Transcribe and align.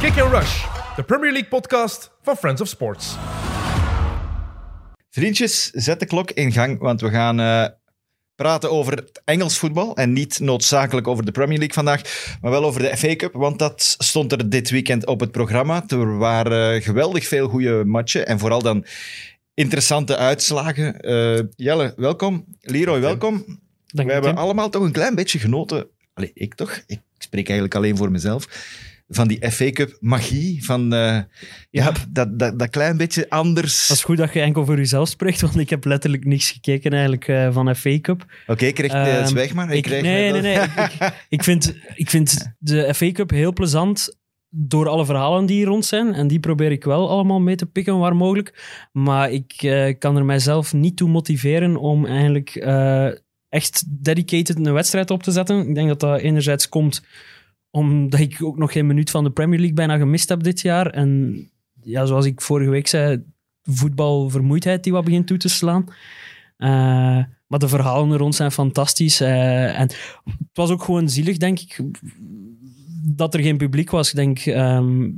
Kick 0.00 0.20
and 0.20 0.32
Rush, 0.32 0.64
de 0.96 1.02
Premier 1.02 1.32
League 1.32 1.48
podcast 1.48 2.10
van 2.22 2.36
Friends 2.36 2.60
of 2.60 2.68
Sports. 2.68 3.16
Vriendjes, 5.10 5.70
zet 5.70 6.00
de 6.00 6.06
klok 6.06 6.30
in 6.30 6.52
gang, 6.52 6.78
want 6.78 7.00
we 7.00 7.10
gaan 7.10 7.40
eh, 7.40 7.66
praten 8.34 8.70
over 8.70 8.92
het 8.92 9.22
Engels 9.24 9.58
voetbal. 9.58 9.96
En 9.96 10.12
niet 10.12 10.40
noodzakelijk 10.40 11.08
over 11.08 11.24
de 11.24 11.32
Premier 11.32 11.58
League 11.58 11.74
vandaag, 11.74 12.00
maar 12.40 12.50
wel 12.50 12.64
over 12.64 12.80
de 12.80 12.96
FA 12.96 13.16
Cup. 13.16 13.32
Want 13.32 13.58
dat 13.58 13.94
stond 13.98 14.32
er 14.32 14.48
dit 14.48 14.70
weekend 14.70 15.06
op 15.06 15.20
het 15.20 15.30
programma. 15.30 15.84
Er 15.88 16.18
waren 16.18 16.82
geweldig 16.82 17.26
veel 17.26 17.48
goede 17.48 17.84
matchen 17.84 18.26
en 18.26 18.38
vooral 18.38 18.62
dan 18.62 18.84
interessante 19.54 20.16
uitslagen. 20.16 21.00
Eh, 21.00 21.42
Jelle, 21.56 21.92
welkom. 21.96 22.44
Leroy, 22.60 23.00
welkom. 23.00 23.44
Dank 23.86 24.08
we 24.08 24.14
hebben 24.14 24.36
allemaal 24.36 24.68
toch 24.68 24.82
een 24.82 24.92
klein 24.92 25.14
beetje 25.14 25.38
genoten. 25.38 25.88
Allee, 26.14 26.30
ik 26.34 26.54
toch? 26.54 26.82
Ik 26.86 27.00
spreek 27.18 27.48
eigenlijk 27.48 27.74
alleen 27.74 27.96
voor 27.96 28.10
mezelf. 28.10 28.48
Van 29.08 29.28
die 29.28 29.50
FA 29.50 29.70
Cup 29.70 29.96
magie. 30.00 30.64
Van 30.64 30.94
eh, 30.94 31.20
ja. 31.70 31.92
dat, 32.08 32.38
dat, 32.38 32.58
dat 32.58 32.70
klein 32.70 32.96
beetje 32.96 33.30
anders. 33.30 33.86
Dat 33.86 33.96
is 33.96 34.04
goed 34.04 34.16
dat 34.16 34.32
je 34.32 34.40
enkel 34.40 34.64
voor 34.64 34.76
jezelf 34.76 35.08
spreekt, 35.08 35.40
want 35.46 35.58
ik 35.58 35.70
heb 35.70 35.84
letterlijk 35.84 36.24
niks 36.24 36.50
gekeken 36.50 36.90
eigenlijk 36.90 37.28
eh, 37.28 37.52
van 37.52 37.76
FA 37.76 38.00
Cup. 38.00 38.24
Oké, 38.46 38.70
krijg 38.70 38.92
uh, 38.92 39.16
Ehm, 39.16 39.26
zwijg 39.26 39.54
maar. 39.54 39.72
Ik 39.72 39.82
krijg 39.82 40.02
nee, 40.02 40.32
nee, 40.32 40.40
nee. 40.40 40.56
Ik, 40.56 40.68
ik, 41.28 41.44
vind, 41.44 41.74
ik 41.94 42.10
vind 42.10 42.54
de 42.58 42.94
FA 42.94 43.12
Cup 43.12 43.30
heel 43.30 43.52
plezant 43.52 44.18
door 44.48 44.88
alle 44.88 45.04
verhalen 45.04 45.46
die 45.46 45.56
hier 45.56 45.66
rond 45.66 45.84
zijn. 45.84 46.14
En 46.14 46.26
die 46.26 46.40
probeer 46.40 46.72
ik 46.72 46.84
wel 46.84 47.08
allemaal 47.10 47.40
mee 47.40 47.56
te 47.56 47.66
pikken 47.66 47.98
waar 47.98 48.16
mogelijk. 48.16 48.88
Maar 48.92 49.30
ik 49.30 49.52
eh, 49.52 49.94
kan 49.98 50.16
er 50.16 50.24
mijzelf 50.24 50.72
niet 50.72 50.96
toe 50.96 51.08
motiveren 51.08 51.76
om 51.76 52.06
eigenlijk 52.06 52.56
echt 53.48 53.84
dedicated 54.04 54.56
een 54.56 54.72
wedstrijd 54.72 55.10
op 55.10 55.22
te 55.22 55.30
zetten. 55.30 55.68
Ik 55.68 55.74
denk 55.74 55.88
dat 55.88 56.00
dat 56.00 56.20
enerzijds 56.20 56.68
komt 56.68 57.02
omdat 57.76 58.20
ik 58.20 58.42
ook 58.42 58.58
nog 58.58 58.72
geen 58.72 58.86
minuut 58.86 59.10
van 59.10 59.24
de 59.24 59.30
Premier 59.30 59.58
League 59.58 59.76
bijna 59.76 59.96
gemist 59.96 60.28
heb 60.28 60.42
dit 60.42 60.60
jaar. 60.60 60.86
En 60.86 61.40
ja, 61.82 62.06
zoals 62.06 62.26
ik 62.26 62.40
vorige 62.40 62.70
week 62.70 62.86
zei, 62.86 63.24
voetbalvermoeidheid 63.62 64.84
die 64.84 64.92
wat 64.92 65.04
begint 65.04 65.26
toe 65.26 65.36
te 65.36 65.48
slaan. 65.48 65.84
Eh, 66.56 66.68
maar 67.46 67.58
de 67.58 67.68
verhalen 67.68 68.12
er 68.12 68.18
rond 68.18 68.34
zijn 68.34 68.52
fantastisch. 68.52 69.20
eh, 69.20 69.80
en 69.80 69.86
het 69.86 70.50
was 70.52 70.70
ook 70.70 70.82
gewoon 70.82 71.08
zielig, 71.08 71.36
denk 71.36 71.60
ik, 71.60 71.80
dat 73.04 73.34
er 73.34 73.40
geen 73.40 73.56
publiek 73.56 73.90
was. 73.90 74.08
Ik 74.08 74.16
denk, 74.16 74.38
ehm, 74.38 75.10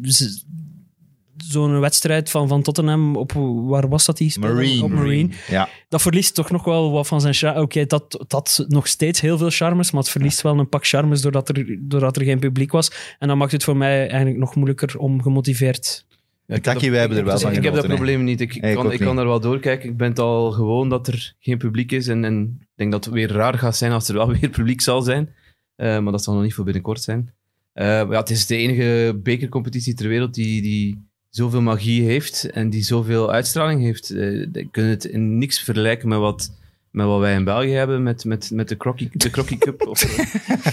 zo'n 1.51 1.81
wedstrijd 1.81 2.31
van, 2.31 2.49
van 2.49 2.63
Tottenham 2.63 3.17
op, 3.17 3.33
waar 3.69 3.89
was 3.89 4.05
dat 4.05 4.17
die? 4.17 4.39
Marine. 4.41 4.85
Op 4.85 4.91
Marine. 4.91 5.29
Ja. 5.49 5.69
Dat 5.89 6.03
verliest 6.03 6.35
toch 6.35 6.51
nog 6.51 6.65
wel 6.65 6.91
wat 6.91 7.07
van 7.07 7.21
zijn 7.21 7.35
charme. 7.35 7.61
Oké, 7.61 7.87
dat, 7.87 8.25
dat 8.27 8.65
nog 8.69 8.87
steeds 8.87 9.21
heel 9.21 9.39
veel 9.39 9.51
charmes, 9.51 9.91
maar 9.91 10.03
het 10.03 10.11
verliest 10.11 10.41
wel 10.41 10.59
een 10.59 10.69
pak 10.69 10.87
charmes 10.87 11.21
doordat 11.21 11.49
er, 11.49 11.79
doordat 11.81 12.17
er 12.17 12.25
geen 12.25 12.39
publiek 12.39 12.73
was. 12.73 12.93
En 13.19 13.29
dan 13.29 13.39
maakt 13.39 13.53
het 13.53 13.65
voor 13.65 13.77
mij 13.77 14.09
eigenlijk 14.09 14.39
nog 14.39 14.55
moeilijker 14.55 14.99
om 14.99 15.23
gemotiveerd 15.23 16.07
Ja, 16.47 16.55
ik 16.55 16.63
Taki, 16.63 16.81
heb 16.81 16.91
wij 16.91 17.01
hebben 17.01 17.19
er 17.19 17.25
wel 17.25 17.39
van 17.39 17.53
Ik 17.53 17.63
heb 17.63 17.75
dat 17.75 17.87
probleem 17.87 18.25
niet. 18.25 18.41
Ik, 18.41 18.61
kan, 18.75 18.93
ik 18.93 19.01
kan 19.01 19.19
er 19.19 19.27
wel 19.27 19.41
doorkijken. 19.41 19.89
Ik 19.89 19.97
ben 19.97 20.09
het 20.09 20.19
al 20.19 20.51
gewoon 20.51 20.89
dat 20.89 21.09
er 21.09 21.35
geen 21.39 21.59
publiek 21.59 21.93
is. 21.93 22.09
En, 22.09 22.25
en 22.25 22.57
ik 22.61 22.69
denk 22.75 22.93
dat 22.93 23.05
het 23.05 23.15
weer 23.15 23.33
raar 23.33 23.59
gaat 23.59 23.77
zijn 23.77 23.93
als 23.93 24.09
er 24.09 24.15
wel 24.15 24.33
weer 24.39 24.51
publiek 24.51 24.81
zal 24.81 25.03
zijn. 25.03 25.35
Eh, 25.77 25.99
maar 25.99 26.13
dat 26.13 26.25
zal 26.25 26.35
nog 26.35 26.43
niet 26.43 26.55
voor 26.55 26.65
binnenkort 26.65 27.03
zijn. 27.03 27.33
Eh, 27.73 27.87
ja, 27.87 28.19
het 28.19 28.31
is 28.31 28.47
de 28.47 28.57
enige 28.57 29.19
bekercompetitie 29.23 29.95
ter 29.95 30.09
wereld 30.09 30.35
die, 30.35 30.63
die 30.63 31.08
zoveel 31.31 31.61
magie 31.63 32.03
heeft 32.03 32.51
en 32.51 32.71
die 32.71 32.83
zoveel 32.83 33.33
uitstraling 33.33 33.83
heeft. 33.83 34.09
We 34.09 34.69
kunnen 34.71 34.91
het 34.91 35.05
in 35.05 35.39
niks 35.39 35.61
vergelijken 35.61 36.09
met 36.09 36.19
wat, 36.19 36.53
met 36.91 37.07
wat 37.07 37.21
wij 37.21 37.35
in 37.35 37.45
België 37.45 37.71
hebben 37.73 38.03
met, 38.03 38.25
met, 38.25 38.51
met 38.51 38.69
de 38.69 38.77
Crocky, 38.77 39.09
de 39.13 39.31
Crocky 39.31 39.59
Cup. 39.59 39.87
of, 39.89 40.03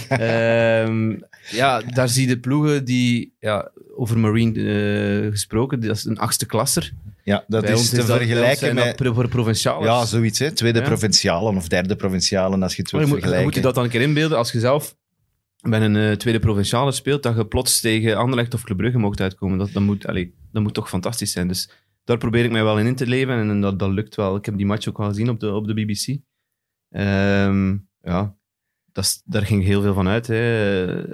Ehm, 0.08 1.14
ja, 1.50 1.80
daar 1.80 2.08
zie 2.08 2.28
je 2.28 2.34
de 2.34 2.40
ploegen 2.40 2.84
die, 2.84 3.32
ja, 3.40 3.70
over 3.96 4.18
Marine 4.18 5.24
eh, 5.24 5.30
gesproken, 5.30 5.80
dat 5.80 5.96
is 5.96 6.04
een 6.04 6.18
achtste 6.18 6.46
klasser. 6.46 6.92
Ja, 7.24 7.44
dat 7.48 7.62
Bij 7.62 7.72
is 7.72 7.88
te 7.88 8.04
vergelijken 8.04 8.76
dat 8.76 8.98
met... 8.98 9.14
voor 9.14 9.28
provincialen. 9.28 9.88
Ja, 9.88 10.04
zoiets. 10.04 10.38
Hè? 10.38 10.52
Tweede 10.52 10.78
Ja. 10.78 10.84
provincialen 10.84 11.56
of 11.56 11.68
derde 11.68 11.96
provincialen, 11.96 12.62
als 12.62 12.76
je 12.76 12.82
het 12.82 12.90
wilt 12.90 13.02
je, 13.02 13.08
moet, 13.08 13.16
je 13.16 13.22
vergelijken. 13.22 13.44
moet 13.44 13.54
je 13.54 13.60
dat 13.60 13.74
dan 13.74 13.84
een 13.84 13.90
keer 13.90 14.00
inbeelden 14.00 14.38
als 14.38 14.52
je 14.52 14.60
zelf 14.60 14.96
bij 15.62 15.80
een 15.80 15.96
eh, 15.96 16.12
tweede 16.12 16.38
provinciale 16.38 16.92
speelt, 16.92 17.22
dat 17.22 17.36
je 17.36 17.46
plots 17.46 17.80
tegen 17.80 18.16
Anderlecht 18.16 18.54
of 18.54 18.62
Club 18.62 18.76
Brugge 18.76 18.98
mocht 18.98 19.20
uitkomen. 19.20 19.58
Dat, 19.58 19.72
dat, 19.72 19.82
moet, 19.82 20.06
allee, 20.06 20.34
dat 20.56 20.64
moet 20.64 20.74
toch 20.74 20.88
fantastisch 20.88 21.32
zijn. 21.32 21.48
Dus 21.48 21.70
daar 22.04 22.18
probeer 22.18 22.44
ik 22.44 22.50
mij 22.50 22.64
wel 22.64 22.78
in 22.78 22.86
in 22.86 22.94
te 22.96 23.06
leven 23.06 23.38
en, 23.38 23.60
dat, 23.60 23.78
dat 23.78 23.90
lukt 23.90 24.14
wel. 24.14 24.36
Ik 24.36 24.44
heb 24.44 24.56
die 24.56 24.66
match 24.66 24.88
ook 24.88 24.98
wel 24.98 25.08
gezien 25.08 25.28
op 25.28 25.40
de, 25.40 25.52
op 25.52 25.66
de 25.66 25.74
BBC. 25.74 26.18
Ehm, 26.90 27.76
ja, 28.02 28.34
dat 28.92 29.22
daar 29.24 29.46
ging 29.46 29.64
heel 29.64 29.82
veel 29.82 29.94
van 29.94 30.08
uit. 30.08 30.26
Hè. 30.26 30.40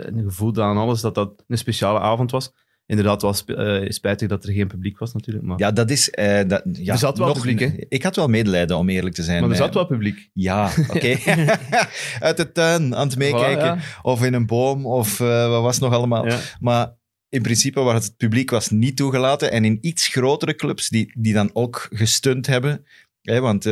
Een 0.09 0.23
gevoel 0.25 0.63
aan 0.63 0.77
alles 0.77 1.01
dat 1.01 1.15
dat 1.15 1.45
een 1.49 1.59
speciale 1.59 1.99
avond 2.01 2.31
was. 2.31 2.53
Inderdaad, 2.87 3.23
wel 3.23 3.33
sp- 3.33 3.51
eh, 3.51 3.89
spijtig 3.91 4.29
dat 4.29 4.45
er 4.45 4.53
geen 4.53 4.67
publiek 4.69 4.99
was 4.99 5.13
natuurlijk. 5.13 5.45
Maar, 5.47 5.59
Ja, 5.59 5.71
dat 5.73 5.91
is... 5.91 6.11
eh, 6.11 6.49
dat, 6.49 6.63
ja, 6.73 6.93
Er 6.93 6.99
zat 6.99 7.19
wel 7.19 7.27
nog- 7.27 7.37
publiek, 7.37 7.61
hè? 7.61 7.71
Ik 7.89 8.03
had 8.03 8.17
wel 8.17 8.29
medelijden, 8.29 8.77
om 8.77 8.89
eerlijk 8.89 9.15
te 9.15 9.23
zijn. 9.23 9.41
maar 9.41 9.49
er 9.51 9.57
Eh, 9.57 9.63
zat 9.63 9.75
wel 9.75 9.87
publiek. 9.87 10.31
Ja, 10.33 10.71
oké. 10.95 11.17
Uit 12.21 12.37
de 12.37 12.53
tuin 12.53 12.95
aan 12.97 13.07
het 13.09 13.17
meekijken. 13.19 13.79
Voilà, 13.79 13.83
ja. 13.83 14.01
Of 14.03 14.25
in 14.25 14.35
een 14.35 14.47
boom, 14.47 14.87
of 14.87 15.21
eh, 15.21 15.49
wat 15.49 15.63
was 15.63 15.79
nog 15.79 15.93
allemaal. 15.93 16.27
Ja. 16.27 16.39
Maar 16.61 16.95
in 17.33 17.43
principe 17.43 17.81
was 17.81 18.05
het 18.05 18.17
publiek 18.17 18.51
was 18.51 18.71
niet 18.71 18.97
toegelaten. 18.97 19.51
En 19.51 19.65
in 19.65 19.79
iets 19.81 20.09
grotere 20.09 20.55
clubs, 20.55 20.89
die, 20.89 21.13
die 21.15 21.33
dan 21.33 21.51
ook 21.53 21.89
gestunt 21.93 22.47
hebben. 22.47 22.87
Hè, 23.23 23.41
want 23.41 23.65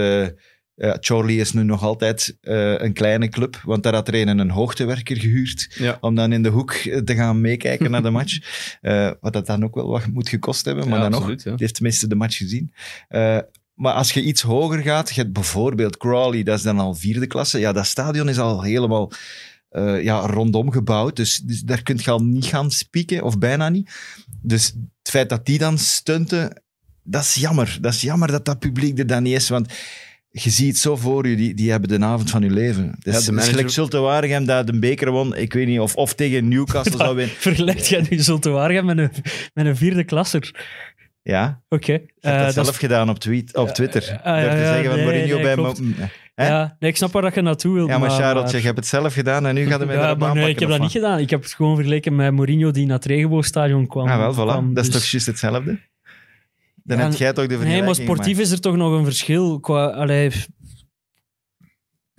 ja, 0.74 0.96
Charlie 1.00 1.40
is 1.40 1.52
nu 1.52 1.62
nog 1.62 1.82
altijd 1.82 2.36
eh, 2.40 2.78
een 2.78 2.92
kleine 2.92 3.28
club. 3.28 3.60
Want 3.64 3.82
daar 3.82 3.94
had 3.94 4.08
er 4.08 4.14
een, 4.14 4.38
een 4.38 4.50
hoogtewerker 4.50 5.16
gehuurd. 5.16 5.74
Ja. 5.78 5.98
Om 6.00 6.14
dan 6.14 6.32
in 6.32 6.42
de 6.42 6.48
hoek 6.48 6.72
te 6.72 7.14
gaan 7.14 7.40
meekijken 7.40 7.90
naar 7.90 8.02
de 8.02 8.10
match. 8.20 8.38
Wat 9.20 9.32
dat 9.32 9.46
dan 9.46 9.64
ook 9.64 9.74
wel 9.74 9.88
wat 9.88 10.06
moet 10.06 10.28
gekost 10.28 10.64
hebben. 10.64 10.88
Maar 10.88 10.96
Ja, 10.96 11.02
dan 11.02 11.10
nog, 11.10 11.20
absoluut, 11.20 11.42
die 11.42 11.54
heeft 11.56 11.74
tenminste 11.74 12.06
de 12.06 12.14
match 12.14 12.36
gezien. 12.36 12.72
Maar 13.74 13.94
als 13.94 14.12
je 14.12 14.22
iets 14.22 14.42
hoger 14.42 14.78
gaat, 14.78 15.14
je 15.14 15.20
hebt 15.20 15.32
bijvoorbeeld 15.32 15.96
Crawley, 15.96 16.42
dat 16.42 16.56
is 16.56 16.62
dan 16.62 16.78
al 16.78 16.94
vierde 16.94 17.26
klasse. 17.26 17.58
Ja, 17.58 17.72
dat 17.72 17.86
stadion 17.86 18.28
is 18.28 18.38
al 18.38 18.62
helemaal 18.62 19.12
eh, 19.70 20.02
ja, 20.02 20.26
rondom 20.26 20.72
gebouwd. 20.72 21.16
Dus, 21.16 21.36
dus 21.36 21.60
daar 21.60 21.82
kun 21.82 21.98
je 22.02 22.10
al 22.10 22.22
niet 22.22 22.44
gaan 22.44 22.70
spieken, 22.70 23.22
of 23.22 23.38
bijna 23.38 23.68
niet. 23.68 23.90
Dus 24.42 24.66
het 25.02 25.10
feit 25.10 25.28
dat 25.28 25.46
die 25.46 25.58
dan 25.58 25.78
stunten, 25.78 26.62
dat 27.02 27.22
is 27.22 27.34
jammer. 27.34 27.78
Dat 27.80 27.92
is 27.92 28.00
jammer 28.00 28.30
dat 28.30 28.44
dat 28.44 28.58
publiek 28.58 28.98
er 28.98 29.06
dan 29.06 29.22
niet 29.22 29.34
is, 29.34 29.48
want 29.48 29.72
je 30.32 30.50
ziet 30.50 30.68
het 30.68 30.78
zo 30.78 30.96
voor 30.96 31.28
je, 31.28 31.36
die, 31.36 31.54
die 31.54 31.70
hebben 31.70 31.88
de 32.00 32.04
avond 32.04 32.30
van 32.30 32.42
je 32.42 32.50
leven. 32.50 32.96
Dus, 32.98 33.14
de 33.14 33.20
ja, 33.20 33.26
manager- 33.26 33.50
gelijk 33.50 33.70
Zulte 33.70 33.98
Waregem 33.98 34.44
dat 34.44 34.66
de 34.66 34.78
beker 34.78 35.10
won, 35.10 35.36
ik 35.36 35.52
weet 35.52 35.66
niet, 35.66 35.80
of, 35.80 35.94
of 35.94 36.14
tegen 36.14 36.48
Newcastle 36.48 36.96
zou 37.04 37.16
winnen. 37.16 37.36
Vergelijkt 37.36 37.88
jij 37.88 38.06
nu 38.10 38.18
Zulte 38.18 38.50
Waregem 38.50 38.84
met 38.84 38.98
een, 38.98 39.10
met 39.54 39.66
een 39.66 39.76
vierde 39.76 40.04
klasser? 40.04 40.54
Ja, 41.22 41.62
Oké. 41.68 41.92
ik 41.92 42.00
heb 42.20 42.32
eh, 42.32 42.36
dat 42.36 42.44
dat 42.44 42.54
zelf 42.54 42.68
is- 42.68 42.76
gedaan 42.78 43.08
op, 43.10 43.18
tweet, 43.18 43.56
op 43.56 43.68
Twitter. 43.68 44.02
ah, 44.02 44.24
ja, 44.24 44.40
Door 44.40 44.50
te 44.50 44.56
ja, 44.56 44.64
zeggen 44.66 44.84
van 44.84 44.94
nee, 44.96 45.04
Mourinho 45.04 45.36
nee, 45.38 45.54
bij... 45.96 46.08
Hè? 46.34 46.46
Ja, 46.48 46.76
nee, 46.78 46.90
ik 46.90 46.96
snap 46.96 47.12
waar 47.12 47.22
dat 47.22 47.34
je 47.34 47.40
naartoe 47.42 47.74
wilt. 47.74 47.88
Ja, 47.88 47.98
maar 47.98 48.08
maar, 48.08 48.18
Charlotte, 48.18 48.56
je 48.56 48.62
hebt 48.62 48.76
het 48.76 48.86
zelf 48.86 49.14
gedaan 49.14 49.46
en 49.46 49.54
nu 49.54 49.66
gaat 49.66 49.78
hij 49.78 49.86
mij 49.86 49.94
Ja, 49.96 50.00
daarop 50.00 50.18
maar 50.18 50.34
nee, 50.34 50.48
ik 50.48 50.58
heb 50.58 50.68
dat 50.68 50.80
niet 50.80 50.90
gedaan. 50.90 51.18
Ik 51.18 51.30
heb 51.30 51.42
het 51.42 51.52
gewoon 51.52 51.74
vergeleken 51.74 52.16
met 52.16 52.32
Mourinho 52.32 52.70
die 52.70 52.86
naar 52.86 52.96
het 52.96 53.04
regenboogstadion 53.04 53.86
kwam. 53.86 54.08
Ah, 54.08 54.18
wel, 54.18 54.32
voilà. 54.32 54.50
kwam, 54.50 54.74
dat 54.74 54.84
is 54.84 54.90
dus- 54.90 55.00
toch 55.02 55.10
juist 55.10 55.26
hetzelfde? 55.26 55.78
Dan 56.84 56.98
Ja, 56.98 57.04
heb 57.04 57.12
jij 57.12 57.32
toch 57.32 57.46
de 57.46 57.48
Nee, 57.48 57.58
vergelijking 57.58 57.84
maar 57.86 57.94
sportief 57.94 58.24
gemaakt. 58.24 58.46
is 58.46 58.52
er 58.52 58.60
toch 58.60 58.76
nog 58.76 58.92
een 58.98 59.04
verschil. 59.04 59.60
Qua, 59.60 59.86
allee, 59.86 60.30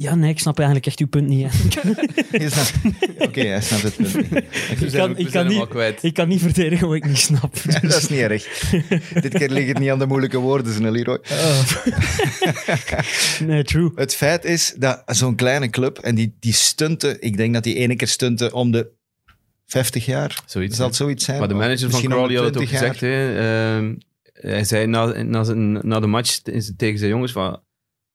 ja, 0.01 0.15
nee, 0.15 0.29
ik 0.29 0.39
snap 0.39 0.57
eigenlijk 0.57 0.87
echt 0.87 0.99
uw 0.99 1.07
punt 1.07 1.27
niet. 1.27 1.47
Oké, 3.27 3.41
hij 3.41 3.61
snapt 3.61 3.81
het 3.83 3.95
punt 3.95 4.31
niet. 4.31 4.43
Ik 4.81 4.91
kan, 4.91 5.17
ik 5.17 5.31
kan 5.31 5.47
niet, 5.47 5.67
kwijt. 5.67 6.03
ik 6.03 6.13
kan 6.13 6.27
niet 6.27 6.41
verdedigen 6.41 6.87
wat 6.87 6.95
ik 6.95 7.05
niet 7.05 7.17
snap. 7.17 7.55
Dat 7.81 7.83
is 7.83 8.07
niet 8.07 8.19
erg. 8.19 8.69
Dit 9.21 9.33
keer 9.33 9.49
ligt 9.49 9.67
het 9.67 9.79
niet 9.79 9.89
aan 9.89 9.99
de 9.99 10.05
moeilijke 10.05 10.37
woorden, 10.37 10.73
zijn 10.73 10.91
Leroy. 10.91 11.19
Oh. 11.31 11.61
nee, 13.39 13.63
true. 13.63 13.91
Het 13.95 14.15
feit 14.15 14.45
is 14.45 14.73
dat 14.77 15.03
zo'n 15.05 15.35
kleine 15.35 15.69
club, 15.69 15.97
en 15.97 16.15
die, 16.15 16.35
die 16.39 16.53
stunten, 16.53 17.21
ik 17.21 17.37
denk 17.37 17.53
dat 17.53 17.63
die 17.63 17.75
ene 17.75 17.95
keer 17.95 18.07
stunten 18.07 18.53
om 18.53 18.71
de 18.71 18.89
50 19.65 20.05
jaar. 20.05 20.41
Zoiets, 20.45 20.75
Zal 20.75 20.87
het 20.87 20.95
zoiets 20.95 21.25
zijn? 21.25 21.39
Maar 21.39 21.47
de 21.47 21.53
manager 21.53 21.89
van 21.89 22.01
Crawley 22.01 22.35
had 22.35 22.45
het 22.45 22.57
ook 22.57 22.63
20 22.65 22.69
gezegd. 22.69 22.99
Hè, 23.01 23.37
Ehm, 23.77 23.95
hij 24.33 24.63
zei 24.63 24.85
na, 24.85 25.23
na, 25.23 25.43
zijn, 25.43 25.71
na 25.87 25.99
de 25.99 26.07
match 26.07 26.37
te- 26.37 26.73
tegen 26.75 26.99
zijn 26.99 27.11
jongens 27.11 27.31
van... 27.31 27.59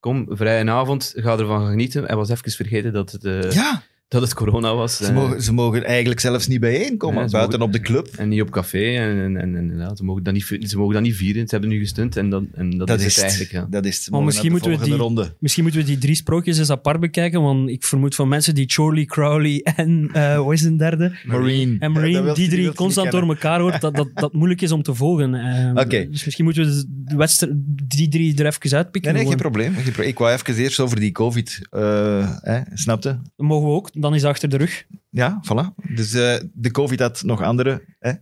Kom, 0.07 0.27
vrije 0.29 0.71
avond, 0.71 1.13
ga 1.17 1.39
ervan 1.39 1.67
genieten. 1.67 2.05
Hij 2.05 2.17
was 2.17 2.29
even 2.29 2.51
vergeten 2.51 2.93
dat 2.93 3.13
het, 3.13 3.25
eh, 3.25 3.51
Ja, 3.51 3.83
dat 4.09 4.23
het 4.23 4.35
corona 4.35 4.75
was. 4.75 4.97
ze 4.97 5.07
eh, 5.07 5.15
mogen, 5.15 5.43
ze 5.43 5.53
mogen 5.53 5.85
eigenlijk 5.85 6.21
zelfs 6.21 6.47
niet 6.47 6.61
bijeenkomen, 6.61 7.31
buiten 7.31 7.59
mogen- 7.59 7.61
op 7.61 7.73
de 7.73 7.81
club. 7.81 8.09
En 8.17 8.29
niet 8.29 8.41
op 8.41 8.51
café. 8.51 8.97
En, 8.97 9.19
en, 9.19 9.37
en, 9.37 9.57
en 9.57 9.79
ja, 9.79 9.95
ze, 9.97 10.05
mogen 10.05 10.23
dat 10.23 10.33
niet, 10.35 10.45
ze 10.61 10.77
mogen 10.79 10.95
dat 10.95 11.03
niet 11.03 11.15
vieren. 11.15 11.43
Ze 11.43 11.51
hebben 11.51 11.71
nu 11.71 11.79
gestunt 11.79 12.17
en, 12.17 12.31
dat, 12.31 12.43
en 12.55 12.71
dat, 12.79 12.87
Dat 12.87 13.01
is 13.01 13.07
is 13.07 13.15
het 13.15 13.25
eigenlijk. 13.25 13.53
Ja. 13.53 13.67
Dat 13.71 13.85
is 13.85 13.99
het. 13.99 14.11
Maar 14.11 14.23
misschien 14.23 14.51
moeten 14.51 14.71
we 14.79 14.85
die- 14.85 14.95
ronde. 14.95 15.35
Misschien 15.41 15.63
moeten 15.63 15.81
we 15.81 15.87
die 15.87 15.99
drie 15.99 16.15
sprookjes 16.15 16.59
eens 16.59 16.71
apart 16.71 17.01
bekijken, 17.01 17.43
want 17.43 17.69
ik 17.69 17.85
vermoed 17.85 18.15
van 18.15 18.29
mensen 18.29 18.55
die 18.55 18.65
Charlie, 18.69 19.05
Crowley 19.07 19.61
en, 19.77 20.09
eh 20.13 20.45
wat 20.45 20.53
is 20.53 20.63
een 20.63 20.77
derde? 20.77 21.17
Marine. 21.25 21.77
En 21.79 21.93
Marine, 21.93 22.23
Ja, 22.23 22.35
die 22.35 22.49
drie 22.49 22.73
constant 22.73 23.11
door 23.11 23.29
elkaar 23.29 23.61
hoort, 23.61 23.81
dat, 23.81 23.95
dat, 23.97 24.09
dat 24.15 24.33
moeilijk 24.33 24.61
is 24.63 24.73
om 24.73 24.83
te 24.83 24.95
volgen. 24.95 25.35
Eh, 25.35 25.71
Oké. 25.85 26.09
Dus 26.11 26.25
misschien 26.25 26.45
moeten 26.45 26.65
we 26.65 26.85
de 26.89 27.17
wedstrijd, 27.17 27.53
die 27.97 28.09
drie 28.09 28.37
er 28.39 28.47
even 28.47 28.77
uitpikken. 28.77 29.13
Nee, 29.13 29.21
nee, 29.23 29.31
geen 29.31 29.41
probleem. 29.41 29.75
geen 29.75 29.83
probleem. 29.83 30.09
Ik 30.09 30.19
wou 30.19 30.33
even 30.33 30.55
eerst 30.57 30.81
over 30.81 31.01
die 31.01 31.13
COVID. 31.13 31.61
eh 31.71 32.31
hè, 32.41 32.61
snapte? 32.75 33.09
Dat 33.37 33.47
mogen 33.47 33.69
we 33.69 33.75
ook, 33.75 33.91
dan 34.01 34.15
is 34.15 34.23
het 34.23 34.31
achter 34.31 34.49
de 34.49 34.57
rug. 34.57 34.85
Ja, 35.11 35.43
voilà. 35.45 35.75
Dus 35.95 36.15
eh, 36.15 36.37
de 36.53 36.71
COVID 36.71 37.01
had 37.01 37.23
nog 37.23 37.43
andere 37.43 37.85
hè, 37.99 38.13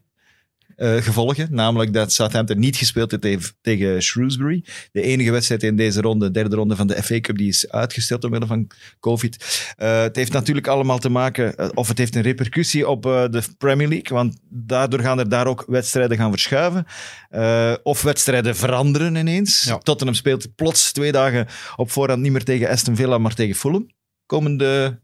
eh, 0.77 1.03
gevolgen. 1.03 1.49
Namelijk 1.51 1.93
dat 1.93 2.13
Southampton 2.13 2.59
niet 2.59 2.77
gespeeld 2.77 3.11
heeft 3.11 3.23
tegen- 3.23 3.55
tegen 3.61 4.03
Shrewsbury. 4.03 4.65
De 4.93 5.01
enige 5.03 5.31
wedstrijd 5.31 5.63
in 5.63 5.77
deze 5.77 6.01
ronde, 6.01 6.31
derde 6.31 6.57
ronde 6.57 6.77
van 6.77 6.87
de 6.87 7.03
FA 7.03 7.21
Cup, 7.21 7.37
die 7.39 7.49
is 7.49 7.71
uitgesteld 7.71 8.25
omwille 8.25 8.47
van 8.47 8.71
COVID. 9.01 9.65
Eh, 9.77 10.03
het 10.03 10.17
heeft 10.17 10.33
natuurlijk 10.33 10.67
allemaal 10.67 10.99
te 10.99 11.09
maken, 11.09 11.77
of 11.77 11.89
het 11.89 11.99
heeft 11.99 12.15
een 12.17 12.23
repercussie 12.23 12.89
op 12.89 13.07
eh, 13.07 13.25
de 13.31 13.43
Premier 13.59 13.89
League, 13.89 14.17
want 14.17 14.37
daardoor 14.51 15.01
gaan 15.01 15.19
er 15.19 15.29
daar 15.29 15.47
ook 15.47 15.65
wedstrijden 15.67 16.17
gaan 16.17 16.31
verschuiven. 16.31 16.85
Eh, 17.31 17.75
of 17.83 18.03
wedstrijden 18.03 18.57
veranderen 18.57 19.15
ineens. 19.15 19.65
Ja. 19.65 19.79
Tottenham 19.79 20.17
speelt 20.17 20.55
plots 20.55 20.93
twee 20.93 21.13
dagen 21.13 21.47
op 21.77 21.91
voorhand 21.91 22.23
niet 22.23 22.33
meer 22.33 22.45
tegen 22.45 22.69
Aston 22.69 22.97
Villa, 22.97 23.19
maar 23.19 23.35
tegen 23.35 23.55
Fulham. 23.55 23.87
Komende 24.27 25.03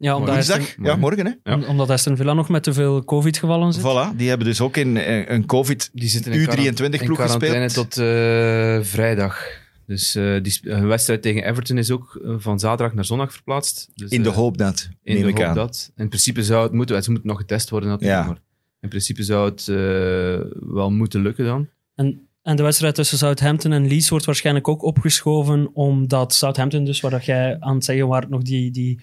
Ja, 0.00 0.16
omdat 0.16 0.34
woensdag. 0.34 0.58
Aston, 0.58 0.84
Ja, 0.84 0.96
morgen 0.96 1.26
hè. 1.26 1.50
Ja. 1.52 1.66
omdat 1.68 1.90
Aston 1.90 2.16
Villa 2.16 2.32
nog 2.32 2.48
met 2.48 2.62
te 2.62 2.72
veel 2.72 3.04
COVID-gevallen 3.04 3.72
zit. 3.72 3.82
Voilà, 3.82 4.16
die 4.16 4.28
hebben 4.28 4.46
dus 4.46 4.60
ook 4.60 4.76
in 4.76 4.96
eh, 4.96 5.28
een 5.28 5.46
COVID 5.46 5.90
Die 5.92 6.08
zitten 6.08 6.32
in 6.32 6.40
U23 6.40 6.82
in 6.84 6.90
ploeg 6.90 7.16
quarantaine 7.16 7.62
gespeeld. 7.62 7.90
tot 7.90 8.04
eh, 8.04 8.78
vrijdag. 8.82 9.42
Dus 9.86 10.14
eh, 10.14 10.42
die, 10.42 10.58
hun 10.62 10.86
wedstrijd 10.86 11.22
tegen 11.22 11.44
Everton 11.44 11.78
is 11.78 11.90
ook 11.90 12.20
van 12.38 12.58
zaterdag 12.58 12.94
naar 12.94 13.04
zondag 13.04 13.32
verplaatst. 13.32 13.90
Dus, 13.94 14.10
in 14.10 14.22
de 14.22 14.28
hoop 14.28 14.58
dat, 14.58 14.88
in 15.02 15.14
neem 15.14 15.22
de 15.22 15.28
ik 15.28 15.36
hoop 15.36 15.46
aan. 15.46 15.54
dat. 15.54 15.92
In 15.96 16.08
principe 16.08 16.42
zou 16.42 16.62
het 16.62 16.72
moeten, 16.72 17.02
ze 17.02 17.10
moeten 17.10 17.28
nog 17.28 17.38
getest 17.38 17.70
worden 17.70 17.88
natuurlijk, 17.88 18.20
Ja. 18.20 18.26
maar 18.26 18.40
in 18.80 18.88
principe 18.88 19.22
zou 19.22 19.48
het 19.50 19.68
eh, 19.68 20.74
wel 20.74 20.90
moeten 20.90 21.22
lukken 21.22 21.44
dan. 21.44 21.68
En, 21.94 22.28
en 22.42 22.56
de 22.56 22.62
wedstrijd 22.62 22.94
tussen 22.94 23.18
Southampton 23.18 23.72
en 23.72 23.88
Leeds 23.88 24.08
wordt 24.08 24.24
waarschijnlijk 24.24 24.68
ook 24.68 24.82
opgeschoven, 24.82 25.70
omdat 25.74 26.34
Southampton, 26.34 26.84
dus 26.84 27.00
waar 27.00 27.10
dat 27.10 27.24
jij 27.24 27.56
aan 27.60 27.74
het 27.74 27.84
zeggen 27.84 28.08
waart, 28.08 28.28
nog 28.28 28.42
die, 28.42 28.70
die, 28.70 29.00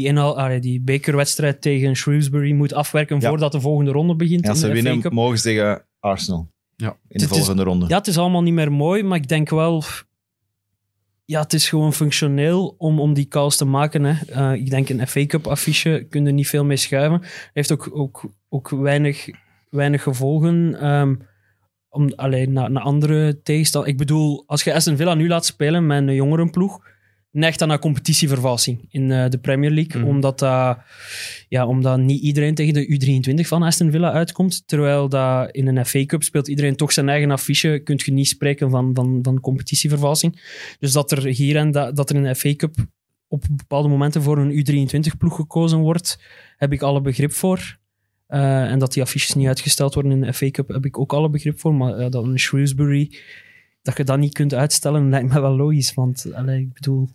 die, 0.00 0.08
inhaal, 0.08 0.38
allee, 0.38 0.60
die 0.60 0.80
bekerwedstrijd 0.80 1.60
tegen 1.60 1.96
Shrewsbury 1.96 2.52
moet 2.52 2.72
afwerken 2.74 3.20
Ja. 3.20 3.28
voordat 3.28 3.52
de 3.52 3.60
volgende 3.60 3.90
ronde 3.90 4.14
begint. 4.16 4.48
Als 4.48 4.62
in 4.62 4.66
ze 4.66 4.72
winnen, 4.72 5.00
Cup. 5.00 5.12
mogen 5.12 5.36
ze 5.36 5.42
tegen 5.42 5.84
Arsenal. 5.98 6.48
Ja. 6.76 6.88
In 6.88 6.94
de 7.08 7.12
Het 7.22 7.22
is- 7.22 7.28
volgende 7.36 7.62
ronde. 7.62 7.86
Ja, 7.88 7.96
het 7.98 8.06
is 8.06 8.18
allemaal 8.18 8.42
niet 8.42 8.54
meer 8.54 8.72
mooi, 8.72 9.02
maar 9.02 9.18
ik 9.18 9.28
denk 9.28 9.48
wel... 9.50 9.82
Ja, 11.24 11.40
het 11.40 11.52
is 11.52 11.68
gewoon 11.68 11.92
functioneel 11.92 12.74
om, 12.78 13.00
om 13.00 13.14
die 13.14 13.28
calls 13.28 13.56
te 13.56 13.64
maken. 13.64 14.04
Hè. 14.04 14.24
Eh, 14.32 14.52
ik 14.60 14.70
denk 14.70 14.88
een 14.88 15.06
FA 15.06 15.26
Cup 15.26 15.46
affiche 15.46 16.06
kun 16.10 16.20
je 16.22 16.26
er 16.26 16.32
niet 16.32 16.48
veel 16.48 16.64
mee 16.64 16.76
schuiven. 16.76 17.22
heeft 17.52 17.72
ook, 17.72 17.88
ook, 17.92 18.24
ook 18.48 18.68
weinig, 18.70 19.28
weinig 19.70 20.02
gevolgen. 20.02 20.80
ehm, 20.80 21.14
om, 21.88 22.12
alleen 22.16 22.52
naar, 22.52 22.70
naar 22.70 22.82
andere 22.82 23.40
tegenstand. 23.42 23.86
Ik 23.86 23.96
bedoel, 23.96 24.44
als 24.46 24.62
je 24.64 24.74
Aston 24.74 24.96
Villa 24.96 25.14
nu 25.14 25.28
laat 25.28 25.44
spelen 25.46 25.86
met 25.86 26.08
een 26.08 26.14
jongerenploeg, 26.14 26.80
neigt 27.30 27.58
dat 27.58 27.68
naar 27.68 27.78
competitievervalsing 27.78 28.86
in 28.88 29.10
eh, 29.10 29.28
de 29.28 29.38
Premier 29.38 29.70
League. 29.70 30.00
Mhm. 30.00 30.10
Omdat, 30.10 30.38
dat, 30.38 30.78
ja, 31.48 31.66
omdat 31.66 31.98
niet 31.98 32.22
iedereen 32.22 32.54
tegen 32.54 32.74
de 32.74 33.22
U23 33.42 33.46
van 33.46 33.62
Aston 33.62 33.90
Villa 33.90 34.12
uitkomt. 34.12 34.62
Terwijl 34.66 35.08
dat 35.08 35.50
in 35.50 35.66
een 35.66 35.86
FA 35.86 36.04
Cup 36.04 36.22
speelt 36.22 36.48
iedereen 36.48 36.76
toch 36.76 36.92
zijn 36.92 37.08
eigen 37.08 37.30
affiche. 37.30 37.80
Kun 37.84 38.00
je 38.04 38.12
niet 38.12 38.28
spreken 38.28 38.70
van, 38.70 38.90
van, 38.94 39.18
van 39.22 39.40
competitievervalsing. 39.40 40.42
Dus 40.78 40.92
dat 40.92 41.10
er 41.10 41.26
hier 41.26 41.56
en 41.56 41.70
da, 41.70 41.92
dat 41.92 42.10
er 42.10 42.16
in 42.16 42.22
de 42.22 42.34
FA 42.34 42.54
Cup 42.54 42.74
op 43.28 43.44
bepaalde 43.50 43.88
momenten 43.88 44.22
voor 44.22 44.38
een 44.38 44.52
U23-ploeg 44.52 45.36
gekozen 45.36 45.78
wordt, 45.78 46.20
heb 46.56 46.72
ik 46.72 46.82
alle 46.82 47.00
begrip 47.00 47.32
voor. 47.32 47.78
Eh, 48.26 48.70
en 48.70 48.78
dat 48.78 48.92
die 48.92 49.02
affiches 49.02 49.34
niet 49.34 49.46
uitgesteld 49.46 49.94
worden 49.94 50.12
in 50.12 50.20
de 50.20 50.32
FA 50.32 50.50
Cup, 50.50 50.68
heb 50.68 50.84
ik 50.84 50.98
ook 50.98 51.12
alle 51.12 51.30
begrip 51.30 51.60
voor. 51.60 51.74
Maar 51.74 51.94
eh, 51.94 52.10
dat 52.10 52.24
een 52.24 52.38
Shrewsbury, 52.38 53.18
dat 53.82 53.96
je 53.96 54.04
dat 54.04 54.18
niet 54.18 54.32
kunt 54.32 54.54
uitstellen, 54.54 55.08
lijkt 55.08 55.32
me 55.32 55.40
wel 55.40 55.56
logisch. 55.56 55.94
Want 55.94 56.34
allee, 56.34 56.60
ik 56.60 56.72
bedoel, 56.72 57.08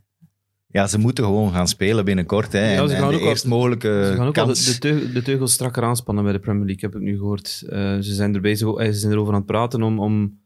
Ja, 0.76 0.88
ze 0.88 1.00
moeten 1.00 1.24
gewoon 1.24 1.52
gaan 1.52 1.68
spelen 1.68 2.06
binnenkort. 2.06 2.52
Hè. 2.52 2.74
Ja, 2.74 2.88
ze 2.88 2.96
gaan 2.96 3.04
en 3.04 3.10
de 3.10 3.16
ook 3.16 3.22
wel- 3.22 3.30
eerst 3.30 3.46
mogelijke 3.46 4.08
Ze 4.12 4.16
gaan 4.16 4.28
ook 4.28 4.36
de, 4.36 4.64
de, 4.66 4.78
teugel, 4.80 5.14
de 5.14 5.22
teugels 5.22 5.54
strakker 5.54 5.84
aanspannen 5.84 6.24
bij 6.24 6.34
de 6.34 6.40
Premier 6.40 6.66
League, 6.66 6.90
heb 6.90 7.00
ik 7.00 7.08
nu 7.08 7.18
gehoord. 7.18 7.64
Eh, 7.70 7.78
ze, 8.00 8.14
zijn 8.14 8.36
er 8.36 8.42
bezig, 8.42 8.74
eh, 8.74 8.86
ze 8.86 8.94
zijn 8.94 9.12
erover 9.12 9.34
aan 9.34 9.40
het 9.40 9.48
praten 9.48 9.84
om, 9.84 10.00
om 10.00 10.40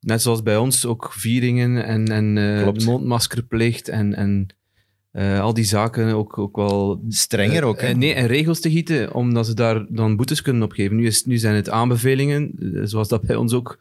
net 0.00 0.22
zoals 0.22 0.42
bij 0.42 0.56
ons, 0.56 0.86
ook 0.86 1.12
vieringen 1.12 1.84
en, 1.84 2.06
en 2.06 2.38
eh, 2.38 2.84
mondmaskerplicht 2.86 3.88
en, 3.88 4.14
en 4.14 4.46
al 5.40 5.54
die 5.54 5.64
zaken 5.64 6.14
ook, 6.14 6.38
ook 6.38 6.56
wel... 6.56 7.04
Strenger 7.08 7.62
ook. 7.64 7.80
hè. 7.80 7.92
Nee, 7.92 8.14
en 8.14 8.26
regels 8.26 8.60
te 8.60 8.70
gieten, 8.70 9.14
omdat 9.14 9.46
ze 9.46 9.54
daar 9.54 9.86
dan 9.88 10.16
boetes 10.16 10.42
kunnen 10.42 10.62
opgeven. 10.62 10.96
Nu, 10.96 11.06
is, 11.06 11.24
nu 11.24 11.38
zijn 11.38 11.54
het 11.54 11.70
aanbevelingen, 11.70 12.52
zoals 12.82 13.08
dat 13.08 13.22
bij 13.22 13.36
ons 13.36 13.52
ook. 13.52 13.78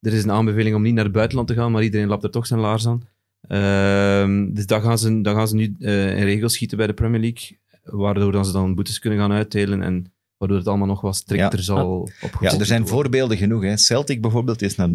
Er 0.00 0.12
is 0.12 0.22
een 0.22 0.32
aanbeveling 0.32 0.76
om 0.76 0.82
niet 0.82 0.94
naar 0.94 1.04
het 1.04 1.12
buitenland 1.12 1.48
te 1.48 1.54
gaan, 1.54 1.72
maar 1.72 1.82
iedereen 1.82 2.08
lapt 2.08 2.24
er 2.24 2.30
toch 2.30 2.46
zijn 2.46 2.60
laars 2.60 2.86
aan. 2.86 3.02
Ehm, 3.48 4.52
dus 4.52 4.66
daar 4.66 4.80
gaan 4.80 4.98
ze, 4.98 5.20
daar 5.20 5.34
gaan 5.34 5.48
ze 5.48 5.54
nu 5.54 5.74
eh, 5.80 6.16
in 6.18 6.24
regels 6.24 6.52
schieten 6.54 6.76
bij 6.76 6.86
de 6.86 6.92
Premier 6.92 7.20
League, 7.20 7.58
waardoor 7.82 8.32
dan 8.32 8.44
ze 8.44 8.52
dan 8.52 8.74
boetes 8.74 8.98
kunnen 8.98 9.18
gaan 9.18 9.32
uitdelen 9.32 9.82
en 9.82 10.12
waardoor 10.36 10.58
het 10.58 10.68
allemaal 10.68 10.86
nog 10.86 11.00
wat 11.00 11.16
strikter 11.16 11.58
Ja. 11.58 11.64
zal 11.64 11.98
opgevolgd 12.00 12.54
Ja, 12.54 12.60
er 12.60 12.66
zijn 12.66 12.80
worden. 12.80 12.98
voorbeelden 12.98 13.36
genoeg. 13.36 13.62
Hè. 13.62 13.76
Celtic 13.76 14.20
bijvoorbeeld 14.20 14.62
is 14.62 14.76
naar, 14.76 14.88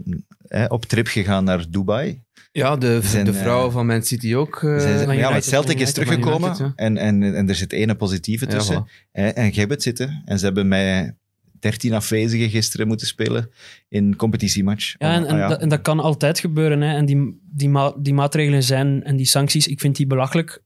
hè, 0.47 0.65
op 0.65 0.85
trip 0.85 1.07
gegaan 1.07 1.43
naar 1.43 1.65
Dubai. 1.69 2.21
Ja, 2.51 2.75
de, 2.75 2.99
zijn, 3.03 3.25
de 3.25 3.33
vrouw 3.33 3.67
eh, 3.67 3.73
van 3.73 3.85
Man 3.85 4.03
City 4.03 4.35
ook. 4.35 4.57
Zijn 4.61 5.07
Man 5.07 5.17
ja, 5.17 5.29
maar 5.29 5.41
Celtic 5.41 5.79
is 5.79 5.93
teruggekomen 5.93 6.73
en, 6.75 6.97
en, 6.97 7.35
en 7.35 7.49
er 7.49 7.55
zit 7.55 7.73
ene 7.73 7.95
positieve 7.95 8.45
ja, 8.45 8.51
tussen. 8.51 8.85
voilà. 8.87 9.09
hè, 9.11 9.27
en 9.27 9.53
Gibbet 9.53 9.83
zitten. 9.83 10.21
En 10.25 10.39
ze 10.39 10.45
hebben 10.45 10.67
met 10.67 11.13
13 11.63 11.93
afwezigen 11.93 12.49
gisteren 12.49 12.87
moeten 12.87 13.07
spelen 13.07 13.49
in 13.89 14.05
een 14.05 14.15
competitiematch. 14.15 14.95
Ja, 14.97 15.13
en, 15.13 15.23
Oh, 15.23 15.29
en, 15.29 15.37
ja. 15.37 15.47
Dat, 15.47 15.61
en 15.61 15.69
dat 15.69 15.81
kan 15.81 15.99
altijd 15.99 16.39
gebeuren. 16.39 16.81
Hè. 16.81 16.95
En 16.95 17.05
die, 17.05 17.39
die, 17.51 17.69
ma- 17.69 17.93
die 17.99 18.13
maatregelen 18.13 18.63
zijn 18.63 19.03
en 19.03 19.15
die 19.15 19.25
sancties, 19.25 19.67
ik 19.67 19.79
vind 19.79 19.95
die 19.95 20.07
belachelijk. 20.07 20.63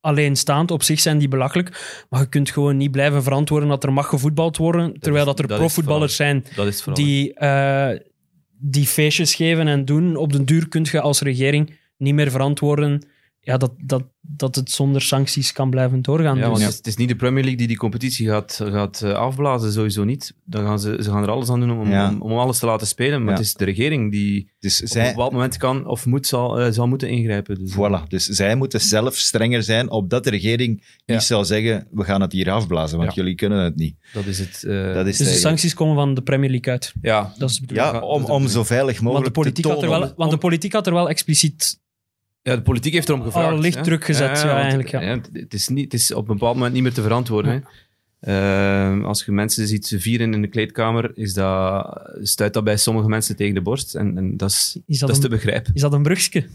Alleenstaand 0.00 0.70
op 0.70 0.82
zich 0.82 1.00
zijn 1.00 1.18
die 1.18 1.28
belachelijk. 1.28 2.04
Maar 2.10 2.20
je 2.20 2.28
kunt 2.28 2.50
gewoon 2.50 2.76
niet 2.76 2.90
blijven 2.90 3.22
verantwoorden 3.22 3.68
dat 3.68 3.84
er 3.84 3.92
mag 3.92 4.06
gevoetbald 4.08 4.56
worden. 4.56 5.00
Terwijl 5.00 5.24
dat 5.24 5.38
er 5.38 5.46
profvoetballers 5.46 6.16
zijn 6.16 6.44
die, 6.94 7.34
eh, 7.34 7.98
die 8.58 8.86
feestjes 8.86 9.34
geven 9.34 9.68
en 9.68 9.84
doen. 9.84 10.16
Op 10.16 10.32
den 10.32 10.44
duur 10.44 10.68
kun 10.68 10.86
je 10.90 11.00
als 11.00 11.20
regering 11.20 11.76
niet 11.96 12.14
meer 12.14 12.30
verantwoorden 12.30 13.02
ja, 13.40 13.56
dat, 13.56 13.72
dat, 13.78 14.02
dat 14.20 14.54
het 14.54 14.70
zonder 14.70 15.02
sancties 15.02 15.52
kan 15.52 15.70
blijven 15.70 16.02
doorgaan. 16.02 16.36
Ja, 16.36 16.40
Dus- 16.40 16.50
want 16.50 16.60
het, 16.60 16.70
is, 16.70 16.76
het 16.76 16.86
is 16.86 16.96
niet 16.96 17.08
de 17.08 17.16
Premier 17.16 17.40
League 17.40 17.56
die 17.58 17.66
die 17.66 17.76
competitie 17.76 18.26
gaat, 18.28 18.60
gaat 18.64 19.02
eh, 19.02 19.12
afblazen, 19.12 19.72
sowieso 19.72 20.04
niet. 20.04 20.34
Dan 20.44 20.64
gaan 20.64 20.80
ze, 20.80 20.96
ze 21.02 21.10
gaan 21.10 21.22
er 21.22 21.30
alles 21.30 21.48
aan 21.48 21.60
doen 21.60 21.78
om, 21.80 21.90
Ja. 21.90 22.08
om, 22.08 22.22
om 22.22 22.38
alles 22.38 22.58
te 22.58 22.66
laten 22.66 22.86
spelen. 22.86 23.18
Maar 23.24 23.32
Ja. 23.32 23.36
het 23.38 23.46
is 23.46 23.54
de 23.54 23.64
regering 23.64 24.10
die 24.12 24.50
Dus 24.58 24.76
op 24.76 24.82
een 24.82 24.88
zij, 24.88 25.10
bepaald 25.10 25.32
moment 25.32 25.56
kan 25.56 25.86
of 25.86 26.06
moet, 26.06 26.26
zal, 26.26 26.58
eh, 26.60 26.72
zal 26.72 26.86
moeten 26.88 27.08
ingrijpen. 27.08 27.58
Dus, 27.58 27.72
Voilà, 27.74 28.06
dus 28.08 28.24
zij 28.26 28.54
moeten 28.54 28.80
zelf 28.80 29.16
strenger 29.16 29.62
zijn, 29.62 29.90
opdat 29.90 30.24
de 30.24 30.30
regering 30.30 30.84
niet 31.06 31.22
zou 31.22 31.44
zeggen, 31.44 31.86
we 31.90 32.04
gaan 32.04 32.20
het 32.20 32.32
hier 32.32 32.50
afblazen, 32.50 32.98
want 32.98 33.14
Ja. 33.14 33.22
jullie 33.22 33.34
kunnen 33.36 33.58
het 33.64 33.76
niet. 33.76 33.96
Dat 34.12 34.26
is 34.26 34.38
het. 34.38 34.64
eh, 34.64 34.94
Dat 34.94 35.06
is 35.06 35.16
dus 35.16 35.28
de 35.32 35.34
sancties 35.38 35.74
komen 35.74 35.94
van 35.94 36.14
de 36.14 36.22
Premier 36.22 36.50
League 36.50 36.72
uit. 36.72 36.92
ja, 37.02 37.32
Dat 37.38 37.50
is. 37.50 37.60
Ja, 37.66 38.00
om, 38.00 38.24
om 38.24 38.48
zo 38.48 38.64
veilig 38.64 38.92
Want 38.92 39.02
mogelijk 39.04 39.34
de, 39.34 39.40
politiek 39.40 39.64
te 39.64 39.70
had 39.72 39.82
er 39.82 39.88
wel, 39.88 40.12
want 40.16 40.30
de 40.30 40.38
politiek 40.38 40.72
had 40.72 40.86
er 40.86 40.92
wel 40.92 41.08
expliciet 41.08 41.80
ja, 42.42 42.56
de 42.56 42.62
politiek 42.62 42.92
heeft 42.92 43.08
erom 43.08 43.22
gevraagd. 43.22 43.52
Al 43.52 43.58
licht 43.58 43.84
druk 43.84 44.04
gezet, 44.04 44.40
ja, 44.42 44.56
eigenlijk, 44.56 44.88
ja. 44.90 45.00
het- 45.00 45.30
het, 45.32 45.54
is 45.54 45.68
niet, 45.68 45.84
het 45.92 46.00
is 46.00 46.12
op 46.14 46.28
een 46.28 46.34
bepaald 46.36 46.54
moment 46.54 46.74
niet 46.74 46.82
meer 46.82 46.92
te 46.92 47.02
verantwoorden. 47.02 47.52
hè. 47.52 47.58
Eh, 48.20 49.04
als 49.04 49.24
je 49.24 49.32
mensen 49.32 49.66
ziet 49.66 49.94
vieren 49.98 50.34
in 50.34 50.42
de 50.42 50.48
kleedkamer, 50.48 51.10
is 51.14 51.32
dat, 51.34 52.00
stuit 52.22 52.52
dat 52.52 52.64
bij 52.64 52.76
sommige 52.76 53.08
mensen 53.08 53.36
tegen 53.36 53.54
de 53.54 53.60
borst. 53.62 53.94
En, 53.94 54.16
en 54.18 54.36
dat, 54.36 54.50
is, 54.50 54.78
Is 54.86 54.98
dat 54.98 55.08
dat 55.08 55.16
is 55.18 55.22
te 55.24 55.28
begrijpen. 55.28 55.74
Is 55.74 55.80
dat 55.80 55.92
een 55.92 56.02
brugje? 56.02 56.46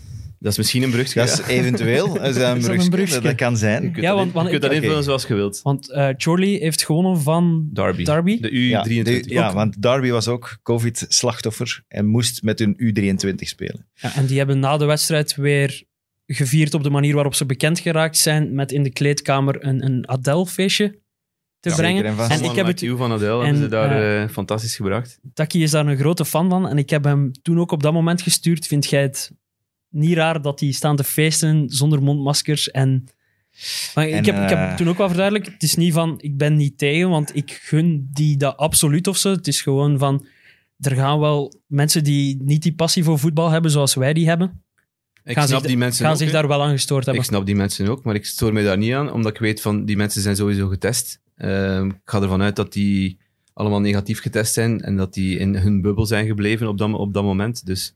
Dat 0.43 0.51
is 0.51 0.57
misschien 0.57 0.83
een 0.83 0.91
brugje. 0.91 1.19
Dat 1.19 1.29
is 1.29 1.41
eventueel, 1.47 2.13
dat 2.13 2.23
is 2.27 2.35
een 2.35 2.51
een 2.51 2.59
brugje, 2.61 2.89
brugje? 2.89 3.19
dat 3.19 3.35
kan 3.35 3.57
zijn. 3.57 3.83
Je 3.83 3.91
kunt 3.91 4.03
Ja, 4.03 4.15
dat, 4.15 4.31
want- 4.31 4.45
je 4.45 4.49
kunt 4.51 4.61
dat 4.61 4.71
invullen 4.71 4.95
oké. 4.95 5.03
zoals 5.05 5.25
je 5.27 5.33
wilt. 5.33 5.61
Want 5.61 5.91
eh 5.91 6.09
Chorley 6.17 6.49
heeft 6.49 6.85
gewonnen 6.85 7.21
van 7.21 7.69
Derby. 7.73 8.03
Derby. 8.03 8.39
De 8.39 8.49
U23. 8.49 8.53
Ja, 8.53 8.83
de- 8.83 9.23
ja, 9.27 9.53
want 9.53 9.81
Darby 9.81 10.09
was 10.09 10.27
ook 10.27 10.57
COVID-slachtoffer 10.63 11.83
en 11.87 12.05
moest 12.05 12.43
met 12.43 12.59
hun 12.59 12.75
U23 12.77 13.35
spelen. 13.35 13.87
Ja, 13.93 14.15
en 14.15 14.25
die 14.25 14.37
hebben 14.37 14.59
na 14.59 14.77
de 14.77 14.85
wedstrijd 14.85 15.35
weer 15.35 15.83
gevierd 16.25 16.73
op 16.73 16.83
de 16.83 16.89
manier 16.89 17.13
waarop 17.13 17.35
ze 17.35 17.45
bekend 17.45 17.79
geraakt 17.79 18.17
zijn 18.17 18.55
met 18.55 18.71
in 18.71 18.83
de 18.83 18.91
kleedkamer 18.91 19.65
een, 19.65 19.85
een 19.85 20.09
Adele-feestje 20.09 21.01
te 21.59 21.69
Ja, 21.69 21.75
brengen. 21.75 21.95
zeker 21.95 22.09
en 22.11 22.15
vast. 22.27 22.41
En 22.41 22.49
ik 22.49 22.55
heb 22.55 22.65
het, 22.65 22.81
U 22.81 22.97
van 22.97 23.11
Adele 23.11 23.39
en, 23.39 23.43
hebben 23.45 23.61
ze 23.63 23.67
daar 23.69 23.91
eh, 23.91 24.23
eh, 24.23 24.29
fantastisch 24.29 24.75
gebracht. 24.75 25.19
Taki 25.33 25.63
is 25.63 25.71
daar 25.71 25.87
een 25.87 25.97
grote 25.97 26.25
fan 26.25 26.49
van 26.49 26.67
en 26.67 26.77
ik 26.77 26.89
heb 26.89 27.03
hem 27.03 27.31
toen 27.41 27.59
ook 27.59 27.71
op 27.71 27.83
dat 27.83 27.93
moment 27.93 28.21
gestuurd. 28.21 28.67
Vind 28.67 28.89
jij 28.89 29.01
het 29.01 29.31
niet 29.93 30.13
raar 30.13 30.41
dat 30.41 30.59
die 30.59 30.73
staan 30.73 30.95
te 30.95 31.03
feesten 31.03 31.69
zonder 31.69 32.03
mondmaskers 32.03 32.71
en... 32.71 33.07
Maar 33.95 34.07
ik, 34.07 34.25
heb, 34.25 34.35
ik 34.35 34.49
heb 34.49 34.59
eh, 34.59 34.75
toen 34.75 34.89
ook 34.89 34.97
wel 34.97 35.07
verduidelijkt, 35.07 35.53
het 35.53 35.63
is 35.63 35.75
niet 35.75 35.93
van, 35.93 36.15
ik 36.21 36.37
ben 36.37 36.55
niet 36.55 36.77
tegen, 36.77 37.09
want 37.09 37.35
ik 37.35 37.59
gun 37.61 38.09
die 38.13 38.37
dat 38.37 38.57
absoluut 38.57 39.07
of 39.07 39.17
zo. 39.17 39.31
Het 39.31 39.47
is 39.47 39.61
gewoon 39.61 39.97
van, 39.97 40.25
er 40.79 40.95
gaan 40.95 41.19
wel 41.19 41.61
mensen 41.67 42.03
die 42.03 42.43
niet 42.43 42.63
die 42.63 42.73
passie 42.73 43.03
voor 43.03 43.19
voetbal 43.19 43.49
hebben 43.49 43.71
zoals 43.71 43.93
wij 43.93 44.13
die 44.13 44.27
hebben, 44.27 44.63
Ik 45.23 45.33
gaan 45.35 45.47
snap 45.47 45.59
zich, 45.59 45.67
die 45.67 45.77
mensen 45.77 46.03
gaan 46.03 46.13
ook. 46.13 46.19
zich 46.19 46.31
daar 46.31 46.47
wel 46.47 46.63
aan 46.63 46.71
gestoord 46.71 47.05
hebben. 47.05 47.23
Ik 47.23 47.29
snap 47.29 47.45
die 47.45 47.55
mensen 47.55 47.87
ook, 47.87 48.03
maar 48.03 48.15
ik 48.15 48.25
stoor 48.25 48.53
me 48.53 48.63
daar 48.63 48.77
niet 48.77 48.93
aan, 48.93 49.11
omdat 49.11 49.31
ik 49.33 49.39
weet 49.39 49.61
van 49.61 49.85
die 49.85 49.97
mensen 49.97 50.21
zijn 50.21 50.35
sowieso 50.35 50.67
getest. 50.67 51.21
Ehm, 51.35 51.85
ik 51.87 52.01
ga 52.05 52.21
ervan 52.21 52.41
uit 52.41 52.55
dat 52.55 52.73
die 52.73 53.19
allemaal 53.53 53.81
negatief 53.81 54.21
getest 54.21 54.53
zijn 54.53 54.81
en 54.81 54.97
dat 54.97 55.13
die 55.13 55.37
in 55.37 55.55
hun 55.55 55.81
bubbel 55.81 56.05
zijn 56.05 56.25
gebleven 56.25 56.67
op 56.67 56.77
dat, 56.77 56.93
op 56.93 57.13
dat 57.13 57.23
moment. 57.23 57.65
Dus 57.65 57.95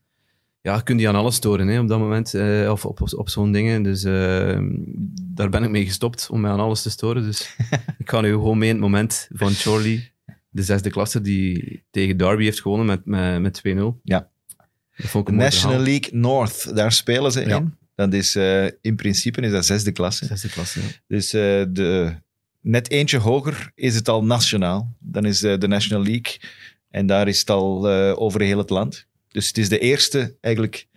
ja, 0.62 0.76
je 0.76 0.84
kunt 0.84 0.98
die 1.00 1.08
aan 1.10 1.16
alles 1.16 1.36
storen 1.36 1.68
hè, 1.68 1.80
op 1.80 1.88
dat 1.88 2.00
moment, 2.00 2.34
eh, 2.34 2.70
of 2.72 2.86
op, 2.86 3.02
op, 3.02 3.14
op 3.14 3.30
zo'n 3.30 3.52
dingen. 3.52 3.84
Dus 3.84 4.04
ehm, 4.04 4.66
daar 5.32 5.50
ben 5.50 5.64
ik 5.64 5.70
mee 5.70 5.86
gestopt 5.86 6.28
om 6.32 6.42
mij 6.42 6.52
aan 6.52 6.60
alles 6.60 6.82
te 6.82 6.90
storen. 6.90 7.24
Dus 7.24 7.56
ik 7.98 8.10
ga 8.10 8.22
nu 8.22 8.32
gewoon 8.32 8.58
mee 8.58 8.70
in 8.70 8.76
het 8.76 8.84
moment 8.84 9.28
van 9.32 9.52
Chorley. 9.54 10.12
de 10.50 10.64
zesde 10.64 10.90
klasse 10.90 11.22
die 11.22 11.84
tegen 11.92 12.18
Derby 12.18 12.44
heeft 12.44 12.62
gewonnen 12.62 12.86
met, 12.86 13.06
met, 13.06 13.64
met 13.64 13.78
2-0. 13.78 13.82
Ja. 14.04 14.30
Mooi 15.14 15.32
National. 15.32 15.80
League 15.80 16.10
North, 16.20 16.76
daar 16.76 16.92
spelen 16.92 17.32
ze 17.32 17.48
Ja. 17.48 17.58
in. 17.58 17.76
Dat 17.96 18.14
is 18.14 18.36
eh, 18.36 18.66
in 18.82 18.96
principe 18.96 19.42
is 19.42 19.52
dat 19.52 19.66
zesde 19.66 19.92
klasse. 19.92 20.26
Zesde 20.26 20.50
klasse, 20.50 20.82
ja. 20.82 20.88
Dus 21.08 21.34
eh, 21.34 21.64
de, 21.70 22.16
net 22.62 22.90
eentje 22.92 23.18
hoger 23.18 23.72
is 23.76 23.96
het 23.96 24.10
al 24.10 24.24
nationaal. 24.24 24.96
Dan 25.00 25.26
is 25.26 25.44
eh, 25.44 25.58
de 25.58 25.68
National 25.68 26.04
League. 26.04 26.38
En 26.90 27.06
daar 27.06 27.28
is 27.28 27.40
het 27.40 27.50
al 27.50 27.88
over 28.16 28.42
heel 28.42 28.58
het 28.58 28.70
land. 28.70 29.08
Dus 29.38 29.48
het 29.48 29.58
is 29.58 29.70
de 29.70 29.80
eerste 29.80 30.38
eigenlijk 30.42 30.88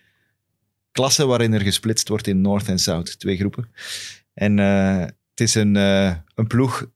klasse 0.93 1.27
waarin 1.27 1.53
er 1.53 1.61
gesplitst 1.61 2.09
wordt 2.09 2.27
in 2.27 2.41
North 2.41 2.69
en 2.69 2.79
South. 2.79 3.19
Twee 3.19 3.37
groepen. 3.37 3.71
En 4.35 4.59
eh, 4.59 5.01
het 5.01 5.41
is 5.41 5.55
een, 5.55 5.77
eh, 5.77 6.15
een 6.35 6.47
ploeg 6.47 6.87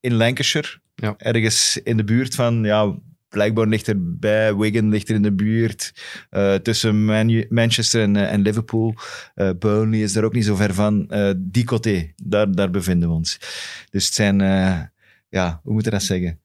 in 0.00 0.14
Lancashire. 0.14 0.68
Ja. 0.94 1.14
Ergens 1.16 1.80
in 1.82 1.96
de 1.96 2.04
buurt 2.04 2.34
van... 2.34 2.64
Ja, 2.64 2.98
Blackburn 3.28 3.68
ligt 3.68 3.88
erbij, 3.88 4.54
Wigan 4.56 4.88
ligt 4.88 5.08
er 5.08 5.14
in 5.14 5.22
de 5.22 5.32
buurt. 5.32 5.92
Eh, 6.30 6.54
tussen 6.54 7.04
Man- 7.04 7.46
Manchester 7.48 8.02
en, 8.02 8.16
en 8.16 8.42
Liverpool. 8.42 8.94
Burnley 9.58 10.00
is 10.00 10.12
daar 10.12 10.24
ook 10.24 10.34
niet 10.34 10.44
zo 10.44 10.54
ver 10.54 10.74
van. 10.74 11.12
Die 11.36 11.64
côté, 11.64 12.12
daar, 12.16 12.52
daar 12.52 12.70
bevinden 12.70 13.08
we 13.08 13.14
ons. 13.14 13.38
Dus 13.90 14.04
het 14.04 14.14
zijn, 14.14 14.38
ja, 15.28 15.60
hoe 15.62 15.72
moet 15.72 15.84
je 15.84 15.90
dat 15.90 16.02
zeggen? 16.02 16.40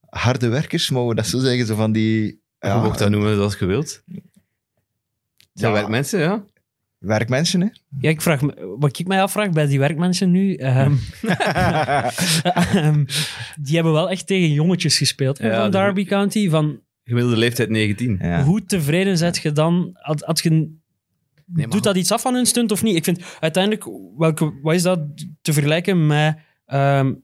Harde 0.00 0.48
werkers, 0.48 0.90
mogen 0.90 1.08
we 1.08 1.14
dat 1.14 1.26
zo 1.26 1.38
zeggen? 1.38 1.66
Zo 1.66 1.74
van 1.74 1.92
die... 1.92 2.39
Ja, 2.60 2.74
je 2.74 2.80
mocht 2.82 2.98
dat 2.98 3.10
noemen 3.10 3.34
zoals 3.34 3.58
je 3.58 3.66
wilt. 3.66 4.02
Het 4.06 4.22
zijn 5.52 5.72
Ja. 5.72 5.78
werkmensen, 5.78 6.20
ja. 6.20 6.44
Werkmensen, 6.98 7.60
hè? 7.60 7.66
Ja, 8.00 8.08
ik 8.10 8.20
vraag 8.22 8.40
me, 8.42 8.76
wat 8.78 8.98
ik 8.98 9.06
mij 9.06 9.22
afvraag 9.22 9.50
bij 9.50 9.66
die 9.66 9.78
werkmensen 9.78 10.30
nu, 10.30 10.54
ehm, 10.54 10.94
ehm, 12.74 13.04
die 13.60 13.74
hebben 13.74 13.92
wel 13.92 14.10
echt 14.10 14.26
tegen 14.26 14.52
jongetjes 14.52 14.98
gespeeld 14.98 15.38
hè, 15.38 15.48
Ja, 15.48 15.60
van 15.60 15.70
de- 15.70 15.76
Derby 15.76 16.04
County. 16.04 16.48
Van, 16.48 16.80
Gemiddelde 17.04 17.36
leeftijd 17.38 17.68
19. 17.68 18.18
ja. 18.22 18.42
Hoe 18.42 18.64
tevreden 18.64 19.18
zet 19.18 19.38
je 19.38 19.52
dan? 19.52 19.90
Had, 19.92 20.20
had 20.20 20.40
je, 20.40 20.78
Nee, 21.52 21.68
doet 21.68 21.82
dat 21.82 21.96
iets 21.96 22.12
af 22.12 22.20
van 22.22 22.34
hun 22.34 22.46
stunt 22.46 22.72
of 22.72 22.82
niet? 22.82 22.96
Ik 22.96 23.04
vind 23.04 23.22
uiteindelijk, 23.40 23.84
welke, 24.16 24.58
wat 24.62 24.74
is 24.74 24.82
dat 24.82 25.00
te 25.42 25.52
vergelijken 25.52 26.06
met 26.06 26.36
ehm, 26.66 27.14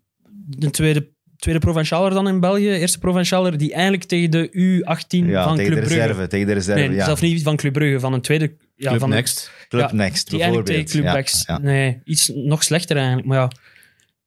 de 0.46 0.70
tweede, 0.70 1.08
tweede 1.36 1.60
provincialer 1.60 2.10
dan 2.10 2.28
in 2.28 2.40
België, 2.40 2.68
eerste 2.70 2.98
provincialer, 2.98 3.58
die 3.58 3.72
eigenlijk 3.72 4.04
tegen 4.04 4.30
de 4.30 4.48
U18 4.48 5.06
Ja, 5.26 5.44
van 5.44 5.56
tegen 5.56 5.72
Club 5.72 5.88
de 5.88 5.94
Brugge... 5.94 6.26
Tegen 6.26 6.46
de 6.46 6.52
reserve, 6.52 6.80
Nee, 6.86 6.96
ja. 6.96 7.04
zelf 7.04 7.20
niet 7.20 7.42
van 7.42 7.56
Club 7.56 7.72
Brugge, 7.72 8.00
van 8.00 8.12
een 8.12 8.20
tweede... 8.20 8.52
Ja, 8.76 8.88
Club 8.88 9.00
van 9.00 9.08
Next. 9.10 9.50
Club 9.68 9.90
ja, 9.90 9.94
Next, 9.96 10.30
Die 10.30 10.40
eigenlijk 10.42 10.66
bijvoorbeeld. 10.66 10.66
tegen 10.66 10.90
Club 10.90 11.04
Ja, 11.04 11.12
Next... 11.12 11.46
ja. 11.46 11.58
Nee, 11.58 12.00
iets 12.04 12.30
nog 12.34 12.62
slechter 12.62 12.96
eigenlijk. 12.96 13.26
Maar 13.26 13.38
ja, 13.38 13.50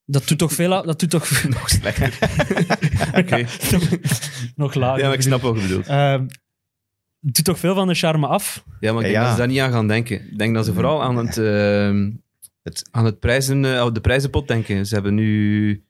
dat 0.06 0.28
doet 0.28 0.38
toch 0.38 0.54
veel... 0.54 0.70
Dat 0.84 1.00
doet 1.00 1.10
toch... 1.10 1.44
Nog 1.50 1.70
slechter. 1.70 2.18
Oké. 3.22 3.46
nog 4.56 4.74
lager. 4.74 5.00
Ja, 5.00 5.06
maar 5.06 5.16
ik 5.16 5.22
snap 5.22 5.42
wat 5.42 5.56
je 5.56 5.62
bedoelt. 5.62 5.88
Ehm, 5.88 6.22
het 7.22 7.36
doet 7.36 7.46
toch 7.46 7.60
veel 7.60 7.76
van 7.76 7.88
de 7.88 7.94
charme 7.94 8.28
af. 8.28 8.64
Ja, 8.80 8.92
maar 8.94 9.02
ik 9.06 9.08
denk 9.12 9.14
Ja. 9.20 9.22
dat 9.24 9.32
ze 9.32 9.38
daar 9.38 9.48
niet 9.48 9.60
aan 9.60 9.72
gaan 9.72 9.88
denken. 9.88 10.22
Ik 10.32 10.38
denk 10.38 10.56
dat 10.56 10.66
ze 10.66 10.74
vooral 10.74 11.04
aan 11.04 11.18
het, 11.18 11.38
ehm, 11.48 12.10
Het- 12.64 12.88
aan 12.92 13.06
het 13.06 13.20
prijzen, 13.20 13.66
eh, 13.66 13.80
aan 13.80 13.94
de 13.94 14.02
prijzenpot 14.02 14.48
denken. 14.48 14.86
Ze 14.86 14.94
hebben 14.94 15.14
nu, 15.16 15.84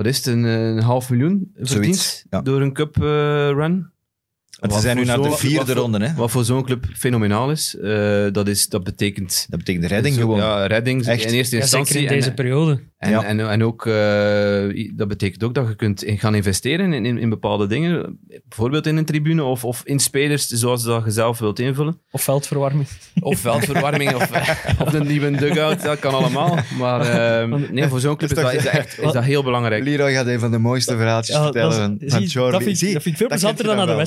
wat 0.00 0.08
is 0.08 0.16
het, 0.16 0.26
een, 0.26 0.42
een 0.42 0.82
half 0.82 1.10
miljoen 1.10 1.50
verdiend 1.54 2.24
ja. 2.30 2.40
door 2.40 2.60
een 2.60 2.72
cup 2.72 2.96
eh, 2.96 3.02
run. 3.50 3.92
Want 4.60 4.72
ze 4.72 4.80
zijn 4.80 4.96
nu 4.96 5.04
naar 5.04 5.22
de 5.22 5.30
vierde 5.32 5.72
ronde, 5.74 6.04
hè? 6.04 6.14
Wat 6.14 6.30
voor 6.30 6.44
zo'n 6.44 6.64
club 6.64 6.84
fenomenaal 6.96 7.50
is. 7.50 7.76
Eh, 7.76 8.26
dat, 8.32 8.48
is 8.48 8.68
dat 8.68 8.84
betekent... 8.84 9.46
Dat 9.48 9.58
betekent 9.58 9.84
redding 9.84 10.14
zo- 10.14 10.20
gewoon. 10.20 10.38
Ja, 10.38 10.66
redding 10.66 11.06
Echt. 11.06 11.24
in 11.24 11.32
eerste 11.34 11.56
Ja, 11.56 11.62
instantie. 11.62 11.92
zeker 11.92 12.08
in 12.10 12.14
en- 12.14 12.20
deze 12.22 12.34
periode. 12.34 12.80
En, 12.98 13.10
Ja. 13.10 13.24
en, 13.24 13.50
en 13.50 13.64
ook, 13.64 13.86
eh, 13.86 14.90
dat 14.96 15.08
betekent 15.08 15.44
ook 15.44 15.54
dat 15.54 15.68
je 15.68 15.74
kunt 15.76 16.04
in- 16.04 16.18
gaan 16.18 16.34
investeren 16.34 16.92
in, 16.92 17.04
in, 17.06 17.18
in 17.18 17.28
bepaalde 17.28 17.66
dingen. 17.66 18.18
Bijvoorbeeld 18.48 18.86
in 18.86 18.96
een 18.96 19.04
tribune 19.04 19.42
of, 19.44 19.64
of 19.64 19.82
in 19.84 19.98
spelers 19.98 20.46
zoals 20.46 20.82
dat 20.84 21.04
je 21.04 21.10
zelf 21.10 21.38
wilt 21.38 21.58
invullen. 21.58 22.00
Of 22.10 22.22
veldverwarming. 22.22 22.88
Of 23.20 23.38
veldverwarming 23.38 24.14
of, 24.14 24.30
of 24.86 24.92
een 24.92 25.06
nieuwe 25.06 25.30
dugout, 25.30 25.82
dat 25.82 25.98
kan 25.98 26.14
allemaal. 26.14 26.58
Maar 26.78 27.00
eh, 27.00 27.54
nee, 27.70 27.88
voor 27.88 28.00
zo'n 28.00 28.16
club 28.16 28.30
is 28.30 28.36
dat, 28.36 28.52
is 28.54 28.62
dat 28.64 28.72
echt 28.72 29.00
is 29.02 29.12
dat 29.12 29.24
heel 29.24 29.42
belangrijk. 29.42 29.84
Leroy 29.84 30.12
gaat 30.12 30.26
een 30.26 30.40
van 30.40 30.50
de 30.50 30.58
mooiste 30.58 30.96
verhaaltjes 30.96 31.36
Ja, 31.36 31.42
vertellen 31.42 31.70
dat, 31.70 31.78
van, 32.32 32.50
dat, 32.50 32.62
vind, 32.62 32.66
ik- 32.74 32.76
Zie, 32.76 32.92
dat 32.92 33.02
vind 33.02 33.14
ik 33.14 33.16
veel 33.20 33.28
plezanter 33.28 33.64
dan 33.64 33.72
je 33.72 33.78
naar 33.78 33.86
de 33.86 33.92
dan 33.92 34.00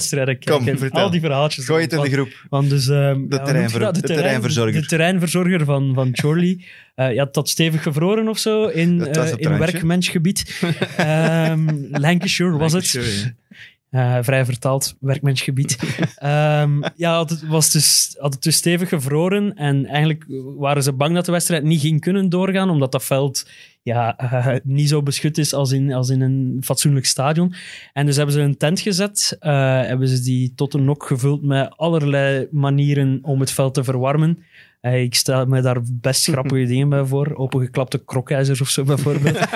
vertel. 0.43 1.01
Al 1.03 1.09
die 1.09 1.19
verhaaltjes. 1.19 1.65
Gooi 1.65 1.83
het 1.83 1.93
in 1.93 2.01
de 2.01 2.09
groep. 2.09 2.45
van 2.50 2.67
dus, 2.69 2.85
ja, 2.85 3.13
noem 3.13 3.21
je 3.21 3.27
terreinver- 3.41 3.79
dat? 3.79 3.95
de 3.95 4.00
terrein- 4.01 4.19
terreinverzorger. 4.21 4.81
De 4.81 4.88
terreinverzorger 4.88 5.65
van, 5.65 5.91
van 5.93 6.09
Chorley. 6.12 6.59
Eh, 6.95 7.13
ja, 7.13 7.25
tot 7.27 7.50
stevig 7.50 7.83
gevroren 7.83 8.27
of 8.27 8.38
zo 8.38 8.67
in, 8.67 8.97
Dat 8.97 9.17
eh, 9.17 9.23
het 9.23 9.39
in 9.39 9.57
werkmensgebied. 9.57 10.62
Ehm, 10.97 11.69
Lancashire 11.91 12.57
was 12.57 12.73
het. 12.73 12.93
Lancashire. 12.93 13.35
Eh, 13.89 14.17
vrij 14.21 14.45
vertaald, 14.45 14.95
werkmensgebied. 15.00 15.77
Ehm, 16.15 16.81
ja, 16.95 17.15
had 17.15 17.29
het, 17.29 17.47
was 17.47 17.71
dus, 17.71 18.15
had 18.19 18.33
het 18.33 18.43
dus 18.43 18.55
stevig 18.55 18.89
gevroren. 18.89 19.53
En 19.55 19.85
eigenlijk 19.85 20.25
waren 20.57 20.83
ze 20.83 20.93
bang 20.93 21.15
dat 21.15 21.25
de 21.25 21.31
wedstrijd 21.31 21.63
niet 21.63 21.81
ging 21.81 22.01
kunnen 22.01 22.29
doorgaan, 22.29 22.69
omdat 22.69 22.91
dat 22.91 23.03
veld 23.05 23.50
ja, 23.83 24.17
eh, 24.17 24.55
niet 24.63 24.89
zo 24.89 25.03
beschut 25.03 25.37
is 25.37 25.53
als 25.53 25.71
in, 25.71 25.93
als 25.93 26.09
in 26.09 26.21
een 26.21 26.61
fatsoenlijk 26.63 27.05
stadion. 27.05 27.53
En 27.93 28.05
dus 28.05 28.15
hebben 28.15 28.35
ze 28.35 28.41
een 28.41 28.57
tent 28.57 28.79
gezet. 28.79 29.37
eh, 29.39 29.51
hebben 29.81 30.07
ze 30.07 30.21
die 30.21 30.53
tot 30.55 30.73
een 30.73 30.85
nok 30.85 31.03
gevuld 31.05 31.43
met 31.43 31.77
allerlei 31.77 32.47
manieren 32.51 33.19
om 33.21 33.39
het 33.39 33.51
veld 33.51 33.73
te 33.73 33.83
verwarmen. 33.83 34.43
Ik 34.91 35.15
stel 35.15 35.45
me 35.45 35.61
daar 35.61 35.77
best 35.91 36.25
grappige 36.25 36.65
dingen 36.73 36.89
bij 36.89 37.05
voor. 37.05 37.35
Opengeklapte 37.35 38.03
krokijzers 38.05 38.61
of 38.61 38.69
zo 38.69 38.83
bijvoorbeeld. 38.83 39.37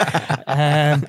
Ehm, 0.48 1.00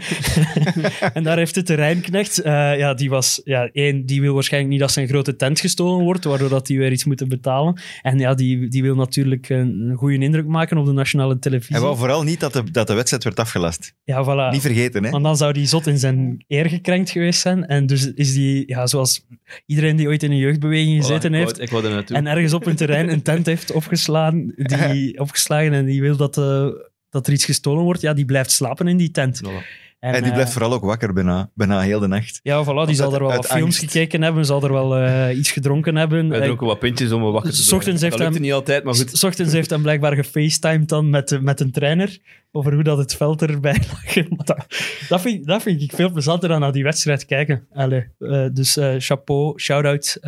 en 1.14 1.22
daar 1.22 1.36
heeft 1.36 1.54
de 1.54 1.62
terreinknecht, 1.62 2.38
eh, 2.40 2.78
ja, 2.78 2.94
die 2.94 3.10
was, 3.10 3.40
ja, 3.44 3.68
één, 3.72 4.06
die 4.06 4.20
wil 4.20 4.34
waarschijnlijk 4.34 4.72
niet 4.72 4.80
dat 4.82 4.92
zijn 4.92 5.08
grote 5.08 5.36
tent 5.36 5.60
gestolen 5.60 6.04
wordt, 6.04 6.24
waardoor 6.24 6.48
dat 6.48 6.66
die 6.66 6.78
weer 6.78 6.92
iets 6.92 7.04
moeten 7.04 7.28
betalen. 7.28 7.80
En 8.02 8.18
ja, 8.18 8.34
die, 8.34 8.68
die 8.68 8.82
wil 8.82 8.94
natuurlijk 8.94 9.48
een, 9.48 9.80
een 9.90 9.96
goede 9.96 10.18
indruk 10.18 10.46
maken 10.46 10.78
op 10.78 10.86
de 10.86 10.92
nationale 10.92 11.38
televisie. 11.38 11.74
Hij 11.74 11.84
wou 11.84 11.96
vooral 11.96 12.22
niet 12.22 12.40
dat 12.40 12.52
de, 12.52 12.70
dat 12.70 12.86
de 12.86 12.94
wedstrijd 12.94 13.24
werd 13.24 13.38
afgelast. 13.40 13.94
ja, 14.04 14.24
voilà. 14.24 14.52
Niet 14.52 14.60
vergeten, 14.62 15.04
hè? 15.04 15.10
Want 15.10 15.24
dan 15.24 15.36
zou 15.36 15.52
die 15.52 15.66
zot 15.66 15.86
in 15.86 15.98
zijn 15.98 16.44
eer 16.48 16.66
gekrenkt 16.68 17.10
geweest 17.10 17.40
zijn. 17.40 17.66
En 17.66 17.86
dus 17.86 18.12
is 18.14 18.32
die, 18.34 18.62
ja, 18.66 18.86
zoals 18.86 19.26
iedereen 19.66 19.96
die 19.96 20.06
ooit 20.08 20.22
in 20.22 20.30
een 20.30 20.36
jeugdbeweging 20.36 20.96
gezeten 21.00 21.30
Voilà, 21.30 21.34
ik 21.34 21.38
heeft, 21.40 21.50
wou- 21.56 21.62
Ik 21.62 21.70
wou 21.70 21.84
er 21.84 21.90
naartoe. 21.90 22.16
en 22.16 22.26
ergens 22.26 22.52
op 22.52 22.66
een 22.66 22.76
terrein 22.76 23.08
een 23.26 23.34
tent 23.34 23.46
heeft 23.46 23.72
opgeslaan, 23.72 24.52
die, 24.56 25.18
opgeslagen 25.20 25.72
en 25.72 25.84
die 25.84 26.00
wil 26.00 26.16
dat, 26.16 26.38
eh, 26.38 26.66
dat 27.10 27.26
er 27.26 27.32
iets 27.32 27.44
gestolen 27.44 27.84
wordt, 27.84 28.00
ja, 28.00 28.12
die 28.12 28.24
blijft 28.24 28.50
slapen 28.50 28.88
in 28.88 28.96
die 28.96 29.10
tent. 29.10 29.40
Voilà. 29.44 29.78
En 30.00 30.12
die 30.12 30.22
eh, 30.24 30.32
blijft 30.32 30.52
vooral 30.52 30.72
ook 30.72 30.84
wakker 30.84 31.12
bijna, 31.12 31.50
bijna 31.54 31.80
heel 31.80 32.00
de 32.00 32.06
nacht. 32.06 32.40
Ja, 32.42 32.62
voilà, 32.64 32.66
die 32.66 32.76
Uit- 32.76 32.96
zal 32.96 33.14
er 33.14 33.20
wel 33.20 33.36
wat 33.36 33.46
films 33.46 33.78
gekeken 33.78 34.22
hebben, 34.22 34.44
zal 34.44 34.62
er 34.62 34.72
wel 34.72 34.96
eh, 34.96 35.38
iets 35.38 35.50
gedronken 35.50 35.96
hebben. 35.96 36.28
Wij 36.28 36.38
Eh, 36.38 36.44
dronken 36.44 36.66
wat 36.66 36.78
pintjes 36.78 37.12
om 37.12 37.22
wakker 37.22 37.50
te 37.50 37.56
S 37.56 37.56
blijven. 37.56 37.76
ochtends 37.76 38.00
heeft 38.02 38.12
Dat 38.12 38.20
lukte 38.20 38.34
hem- 38.34 38.44
niet 38.46 38.52
altijd, 38.52 38.84
maar 38.84 38.94
goed. 38.94 39.10
S 39.18 39.22
ochtends 39.22 39.52
heeft 39.52 39.70
hij 39.70 39.78
blijkbaar 39.78 40.14
gefacetimed 40.14 40.88
dan 40.88 41.10
met, 41.10 41.38
met 41.42 41.60
een 41.60 41.70
trainer 41.72 42.18
over 42.52 42.72
hoe 42.74 42.82
dat 42.82 42.98
het 42.98 43.16
veld 43.16 43.42
erbij 43.42 43.76
lag. 43.92 44.26
Dat, 44.28 44.66
dat, 45.08 45.20
vind, 45.20 45.46
dat 45.46 45.62
vind 45.62 45.82
ik 45.82 45.92
veel 45.94 46.10
plezanter 46.12 46.48
dan 46.48 46.60
naar 46.60 46.72
die 46.72 46.82
wedstrijd 46.84 47.24
kijken. 47.26 47.66
Allee, 47.72 48.06
dus 48.52 48.76
eh, 48.76 48.94
chapeau, 48.98 49.58
shout-out 49.60 50.18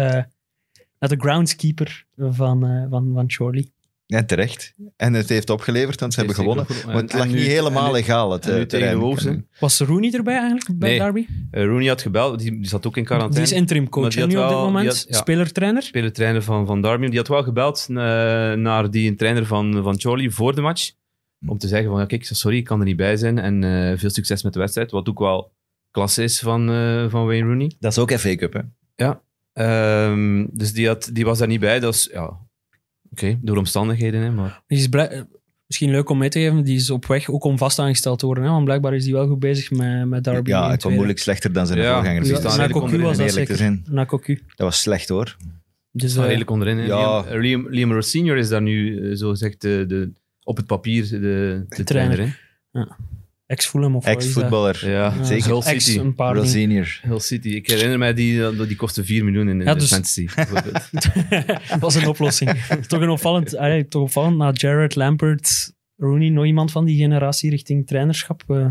de 1.08 1.16
groundskeeper 1.20 2.04
van, 2.16 2.66
eh 2.66 2.84
van, 2.90 3.10
van 3.14 3.24
Chorley. 3.30 3.68
Ja, 4.06 4.24
terecht. 4.24 4.74
En 4.96 5.12
het 5.14 5.28
heeft 5.28 5.50
opgeleverd, 5.50 6.00
want 6.00 6.12
ze 6.12 6.18
hebben 6.18 6.36
gewonnen. 6.36 6.66
Maar 6.86 6.94
het 6.94 7.12
En- 7.12 7.18
lag 7.18 7.26
niet 7.26 7.36
helemaal 7.46 7.86
nu- 7.86 7.92
legaal, 7.92 8.32
het 8.32 8.44
eh, 8.46 8.50
tegen 8.52 8.68
terrein. 8.68 8.98
Wolves. 8.98 9.26
Was 9.60 9.78
Rooney 9.80 10.10
erbij 10.12 10.36
eigenlijk 10.38 10.78
bij 10.78 10.88
Nee. 10.90 10.98
Derby? 10.98 11.26
Eh, 11.50 11.64
Rooney 11.64 11.88
had 11.88 12.02
gebeld, 12.02 12.38
die, 12.38 12.50
die 12.50 12.66
zat 12.68 12.86
ook 12.86 12.96
in 12.96 13.02
Die 13.02 13.10
quarantaine. 13.10 13.46
is 13.50 13.52
interim 13.56 13.88
coach 13.88 14.08
die 14.08 14.18
nu 14.18 14.36
op 14.36 14.40
dit 14.40 14.48
die 14.48 14.56
moment. 14.56 14.86
had- 14.86 15.04
ja. 15.08 15.16
Speler-trainer. 15.16 15.82
speler-trainer 15.82 16.42
van, 16.42 16.66
van 16.66 16.80
Darby. 16.80 17.06
Die 17.08 17.18
had 17.18 17.28
wel 17.28 17.42
gebeld 17.42 17.86
eh, 17.88 17.94
naar 18.52 18.90
die 18.90 19.14
trainer 19.14 19.46
van, 19.46 19.82
van 19.82 20.00
Charlie 20.00 20.30
voor 20.30 20.54
de 20.54 20.60
match. 20.60 20.90
Om 21.46 21.58
te 21.58 21.68
zeggen 21.68 21.90
van, 21.90 22.00
ja, 22.00 22.06
kijk, 22.06 22.24
sorry, 22.24 22.56
ik 22.56 22.64
kan 22.64 22.78
er 22.80 22.86
niet 22.86 22.96
bij 22.96 23.16
zijn. 23.16 23.38
En 23.38 23.64
eh, 23.64 23.98
veel 23.98 24.10
succes 24.10 24.42
met 24.42 24.52
de 24.52 24.58
wedstrijd. 24.58 24.90
Wat 24.90 25.08
ook 25.08 25.18
wel 25.18 25.52
klasse 25.90 26.22
is 26.22 26.40
van, 26.40 26.70
eh, 26.70 27.04
van 27.08 27.26
Wayne 27.26 27.46
Rooney. 27.46 27.72
Dat 27.80 27.90
is 27.92 27.98
ook 27.98 28.12
FA 28.12 28.34
Cup, 28.34 28.52
hè? 28.96 29.10
Ehm, 29.52 30.46
dus 30.52 30.72
die, 30.72 30.86
had, 30.86 31.10
die 31.12 31.24
was 31.24 31.38
daar 31.38 31.48
niet 31.48 31.60
bij. 31.60 31.80
Dat 31.80 31.94
is, 31.94 32.08
ja, 32.12 32.38
oké, 33.10 33.38
door 33.42 33.56
omstandigheden. 33.56 34.20
Hè, 34.22 34.30
maar 34.30 34.62
Die 34.66 34.78
is 34.78 34.88
blij- 34.88 35.08
eh, 35.08 35.22
misschien 35.66 35.90
leuk 35.90 36.08
om 36.10 36.18
mee 36.18 36.28
te 36.28 36.38
geven, 36.40 36.64
die 36.64 36.76
is 36.76 36.90
op 36.90 37.06
weg 37.06 37.30
ook 37.30 37.44
om 37.44 37.58
vast 37.58 37.78
aangesteld 37.78 38.18
te 38.18 38.26
worden. 38.26 38.44
Hè? 38.44 38.50
Want 38.50 38.64
blijkbaar 38.64 38.94
is 38.94 39.04
die 39.04 39.12
wel 39.12 39.26
goed 39.28 39.38
bezig 39.38 39.70
met, 39.70 40.06
met 40.08 40.24
Derby. 40.24 40.50
Ja, 40.50 40.70
het 40.70 40.78
tweede. 40.78 40.96
moeilijk 40.98 41.18
slechter 41.20 41.52
dan 41.52 41.66
zijn 41.66 41.78
Ja, 41.78 41.84
voorgangers. 41.94 42.12
die 42.12 42.20
Dus 42.22 42.28
eerlijk 42.28 42.48
was 42.48 42.56
dat. 43.58 43.92
Na 43.94 44.06
Cocu. 44.06 44.34
Dat 44.34 44.66
was 44.66 44.80
slecht, 44.80 45.08
hoor. 45.08 45.36
Dus, 45.90 46.16
eh, 46.16 46.24
redelijk 46.24 46.50
onderin. 46.50 46.78
Hè. 46.78 46.84
ja. 46.84 47.20
Liam, 47.20 47.40
Liam, 47.40 47.66
Liam 47.70 47.92
Ross 47.92 48.10
senior 48.10 48.36
is 48.36 48.48
daar 48.48 48.62
nu, 48.62 49.10
eh, 49.10 49.16
zo 49.16 49.30
gezegd, 49.30 49.60
de, 49.60 49.84
de, 49.88 50.12
op 50.42 50.56
het 50.56 50.66
papier 50.66 51.08
de, 51.08 51.64
de 51.68 51.84
trainer. 51.84 52.14
trainer. 52.16 52.38
hè. 52.72 52.80
ex-Fulham 53.52 53.96
of? 53.96 54.04
Ex-voetballer. 54.04 54.80
Ja, 54.90 54.90
Ja, 54.90 55.24
zeker. 55.24 55.50
Hull 55.50 55.62
City. 55.62 55.98
een 55.98 56.14
paar 56.14 56.32
Real 56.34 56.46
senior. 56.46 57.00
Hull 57.02 57.18
City. 57.18 57.48
Ik 57.48 57.66
herinner 57.66 57.98
mij, 57.98 58.14
die, 58.14 58.66
die 58.66 58.76
kostte 58.76 59.04
4 59.04 59.24
miljoen 59.24 59.48
in, 59.48 59.60
Ja, 59.60 59.72
de 59.74 59.78
dus- 59.80 59.88
fantasy. 59.88 60.26
bijvoorbeeld. 60.34 60.88
Dat 61.68 61.80
was 61.80 61.94
een 61.94 62.06
oplossing. 62.06 62.50
toch 62.88 63.00
een 63.00 63.08
opvallend, 63.10 63.56
allee, 63.56 63.88
toch 63.88 64.02
opvallend 64.02 64.36
na 64.36 64.50
Jared 64.52 64.94
Lampert, 64.94 65.72
Rooney, 65.96 66.28
nog 66.28 66.44
iemand 66.44 66.72
van 66.72 66.84
die 66.84 66.96
generatie 66.96 67.50
richting 67.50 67.86
trainerschap. 67.86 68.42
eh. 68.46 68.66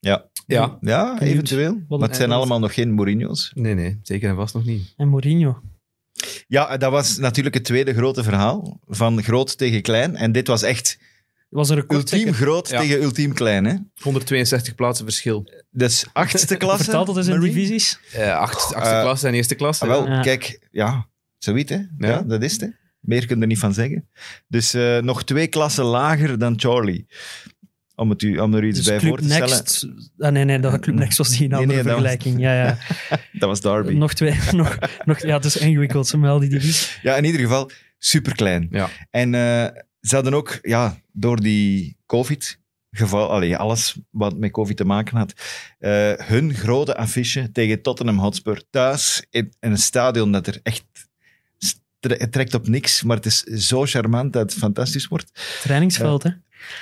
Ja. 0.00 0.24
Ja, 0.46 0.78
Ja, 0.80 1.20
eventueel. 1.20 1.82
Wat- 1.88 1.98
Maar 2.00 2.08
het 2.08 2.16
zijn 2.16 2.32
allemaal 2.32 2.58
nog 2.58 2.74
geen 2.74 2.92
Mourinho's. 2.92 3.50
nee, 3.54 3.74
nee, 3.74 3.98
zeker 4.02 4.28
en 4.28 4.36
vast 4.36 4.54
nog 4.54 4.64
niet. 4.64 4.94
En 4.96 5.08
Mourinho. 5.08 5.60
Ja, 6.48 6.76
dat 6.76 6.90
was 6.90 7.18
natuurlijk 7.18 7.54
het 7.54 7.64
tweede 7.64 7.94
grote 7.94 8.22
verhaal. 8.22 8.80
Van 8.86 9.22
groot 9.22 9.58
tegen 9.58 9.82
klein. 9.82 10.16
En 10.16 10.32
dit 10.32 10.46
was 10.46 10.62
echt 10.62 10.98
Was 11.48 11.68
een 11.68 11.84
ultiem 11.88 12.32
groot 12.32 12.68
Ja. 12.68 12.80
tegen 12.80 13.02
ultiem 13.02 13.32
klein. 13.32 13.64
Hè? 13.64 13.74
162 14.00 14.74
plaatsen 14.74 15.04
verschil. 15.04 15.50
Dus 15.70 16.06
achtste 16.12 16.56
klasse. 16.66 16.84
Vertaalt 16.84 17.06
dat 17.06 17.16
eens 17.16 17.26
in 17.26 17.40
divisies? 17.40 17.98
Eh 18.12 18.36
acht, 18.38 18.74
achtste 18.74 18.94
Eh, 18.94 19.02
klasse 19.02 19.26
en 19.26 19.34
eerste 19.34 19.54
klasse. 19.54 19.84
Ah, 19.84 19.90
wel, 19.90 20.08
Ja. 20.08 20.20
kijk, 20.20 20.68
ja, 20.70 21.06
zoiets 21.38 21.70
hè. 21.70 21.76
Ja. 21.76 22.08
Ja. 22.08 22.22
dat 22.22 22.42
is 22.42 22.52
het. 22.52 22.60
hè. 22.60 22.68
Meer 23.00 23.26
kun 23.26 23.36
je 23.36 23.40
er 23.42 23.48
niet 23.48 23.58
van 23.58 23.74
zeggen. 23.74 24.08
Dus 24.48 24.74
eh, 24.74 24.98
nog 24.98 25.24
twee 25.24 25.46
klassen 25.46 25.84
lager 25.84 26.38
dan 26.38 26.54
Charlie. 26.60 27.06
Om, 27.94 28.10
het 28.10 28.22
u, 28.22 28.38
om 28.38 28.54
er 28.54 28.64
iets 28.64 28.76
Dus 28.78 28.86
bij 28.86 28.96
Club 28.98 29.08
voor 29.08 29.18
te 29.18 29.24
stellen. 29.24 29.48
Next... 29.48 29.86
Ah, 30.18 30.32
nee, 30.32 30.44
nee, 30.44 30.60
dat 30.60 30.80
Club 30.80 30.94
Next 30.94 31.18
was 31.18 31.28
die 31.28 31.38
Nee, 31.48 31.58
andere 31.58 31.66
nee, 31.66 31.76
dat 31.76 31.84
was- 31.84 31.92
vergelijking. 31.94 32.40
Ja, 32.40 32.54
ja. 32.64 32.78
Dat 33.40 33.48
was 33.48 33.60
Derby. 33.60 33.92
Nog 33.92 34.14
twee... 34.14 34.34
Nog, 34.52 34.78
nog, 35.04 35.18
ja, 35.22 35.34
het 35.36 35.44
is 35.44 35.56
ingewikkeld, 35.56 36.14
al 36.22 36.38
die 36.38 36.48
divisies. 36.48 36.98
Ja, 37.02 37.16
in 37.16 37.24
ieder 37.24 37.40
geval 37.40 37.70
super 37.98 38.34
klein. 38.34 38.68
Ja. 38.70 38.88
En 39.10 39.34
eh, 39.34 39.82
ze 40.08 40.14
hadden 40.14 40.34
ook, 40.34 40.58
ja, 40.62 41.00
door 41.12 41.40
die 41.40 41.96
COVID, 42.06 42.60
geval, 42.90 43.30
allee, 43.30 43.56
alles 43.56 43.96
wat 44.10 44.36
met 44.36 44.50
COVID 44.50 44.76
te 44.76 44.84
maken 44.84 45.16
had, 45.16 45.32
eh, 45.78 46.12
hun 46.12 46.54
grote 46.54 46.96
affiche 46.96 47.52
tegen 47.52 47.82
Tottenham 47.82 48.18
Hotspur 48.18 48.62
thuis 48.70 49.26
in, 49.30 49.52
in 49.60 49.70
een 49.70 49.78
stadion 49.78 50.32
dat 50.32 50.46
er 50.46 50.60
echt 50.62 50.84
het 52.00 52.32
trekt 52.32 52.54
op 52.54 52.68
niks, 52.68 53.02
maar 53.02 53.16
het 53.16 53.26
is 53.26 53.42
zo 53.42 53.84
charmant 53.84 54.32
dat 54.32 54.42
het 54.42 54.60
fantastisch 54.60 55.06
wordt. 55.06 55.30
Trainingsveld, 55.62 56.22
hè? 56.22 56.30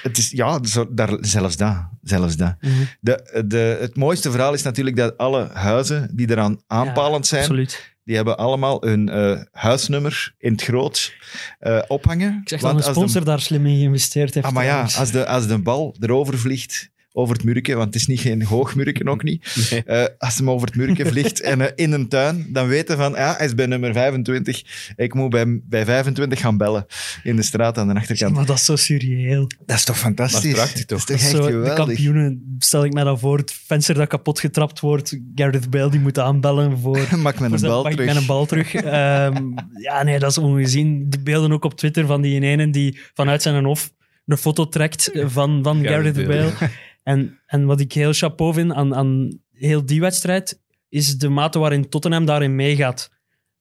Het 0.03 0.19
is, 0.19 0.31
ja, 0.31 0.65
zo, 0.65 0.95
daar, 0.95 1.17
zelfs 1.21 1.57
dat. 1.57 1.77
Zelfs 2.03 2.37
dat. 2.37 2.57
Mhm. 2.61 2.73
De, 3.01 3.45
de, 3.47 3.77
het 3.81 3.97
mooiste 3.97 4.31
verhaal 4.31 4.53
is 4.53 4.63
natuurlijk 4.63 4.97
dat 4.97 5.19
alle 5.19 5.51
huizen 5.53 6.11
die 6.13 6.31
eraan 6.31 6.61
aanpalend 6.67 7.27
zijn, 7.27 7.43
Absoluut. 7.43 7.94
Die 8.05 8.17
hebben 8.17 8.37
allemaal 8.37 8.85
hun 8.87 9.09
eh, 9.09 9.41
huisnummer 9.53 10.35
in 10.39 10.53
het 10.53 10.63
groot 10.63 11.15
eh, 11.59 11.83
ophangen. 11.89 12.39
Ik 12.43 12.49
zeg 12.49 12.61
dat 12.61 12.71
een 12.71 12.77
de- 12.77 12.83
sponsor 12.83 13.25
daar 13.25 13.41
slim 13.41 13.67
in 13.67 13.77
geïnvesteerd 13.77 14.35
heeft. 14.35 14.47
Ah, 14.47 14.53
maar 14.53 14.65
ja, 14.65 14.83
als 14.83 15.11
de, 15.11 15.27
als 15.27 15.47
de 15.47 15.59
bal 15.59 15.97
erover 16.01 16.39
vliegt, 16.39 16.91
over 17.17 17.35
het 17.35 17.45
murken, 17.45 17.77
want 17.77 17.87
het 17.87 17.95
is 17.95 18.07
niet 18.07 18.21
geen 18.21 18.43
hoog 18.43 18.75
murken, 18.75 19.09
ook 19.09 19.23
niet. 19.23 19.71
Nee. 19.71 19.83
Eh, 19.85 20.05
als 20.19 20.37
hem 20.37 20.51
over 20.51 20.67
het 20.67 20.77
murken 20.77 21.07
vliegt 21.07 21.41
en 21.41 21.61
eh, 21.61 21.73
in 21.75 21.93
een 21.93 22.09
tuin, 22.09 22.47
dan 22.49 22.67
weten 22.67 22.97
van, 22.97 23.13
ja, 23.13 23.35
hij 23.37 23.47
is 23.47 23.55
bij 23.55 23.67
nummer 23.67 23.93
25. 23.93 24.63
Ik 24.97 25.15
moet 25.15 25.31
bij, 25.31 25.61
bij 25.65 25.85
25 25.85 26.41
gaan 26.41 26.57
bellen 26.57 26.87
in 27.23 27.37
de 27.37 27.43
straat 27.43 27.79
aan 27.79 27.89
de 27.89 27.95
achterkant. 27.95 28.35
maar 28.35 28.47
dat 28.47 28.57
is 28.57 28.65
zo 28.65 28.77
surreëel. 28.77 29.51
Dat 29.67 29.77
is 29.77 29.85
toch 29.85 29.99
fantastisch? 29.99 30.41
Dat 30.41 30.51
is 30.51 30.57
prachtig, 30.57 30.85
toch? 30.85 31.05
Dat 31.05 31.17
is 31.17 31.31
toch 31.31 31.47
echt 31.47 31.53
Zo, 31.53 31.63
de 31.63 31.73
kampioenen, 31.75 32.57
stel 32.59 32.85
ik 32.85 32.93
mij 32.93 33.05
dan 33.05 33.19
voor, 33.19 33.39
het 33.39 33.53
venster 33.67 33.95
dat 33.95 34.09
kapot 34.09 34.41
getrapt 34.41 34.81
wordt, 34.81 35.19
Gareth 35.35 35.71
Bale 35.71 35.91
die 35.91 36.01
moet 36.01 36.19
aanbellen 36.19 36.79
voor... 36.79 36.99
Maak 37.19 37.41
een 37.41 37.61
bal 37.61 37.83
pak 37.83 37.91
ik 37.91 37.97
terug. 37.97 38.13
Met 38.13 38.23
een 38.23 38.27
bal 38.27 38.47
terug. 38.47 38.75
Ehm, 38.95 39.53
ja, 39.73 40.03
nee, 40.03 40.19
dat 40.19 40.31
is 40.31 40.39
ongezien. 40.39 41.09
Die 41.09 41.21
beelden 41.21 41.53
ook 41.53 41.65
op 41.65 41.75
Twitter 41.75 42.07
van 42.07 42.21
die 42.21 42.41
ene 42.41 42.71
die 42.71 42.99
vanuit 43.15 43.43
zijn 43.43 43.65
hof 43.65 43.93
een 44.27 44.37
foto 44.37 44.69
trekt 44.69 45.11
van, 45.15 45.61
van 45.63 45.85
Gareth 45.85 46.17
Gareth 46.17 46.29
Bale. 46.29 46.53
Bale. 46.59 46.71
En, 47.05 47.41
en 47.47 47.65
wat 47.65 47.81
ik 47.81 47.93
heel 47.93 48.13
chapeau 48.13 48.55
vind 48.55 48.73
aan, 48.73 48.95
aan 48.95 49.41
heel 49.53 49.87
die 49.87 50.01
wedstrijd, 50.01 50.61
is 50.89 51.19
de 51.19 51.29
mate 51.29 51.59
waarin 51.59 51.89
Tottenham 51.89 52.25
daarin 52.25 52.55
meegaat. 52.55 53.11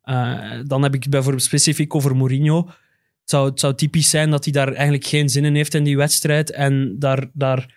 Eh, 0.01 0.59
dan 0.63 0.83
heb 0.83 0.93
ik 0.93 1.01
het 1.01 1.11
bijvoorbeeld 1.11 1.43
specifiek 1.43 1.95
over 1.95 2.15
Mourinho. 2.15 2.65
Het 2.65 3.31
zou, 3.31 3.49
het 3.49 3.59
zou 3.59 3.75
typisch 3.75 4.09
zijn 4.09 4.29
dat 4.29 4.43
hij 4.43 4.53
daar 4.53 4.73
eigenlijk 4.73 5.05
geen 5.05 5.29
zin 5.29 5.45
in 5.45 5.55
heeft 5.55 5.73
in 5.73 5.83
die 5.83 5.97
wedstrijd. 5.97 6.51
En 6.51 6.95
daar, 6.99 7.29
daar 7.33 7.75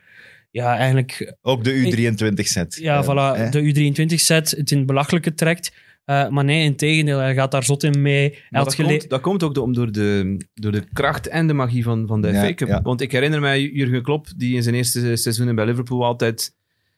ja, 0.51 0.77
eigenlijk 0.77 1.37
Ook 1.43 1.65
de 1.65 1.73
U23-set. 1.73 2.77
ja, 2.81 3.05
voilà, 3.05 3.41
Eh, 3.41 3.51
de 3.51 3.75
U23-set 3.75 4.51
het 4.51 4.71
in 4.71 4.79
het 4.79 4.87
belachelijke 4.87 5.35
trekt. 5.35 5.73
Eh, 6.07 6.29
maar 6.29 6.45
nee, 6.45 6.65
in 6.65 6.77
tegendeel, 6.77 7.19
hij 7.19 7.35
gaat 7.35 7.51
daar 7.51 7.65
zot 7.65 7.83
in 7.83 8.03
mee. 8.03 8.29
Hij 8.31 8.43
Maar 8.51 8.63
had 8.63 8.77
dat, 8.77 8.87
komt, 8.87 9.09
dat 9.11 9.21
komt 9.21 9.43
ook 9.43 9.55
door, 9.75 9.93
de, 9.93 10.37
door 10.55 10.73
de 10.73 10.85
kracht 10.93 11.29
en 11.29 11.47
de 11.47 11.53
magie 11.53 11.83
van, 11.83 12.07
van 12.07 12.21
de 12.21 12.29
Ja, 12.29 12.45
FA 12.45 12.55
Cup. 12.55 12.69
ja. 12.69 12.83
Want 12.83 13.01
ik 13.01 13.13
herinner 13.13 13.41
mij 13.41 13.63
Jurgen 13.63 14.03
Klopp, 14.03 14.27
die 14.37 14.55
in 14.55 14.63
zijn 14.63 14.75
eerste 14.75 15.17
seizoenen 15.17 15.55
bij 15.55 15.67
Liverpool 15.67 16.05
altijd 16.05 16.55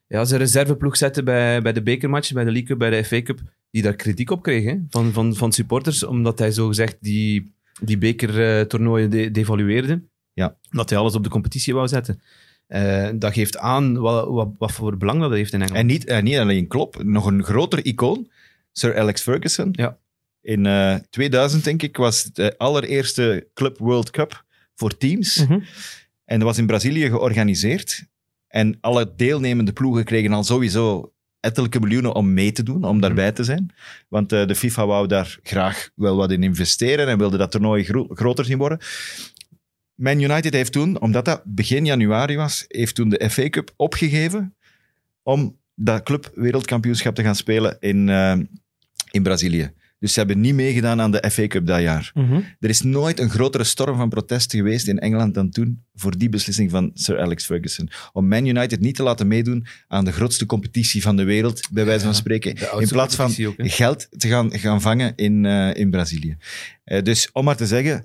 ja, 0.09 0.25
zijn 0.25 0.41
reserveploeg 0.41 0.97
zette 0.97 1.23
bij, 1.23 1.63
bij 1.63 1.73
de 1.73 1.83
bekermatchen, 1.83 2.35
bij 2.35 2.45
de 2.45 2.51
League 2.51 2.69
Cup, 2.69 2.79
bij 2.79 2.91
de 2.91 3.05
FA 3.05 3.23
Cup, 3.23 3.41
die 3.71 3.83
daar 3.83 3.95
kritiek 3.97 4.31
op 4.31 4.43
kreeg 4.43 4.65
hè, 4.65 4.77
van, 4.89 5.13
van, 5.13 5.35
van 5.35 5.53
supporters, 5.53 6.05
omdat 6.05 6.39
hij 6.39 6.51
zogezegd 6.51 6.97
die, 7.01 7.53
die 7.81 7.99
bekertoernooien 7.99 9.11
de, 9.11 9.31
devalueerde. 9.31 10.03
Ja. 10.33 10.57
Dat 10.71 10.91
hij 10.91 10.99
alles 10.99 11.15
op 11.15 11.23
de 11.23 11.31
competitie 11.31 11.75
wou 11.75 11.89
zetten. 11.89 12.21
Eh, 12.67 13.09
dat 13.15 13.33
geeft 13.33 13.59
aan 13.59 13.99
wat, 13.99 14.29
wat, 14.29 14.49
wat 14.59 14.73
voor 14.73 14.97
belang 14.97 15.21
dat 15.21 15.31
heeft 15.31 15.53
in 15.53 15.61
Engeland. 15.61 15.81
En 15.81 15.87
niet, 15.87 16.05
en 16.05 16.25
niet 16.25 16.37
alleen 16.37 16.67
Klopp, 16.67 17.03
nog 17.05 17.27
een 17.27 17.45
groter 17.45 17.85
icoon, 17.87 18.29
Sir 18.73 18.99
Alex 18.99 19.23
Ferguson. 19.23 19.69
Ja. 19.73 19.99
In 20.41 20.67
eh 20.67 20.95
2000, 21.11 21.65
denk 21.65 21.83
ik, 21.83 21.97
was 21.97 22.25
de 22.25 22.59
allereerste 22.59 23.49
Club 23.55 23.79
World 23.79 24.11
Cup 24.11 24.45
voor 24.75 24.97
teams. 24.97 25.37
Mhm. 25.47 25.59
En 26.25 26.39
dat 26.39 26.49
was 26.49 26.59
in 26.59 26.67
Brazilië 26.67 27.09
georganiseerd. 27.09 28.05
En 28.49 28.79
alle 28.81 29.13
deelnemende 29.17 29.73
ploegen 29.73 30.05
kregen 30.05 30.33
al 30.33 30.45
sowieso 30.45 31.13
ettelijke 31.41 31.81
miljoenen 31.81 32.15
om 32.15 32.35
mee 32.35 32.53
te 32.53 32.63
doen, 32.63 32.85
om 32.85 33.01
daarbij 33.01 33.33
te 33.33 33.45
zijn. 33.45 33.75
Want 34.09 34.33
eh, 34.33 34.47
de 34.47 34.55
FIFA 34.55 34.87
wou 34.87 35.07
daar 35.07 35.39
graag 35.43 35.91
wel 35.95 36.17
wat 36.17 36.31
in 36.31 36.43
investeren 36.43 37.09
en 37.09 37.19
wilde 37.19 37.37
dat 37.37 37.51
toernooi 37.51 37.85
gro- 37.85 38.09
groter 38.13 38.45
zien 38.45 38.59
worden. 38.59 38.79
Man 39.95 40.21
United 40.21 40.53
heeft 40.53 40.73
toen, 40.73 41.01
omdat 41.01 41.25
dat 41.25 41.43
begin 41.45 41.85
januari 41.85 42.37
was, 42.37 42.65
heeft 42.69 42.95
toen 42.95 43.09
de 43.09 43.31
FA 43.31 43.49
Cup 43.49 43.73
opgegeven 43.77 44.57
om 45.23 45.58
dat 45.81 46.03
club 46.03 46.31
wereldkampioenschap 46.35 47.15
te 47.15 47.23
gaan 47.23 47.37
spelen 47.37 47.77
in, 47.81 48.09
eh, 48.09 48.37
in 49.11 49.23
Brazilië. 49.23 49.73
Dus 49.99 50.13
ze 50.13 50.19
hebben 50.19 50.41
niet 50.41 50.55
meegedaan 50.55 51.01
aan 51.01 51.11
de 51.11 51.31
FA 51.31 51.47
Cup 51.47 51.67
dat 51.67 51.81
jaar. 51.81 52.11
Mhm. 52.15 52.41
Er 52.61 52.69
is 52.69 52.83
nooit 52.83 53.21
een 53.21 53.31
grotere 53.31 53.65
storm 53.65 53.97
van 53.97 54.09
protest 54.09 54.53
geweest 54.53 54.89
in 54.89 54.99
Engeland 54.99 55.35
dan 55.35 55.51
toen 55.51 55.85
voor 55.95 56.19
die 56.19 56.29
beslissing 56.29 56.71
van 56.71 56.91
Sir 56.95 57.21
Alex 57.21 57.45
Ferguson. 57.45 57.91
Om 58.13 58.29
Man 58.29 58.47
United 58.47 58.81
niet 58.81 58.95
te 58.95 59.03
laten 59.03 59.27
meedoen 59.27 59.67
aan 59.89 60.05
de 60.05 60.13
grootste 60.13 60.47
competitie 60.47 61.03
van 61.03 61.17
de 61.17 61.25
wereld, 61.25 61.69
bij 61.71 61.85
wijze 61.85 62.05
van 62.05 62.15
spreken. 62.15 62.55
In 62.81 62.89
plaats 62.89 63.15
van 63.15 63.35
ook, 63.47 63.55
geld 63.57 64.07
te 64.11 64.29
gaan, 64.29 64.59
gaan 64.59 64.81
vangen 64.81 65.13
in, 65.17 65.47
eh, 65.47 65.75
in 65.75 65.91
Brazilië. 65.91 66.37
Eh, 66.85 67.03
dus 67.03 67.33
om 67.33 67.45
maar 67.45 67.57
te 67.57 67.67
zeggen, 67.67 68.05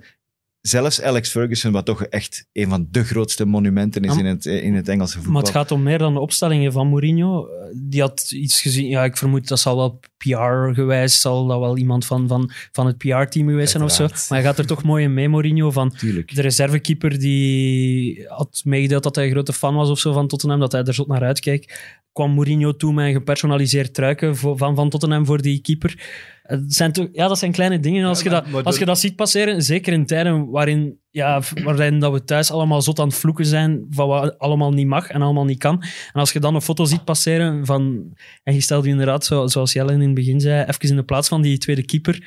zelfs 0.68 1.02
Alex 1.02 1.30
Ferguson, 1.30 1.72
wat 1.72 1.84
toch 1.84 2.04
echt 2.04 2.46
een 2.52 2.68
van 2.68 2.88
de 2.90 3.04
grootste 3.04 3.44
monumenten 3.44 4.02
is 4.02 4.12
Ja. 4.12 4.18
in 4.18 4.26
het, 4.26 4.44
in 4.46 4.74
het 4.74 4.88
Engelse 4.88 5.14
voetbal. 5.14 5.32
Maar 5.32 5.42
het 5.42 5.50
gaat 5.50 5.70
om 5.70 5.82
meer 5.82 5.98
dan 5.98 6.14
de 6.14 6.20
opstellingen 6.20 6.72
van 6.72 6.88
Mourinho. 6.88 7.48
Die 7.74 8.00
had 8.00 8.30
iets 8.30 8.60
gezien. 8.60 8.86
Ja, 8.88 9.04
ik 9.04 9.16
vermoed 9.16 9.48
dat 9.48 9.58
zal 9.60 9.76
wel 9.76 10.00
PR-gewijs, 10.16 11.20
zal 11.20 11.46
dat 11.46 11.58
wel 11.58 11.76
iemand 11.76 12.06
van, 12.06 12.28
van, 12.28 12.50
van 12.72 12.86
het 12.86 12.98
PR-team 12.98 13.48
geweest 13.48 13.70
zijn 13.70 13.82
of 13.82 13.92
zo. 13.92 14.02
Maar 14.02 14.18
hij 14.28 14.42
gaat 14.42 14.58
er 14.58 14.66
toch 14.66 14.82
mooi 14.82 15.04
in 15.04 15.14
mee, 15.14 15.28
Mourinho. 15.28 15.70
Van 15.70 15.90
Tuurlijk. 15.90 16.34
de 16.34 16.42
reservekeeper 16.42 17.18
die 17.18 18.24
had 18.28 18.62
meegedeeld 18.64 19.02
dat 19.02 19.14
hij 19.14 19.24
een 19.24 19.30
grote 19.30 19.52
fan 19.52 19.74
was 19.74 19.90
of 19.90 19.98
zo 19.98 20.12
van 20.12 20.28
Tottenham, 20.28 20.60
dat 20.60 20.72
hij 20.72 20.82
er 20.84 20.94
zot 20.94 21.06
naar 21.08 21.22
uitkeek. 21.22 21.92
Kwam 22.12 22.30
Mourinho 22.30 22.76
toe 22.76 22.92
met 22.92 23.06
een 23.06 23.12
gepersonaliseerd 23.12 23.94
truiken 23.94 24.36
van, 24.36 24.74
van 24.74 24.90
Tottenham 24.90 25.26
voor 25.26 25.42
die 25.42 25.60
keeper. 25.60 25.98
Het 26.44 26.74
zijn 26.74 26.92
toch, 26.92 27.08
ja, 27.12 27.28
dat 27.28 27.38
zijn 27.38 27.52
kleine 27.52 27.80
dingen. 27.80 28.06
Als, 28.06 28.22
je, 28.22 28.28
dat, 28.28 28.44
als 28.64 28.78
je 28.78 28.84
dat 28.84 28.98
ziet 28.98 29.16
passeren, 29.16 29.62
zeker 29.62 29.92
in 29.92 30.06
tijden 30.06 30.50
waarin, 30.50 30.98
ja, 31.10 31.42
waarin 31.64 32.00
dat 32.00 32.12
we 32.12 32.24
thuis 32.24 32.50
allemaal 32.50 32.82
zot 32.82 32.98
aan 32.98 33.08
het 33.08 33.16
vloeken 33.16 33.46
zijn 33.46 33.86
van 33.90 34.08
wat 34.08 34.38
allemaal 34.38 34.72
niet 34.72 34.86
mag 34.86 35.08
en 35.08 35.22
allemaal 35.22 35.44
niet 35.44 35.58
kan. 35.58 35.82
En 36.12 36.20
als 36.20 36.32
je 36.32 36.40
dan 36.40 36.54
een 36.54 36.62
foto 36.62 36.84
ziet 36.84 37.04
passeren 37.04 37.66
van... 37.66 38.12
En 38.42 38.54
je 38.54 38.60
stelt 38.60 38.84
je 38.84 38.90
inderdaad, 38.90 39.24
zo, 39.24 39.46
zoals 39.46 39.72
Jelle 39.72 39.92
in 39.92 40.00
het 40.00 40.14
begin 40.14 40.40
zei, 40.40 40.64
even 40.64 40.88
in 40.88 40.96
de 40.96 41.02
plaats 41.02 41.28
van 41.28 41.42
die 41.42 41.58
tweede 41.58 41.84
keeper. 41.84 42.26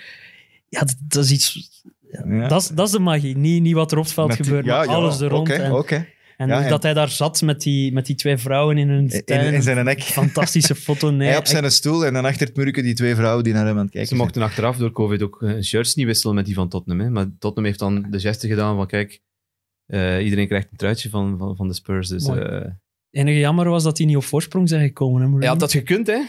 Ja, 0.70 0.80
dat, 0.80 0.96
dat 1.08 1.24
is 1.24 1.32
iets... 1.32 1.70
Ja. 2.26 2.48
Dat, 2.48 2.62
is, 2.62 2.68
dat 2.68 2.86
is 2.86 2.94
de 2.94 3.00
magie. 3.00 3.38
Niet, 3.38 3.62
niet 3.62 3.74
wat 3.74 3.92
er 3.92 3.98
op 3.98 4.04
het 4.04 4.14
veld 4.14 4.36
gebeurt, 4.36 4.66
ja, 4.66 4.78
maar 4.78 4.96
alles 4.96 5.20
er 5.20 5.30
rond. 5.30 5.50
Oké, 5.50 5.62
en 5.62 5.72
oké. 5.72 6.08
En 6.38 6.48
Ja, 6.48 6.64
en- 6.64 6.70
dat 6.70 6.84
hij 6.84 6.94
daar 6.94 7.10
zat 7.10 7.42
met 7.42 7.62
die, 7.62 7.94
met 7.94 8.06
die 8.06 8.16
twee 8.16 8.38
vrouwen 8.38 8.78
in 8.78 8.90
hun 8.90 9.10
In, 9.10 9.24
tuin. 9.26 9.54
in 9.54 9.62
zijn 9.62 9.86
nek. 9.86 10.02
Fantastische 10.02 10.76
foto. 10.76 11.10
Nee, 11.18 11.28
Hij 11.28 11.38
op 11.38 11.46
zijn 11.48 11.72
stoel 11.72 12.06
en 12.06 12.14
dan 12.14 12.26
achter 12.26 12.48
het 12.48 12.56
murken 12.56 12.84
die 12.84 12.94
twee 12.94 13.16
vrouwen 13.16 13.44
die 13.44 13.54
naar 13.54 13.66
hem 13.66 13.76
aan 13.78 13.82
het 13.84 13.92
kijken 13.92 14.10
Ze 14.10 14.16
mochten 14.16 14.42
achteraf 14.42 14.78
door 14.78 14.92
COVID 14.92 15.22
ook 15.22 15.44
eh, 15.44 15.62
shirts 15.62 15.96
niet 15.96 16.06
wisselen 16.06 16.36
met 16.36 16.46
die 16.46 16.54
van 16.54 16.70
Tottenham. 16.70 17.06
Hè. 17.06 17.10
Maar 17.12 17.26
Tottenham 17.40 17.66
heeft 17.66 17.80
dan 17.80 18.06
de 18.12 18.20
geste 18.20 18.48
gedaan 18.48 18.76
van 18.76 18.88
kijk, 18.88 19.22
eh, 19.86 20.24
iedereen 20.24 20.48
krijgt 20.48 20.68
een 20.72 20.78
truitje 20.78 21.10
van, 21.10 21.38
van, 21.38 21.56
van 21.56 21.68
de 21.68 21.74
Spurs. 21.74 22.08
Dus, 22.08 22.28
eh, 22.28 22.36
Het 22.36 22.72
enige 23.12 23.40
jammer 23.40 23.70
was 23.70 23.84
dat 23.84 23.98
hij 23.98 24.08
niet 24.08 24.16
op 24.16 24.24
voorsprong 24.24 24.70
zijn 24.70 24.88
gekomen. 24.88 25.22
Hè, 25.22 25.28
Mourinho? 25.28 25.54
ja, 25.54 25.60
dat 25.60 25.72
gekund, 25.72 26.08
hè? 26.08 26.20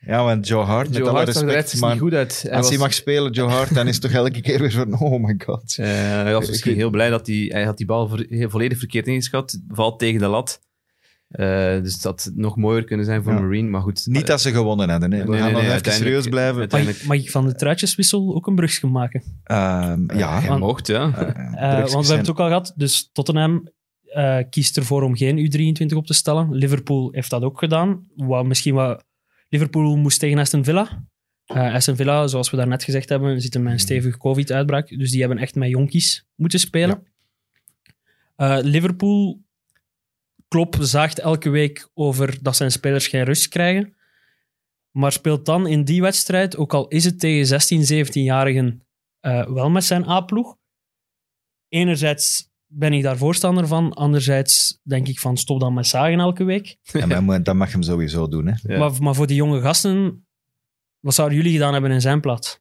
Ja, 0.00 0.24
want 0.24 0.48
Joe 0.48 0.64
Hart, 0.64 0.88
met 0.88 0.96
Joe 0.96 1.08
alle 1.08 1.16
Hart 1.16 1.32
zag 1.34 1.42
er 1.42 1.48
respect, 1.48 1.82
niet 1.92 2.00
goed 2.00 2.14
uit. 2.14 2.42
Hij 2.42 2.50
als 2.50 2.60
was, 2.60 2.68
hij 2.70 2.78
mag 2.78 2.92
spelen, 2.94 3.32
Joe 3.32 3.48
Hart, 3.48 3.74
dan 3.74 3.86
is 3.88 3.92
het 3.94 4.02
toch 4.02 4.12
elke 4.12 4.40
keer 4.40 4.60
weer 4.60 4.72
van, 4.72 4.98
oh 5.00 5.22
my 5.24 5.34
god. 5.44 5.76
eh, 5.78 5.86
hij 5.86 6.32
was 6.32 6.44
Ik 6.44 6.50
misschien 6.50 6.74
heel 6.74 6.90
blij 6.90 7.10
dat 7.10 7.26
hij, 7.26 7.36
hij 7.52 7.64
had 7.64 7.76
die 7.76 7.86
bal 7.86 8.08
vo- 8.08 8.48
volledig 8.48 8.78
verkeerd 8.78 9.06
ingeschat. 9.06 9.60
Valt 9.68 9.98
tegen 9.98 10.20
de 10.20 10.26
lat. 10.26 10.60
Eh, 11.28 11.46
dus 11.82 12.00
dat 12.00 12.24
had 12.24 12.32
nog 12.34 12.56
mooier 12.56 12.84
kunnen 12.84 13.06
zijn 13.06 13.22
voor 13.22 13.32
Ja. 13.32 13.40
Marine. 13.40 13.68
Maar 13.68 13.80
goed, 13.80 14.06
Niet 14.06 14.26
dat 14.26 14.40
ze 14.40 14.50
gewonnen 14.50 14.90
hadden, 14.90 15.12
hè. 15.12 15.18
we 15.24 15.28
Nee, 15.30 15.38
gaan 15.38 15.44
nee, 15.52 15.62
nog 15.62 15.70
nee, 15.70 15.78
even 15.80 15.92
serieus 15.92 16.28
blijven. 16.28 16.66
Mag, 16.70 16.80
ik- 16.88 17.04
mag 17.04 17.16
ik 17.16 17.30
van 17.30 17.46
de 17.46 17.54
truitjeswissel 17.54 18.34
ook 18.34 18.46
een 18.46 18.54
brugje 18.54 18.86
maken? 18.86 19.22
Ehm, 19.44 20.16
ja, 20.18 20.46
want- 20.46 20.60
mocht, 20.60 20.86
ja. 20.86 21.12
eh, 21.14 21.78
want 21.78 21.90
we 21.90 21.96
hebben 21.96 22.16
het 22.18 22.30
ook 22.30 22.40
al 22.40 22.46
gehad. 22.46 22.72
Dus 22.76 23.10
Tottenham 23.12 23.68
eh, 24.04 24.38
kiest 24.50 24.76
ervoor 24.76 25.02
om 25.02 25.16
geen 25.16 25.38
U23 25.38 25.96
op 25.96 26.06
te 26.06 26.14
stellen. 26.14 26.52
Liverpool 26.54 27.08
heeft 27.12 27.30
dat 27.30 27.42
ook 27.42 27.58
gedaan. 27.58 28.06
Wat 28.16 28.46
misschien 28.46 28.74
wat... 28.74 29.06
Liverpool 29.48 29.96
moest 29.96 30.18
tegen 30.18 30.38
Aston 30.38 30.64
Villa. 30.64 31.04
Eh, 31.44 31.74
Aston 31.74 31.96
Villa, 31.96 32.26
zoals 32.26 32.50
we 32.50 32.56
daarnet 32.56 32.84
gezegd 32.84 33.08
hebben, 33.08 33.40
zitten 33.40 33.62
met 33.62 33.72
een 33.72 33.78
stevige 33.78 34.18
COVID-uitbraak. 34.18 34.88
Dus 34.88 35.10
die 35.10 35.20
hebben 35.20 35.38
echt 35.38 35.54
met 35.54 35.68
jonkies 35.68 36.26
moeten 36.34 36.58
spelen. 36.58 37.06
Eh, 38.36 38.58
Liverpool, 38.62 39.42
Klopp 40.48 40.76
zaagt 40.80 41.18
elke 41.18 41.50
week 41.50 41.88
over 41.94 42.42
dat 42.42 42.56
zijn 42.56 42.70
spelers 42.70 43.06
geen 43.06 43.24
rust 43.24 43.48
krijgen. 43.48 43.96
Maar 44.90 45.12
speelt 45.12 45.46
dan 45.46 45.66
in 45.66 45.84
die 45.84 46.02
wedstrijd, 46.02 46.56
ook 46.56 46.74
al 46.74 46.88
is 46.88 47.04
het 47.04 47.20
tegen 47.20 47.46
16, 47.46 47.84
17-jarigen, 47.84 48.86
eh, 49.20 49.46
wel 49.46 49.70
met 49.70 49.84
zijn 49.84 50.08
A-ploeg. 50.08 50.56
Enerzijds 51.68 52.50
ben 52.68 52.92
ik 52.92 53.02
daar 53.02 53.16
voorstander 53.16 53.66
van. 53.66 53.92
Anderzijds 53.94 54.80
denk 54.82 55.08
ik 55.08 55.20
van 55.20 55.36
stop 55.36 55.60
dan 55.60 55.74
met 55.74 55.86
zagen 55.86 56.18
elke 56.20 56.44
week. 56.44 56.76
Ja, 56.82 57.20
maar 57.20 57.42
dat 57.42 57.54
mag 57.54 57.66
je 57.66 57.72
hem 57.72 57.82
sowieso 57.82 58.28
doen. 58.28 58.46
Hè. 58.46 58.74
Ja. 58.74 58.78
Maar, 58.78 59.02
maar 59.02 59.14
voor 59.14 59.26
die 59.26 59.36
jonge 59.36 59.60
gasten, 59.60 60.26
wat 61.00 61.14
zouden 61.14 61.36
jullie 61.36 61.52
gedaan 61.52 61.72
hebben 61.72 61.90
in 61.90 62.00
zijn 62.00 62.20
plaats? 62.20 62.60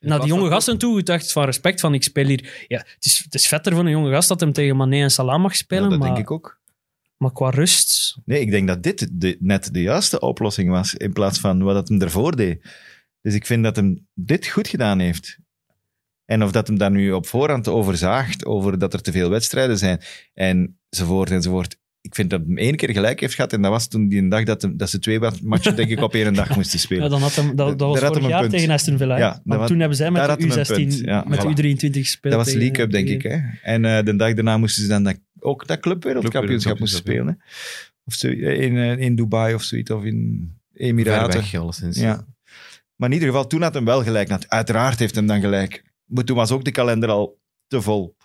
Naar 0.00 0.20
die 0.20 0.28
jonge 0.28 0.48
gasten 0.48 0.78
toe, 0.78 0.98
ik 0.98 1.06
dacht 1.06 1.32
van 1.32 1.44
respect 1.44 1.80
van 1.80 1.94
ik 1.94 2.02
speel 2.02 2.26
hier. 2.26 2.64
Ja, 2.68 2.78
het, 2.78 3.04
is, 3.04 3.18
het 3.24 3.34
is 3.34 3.48
vetter 3.48 3.74
van 3.74 3.84
een 3.84 3.92
jonge 3.92 4.10
gast 4.12 4.28
dat 4.28 4.40
hem 4.40 4.52
tegen 4.52 4.76
Mané 4.76 5.02
en 5.02 5.10
Salah 5.10 5.40
mag 5.40 5.50
Ja, 5.50 5.56
spelen, 5.56 5.90
dat 5.90 5.98
maar, 5.98 6.08
denk 6.08 6.20
ik 6.20 6.30
ook. 6.30 6.60
maar 7.16 7.32
qua 7.32 7.50
rust... 7.50 8.16
Nee, 8.24 8.40
ik 8.40 8.50
denk 8.50 8.68
dat 8.68 8.82
dit 8.82 9.08
de, 9.12 9.36
net 9.40 9.74
de 9.74 9.82
juiste 9.82 10.20
oplossing 10.20 10.70
was, 10.70 10.94
in 10.94 11.12
plaats 11.12 11.38
van 11.38 11.62
wat 11.62 11.74
dat 11.74 11.88
hem 11.88 12.00
ervoor 12.00 12.36
deed. 12.36 12.64
Dus 13.20 13.34
ik 13.34 13.46
vind 13.46 13.62
dat 13.64 13.76
hem 13.76 14.06
dit 14.14 14.46
goed 14.46 14.68
gedaan 14.68 14.98
heeft. 14.98 15.38
En 16.24 16.42
of 16.42 16.52
dat 16.52 16.66
hem 16.66 16.78
daar 16.78 16.90
nu 16.90 17.12
op 17.12 17.26
voorhand 17.26 17.68
over 17.68 17.96
zaagt, 17.96 18.44
over 18.44 18.78
dat 18.78 18.92
er 18.94 19.00
te 19.02 19.12
veel 19.12 19.30
wedstrijden 19.30 19.78
zijn, 19.78 20.00
enzovoort, 20.34 21.30
enzovoort. 21.30 21.76
Ik 22.00 22.14
vind 22.14 22.30
dat 22.30 22.40
hem 22.46 22.58
één 22.58 22.76
keer 22.76 22.90
gelijk 22.90 23.20
heeft 23.20 23.34
gehad, 23.34 23.52
en 23.52 23.62
dat 23.62 23.70
was 23.70 23.88
toen 23.88 24.08
die 24.08 24.18
een 24.18 24.28
dag 24.28 24.44
dat, 24.44 24.62
hem, 24.62 24.76
dat 24.76 24.90
ze 24.90 24.98
twee 24.98 25.18
matchen, 25.42 25.76
denk 25.76 25.90
ik, 25.90 26.00
op 26.00 26.14
één 26.14 26.34
dag 26.34 26.56
moesten 26.56 26.78
Ja, 26.78 26.84
spelen. 26.84 27.10
dan 27.10 27.20
had 27.20 27.34
hem, 27.34 27.56
dat, 27.56 27.80
was 27.80 27.98
vorig 28.00 28.26
jaar 28.28 28.40
punt. 28.40 28.52
tegen 28.52 28.70
Aston 28.70 28.98
Villa. 28.98 29.16
Ja, 29.18 29.40
was- 29.44 29.68
toen 29.68 29.78
hebben 29.78 29.96
zij 29.96 30.10
met 30.10 30.22
de 30.22 30.28
had 30.28 30.40
hem 30.40 30.50
een 30.50 30.58
U16, 30.58 30.74
punt. 30.74 30.98
Ja, 30.98 31.24
met 31.26 31.38
voilà. 31.40 31.52
de 31.52 31.62
U23 31.76 31.90
gespeeld. 31.90 32.34
Dat 32.34 32.44
was 32.44 32.54
League 32.54 32.70
Cup, 32.70 32.90
denk 32.90 33.08
ik. 33.08 33.22
Hè? 33.22 33.38
En 33.62 33.84
eh, 33.84 34.04
de 34.04 34.16
dag 34.16 34.34
daarna 34.34 34.58
moesten 34.58 34.82
ze 34.82 34.88
dan 34.88 35.02
dat, 35.02 35.18
ook 35.38 35.66
dat 35.66 35.80
clubwereldkampioenschap 35.80 36.78
moesten 36.78 36.98
spelen. 36.98 37.26
Hè? 37.26 37.32
Of 38.04 38.14
zo, 38.14 38.28
in, 38.28 38.76
eh, 38.76 38.98
in 38.98 39.14
Dubai 39.14 39.54
of 39.54 39.62
zoiets, 39.62 39.90
of 39.90 40.04
in 40.04 40.50
Ver 40.72 40.82
Emiraten. 40.86 41.40
weg, 41.40 41.54
alleszins. 41.54 41.98
Ja. 42.00 42.26
Maar 42.96 43.08
in 43.08 43.14
ieder 43.14 43.28
geval, 43.28 43.46
toen 43.46 43.62
had 43.62 43.74
hem 43.74 43.84
wel 43.84 44.02
gelijk. 44.02 44.28
Nat- 44.28 44.48
Uiteraard 44.48 44.98
heeft 44.98 45.14
hem 45.14 45.26
dan 45.26 45.40
gelijk. 45.40 45.82
Maar 46.04 46.24
toen 46.24 46.36
was 46.36 46.50
ook 46.50 46.64
de 46.64 46.70
kalender 46.70 47.08
al 47.08 47.40
te 47.66 47.82
vol. 47.82 48.16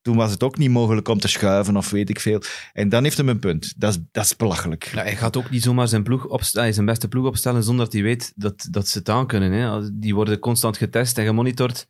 Toen 0.00 0.16
was 0.16 0.30
het 0.30 0.42
ook 0.42 0.58
niet 0.58 0.70
mogelijk 0.70 1.08
om 1.08 1.18
te 1.18 1.28
schuiven 1.28 1.76
of 1.76 1.90
weet 1.90 2.10
ik 2.10 2.20
veel. 2.20 2.42
En 2.72 2.88
dan 2.88 3.04
heeft 3.04 3.16
hem 3.16 3.28
een 3.28 3.38
punt. 3.38 3.80
Dat 3.80 3.90
is, 3.90 3.98
dat 4.12 4.24
is 4.24 4.36
belachelijk. 4.36 4.84
Hij 4.84 5.16
gaat 5.16 5.36
ook 5.36 5.50
niet 5.50 5.62
zomaar 5.62 5.88
zijn, 5.88 6.02
ploeg 6.02 6.26
opstellen, 6.26 6.74
zijn 6.74 6.86
beste 6.86 7.08
ploeg 7.08 7.26
opstellen 7.26 7.62
zonder 7.62 7.84
dat 7.84 7.94
hij 7.94 8.02
weet 8.02 8.32
dat, 8.36 8.66
dat 8.70 8.88
ze 8.88 8.98
het 8.98 9.08
aan 9.08 9.26
kunnen. 9.26 9.52
Hè. 9.52 9.98
Die 9.98 10.14
worden 10.14 10.38
constant 10.38 10.76
getest 10.76 11.18
en 11.18 11.24
gemonitord. 11.24 11.86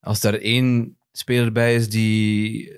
Als 0.00 0.20
daar 0.20 0.34
één 0.34 0.96
speler 1.12 1.52
bij 1.52 1.74
is 1.74 1.88
die 1.88 2.72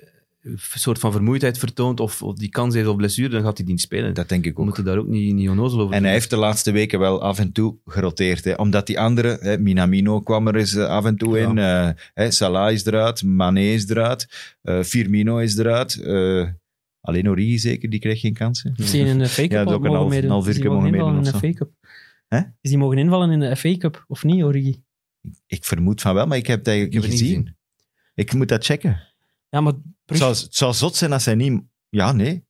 soort 0.55 0.99
van 0.99 1.11
vermoeidheid 1.11 1.57
vertoont 1.57 1.99
of, 1.99 2.21
of 2.23 2.35
die 2.35 2.49
kans 2.49 2.75
heeft 2.75 2.87
op 2.87 2.97
blessure, 2.97 3.29
dan 3.29 3.41
gaat 3.43 3.57
hij 3.57 3.67
niet 3.67 3.81
spelen. 3.81 4.13
Dat 4.13 4.29
denk 4.29 4.45
ik 4.45 4.53
We 4.53 4.59
ook. 4.59 4.65
moeten 4.65 4.83
daar 4.85 4.97
ook 4.97 5.07
niet, 5.07 5.33
niet 5.33 5.49
onnozel 5.49 5.79
over 5.79 5.95
En 5.95 6.03
hij 6.03 6.11
heeft 6.11 6.29
de 6.29 6.35
laatste 6.37 6.71
weken 6.71 6.99
wel 6.99 7.21
af 7.21 7.39
en 7.39 7.51
toe 7.51 7.77
geroteerd. 7.85 8.43
Hè. 8.43 8.53
Omdat 8.53 8.87
die 8.87 8.99
anderen, 8.99 9.37
hè, 9.41 9.57
Minamino 9.57 10.19
kwam 10.19 10.47
er 10.47 10.55
eens 10.55 10.75
eh, 10.75 10.85
af 10.87 11.05
en 11.05 11.17
toe 11.17 11.37
Ja. 11.37 11.49
in. 11.49 11.57
eh, 11.57 11.89
hè, 12.13 12.31
Salah 12.31 12.71
is 12.71 12.85
eruit, 12.85 13.23
Mané 13.23 13.61
is 13.61 13.89
eruit, 13.89 14.53
eh, 14.61 14.81
Firmino 14.81 15.37
is 15.37 15.57
eruit. 15.57 16.01
eh, 16.01 16.47
alleen 17.01 17.29
Origi 17.29 17.57
zeker, 17.59 17.89
die 17.89 17.99
kreeg 17.99 18.19
geen 18.19 18.33
kansen. 18.33 18.73
Is 18.77 18.91
die 18.91 19.05
in 19.05 19.17
de 19.19 19.27
FA 19.27 19.41
Cup 19.41 19.51
Ja, 19.51 19.61
ook 19.61 19.67
een 19.67 19.73
mogen 19.81 19.91
half- 19.95 20.09
meedoen? 20.09 20.25
een 20.25 20.31
half 20.31 20.47
Is 20.47 20.53
die 20.55 20.63
uurtje 20.63 20.77
mogen 20.77 20.91
mogen 20.91 20.99
invallen 20.99 21.17
in 21.17 21.23
de 21.23 21.47
meedoen 21.47 21.51
FA 21.53 21.65
Cup? 21.65 21.71
Hè? 22.27 22.37
Is 22.61 22.69
die 22.69 22.77
mogen 22.77 22.97
invallen 22.97 23.31
in 23.31 23.39
de 23.39 23.55
FA 23.55 23.77
Cup 23.77 24.03
of 24.07 24.23
niet, 24.23 24.43
Origi? 24.43 24.83
Ik 25.47 25.63
vermoed 25.63 26.01
van 26.01 26.13
wel, 26.13 26.27
maar 26.27 26.37
ik 26.37 26.47
heb 26.47 26.57
het 26.59 26.67
eigenlijk 26.67 26.97
Ik 27.03 27.09
niet 27.09 27.19
gezien. 27.19 27.55
Ik 28.15 28.33
moet 28.33 28.47
dat 28.47 28.65
checken. 28.65 28.99
Ja, 29.55 29.61
maar 29.61 29.73
Het 30.05 30.17
zou, 30.17 30.35
het 30.35 30.55
zou 30.55 30.73
zot 30.73 30.95
zijn 30.95 31.13
als 31.13 31.25
hij 31.25 31.35
niet... 31.35 31.61
Ja, 31.89 32.11
nee. 32.11 32.43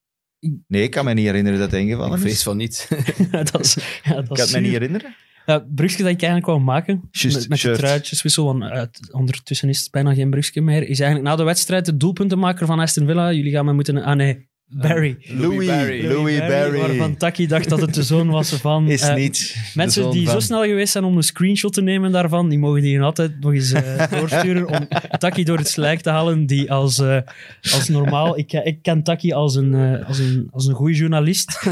Nee, 0.68 0.84
ik 0.84 0.92
kan 0.92 1.06
me 1.06 1.14
niet 1.14 1.26
herinneren 1.26 1.60
dat 1.60 1.72
hij 1.72 1.80
ingevallen 1.80 2.12
Ik 2.12 2.18
is. 2.18 2.22
vrees 2.24 2.44
van 2.44 2.58
niet. 2.58 2.88
dat 3.52 3.60
is, 3.60 3.78
ja, 4.04 4.14
dat 4.14 4.24
Ik 4.24 4.28
kan 4.28 4.38
het 4.38 4.52
me 4.52 4.60
niet 4.60 4.72
herinneren. 4.72 5.16
Ja, 5.46 5.60
Brugge 5.60 5.98
dat 5.98 6.12
ik 6.12 6.22
eigenlijk 6.22 6.46
wou 6.46 6.60
maken, 6.60 7.08
Just, 7.12 7.36
met, 7.38 7.50
met 7.50 7.62
de 7.62 7.72
truitjeswissel, 7.72 8.46
want 8.46 8.64
eh, 8.64 9.16
ondertussen 9.16 9.70
is 9.70 9.80
het 9.80 9.92
bijna 9.92 10.14
geen 10.14 10.30
Brugge 10.30 10.62
meer, 10.62 10.88
is 10.88 11.00
eigenlijk 11.00 11.30
na 11.30 11.36
de 11.36 11.44
wedstrijd 11.44 11.86
de 11.86 11.98
doelpuntenmaker 11.98 12.66
van 12.66 12.80
Aston 12.80 13.06
Villa. 13.06 13.32
Jullie 13.32 13.52
gaan 13.52 13.66
me 13.66 13.74
moeten... 13.74 14.04
Ah 14.04 14.16
nee, 14.16 14.50
Barry. 14.68 15.18
Louis, 15.28 15.68
Barry. 15.68 16.08
Louis 16.08 16.40
Barry. 16.40 16.80
Waarvan 16.80 17.18
Taki 17.18 17.48
dacht 17.48 17.70
dat 17.70 17.82
het 17.82 17.94
de 17.94 18.04
zoon 18.04 18.30
was 18.30 18.50
van... 18.54 18.88
Is 18.90 19.02
eh, 19.02 19.16
niet 19.16 19.54
de 19.54 19.72
Mensen 19.76 20.12
die 20.12 20.24
van- 20.26 20.34
zo 20.34 20.40
snel 20.40 20.64
geweest 20.64 20.92
zijn 20.92 21.04
om 21.04 21.18
een 21.18 21.24
screenshot 21.24 21.74
te 21.74 21.82
nemen 21.82 22.12
daarvan, 22.12 22.50
die 22.50 22.60
mogen 22.60 22.82
die 22.82 23.02
altijd 23.02 23.40
nog 23.40 23.54
eens 23.54 23.72
eh, 23.72 24.12
doorsturen 24.20 24.68
om 24.68 24.88
Taki 25.18 25.44
door 25.44 25.58
het 25.58 25.68
slijk 25.68 26.02
te 26.02 26.10
halen, 26.10 26.46
die 26.46 26.72
als, 26.72 27.00
eh, 27.00 27.18
als 27.74 27.88
normaal... 27.90 28.38
Ik, 28.38 28.52
ik 28.54 28.82
ken 28.82 29.04
Taki 29.04 29.34
als 29.34 29.56
een, 29.56 30.04
als 30.06 30.20
een, 30.20 30.48
als 30.52 30.66
een 30.68 30.76
goede 30.76 30.94
journalist. 30.96 31.60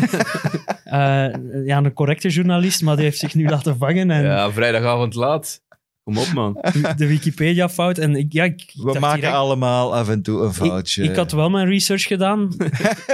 Eh, 0.83 1.25
ja, 1.65 1.77
een 1.77 1.93
correcte 1.93 2.29
journalist, 2.29 2.81
maar 2.81 2.95
die 2.95 3.05
heeft 3.05 3.17
zich 3.17 3.33
nu 3.33 3.47
laten 3.49 3.77
vangen 3.77 4.11
en 4.11 4.23
Ja, 4.23 4.51
vrijdagavond 4.51 5.13
laat. 5.15 5.61
Kom 6.03 6.17
op, 6.17 6.33
man. 6.33 6.53
de 6.97 7.07
Wikipedia-fout. 7.07 7.97
En 7.97 8.15
ik, 8.15 8.33
ja, 8.33 8.43
ik, 8.43 8.71
We 8.75 8.99
maken 8.99 9.19
direct- 9.19 9.35
allemaal 9.35 9.95
af 9.95 10.09
en 10.09 10.21
toe 10.21 10.41
een 10.43 10.53
foutje. 10.53 11.03
Ik, 11.03 11.09
ik 11.09 11.15
had 11.15 11.31
wel 11.31 11.49
mijn 11.49 11.67
research 11.67 12.03
gedaan. 12.03 12.49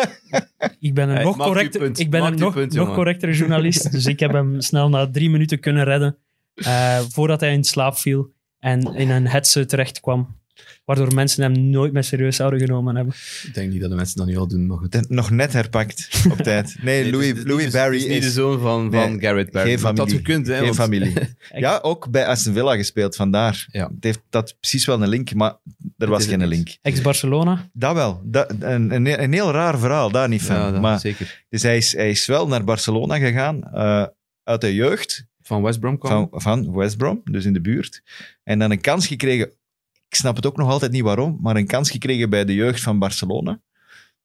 ik 0.80 0.94
ben 0.94 1.10
een 1.10 1.16
Hey, 1.16 1.24
nog, 1.24 1.38
correcter, 1.38 1.80
punt. 1.82 2.00
ik 2.00 2.10
ben 2.10 2.24
een 2.24 2.36
nog, 2.40 2.54
punt, 2.54 2.74
nog 2.74 2.94
correctere 2.94 3.34
journalist. 3.34 3.92
dus 3.92 4.06
ik 4.06 4.20
heb 4.20 4.32
hem 4.32 4.62
snel 4.62 4.90
na 4.90 5.10
drie 5.12 5.30
minuten 5.30 5.60
kunnen 5.60 5.84
redden. 5.84 6.18
eh, 6.54 7.00
voordat 7.00 7.40
hij 7.40 7.54
in 7.54 7.64
slaap 7.64 7.98
viel 7.98 8.32
en 8.60 8.82
in 8.96 9.10
een 9.10 9.28
hetze 9.28 9.66
terecht 9.66 10.00
kwam. 10.00 10.38
Waardoor 10.86 11.14
mensen 11.14 11.44
hem 11.44 11.70
nooit 11.70 11.94
meer 11.94 12.04
serieus 12.04 12.36
zouden 12.36 12.60
genomen 12.60 12.96
hebben. 12.96 13.14
Ik 13.44 13.54
denk 13.54 13.72
niet 13.72 13.82
dat 13.82 13.90
de 13.90 13.96
mensen 13.96 14.18
dat 14.18 14.28
nu 14.28 14.38
al 14.38 14.48
doen, 14.48 14.68
maar 14.68 14.78
goed. 14.78 15.10
Nog 15.10 15.30
net 15.32 15.54
herpakt 15.54 16.10
op 16.32 16.38
tijd. 16.38 16.76
Nee, 16.82 17.02
Nee, 17.04 17.12
Louis, 17.12 17.34
Louis 17.44 17.66
is- 17.66 17.72
Barry 17.72 17.96
is 17.98 18.06
niet 18.08 18.22
de 18.22 18.30
zoon 18.32 18.60
van, 18.60 18.92
van 18.92 19.10
Nee, 19.12 19.20
Garrett 19.20 19.52
Barry. 19.52 19.70
geen 19.78 19.82
Dat 19.82 19.96
familie. 19.96 20.16
gekund, 20.18 20.48
hè. 20.48 20.54
geen 20.56 20.64
want- 20.64 20.76
familie. 20.76 21.14
Ja, 21.56 21.80
ook 21.82 22.10
bij 22.12 22.26
Aston 22.26 22.54
Villa 22.54 22.76
gespeeld, 22.76 23.16
vandaar. 23.16 23.68
Ja. 23.72 23.86
Het 23.96 24.04
heeft 24.04 24.22
dat 24.30 24.56
precies 24.60 24.86
wel 24.86 25.02
een 25.02 25.10
link, 25.10 25.34
maar 25.34 25.56
er 25.98 26.10
was 26.10 26.26
geen 26.26 26.40
niet. 26.40 26.48
link. 26.48 26.78
Ex-Barcelona. 26.82 27.70
Dat 27.74 27.94
wel. 27.94 28.22
Dat, 28.26 28.54
een, 28.60 28.92
een, 28.96 29.24
een 29.24 29.34
heel 29.34 29.52
raar 29.52 29.80
verhaal, 29.80 30.12
daar 30.12 30.28
niet 30.30 30.42
van. 30.42 30.56
Ja, 30.56 30.72
dat 30.72 30.82
maar, 30.82 31.00
zeker. 31.00 31.44
dus 31.50 31.62
hij 31.64 31.78
is, 31.78 31.94
hij 31.96 32.10
is 32.10 32.26
wel 32.26 32.48
naar 32.48 32.64
Barcelona 32.64 33.18
gegaan, 33.18 33.64
eh, 33.64 34.06
uit 34.44 34.62
de 34.62 34.74
jeugd 34.74 35.28
Van 35.42 35.62
West 35.62 35.80
Brom 35.80 35.98
kwam. 35.98 36.28
van, 36.32 36.42
van 36.42 36.76
West 36.76 36.98
Brom, 36.98 37.22
dus 37.24 37.46
in 37.46 37.54
de 37.54 37.62
buurt. 37.62 38.02
En 38.44 38.60
dan 38.60 38.72
een 38.72 38.82
kans 38.82 39.08
gekregen, 39.08 39.52
ik 40.10 40.16
snap 40.16 40.36
het 40.36 40.46
ook 40.46 40.58
nog 40.58 40.70
altijd 40.70 40.92
niet 40.92 41.04
waarom, 41.04 41.38
maar 41.42 41.56
een 41.56 41.68
kans 41.68 41.92
gekregen 41.92 42.30
bij 42.30 42.46
de 42.46 42.54
jeugd 42.54 42.82
van 42.82 43.00
Barcelona. 43.00 43.62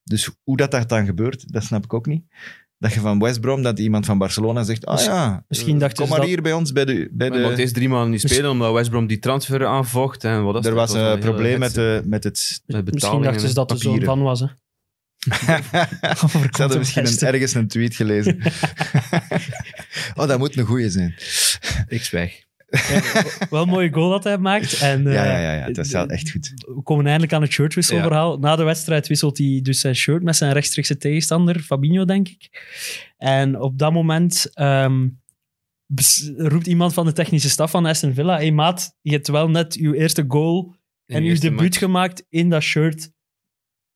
Dus 0.05 0.31
hoe 0.42 0.57
dat, 0.57 0.70
dat 0.70 0.88
dan 0.88 1.07
gebeurt, 1.07 1.53
dat 1.53 1.64
snap 1.64 1.85
ik 1.85 1.94
ook 1.94 2.07
niet. 2.07 2.25
Dat 2.79 2.92
je 2.92 3.01
van 3.01 3.18
West 3.18 3.40
Brom, 3.40 3.62
dat 3.62 3.79
iemand 3.79 4.07
van 4.07 4.18
Barcelona 4.18 4.62
zegt, 4.62 4.87
ah 4.87 5.01
ja, 5.05 5.44
misschien 5.49 5.79
dachten 5.79 5.97
kom 5.97 6.07
ze 6.07 6.11
maar 6.11 6.20
dat- 6.20 6.29
hier 6.29 6.42
bij 6.42 6.53
ons 6.53 6.73
bij 6.73 6.85
de... 6.85 7.09
Bij 7.12 7.31
Maar 7.31 7.38
de 7.55 7.57
eerst 7.57 7.75
drie 7.75 7.88
maanden 7.88 8.11
niet 8.11 8.20
spelen, 8.20 8.51
omdat 8.51 8.73
West 8.73 8.90
Brom 8.90 9.07
die 9.07 9.18
transfer 9.18 9.66
aanvocht. 9.66 10.25
En 10.25 10.44
wat 10.44 10.66
er 10.66 10.75
was 10.75 10.92
dat? 10.92 11.14
een 11.14 11.18
probleem 11.20 11.59
met, 11.59 11.75
de, 11.75 12.03
met 12.05 12.25
het... 12.25 12.62
Met 12.66 12.92
Misschien 12.92 13.23
dachten 13.23 13.49
ze 13.49 13.55
dat 13.55 13.68
de 13.68 13.77
zoon 13.77 13.92
papieren. 13.92 14.16
van 14.16 14.25
was. 14.25 14.40
Hè. 14.40 14.47
ik 16.44 16.57
had 16.57 16.73
er 16.73 16.79
misschien 16.79 17.07
een, 17.07 17.18
ergens 17.18 17.55
een 17.55 17.68
tweet 17.68 17.94
gelezen. 17.94 18.38
oh, 20.16 20.29
dat 20.29 20.38
moet 20.38 20.57
een 20.57 20.64
goeie 20.64 20.90
zijn. 20.90 21.14
Ik 21.88 22.03
zwijg. 22.03 22.44
Wel 23.51 23.63
een 23.63 23.69
mooie 23.69 23.93
goal 23.93 24.11
dat 24.11 24.25
hij 24.25 24.39
maakt. 24.39 24.81
En, 24.81 25.07
eh, 25.07 25.13
Ja, 25.13 25.25
ja, 25.25 25.39
ja, 25.39 25.53
ja, 25.55 25.65
het 25.65 25.77
was 25.77 25.91
wel 25.91 26.09
echt 26.09 26.31
goed. 26.31 26.53
we 26.57 26.83
komen 26.83 27.05
eindelijk 27.07 27.33
aan 27.33 27.43
het 27.43 27.53
shirtwisselverhaal. 27.53 28.39
Na 28.39 28.57
de 28.57 28.63
wedstrijd 28.63 29.07
wisselt 29.09 29.39
hij 29.39 29.61
dus 29.63 29.81
zijn 29.81 29.95
shirt 29.97 30.23
met 30.23 30.37
zijn 30.37 30.53
rechtstreekse 30.53 30.97
tegenstander, 30.97 31.61
Fabinho, 31.61 32.05
denk 32.05 32.29
ik. 32.29 32.49
En 33.17 33.61
op 33.61 33.79
dat 33.79 33.93
moment 33.93 34.51
ehm, 34.55 35.09
roept 36.37 36.67
iemand 36.67 36.95
van 36.95 37.07
de 37.07 37.13
technische 37.13 37.51
staf 37.51 37.71
van 37.71 37.87
Aston 37.87 38.15
Villa: 38.15 38.37
Hey 38.37 38.53
maat, 38.53 38.97
je 39.01 39.13
hebt 39.13 39.29
wel 39.29 39.51
net 39.51 39.75
je 39.75 39.97
eerste 39.97 40.25
goal 40.29 40.75
en 41.07 41.23
eerste 41.23 41.47
debuut 41.49 41.63
match. 41.63 41.79
gemaakt 41.79 42.27
in 42.29 42.49
dat 42.51 42.63
shirt 42.63 43.11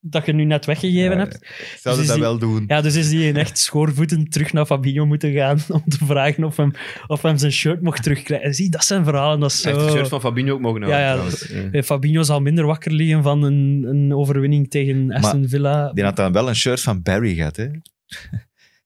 dat 0.01 0.25
je 0.25 0.33
nu 0.33 0.43
net 0.45 0.65
weggegeven 0.65 1.11
Ja, 1.11 1.17
hebt. 1.17 1.39
Zouden 1.79 2.05
Dus 2.05 2.13
dat 2.13 2.15
die- 2.15 2.25
wel 2.25 2.37
doen? 2.39 2.63
Ja, 2.67 2.81
dus 2.81 2.95
is 2.95 3.11
hij 3.11 3.27
in 3.27 3.35
echt 3.37 3.57
schoorvoetend 3.57 4.31
terug 4.31 4.53
naar 4.53 4.65
Fabinho 4.65 5.05
moeten 5.05 5.31
gaan 5.33 5.59
om 5.77 5.83
te 5.87 5.97
vragen 6.05 6.43
of 6.43 6.57
hem, 6.57 6.71
of 7.07 7.21
hem 7.21 7.37
zijn 7.37 7.51
shirt 7.51 7.81
mocht 7.81 8.03
terugkrijgen. 8.03 8.53
Zie, 8.53 8.69
dat 8.69 8.83
zijn 8.85 9.03
verhalen. 9.03 9.39
Dat 9.39 9.51
is 9.51 9.63
Hij 9.63 9.71
heeft 9.73 9.83
zo... 9.83 9.89
het 9.89 9.97
shirt 9.99 10.09
van 10.09 10.21
Fabinho 10.21 10.53
ook 10.53 10.61
mogen 10.61 10.81
houden, 10.81 11.39
ja. 11.49 11.61
Ja. 11.61 11.71
Eh, 11.71 11.83
Fabinho 11.83 12.23
zal 12.23 12.39
minder 12.41 12.65
wakker 12.65 12.91
liggen 12.91 13.23
van 13.23 13.43
een, 13.43 13.85
een 13.87 14.13
overwinning 14.13 14.69
tegen 14.69 15.11
Aston 15.11 15.47
Villa. 15.49 15.91
Die 15.93 16.03
had 16.03 16.15
dan 16.15 16.31
wel 16.31 16.47
een 16.47 16.55
shirt 16.55 16.81
van 16.81 17.01
Barry 17.01 17.35
gehad, 17.35 17.55
hè? 17.55 17.67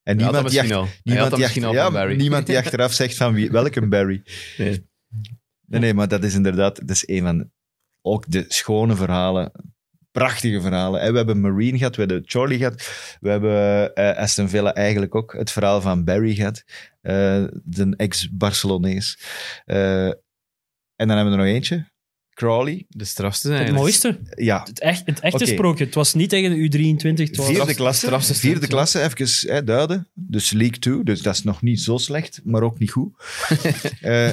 En 0.04 0.18
dat 0.18 0.32
niemand, 0.32 0.50
die, 0.50 0.60
ach- 0.60 0.66
niemand, 1.04 1.32
die, 1.36 1.40
ja, 1.74 2.06
niemand 2.16 2.50
achteraf 2.56 2.94
zegt 2.94 3.16
van 3.18 3.34
wie, 3.34 3.52
welke 3.52 3.88
Barry. 3.88 4.22
Nee. 4.58 4.86
Nee, 5.68 5.80
nee, 5.80 5.94
maar 5.94 6.08
dat 6.08 6.24
is 6.24 6.34
inderdaad 6.36 6.76
dat 6.76 6.90
is 6.90 7.08
een 7.08 7.22
van 7.22 7.52
ook 8.02 8.26
de 8.32 8.46
schone 8.48 8.96
verhalen 8.96 9.52
prachtige 10.14 10.62
verhalen. 10.62 11.12
We 11.12 11.18
hebben 11.18 11.42
Marine 11.42 11.78
gehad, 11.78 11.96
we 11.96 12.02
hebben 12.02 12.24
Charlie 12.26 12.58
gehad, 12.58 13.18
we 13.20 13.30
hebben 13.30 13.96
eh, 13.96 14.18
Aston 14.18 14.50
Villa 14.50 14.74
eigenlijk 14.74 15.16
ook 15.16 15.34
het 15.34 15.52
verhaal 15.52 15.82
van 15.82 16.04
Barry 16.04 16.34
gehad, 16.34 16.64
eh, 17.02 17.44
de 17.64 17.94
ex-Barcelonees. 17.98 19.20
Eh, 19.66 20.06
en 20.96 21.08
dan 21.08 21.18
hebben 21.18 21.26
we 21.26 21.40
er 21.40 21.46
nog 21.46 21.54
eentje, 21.54 21.92
Crawley. 22.34 22.86
De 22.90 23.06
strafste 23.06 23.48
Het 23.48 23.56
eigenlijk. 23.58 23.84
mooiste. 23.86 24.20
Ja, 24.36 24.64
Het, 24.68 24.80
echt, 24.80 25.02
het 25.06 25.20
echte 25.20 25.46
sprookje. 25.46 25.86
Het 25.86 25.94
was 25.94 26.14
niet 26.14 26.30
tegen 26.30 26.52
de 26.52 26.78
U23. 26.94 27.14
Het 27.14 27.36
was 27.38 27.46
vierde 27.48 27.74
klasse, 27.76 28.06
strafste 28.06 28.34
vierde 28.36 28.66
stand, 28.66 28.72
klasse, 28.72 29.02
even 29.02 29.54
hè, 29.54 29.64
duiden. 29.64 30.08
Dus 30.14 30.52
League 30.52 30.80
2, 30.80 31.04
dus 31.04 31.22
dat 31.22 31.34
is 31.36 31.44
nog 31.44 31.62
niet 31.62 31.82
zo 31.82 31.98
slecht, 31.98 32.42
maar 32.44 32.62
ook 32.62 32.80
niet 32.80 32.92
goed. 32.92 33.12
Eh, 34.02 34.30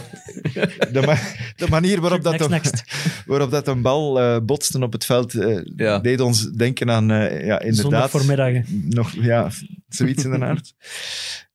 de, 0.92 1.02
ma- 1.06 1.18
de 1.56 1.68
manier 1.68 2.00
waarop 2.00 2.22
dat, 2.22 2.32
Next, 2.32 2.44
een, 2.44 2.50
next. 2.50 2.82
waarop 3.26 3.50
dat 3.50 3.68
een 3.68 3.82
bal 3.82 4.20
eh, 4.20 4.36
botste 4.42 4.78
op 4.82 4.92
het 4.92 5.04
veld, 5.04 5.34
eh, 5.34 5.58
Ja. 5.76 5.98
deed 5.98 6.20
ons 6.20 6.50
denken 6.50 6.90
aan, 6.90 7.06
ja, 7.06 7.20
Zondag 7.40 7.62
inderdaad... 7.62 8.10
voormiddag. 8.10 8.52
Nog, 8.68 9.12
ja, 9.20 9.50
zoiets 9.94 10.24
in 10.24 10.31
de 10.31 10.44
aard. 10.44 10.74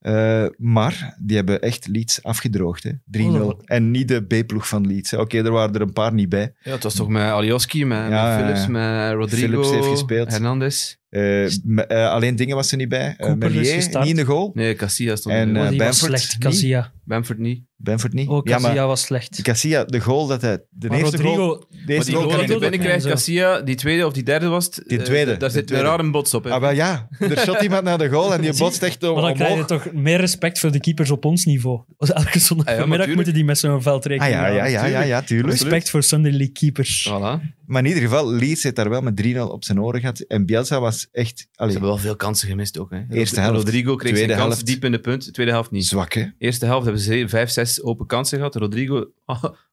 Eh, 0.06 0.46
maar 0.58 1.16
die 1.20 1.36
hebben 1.36 1.62
echt 1.62 1.88
Leeds 1.88 2.24
afgedroogd, 2.24 2.84
hè. 2.84 2.92
3-0. 2.92 3.24
Oh. 3.24 3.60
En 3.66 3.92
niet 3.92 4.08
de 4.08 4.22
B-ploeg 4.22 4.68
van 4.68 4.88
Leeds. 4.88 5.14
Oké, 5.14 5.38
er 5.38 5.52
waren 5.52 5.76
er 5.76 5.82
een 5.82 5.94
paar 5.94 6.14
niet 6.14 6.30
bij. 6.30 6.54
Ja, 6.62 6.72
het 6.72 6.84
was 6.84 6.96
toch 6.96 7.08
met 7.08 7.22
Alioski, 7.22 7.86
met, 7.86 8.10
Ja, 8.10 8.28
met 8.28 8.40
Phillips, 8.40 8.66
ja. 8.66 8.70
met 8.70 9.14
Rodrigo, 9.14 9.48
Phillips 9.48 9.70
heeft 9.70 9.88
gespeeld. 9.88 10.32
Hernandez. 10.32 10.96
Eh, 11.10 11.46
eh, 11.46 12.10
alleen 12.10 12.36
dingen 12.36 12.56
was 12.56 12.72
er 12.72 12.78
niet 12.78 12.90
bij. 12.90 13.16
Cooper 13.18 13.56
is 13.56 13.56
Melier, 13.56 14.00
niet 14.00 14.10
in 14.10 14.16
de 14.16 14.26
goal. 14.26 14.52
Nee, 14.54 14.76
Casilla 14.76 15.16
stond 15.16 15.36
En, 15.36 15.54
die 15.54 15.62
was 15.62 15.76
Bamford 15.76 15.96
slecht. 15.96 16.32
niet? 16.34 16.44
Casilla. 16.44 16.92
Bamford 17.04 17.40
niet. 17.40 17.64
Bamford 17.76 18.14
niet. 18.14 18.28
Oh, 18.28 18.42
ja, 18.44 18.60
maar 18.60 18.88
was 18.88 19.02
slecht. 19.02 19.42
Casilla, 19.42 19.84
de 19.84 20.00
goal 20.00 20.28
dat 20.28 20.42
hij... 20.42 20.64
De 20.70 20.88
Maar 20.88 20.98
eerste 20.98 21.18
Rodrigo, 21.18 21.36
goal... 21.36 21.68
Maar 21.88 21.96
Deze 21.96 22.06
die 22.10 22.16
goal 22.16 22.38
niet- 22.48 22.60
binnenkrijgt. 22.60 23.08
Casilla, 23.08 23.62
die 23.62 23.76
tweede 23.76 24.06
of 24.06 24.14
die 24.14 24.24
derde 24.24 24.48
was 24.48 24.66
het. 24.66 24.84
Die 24.88 24.98
eh, 24.98 25.04
tweede, 25.04 25.38
daar 25.38 25.50
de 25.50 25.56
zit 25.56 25.72
een 25.72 25.82
rare 25.82 26.10
bots 26.10 26.34
op. 26.34 26.44
Hè. 26.44 26.50
Ah, 26.52 26.62
wel 26.62 26.72
ja. 26.72 27.08
Er 27.20 27.38
shot 27.38 27.62
iemand 27.68 27.84
naar 27.84 27.98
de 27.98 28.10
goal 28.10 28.34
en 28.34 28.42
die 28.42 28.54
botst 28.58 28.84
echt 28.84 29.04
om, 29.04 29.14
Maar 29.14 29.22
dan 29.24 29.34
krijg 29.34 29.56
je 29.56 29.66
toch 29.66 29.92
meer 29.94 30.18
respect 30.20 30.60
voor 30.60 30.72
de 30.72 30.80
keepers 30.80 31.12
op 31.12 31.26
ons 31.26 31.46
niveau. 31.46 31.80
Elke 31.98 32.14
Ah, 32.14 32.26
ja, 32.34 32.40
zondagmiddag 32.40 32.88
tuurlijk. 32.88 33.16
moeten 33.16 33.34
die 33.34 33.46
met 33.46 33.58
zo'n 33.58 33.82
veld 33.82 34.06
Ah 34.06 34.12
rekening 34.12 34.34
ja, 34.36 34.48
ja, 34.66 34.86
ja, 34.86 35.02
ja, 35.02 35.22
tuurlijk. 35.22 35.60
Respect 35.60 35.90
voor 35.90 36.04
Sunday 36.04 36.32
League 36.32 36.52
keepers. 36.52 37.10
Voilà. 37.10 37.54
Maar 37.66 37.82
in 37.82 37.88
ieder 37.88 38.04
geval, 38.04 38.32
Leeds 38.32 38.64
heeft 38.64 38.76
daar 38.76 38.90
wel 38.90 39.02
met 39.02 39.24
3-0 39.26 39.40
op 39.40 39.64
zijn 39.64 39.82
oren 39.82 40.00
gehad. 40.00 40.20
En 40.20 40.46
Bielsa 40.46 40.80
was 40.80 41.08
echt... 41.12 41.38
Ze 41.40 41.48
hebben 41.64 41.82
wel 41.82 41.98
veel 41.98 42.16
kansen 42.16 42.48
gemist 42.48 42.80
ook. 42.80 42.92
Hè. 42.92 43.16
Eerste 43.16 43.40
helft. 43.40 43.56
Rodrigo 43.56 43.96
kreeg 43.96 44.12
Tweede 44.12 44.28
zijn 44.34 44.40
kans 44.40 44.54
helft. 44.54 44.66
diep 44.72 44.84
in 44.86 44.92
de 44.92 45.00
punt. 45.00 45.34
Tweede 45.34 45.52
helft 45.52 45.72
niet. 45.72 45.86
zwak, 45.86 46.14
hè? 46.14 46.24
Eerste 46.38 46.66
helft 46.66 46.84
hebben 46.84 47.02
ze 47.02 47.24
vijf, 47.28 47.50
zes 47.50 47.84
open 47.84 48.06
kansen 48.06 48.38
gehad. 48.38 48.56
Rodrigo 48.56 49.06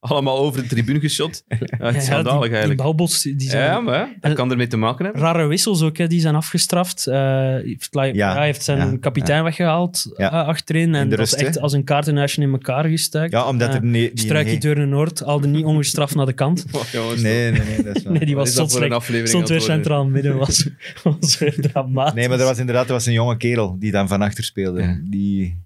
allemaal 0.01 0.39
over 0.39 0.63
de 0.63 0.69
tribune 0.69 1.01
geschot. 1.01 1.45
Ja, 1.49 1.57
Ja, 1.79 1.87
het 1.87 1.97
is 1.97 2.05
schandalig 2.05 2.33
die, 2.33 2.43
die 2.43 2.51
eigenlijk. 2.51 2.81
balbots, 2.83 3.23
die 3.23 3.51
zijn 3.51 3.65
Ja, 3.65 3.81
maar 3.81 3.95
ja, 3.95 4.15
dat 4.21 4.33
kan 4.33 4.51
ermee 4.51 4.67
te 4.67 4.77
maken 4.77 5.05
hebben. 5.05 5.23
rare 5.23 5.47
wissels 5.47 5.83
ook, 5.83 5.97
hè, 5.97 6.07
die 6.07 6.21
zijn 6.21 6.35
afgestraft. 6.35 7.07
Eh, 7.07 7.17
heeft, 7.63 7.95
like- 7.95 8.17
Ja, 8.17 8.29
ja, 8.31 8.35
hij 8.37 8.45
heeft 8.47 8.63
zijn 8.63 8.79
ja, 8.91 8.97
kapitein 9.01 9.45
weggehaald 9.45 10.13
Ja. 10.17 10.31
eh, 10.33 10.47
achterin. 10.49 10.95
En 10.95 11.09
dat 11.09 11.19
rust, 11.19 11.35
is 11.35 11.43
echt 11.43 11.59
als 11.61 11.73
een 11.73 11.85
kaartenhuisje 11.85 12.41
in 12.41 12.53
elkaar 12.53 12.85
gestuikt. 12.85 13.33
Ja, 13.33 13.47
omdat 13.49 13.69
Eh, 13.69 13.75
er 13.75 13.85
nee, 13.85 14.13
die 14.13 14.25
Struikje 14.25 14.75
nee, 14.75 14.87
Noord, 14.87 15.23
al 15.25 15.39
niet 15.41 15.65
ongestraft 15.65 16.15
naar 16.15 16.27
de 16.27 16.33
kant. 16.33 16.65
Oh, 16.73 16.85
jongens, 16.93 17.23
nee, 17.23 17.51
nee, 17.51 17.61
nee. 17.61 17.82
Nee, 18.05 18.25
die 18.25 18.37
was 18.37 18.53
zot 18.55 18.71
slecht. 18.71 18.93
aflevering 18.93 19.29
Stond 19.29 19.49
weer 19.49 19.61
centraal 19.61 20.07
midden, 20.07 20.37
was, 20.37 20.69
was 21.03 21.39
weer 21.39 21.61
dramatisch. 21.61 22.15
Nee, 22.15 22.29
maar 22.29 22.39
er 22.41 22.45
was 22.45 22.59
inderdaad 22.59 22.87
er 22.87 22.93
was 22.93 23.07
een 23.07 23.13
jonge 23.13 23.37
kerel 23.37 23.79
die 23.79 23.91
dan 23.91 24.09
van 24.09 24.23
achter 24.23 24.45
speelde. 24.45 24.83
Ja. 24.83 25.01
Die 25.05 25.63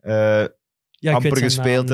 eh, 0.00 0.12
Ja, 0.12 1.10
ik 1.10 1.14
amper 1.14 1.36
gespeeld. 1.36 1.88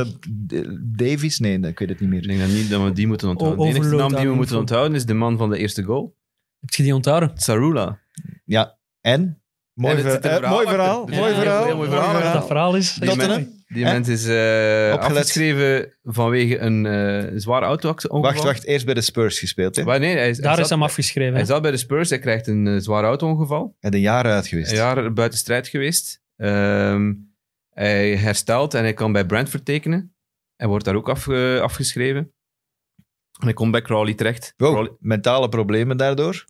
D- 0.46 0.78
Davies? 0.98 1.38
Nee, 1.38 1.58
ik 1.58 1.78
weet 1.78 1.88
het 1.88 2.00
niet 2.00 2.00
Ik 2.00 2.08
meer. 2.08 2.22
denk 2.26 2.38
dat, 2.40 2.48
niet, 2.48 2.70
dat 2.70 2.82
we 2.82 2.92
die 2.92 3.06
moeten 3.06 3.28
onthouden. 3.28 3.60
O- 3.60 3.68
De 3.68 3.74
enige 3.78 3.94
naam 3.96 4.14
die 4.14 4.28
we 4.28 4.34
moeten 4.34 4.58
onthouden 4.58 4.96
is 4.96 5.04
de 5.06 5.14
man 5.14 5.38
van 5.38 5.50
de 5.50 5.58
eerste 5.58 5.82
goal. 5.82 6.16
Heb 6.60 6.70
je 6.74 6.82
die 6.82 6.94
onthouden? 6.94 7.30
Sarula. 7.34 7.98
Ja, 8.44 8.78
en? 9.00 9.40
Mooi, 9.76 10.00
ver- 10.00 10.14
eh, 10.14 10.32
verhaal 10.32 10.50
mooi 10.54 10.66
achter. 10.66 10.78
verhaal. 10.78 11.10
Ja, 11.10 11.18
mooi 11.18 11.34
verhaal. 11.34 11.64
heel 11.64 11.76
mooi 11.76 11.88
verhaal. 11.90 12.12
Wat 12.22 12.32
dat 12.32 12.46
verhaal 12.46 12.76
is. 12.76 12.94
Die 12.94 13.54
die 13.68 13.84
mens 13.84 14.08
is 14.08 14.24
eh, 14.26 14.92
Opgelet. 14.94 15.16
afgeschreven 15.18 15.92
vanwege 16.02 16.58
een 16.58 16.86
eh 16.86 17.32
zware 17.36 17.64
auto-ongeval. 17.66 18.20
Wacht, 18.22 18.42
wacht. 18.42 18.64
Eerst 18.64 18.84
bij 18.84 18.94
de 18.94 19.00
Spurs 19.00 19.38
gespeeld, 19.38 19.76
hè? 19.76 19.84
Maar 19.84 19.98
nee, 20.00 20.16
hij, 20.16 20.28
is- 20.28 20.36
hij 20.36 20.44
Daar 20.46 20.54
zat, 20.56 20.64
is 20.64 20.70
hem 20.70 20.82
afgeschreven. 20.82 21.34
Hij 21.34 21.44
zat 21.44 21.62
bij 21.62 21.70
de 21.70 21.76
Spurs, 21.76 22.08
hij 22.10 22.18
krijgt 22.18 22.46
een 22.46 22.80
zwaar 22.82 23.04
auto-ongeval. 23.04 23.76
Hij 23.80 23.90
is 23.90 23.96
een 23.96 24.02
jaar 24.02 24.24
uit 24.24 24.46
geweest. 24.46 24.70
Een 24.70 24.76
jaar 24.76 25.12
buiten 25.12 25.38
strijd 25.38 25.68
geweest. 25.68 26.20
Ehm, 26.36 27.12
hij 27.70 28.16
herstelt 28.16 28.74
en 28.74 28.82
hij 28.82 28.94
kan 28.94 29.12
bij 29.12 29.26
Brentford 29.26 29.64
tekenen. 29.64 30.14
Hij 30.56 30.66
wordt 30.68 30.84
daar 30.84 30.94
ook 30.94 31.08
afge- 31.08 31.60
afgeschreven. 31.62 32.32
En 33.38 33.44
hij 33.44 33.52
komt 33.52 33.70
bij 33.72 33.82
Crawley 33.82 34.14
terecht. 34.14 34.54
Wow, 34.56 34.72
Crawley- 34.72 34.92
mentale 34.98 35.48
problemen 35.48 35.96
daardoor. 35.96 36.44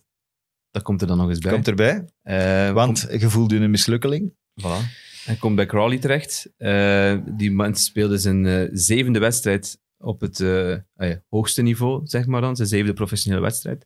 Dat 0.77 0.85
komt 0.85 1.01
er 1.01 1.07
dan 1.07 1.17
nog 1.17 1.29
eens 1.29 1.39
bij. 1.39 1.51
Komt 1.51 1.67
erbij. 1.67 2.05
Eh, 2.21 2.71
Want 2.71 3.07
je 3.19 3.29
voelde 3.29 3.55
een 3.55 3.71
mislukkeling. 3.71 4.33
Voilà. 4.61 5.05
Hij 5.25 5.35
komt 5.35 5.55
bij 5.55 5.65
Crawley 5.65 5.97
terecht. 5.97 6.49
Eh, 6.57 7.17
die 7.37 7.51
man 7.51 7.75
speelde 7.75 8.17
zijn 8.17 8.45
eh, 8.45 8.69
zevende 8.71 9.19
wedstrijd 9.19 9.79
op 9.97 10.21
het 10.21 10.39
eh, 10.39 10.75
ah 10.95 11.15
hoogste 11.29 11.61
niveau, 11.61 12.01
zeg 12.03 12.25
maar 12.25 12.41
dan. 12.41 12.55
Zijn 12.55 12.67
zevende 12.67 12.93
professionele 12.93 13.41
wedstrijd. 13.41 13.85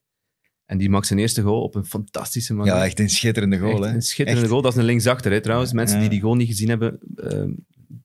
En 0.65 0.77
die 0.77 0.89
maakt 0.89 1.07
zijn 1.07 1.19
eerste 1.19 1.41
goal 1.41 1.61
op 1.61 1.75
een 1.75 1.85
fantastische 1.85 2.53
manier. 2.53 2.73
Ja, 2.73 2.85
echt 2.85 2.99
een 2.99 3.09
schitterende 3.09 3.57
goal, 3.57 3.71
Echt 3.81 3.85
hè? 3.89 3.93
een 3.95 4.01
schitterende 4.01 4.41
Echt. 4.41 4.51
goal. 4.51 4.61
Dat 4.61 4.71
is 4.73 4.77
een 4.79 4.85
linksachter, 4.85 5.31
hè, 5.31 5.41
trouwens. 5.41 5.71
Mensen 5.73 5.95
Ja. 5.95 6.01
die 6.01 6.11
die 6.11 6.21
goal 6.21 6.35
niet 6.35 6.47
gezien 6.47 6.69
hebben, 6.69 6.99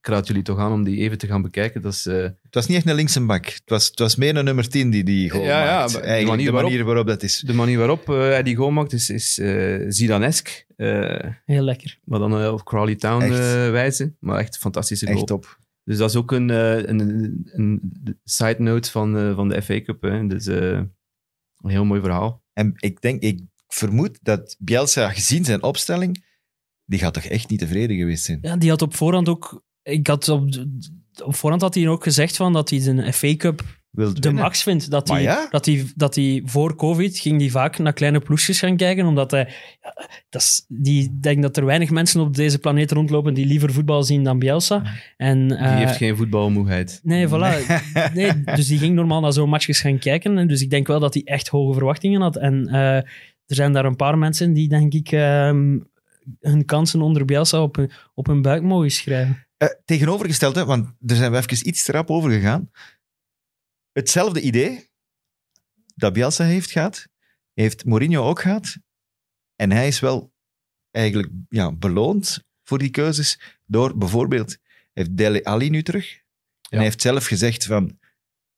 ik 0.07 0.13
raad 0.13 0.27
jullie 0.27 0.43
toch 0.43 0.59
aan 0.59 0.73
om 0.73 0.85
die 0.85 0.97
even 0.99 1.19
te 1.19 1.27
gaan 1.27 1.43
bekijken. 1.43 1.83
Dat 1.83 1.93
is, 1.93 2.07
eh, 2.07 2.17
Het 2.23 2.55
was 2.55 2.67
niet 2.67 2.77
echt 2.77 2.87
een 2.87 2.95
linkse 2.95 3.21
bak. 3.21 3.47
Het 3.47 3.63
was, 3.65 3.87
het 3.87 3.99
was 3.99 4.17
meer 4.17 4.37
een 4.37 4.45
nummer 4.45 4.69
10 4.69 4.91
die 4.91 5.05
die 5.05 5.31
goal 5.31 5.45
Ja, 5.45 5.65
ja, 5.65 5.77
maakt. 5.81 5.93
maar 5.93 6.01
de 6.03 6.07
Eigenlijk, 6.07 6.29
manier 6.29 6.47
de 6.47 6.53
waarop- 6.53 6.71
manier 6.71 6.85
waarop 6.87 7.07
dat 7.07 7.23
is. 7.23 7.41
de 7.47 7.53
manier 7.55 7.79
waarop 7.79 8.09
eh, 8.11 8.17
hij 8.19 8.43
die 8.43 8.57
goal 8.57 8.71
maakt 8.71 8.93
is, 8.93 9.11
is 9.11 9.39
eh 9.39 9.85
Zidane-esk. 9.89 10.67
eh, 10.77 11.31
Heel 11.45 11.63
lekker. 11.63 11.99
maar 12.05 12.19
dan 12.19 12.41
eh, 12.41 12.53
op 12.53 12.65
Crawley 12.65 12.95
Town 12.97 13.29
wijze. 13.71 14.15
Maar 14.21 14.39
echt 14.39 14.55
een 14.55 14.61
fantastische 14.61 15.07
goal. 15.07 15.17
Echt 15.19 15.27
top. 15.27 15.59
Dus 15.85 15.99
dat 15.99 16.11
is 16.11 16.17
ook 16.17 16.33
een, 16.33 16.51
eh, 16.51 16.77
een, 16.77 17.01
een, 17.53 17.81
side 18.25 18.57
note 18.63 18.91
van, 18.91 19.17
eh, 19.19 19.35
van 19.35 19.49
de 19.49 19.63
FA 19.63 19.81
Cup. 19.81 20.03
Hè. 20.03 20.27
Dus 20.27 20.47
eh, 20.47 20.57
een 21.57 21.71
heel 21.71 21.85
mooi 21.85 22.01
verhaal. 22.01 22.43
En 22.53 22.73
ik 22.77 23.01
denk, 23.01 23.23
ik 23.23 23.41
vermoed 23.69 24.19
dat 24.23 24.57
Bielsa, 24.59 25.11
gezien 25.11 25.45
zijn 25.45 25.63
opstelling, 25.63 26.25
die 26.85 26.99
gaat 26.99 27.15
toch 27.15 27.25
echt 27.25 27.49
niet 27.51 27.59
tevreden 27.59 27.97
geweest 27.97 28.25
zijn. 28.25 28.39
Ja, 28.43 28.57
die 28.57 28.71
had 28.71 28.83
op 28.83 28.95
voorhand 28.95 29.29
ook... 29.29 29.65
Ik 29.87 30.07
had 30.07 30.29
op, 30.29 30.49
op 31.25 31.35
voorhand 31.35 31.63
had 31.63 31.75
hij 31.75 31.89
ook 31.89 32.03
gezegd 32.03 32.37
van 32.37 32.53
dat 32.53 32.71
hij 32.71 32.79
de 32.79 33.13
FA 33.13 33.37
Cup 33.37 33.65
de 33.97 34.13
winnen. 34.13 34.35
max 34.43 34.63
vindt. 34.63 34.91
Dat 34.91 35.09
hij, 35.09 35.23
ja. 35.23 35.49
dat, 35.51 35.67
hij, 35.67 35.85
dat 35.95 36.15
hij 36.15 36.43
voor 36.45 36.77
COVID 36.77 37.19
ging 37.19 37.39
die 37.39 37.51
vaak 37.51 37.79
naar 37.79 37.93
kleine 37.93 38.21
ploegjes 38.21 38.59
gaan 38.59 38.77
kijken, 38.77 39.07
omdat 39.07 39.31
hij... 39.31 39.49
Ja, 39.83 40.09
dat 40.29 40.43
is, 40.43 40.65
die 40.69 41.03
ik 41.03 41.23
denk 41.23 41.43
dat 41.43 41.57
er 41.57 41.65
weinig 41.65 41.91
mensen 41.91 42.21
op 42.21 42.35
deze 42.35 42.59
planeet 42.59 42.93
rondlopen 42.93 43.35
die 43.35 43.47
liever 43.47 43.73
voetbal 43.73 44.03
zien 44.03 44.25
dan 44.25 44.39
Bielsa. 44.39 44.83
En, 45.17 45.49
Die 45.49 45.57
eh, 45.57 45.77
heeft 45.77 45.97
geen 45.97 46.17
voetbalmoeheid. 46.17 47.01
Nee, 47.03 47.29
voilà. 47.29 47.83
Nee, 48.15 48.45
dus 48.45 48.67
die 48.67 48.79
ging 48.79 48.95
normaal 48.95 49.21
naar 49.21 49.33
zo'n 49.33 49.49
matchjes 49.49 49.81
gaan 49.81 49.99
kijken. 49.99 50.39
En 50.39 50.49
dus 50.49 50.63
ik 50.63 50.71
denk 50.71 50.87
wel 50.87 51.01
dat 51.01 51.15
hij 51.15 51.23
echt 51.25 51.49
hoge 51.49 51.73
verwachtingen 51.73 52.21
had. 52.21 52.37
En 52.37 52.67
eh, 52.67 52.97
er 53.47 53.55
zijn 53.55 53.73
daar 53.73 53.85
een 53.85 53.97
paar 53.97 54.19
mensen 54.19 54.53
die, 54.53 54.69
denk 54.69 54.93
ik, 54.93 55.13
ehm, 55.13 55.79
hun 56.41 56.65
kansen 56.65 57.01
onder 57.01 57.25
Bielsa 57.25 57.63
op 57.63 57.77
hun, 57.77 57.91
op 58.15 58.27
hun 58.27 58.43
buik 58.43 58.63
mogen 58.63 58.91
schrijven. 58.91 59.46
Eh, 59.57 59.69
tegenovergesteld, 59.85 60.55
hè, 60.55 60.65
want 60.65 60.95
daar 60.99 61.17
zijn 61.17 61.33
we 61.33 61.39
even 61.39 61.69
iets 61.69 61.85
te 61.85 61.93
rap 61.93 62.11
over 62.11 62.31
gegaan. 62.31 62.71
Hetzelfde 63.93 64.41
idee 64.41 64.91
dat 65.95 66.13
Bielsa 66.13 66.45
heeft 66.45 66.71
gehad, 66.71 67.09
heeft 67.53 67.85
Mourinho 67.85 68.23
ook 68.29 68.41
gehad. 68.41 68.77
En 69.57 69.71
hij 69.71 69.87
is 69.87 70.01
wel 70.01 70.33
eigenlijk 70.91 71.33
ja, 71.49 71.73
beloond 71.73 72.45
voor 72.63 72.79
die 72.79 72.91
keuzes 72.91 73.41
door 73.65 73.97
bijvoorbeeld, 73.97 74.57
heeft 74.93 75.17
Dele 75.17 75.45
Ali 75.45 75.71
nu 75.71 75.83
terug. 75.83 76.11
En 76.13 76.23
Ja. 76.61 76.77
hij 76.77 76.83
heeft 76.87 77.01
zelf 77.01 77.27
gezegd 77.27 77.65
van, 77.65 77.99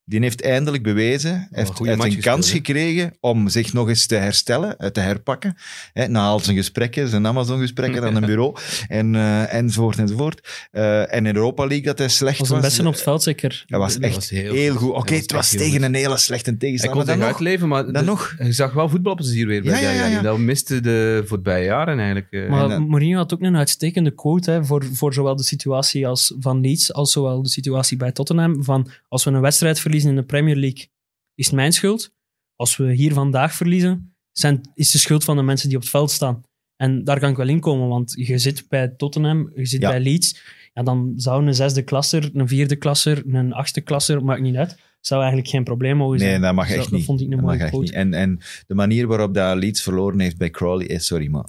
die 0.09 0.21
heeft 0.21 0.43
eindelijk 0.43 0.83
bewezen, 0.83 1.31
hij 1.31 1.47
heeft, 1.51 1.79
hij 1.79 1.89
heeft 1.89 2.05
een 2.05 2.21
kans 2.21 2.51
gespeeld, 2.51 2.67
gekregen 2.67 3.17
om 3.21 3.49
zich 3.49 3.73
nog 3.73 3.89
eens 3.89 4.07
te 4.07 4.15
herstellen, 4.15 4.77
eh, 4.79 4.89
te 4.91 5.01
herpakken. 5.01 5.57
Hè, 5.93 6.07
na 6.09 6.27
al 6.27 6.41
zijn 6.41 6.57
gesprekken, 6.57 7.09
zijn 7.09 7.27
Amazon-gesprekken 7.27 8.05
aan 8.05 8.15
een 8.17 8.25
bureau, 8.33 8.57
en, 8.89 9.15
eh, 9.15 9.55
enzovoort, 9.55 9.99
enzovoort. 9.99 10.67
Eh, 10.71 11.15
en 11.15 11.27
in 11.27 11.35
Europa 11.37 11.67
League 11.67 11.85
dat 11.87 11.99
hij 11.99 12.09
slecht 12.09 12.39
was 12.39 12.49
was. 12.49 12.57
een 12.59 12.65
beste 12.65 12.87
op 12.87 12.93
het 12.93 13.03
veld, 13.03 13.23
zeker. 13.23 13.65
Dat 13.67 13.81
was 13.81 13.95
Dat 13.95 14.03
echt 14.03 14.15
was 14.15 14.31
heel 14.31 14.55
heel, 14.55 14.75
goed. 14.75 14.93
Oké, 14.93 15.15
het 15.15 15.33
was 15.33 15.51
tegen 15.51 15.71
goed. 15.73 15.83
een 15.83 15.95
hele 15.95 16.17
slechte 16.19 16.51
Hij 16.51 16.59
tegenstander. 16.59 17.05
kon 17.05 17.15
zich 17.15 17.25
uitleven, 17.25 17.69
maar 17.69 17.85
dan 17.85 17.93
de- 17.93 18.03
nog. 18.03 18.35
je 18.39 18.53
zag 18.53 18.73
wel 18.73 18.89
voetbalplezier 18.89 19.47
weer 19.47 19.63
bij 19.63 19.83
Ja, 19.83 19.91
ja, 19.91 20.07
ja. 20.07 20.23
Dat 20.23 20.39
miste 20.39 20.81
de 20.81 21.23
voorbije 21.27 21.65
jaren 21.65 21.99
eigenlijk. 21.99 22.49
Maar 22.49 22.69
dan- 22.69 22.89
Mourinho 22.89 23.17
had 23.19 23.35
ook 23.35 23.41
een 23.43 23.57
uitstekende 23.57 24.11
quote 24.11 24.51
hè, 24.51 24.65
voor, 24.65 24.85
voor 24.93 25.13
zowel 25.15 25.37
de 25.37 25.43
situatie 25.43 26.07
als 26.07 26.35
van 26.41 26.61
Leeds 26.61 26.93
als 26.93 27.13
zowel 27.13 27.43
de 27.43 27.49
situatie 27.49 27.97
bij 27.97 28.13
Tottenham. 28.13 28.65
Van 28.65 28.91
als 29.09 29.25
we 29.25 29.31
een 29.31 29.41
wedstrijd 29.41 29.81
verliezen 29.81 29.97
in 30.05 30.17
de 30.17 30.23
Premier 30.23 30.57
League, 30.57 30.89
is 31.35 31.47
het 31.47 31.55
mijn 31.55 31.73
schuld. 31.73 32.13
Als 32.57 32.77
we 32.77 32.93
hier 32.93 33.13
vandaag 33.13 33.55
verliezen, 33.55 34.15
zijn, 34.33 34.71
is 34.75 34.91
de 34.91 34.99
schuld 34.99 35.25
van 35.25 35.37
de 35.37 35.43
mensen 35.43 35.69
die 35.69 35.77
op 35.77 35.83
het 35.83 35.91
veld 35.93 36.11
staan. 36.11 36.43
En 36.77 37.05
daar 37.05 37.21
kan 37.21 37.31
ik 37.31 37.37
wel 37.37 37.49
in 37.49 37.61
komen, 37.61 37.89
want 37.89 38.13
je 38.17 38.39
zit 38.39 38.69
bij 38.69 38.89
Tottenham, 38.89 39.51
je 39.55 39.67
zit 39.67 39.81
Ja. 39.81 39.89
bij 39.89 40.01
Leeds. 40.01 40.41
Ja, 40.75 40.83
dan 40.83 41.13
zou 41.17 41.47
een 41.47 41.55
zesde 41.55 41.83
klasser, 41.83 42.31
een 42.33 42.49
vierde 42.49 42.77
klasser, 42.77 43.23
een 43.35 43.53
achtste 43.53 43.81
klasser, 43.81 44.25
maakt 44.25 44.41
niet 44.41 44.57
uit, 44.57 44.79
zou 45.01 45.21
eigenlijk 45.21 45.51
geen 45.51 45.65
probleem 45.65 45.97
mogen 45.97 46.19
zijn. 46.19 46.31
Nee, 46.31 46.41
dat 46.41 46.55
mag 46.55 46.69
echt 46.71 46.79
dat 46.79 46.91
niet. 46.91 47.05
vond 47.05 47.21
ik 47.21 47.27
een 47.27 47.37
Dat 47.37 47.41
mooie 47.45 47.59
quote. 47.59 47.79
niet. 47.79 47.93
En, 47.93 48.15
en 48.15 48.39
de 48.67 48.75
manier 48.75 49.07
waarop 49.07 49.35
dat 49.35 49.57
Leeds 49.57 49.83
verloren 49.83 50.21
heeft 50.21 50.37
bij 50.39 50.51
Crawley, 50.51 50.87
is 50.87 51.07
sorry, 51.07 51.29
maar 51.29 51.47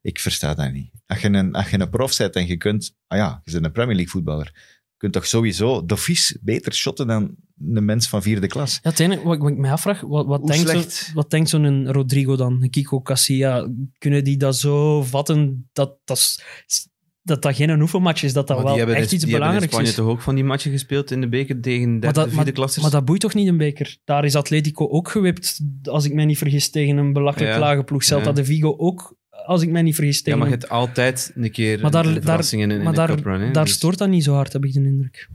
ik 0.00 0.18
versta 0.18 0.54
dat 0.54 0.72
niet. 0.72 0.90
Als 1.06 1.20
je 1.20 1.28
een, 1.28 1.52
als 1.54 1.70
je 1.70 1.80
een 1.80 1.90
prof 1.90 2.16
bent 2.16 2.34
en 2.36 2.46
je 2.46 2.56
kunt, 2.56 2.94
ah 3.06 3.18
ja, 3.18 3.40
je 3.44 3.52
bent 3.52 3.64
een 3.64 3.72
Premier 3.72 3.94
League 3.94 4.12
voetballer, 4.12 4.73
kunt 4.96 5.12
toch 5.12 5.26
sowieso 5.26 5.84
de 5.86 5.96
vies 5.96 6.38
beter 6.42 6.74
shotten 6.74 7.06
dan 7.06 7.34
een 7.68 7.84
mens 7.84 8.08
van 8.08 8.22
vierde 8.22 8.46
klas. 8.46 8.78
Ja, 8.82 8.90
het 8.90 9.00
enige 9.00 9.22
wat, 9.22 9.38
wat 9.38 9.50
ik 9.50 9.56
me 9.56 9.70
afvraag, 9.70 10.00
wat, 10.00 10.26
wat 10.26 10.40
Hoe 10.40 10.50
denkt, 10.50 10.68
zo, 10.68 10.76
slecht? 10.78 11.10
wat 11.14 11.30
denkt 11.30 11.48
zo'n 11.48 11.92
Rodrigo 11.92 12.36
dan, 12.36 12.62
een 12.62 12.70
Kiko 12.70 13.00
Casilla? 13.00 13.68
Kunnen 13.98 14.24
die 14.24 14.36
dat 14.36 14.56
zo 14.56 15.02
vatten 15.02 15.68
dat 15.72 15.96
dat, 16.04 16.16
is- 16.16 16.88
dat, 17.22 17.42
dat 17.42 17.54
geen 17.56 17.80
oefenmatch 17.80 18.22
is, 18.22 18.32
dat 18.32 18.46
dat 18.46 18.56
Maar 18.56 18.66
wel 18.66 18.74
echt 18.76 18.88
in, 18.88 19.02
iets 19.02 19.08
die 19.10 19.18
hebben 19.18 19.28
in 19.28 19.38
belangrijks 19.38 19.72
Spanje 19.72 19.88
is? 19.88 19.94
toch 19.94 20.06
ook 20.08 20.20
van 20.20 20.34
die 20.34 20.44
matchen 20.44 20.70
gespeeld 20.70 21.10
in 21.10 21.20
de 21.20 21.28
beker 21.28 21.60
tegen 21.60 21.90
Maar 21.90 22.00
derde, 22.00 22.14
dat, 22.18 22.28
vierde 22.28 22.44
maar, 22.44 22.52
klassers? 22.52 22.82
maar 22.82 22.92
dat 22.92 23.04
boeit 23.04 23.20
toch 23.20 23.34
niet 23.34 23.48
een 23.48 23.56
beker? 23.56 23.96
Daar 24.04 24.24
is 24.24 24.34
Atletico 24.36 24.88
ook 24.88 25.08
gewipt, 25.10 25.60
als 25.82 26.04
ik 26.04 26.12
mij 26.14 26.24
niet 26.24 26.38
vergis, 26.38 26.70
tegen 26.70 26.96
een 26.96 27.12
belachelijk 27.12 27.52
Ja. 27.52 27.58
lage 27.58 27.82
ploeg. 27.84 28.04
Celta 28.04 28.26
Ja. 28.28 28.32
de 28.32 28.44
Vigo 28.44 28.74
ook, 28.76 29.16
als 29.46 29.62
ik 29.62 29.70
mij 29.70 29.82
niet 29.82 29.94
vergis, 29.94 30.20
ja, 30.24 30.36
maar 30.36 30.46
je 30.46 30.52
hebt 30.52 30.68
altijd 30.68 31.32
een 31.34 31.50
keer 31.50 31.80
Maar 31.80 31.90
daar- 31.90 32.06
een 32.06 32.12
in, 32.60 32.70
in 32.70 32.82
maar 32.82 32.92
de 32.92 32.98
daar, 32.98 33.52
daar 33.52 33.64
Dus, 33.64 33.72
stoort 33.72 33.98
dat 33.98 34.08
niet 34.08 34.24
zo 34.24 34.34
hard, 34.34 34.52
heb 34.52 34.64
ik 34.64 34.72
de 34.72 34.84
indruk. 34.84 35.28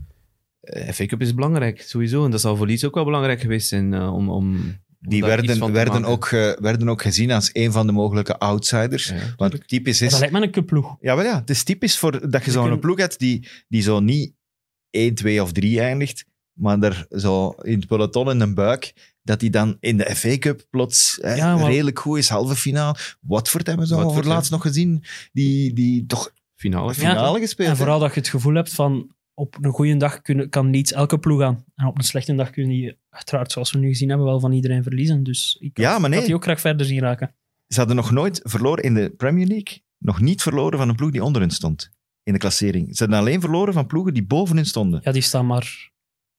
eh, 0.60 0.88
FA 0.92 1.06
Cup 1.06 1.20
is 1.20 1.34
belangrijk, 1.34 1.82
sowieso. 1.82 2.24
En 2.24 2.30
dat 2.30 2.40
zal 2.40 2.56
voor 2.56 2.66
Leeds 2.66 2.84
ook 2.84 2.94
wel 2.94 3.04
belangrijk 3.04 3.40
geweest 3.40 3.68
zijn 3.68 3.94
eh, 3.94 4.14
om, 4.14 4.30
om, 4.30 4.78
Die 5.00 5.24
werden, 5.24 5.72
werden, 5.72 6.04
ook, 6.04 6.28
werden 6.60 6.88
ook 6.88 7.02
gezien 7.02 7.30
als 7.30 7.50
een 7.52 7.72
van 7.72 7.86
de 7.86 7.92
mogelijke 7.92 8.38
outsiders. 8.38 9.08
Ja, 9.08 9.16
Want 9.36 9.68
typisch 9.68 9.98
Dat 9.98 10.12
is... 10.12 10.18
lijkt 10.18 10.34
me 10.34 10.42
een 10.42 10.50
cupploeg. 10.50 10.96
Ja, 11.00 11.16
wel 11.16 11.24
ja, 11.24 11.38
het 11.38 11.50
is 11.50 11.62
typisch 11.62 11.98
voor 11.98 12.30
dat 12.30 12.44
je 12.44 12.50
zo'n 12.50 12.78
ploeg 12.78 12.98
hebt 12.98 13.18
die, 13.18 13.48
die 13.68 13.82
zo 13.82 14.00
niet 14.00 14.32
1, 14.90 15.14
2 15.14 15.42
of 15.42 15.52
3 15.52 15.80
eindigt, 15.80 16.24
maar 16.60 16.78
er 16.80 17.06
zo 17.10 17.48
in 17.50 17.78
het 17.78 17.86
peloton 17.86 18.30
in 18.30 18.40
een 18.40 18.54
buik, 18.54 18.92
dat 19.22 19.40
die 19.40 19.50
dan 19.50 19.76
in 19.80 19.96
de 19.96 20.14
FA 20.16 20.38
Cup 20.38 20.66
plots 20.70 21.18
hè, 21.22 21.34
Ja, 21.34 21.56
maar- 21.56 21.70
redelijk 21.70 21.98
goed 21.98 22.18
is, 22.18 22.28
halve 22.28 22.56
finale. 22.56 22.96
Watford 23.20 23.66
hebben 23.66 23.86
ze 23.86 23.94
al 23.94 23.98
Watford, 24.00 24.18
voor 24.20 24.28
ja. 24.28 24.34
laatst 24.36 24.50
nog 24.50 24.62
gezien, 24.62 25.04
die, 25.32 25.72
die 25.72 26.06
toch 26.06 26.32
finale. 26.54 26.94
finale 26.94 27.38
gespeeld 27.40 27.68
En 27.68 27.74
hè. 27.74 27.80
vooral 27.80 27.98
dat 27.98 28.14
je 28.14 28.20
het 28.20 28.28
gevoel 28.28 28.54
hebt 28.54 28.72
van 28.74 29.14
op 29.34 29.56
een 29.60 29.72
goede 29.72 29.96
dag 29.96 30.20
kunnen, 30.20 30.48
kan 30.48 30.70
Leeds 30.70 30.92
elke 30.92 31.18
ploeg 31.18 31.42
aan. 31.42 31.64
En 31.74 31.86
op 31.86 31.98
een 31.98 32.04
slechte 32.04 32.34
dag 32.34 32.50
kunnen 32.50 32.70
die, 32.72 32.96
uiteraard, 33.10 33.52
zoals 33.52 33.72
we 33.72 33.78
nu 33.78 33.88
gezien 33.88 34.08
hebben, 34.08 34.26
wel 34.26 34.40
van 34.40 34.52
iedereen 34.52 34.82
verliezen. 34.82 35.22
Dus 35.22 35.56
ik 35.60 35.70
had, 35.76 35.84
Ja, 35.86 35.92
maar 35.92 36.00
had 36.00 36.10
nee. 36.18 36.26
die 36.26 36.34
ook 36.34 36.42
graag 36.42 36.60
verder 36.60 36.86
zien 36.86 37.00
raken. 37.00 37.34
Ze 37.68 37.78
hadden 37.78 37.96
nog 37.96 38.10
nooit 38.10 38.40
verloren 38.42 38.84
in 38.84 38.94
de 38.94 39.10
Premier 39.16 39.46
League, 39.46 39.82
nog 39.98 40.20
niet 40.20 40.42
verloren 40.42 40.78
van 40.78 40.88
een 40.88 40.96
ploeg 40.96 41.10
die 41.10 41.24
onder 41.24 41.40
hen 41.42 41.50
stond 41.50 41.90
in 42.22 42.32
de 42.32 42.38
klassering. 42.38 42.96
Ze 42.96 43.02
hadden 43.02 43.18
alleen 43.20 43.40
verloren 43.40 43.72
van 43.72 43.86
ploegen 43.86 44.14
die 44.14 44.24
boven 44.26 44.56
hen 44.56 44.66
stonden. 44.66 45.00
Ja, 45.04 45.12
die 45.12 45.22
staan 45.22 45.46
maar 45.46 45.90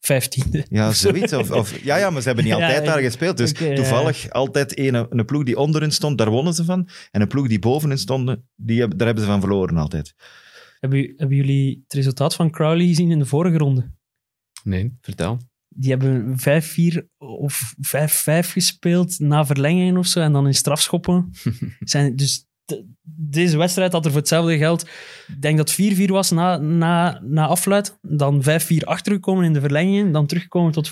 vijftiende. 0.06 0.66
Ja, 0.70 0.92
zoiets. 0.92 1.34
Of, 1.34 1.52
of, 1.52 1.84
ja, 1.84 1.96
ja, 1.98 2.10
maar 2.10 2.22
ze 2.22 2.28
hebben 2.28 2.46
niet 2.46 2.54
altijd 2.62 2.86
ja. 2.86 2.92
daar 2.94 3.02
gespeeld. 3.02 3.38
Dus 3.38 3.52
ja. 3.52 3.76
toevallig 3.76 4.30
altijd 4.30 4.80
een, 4.80 4.94
een 5.10 5.26
ploeg 5.26 5.44
die 5.44 5.58
onder 5.58 5.82
hen 5.82 5.92
stond, 5.92 6.18
daar 6.18 6.30
wonnen 6.30 6.54
ze 6.54 6.66
van. 6.66 6.90
En 7.12 7.22
een 7.22 7.28
ploeg 7.28 7.48
die 7.48 7.60
boven 7.60 7.90
hen 7.90 7.98
stond, 7.98 8.36
die, 8.56 8.80
hebben- 8.80 8.98
daar 8.98 9.08
hebben 9.08 9.26
ze 9.26 9.32
van 9.32 9.40
verloren 9.40 9.78
altijd. 9.78 10.14
Hebben, 10.80 11.14
hebben 11.16 11.38
jullie 11.38 11.82
het 11.84 11.94
resultaat 11.94 12.36
van 12.36 12.52
Crowley 12.52 12.88
gezien 12.88 13.12
in 13.12 13.20
de 13.20 13.26
vorige 13.26 13.58
ronde? 13.58 13.92
Nee, 14.64 14.98
vertel. 15.02 15.40
Die 15.68 15.90
hebben 15.90 16.36
5-4 16.40 17.06
of 17.18 17.74
5-5 17.78 18.52
gespeeld 18.52 19.20
na 19.20 19.46
verlengingen 19.46 19.98
of 19.98 20.08
zo. 20.08 20.20
En 20.20 20.32
dan 20.32 20.48
in 20.48 20.54
strafschoppen. 20.54 21.30
Zijn, 21.80 22.16
dus 22.16 22.46
deze 23.04 23.58
wedstrijd 23.58 23.92
had 23.92 24.06
er 24.06 24.12
voor 24.12 24.20
hetzelfde 24.20 24.58
geld. 24.58 24.82
Ik 25.28 25.42
denk 25.42 25.58
dat 25.58 25.72
4-4 25.82 26.06
was 26.06 26.32
na, 26.32 26.58
na, 26.58 27.22
na 27.24 27.48
afluit. 27.48 27.98
Dan 28.02 28.42
5-4 28.44 28.78
achtergekomen 28.84 29.44
in 29.46 29.54
de 29.54 29.60
verlengingen. 29.60 30.12
Dan 30.12 30.26
teruggekomen 30.26 30.72
tot 30.72 30.88
5-5. 30.90 30.92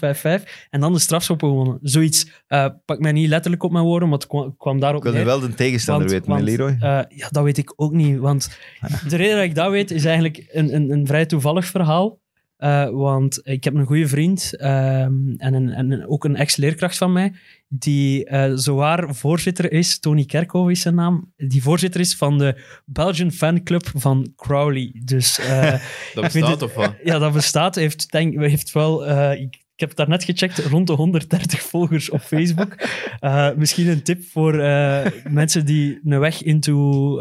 En 0.70 0.80
dan 0.80 0.94
de 0.94 1.00
strafschoppen 1.00 1.48
gewonnen. 1.50 1.78
Zoiets. 1.82 2.28
eh, 2.48 2.66
pak 2.86 3.00
mij 3.00 3.12
niet 3.12 3.30
letterlijk 3.30 3.64
op 3.64 3.72
mijn 3.72 3.84
woorden, 3.86 4.10
maar 4.10 4.18
het 4.18 4.28
kwam, 4.28 4.56
kwam 4.58 4.80
daarop 4.80 4.98
Ik 5.00 5.04
wil 5.04 5.12
nu 5.12 5.18
neer. 5.18 5.28
wel 5.28 5.40
de 5.40 5.54
tegenstander 5.56 6.08
Want- 6.10 6.20
weten, 6.28 6.32
want, 6.32 6.44
Leroy. 6.44 6.78
eh, 6.80 7.18
ja, 7.18 7.28
dat 7.30 7.44
weet 7.44 7.58
ik 7.58 7.74
ook 7.76 7.92
niet. 7.94 8.18
Want 8.18 8.50
de 9.10 9.16
reden 9.16 9.36
dat 9.36 9.44
ik 9.46 9.56
dat 9.56 9.72
weet, 9.72 9.92
is 9.92 10.06
eigenlijk 10.06 10.48
een, 10.52 10.76
een, 10.76 10.92
een 10.92 11.08
vrij 11.08 11.26
toevallig 11.26 11.66
verhaal. 11.66 12.19
Eh, 12.60 12.90
want 12.90 13.40
ik 13.44 13.64
heb 13.64 13.74
een 13.74 13.86
goede 13.86 14.08
vriend 14.08 14.56
ehm, 14.58 15.32
en, 15.38 15.54
een, 15.54 15.70
en 15.70 16.08
ook 16.08 16.24
een 16.24 16.36
ex-leerkracht 16.36 16.98
van 16.98 17.12
mij, 17.12 17.34
die 17.68 18.26
eh 18.26 18.52
zowaar 18.56 19.16
voorzitter 19.16 19.72
is, 19.72 20.00
Tony 20.00 20.26
Kerkhoff 20.26 20.70
is 20.70 20.82
zijn 20.82 20.96
naam, 20.96 21.32
die 21.38 21.62
voorzitter 21.64 22.00
is 22.02 22.16
van 22.16 22.38
de 22.38 22.62
Belgian 22.86 23.32
fanclub 23.32 23.92
van 23.96 24.34
Crowley. 24.36 24.92
Dus 25.04 25.40
eh, 25.40 25.74
Dat 26.14 26.24
bestaat 26.24 26.50
het- 26.50 26.62
of 26.62 26.74
wat? 26.74 26.94
ja, 27.04 27.20
dat 27.20 27.34
bestaat. 27.34 27.76
Heeft, 27.76 28.12
denk, 28.12 28.40
heeft 28.40 28.72
wel, 28.72 29.10
ik, 29.32 29.56
ik 29.74 29.80
heb 29.80 29.90
het 29.90 29.98
daarnet 29.98 30.24
gecheckt, 30.24 30.58
rond 30.58 30.88
de 30.88 30.94
130 30.94 31.62
volgers 31.62 32.10
op 32.10 32.22
Facebook. 32.22 32.76
Misschien 33.56 33.88
een 33.88 34.04
tip 34.04 34.24
voor 34.24 34.56
mensen 35.30 35.66
die 35.66 36.00
een 36.04 36.20
weg 36.20 36.42
into 36.44 37.18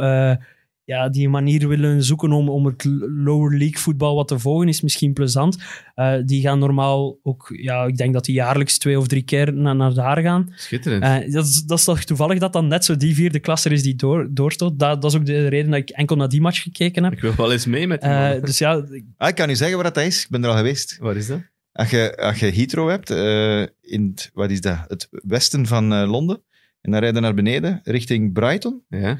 ja, 0.89 1.09
die 1.09 1.25
een 1.25 1.31
manier 1.31 1.69
willen 1.69 2.03
zoeken 2.03 2.33
om, 2.33 2.49
om 2.49 2.67
het 2.67 2.85
lower 3.01 3.59
league 3.59 3.79
voetbal 3.79 4.15
wat 4.15 4.29
te 4.29 4.39
volgen, 4.39 4.69
is 4.69 4.81
misschien 4.81 5.13
plezant. 5.13 5.57
Eh, 5.95 6.15
die 6.25 6.41
gaan 6.41 6.59
normaal 6.59 7.19
ook, 7.23 7.49
ja, 7.57 7.85
ik 7.85 7.97
denk 7.97 8.13
dat 8.13 8.25
die 8.25 8.35
jaarlijks 8.35 8.79
twee 8.79 8.99
of 8.99 9.07
drie 9.07 9.23
keer 9.23 9.53
naar, 9.53 9.77
naar 9.77 9.95
daar 9.95 10.23
gaan. 10.23 10.53
Schitterend. 10.55 11.03
Eh, 11.03 11.33
dat, 11.33 11.47
is, 11.47 11.63
dat 11.63 11.79
is 11.79 11.85
toch 11.85 12.05
toevallig 12.05 12.39
dat 12.39 12.53
dan 12.53 12.67
net 12.69 12.85
zo 12.85 12.97
die 12.97 13.15
vierde 13.15 13.39
klasser 13.39 13.73
is 13.73 13.83
die 13.83 13.95
door, 13.95 14.29
doorstoot. 14.31 14.79
Dat, 14.79 15.03
dat 15.03 15.13
is 15.13 15.19
ook 15.19 15.27
de 15.27 15.49
reden 15.49 15.71
dat 15.71 15.81
ik 15.81 15.91
enkel 15.91 16.17
naar 16.17 16.29
die 16.29 16.41
match 16.41 16.63
gekeken 16.63 17.05
heb. 17.05 17.13
ik 17.13 17.21
wil 17.21 17.35
wel 17.37 17.53
eens 17.53 17.67
mee 17.67 17.87
met 17.87 18.01
die 18.01 18.11
Eh, 18.11 18.43
dus 18.43 18.59
ja, 18.59 18.85
Ah, 19.17 19.29
ik 19.29 19.35
kan 19.35 19.51
u 19.51 19.57
zeggen 19.57 19.83
wat 19.83 19.95
dat 19.95 20.05
is. 20.05 20.23
Ik 20.23 20.31
ben 20.31 20.45
er 20.45 20.51
al 20.51 20.57
geweest. 20.57 20.97
Waar 21.01 21.17
is 21.17 21.27
dat? 21.27 21.41
Als 21.73 21.91
je, 21.91 22.17
als 22.17 22.39
je 22.39 22.51
Heathrow 22.51 22.89
hebt, 22.89 23.11
eh, 23.11 23.61
in 23.81 24.07
het, 24.11 24.31
wat 24.35 24.51
is 24.51 24.61
dat? 24.61 24.79
het 24.87 25.09
westen 25.11 25.67
van 25.67 25.93
eh, 25.93 26.11
Londen, 26.11 26.43
en 26.81 26.91
dan 26.91 27.01
rijden 27.01 27.23
naar 27.23 27.35
beneden, 27.35 27.81
richting 27.85 28.33
Brighton. 28.33 28.83
Ja. 28.89 29.19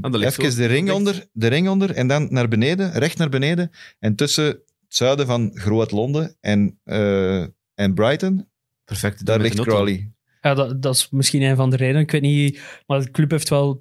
Ah, 0.00 0.22
Even 0.22 0.56
de 0.56 0.66
ring, 0.66 0.90
onder, 0.90 1.26
de 1.32 1.46
ring 1.46 1.68
onder 1.68 1.94
en 1.94 2.06
dan 2.06 2.28
naar 2.30 2.48
beneden, 2.48 2.92
recht 2.92 3.18
naar 3.18 3.28
beneden. 3.28 3.70
En 3.98 4.14
tussen 4.14 4.44
het 4.44 4.62
zuiden 4.88 5.26
van 5.26 5.50
Groot-Londen 5.54 6.36
en, 6.40 6.80
eh, 6.84 7.40
en 7.74 7.94
Brighton, 7.94 8.48
Perfect. 8.84 9.24
daar 9.26 9.40
ligt. 9.40 9.60
Crawley. 9.60 10.12
Ja, 10.40 10.54
dat, 10.54 10.82
dat 10.82 10.94
is 10.94 11.08
misschien 11.10 11.42
een 11.42 11.56
van 11.56 11.70
de 11.70 11.76
redenen. 11.76 12.02
Ik 12.02 12.10
weet 12.10 12.20
niet, 12.20 12.60
maar 12.86 13.00
de 13.00 13.10
club 13.10 13.30
heeft 13.30 13.48
wel... 13.48 13.80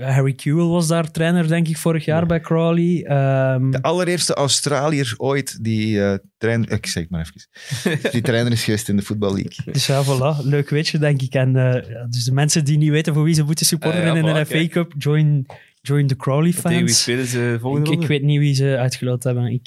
Harry 0.00 0.32
Kewell 0.32 0.64
was 0.64 0.86
daar 0.88 1.10
trainer, 1.10 1.48
denk 1.48 1.68
ik, 1.68 1.76
vorig 1.76 2.04
jaar 2.04 2.20
Ja. 2.20 2.26
bij 2.26 2.40
Crawley. 2.40 3.04
Ehm, 3.04 3.70
De 3.70 3.82
allereerste 3.82 4.34
Australiër 4.34 5.14
ooit 5.16 5.64
die 5.64 6.02
eh 6.02 6.14
trainer... 6.38 6.70
Ik 6.70 6.86
zeg 6.86 7.02
het 7.02 7.10
maar 7.12 7.30
even. 7.84 8.10
Die 8.12 8.20
trainer 8.22 8.52
is 8.52 8.64
geweest 8.64 8.88
in 8.88 8.96
de 8.96 9.02
Football 9.02 9.32
League. 9.34 9.72
dus 9.72 9.86
ja, 9.86 10.04
voilà. 10.04 10.44
Leuk 10.44 10.70
weetje, 10.70 10.98
denk 10.98 11.22
ik. 11.22 11.34
En 11.34 11.56
eh, 11.56 12.06
dus 12.10 12.24
de 12.24 12.32
mensen 12.32 12.64
die 12.64 12.78
niet 12.78 12.90
weten 12.90 13.14
voor 13.14 13.22
wie 13.24 13.34
ze 13.34 13.42
moeten 13.42 13.66
supporteren 13.66 14.08
Ah, 14.10 14.14
ja, 14.16 14.20
in 14.20 14.36
een 14.36 14.46
voilà, 14.46 14.48
FA. 14.48 14.66
Cup, 14.68 14.92
join, 14.98 15.46
join 15.82 16.06
de 16.06 16.16
Crawley 16.16 16.52
Tegen 16.52 16.70
wie 16.70 16.78
fans. 16.78 17.00
spelen 17.02 17.26
ze 17.26 17.56
volgende 17.60 17.90
Ik, 17.90 18.06
weet 18.06 18.22
niet 18.22 18.38
wie 18.38 18.54
ze 18.54 18.76
uitgeloot 18.78 19.24
hebben. 19.24 19.44
Ik, 19.52 19.66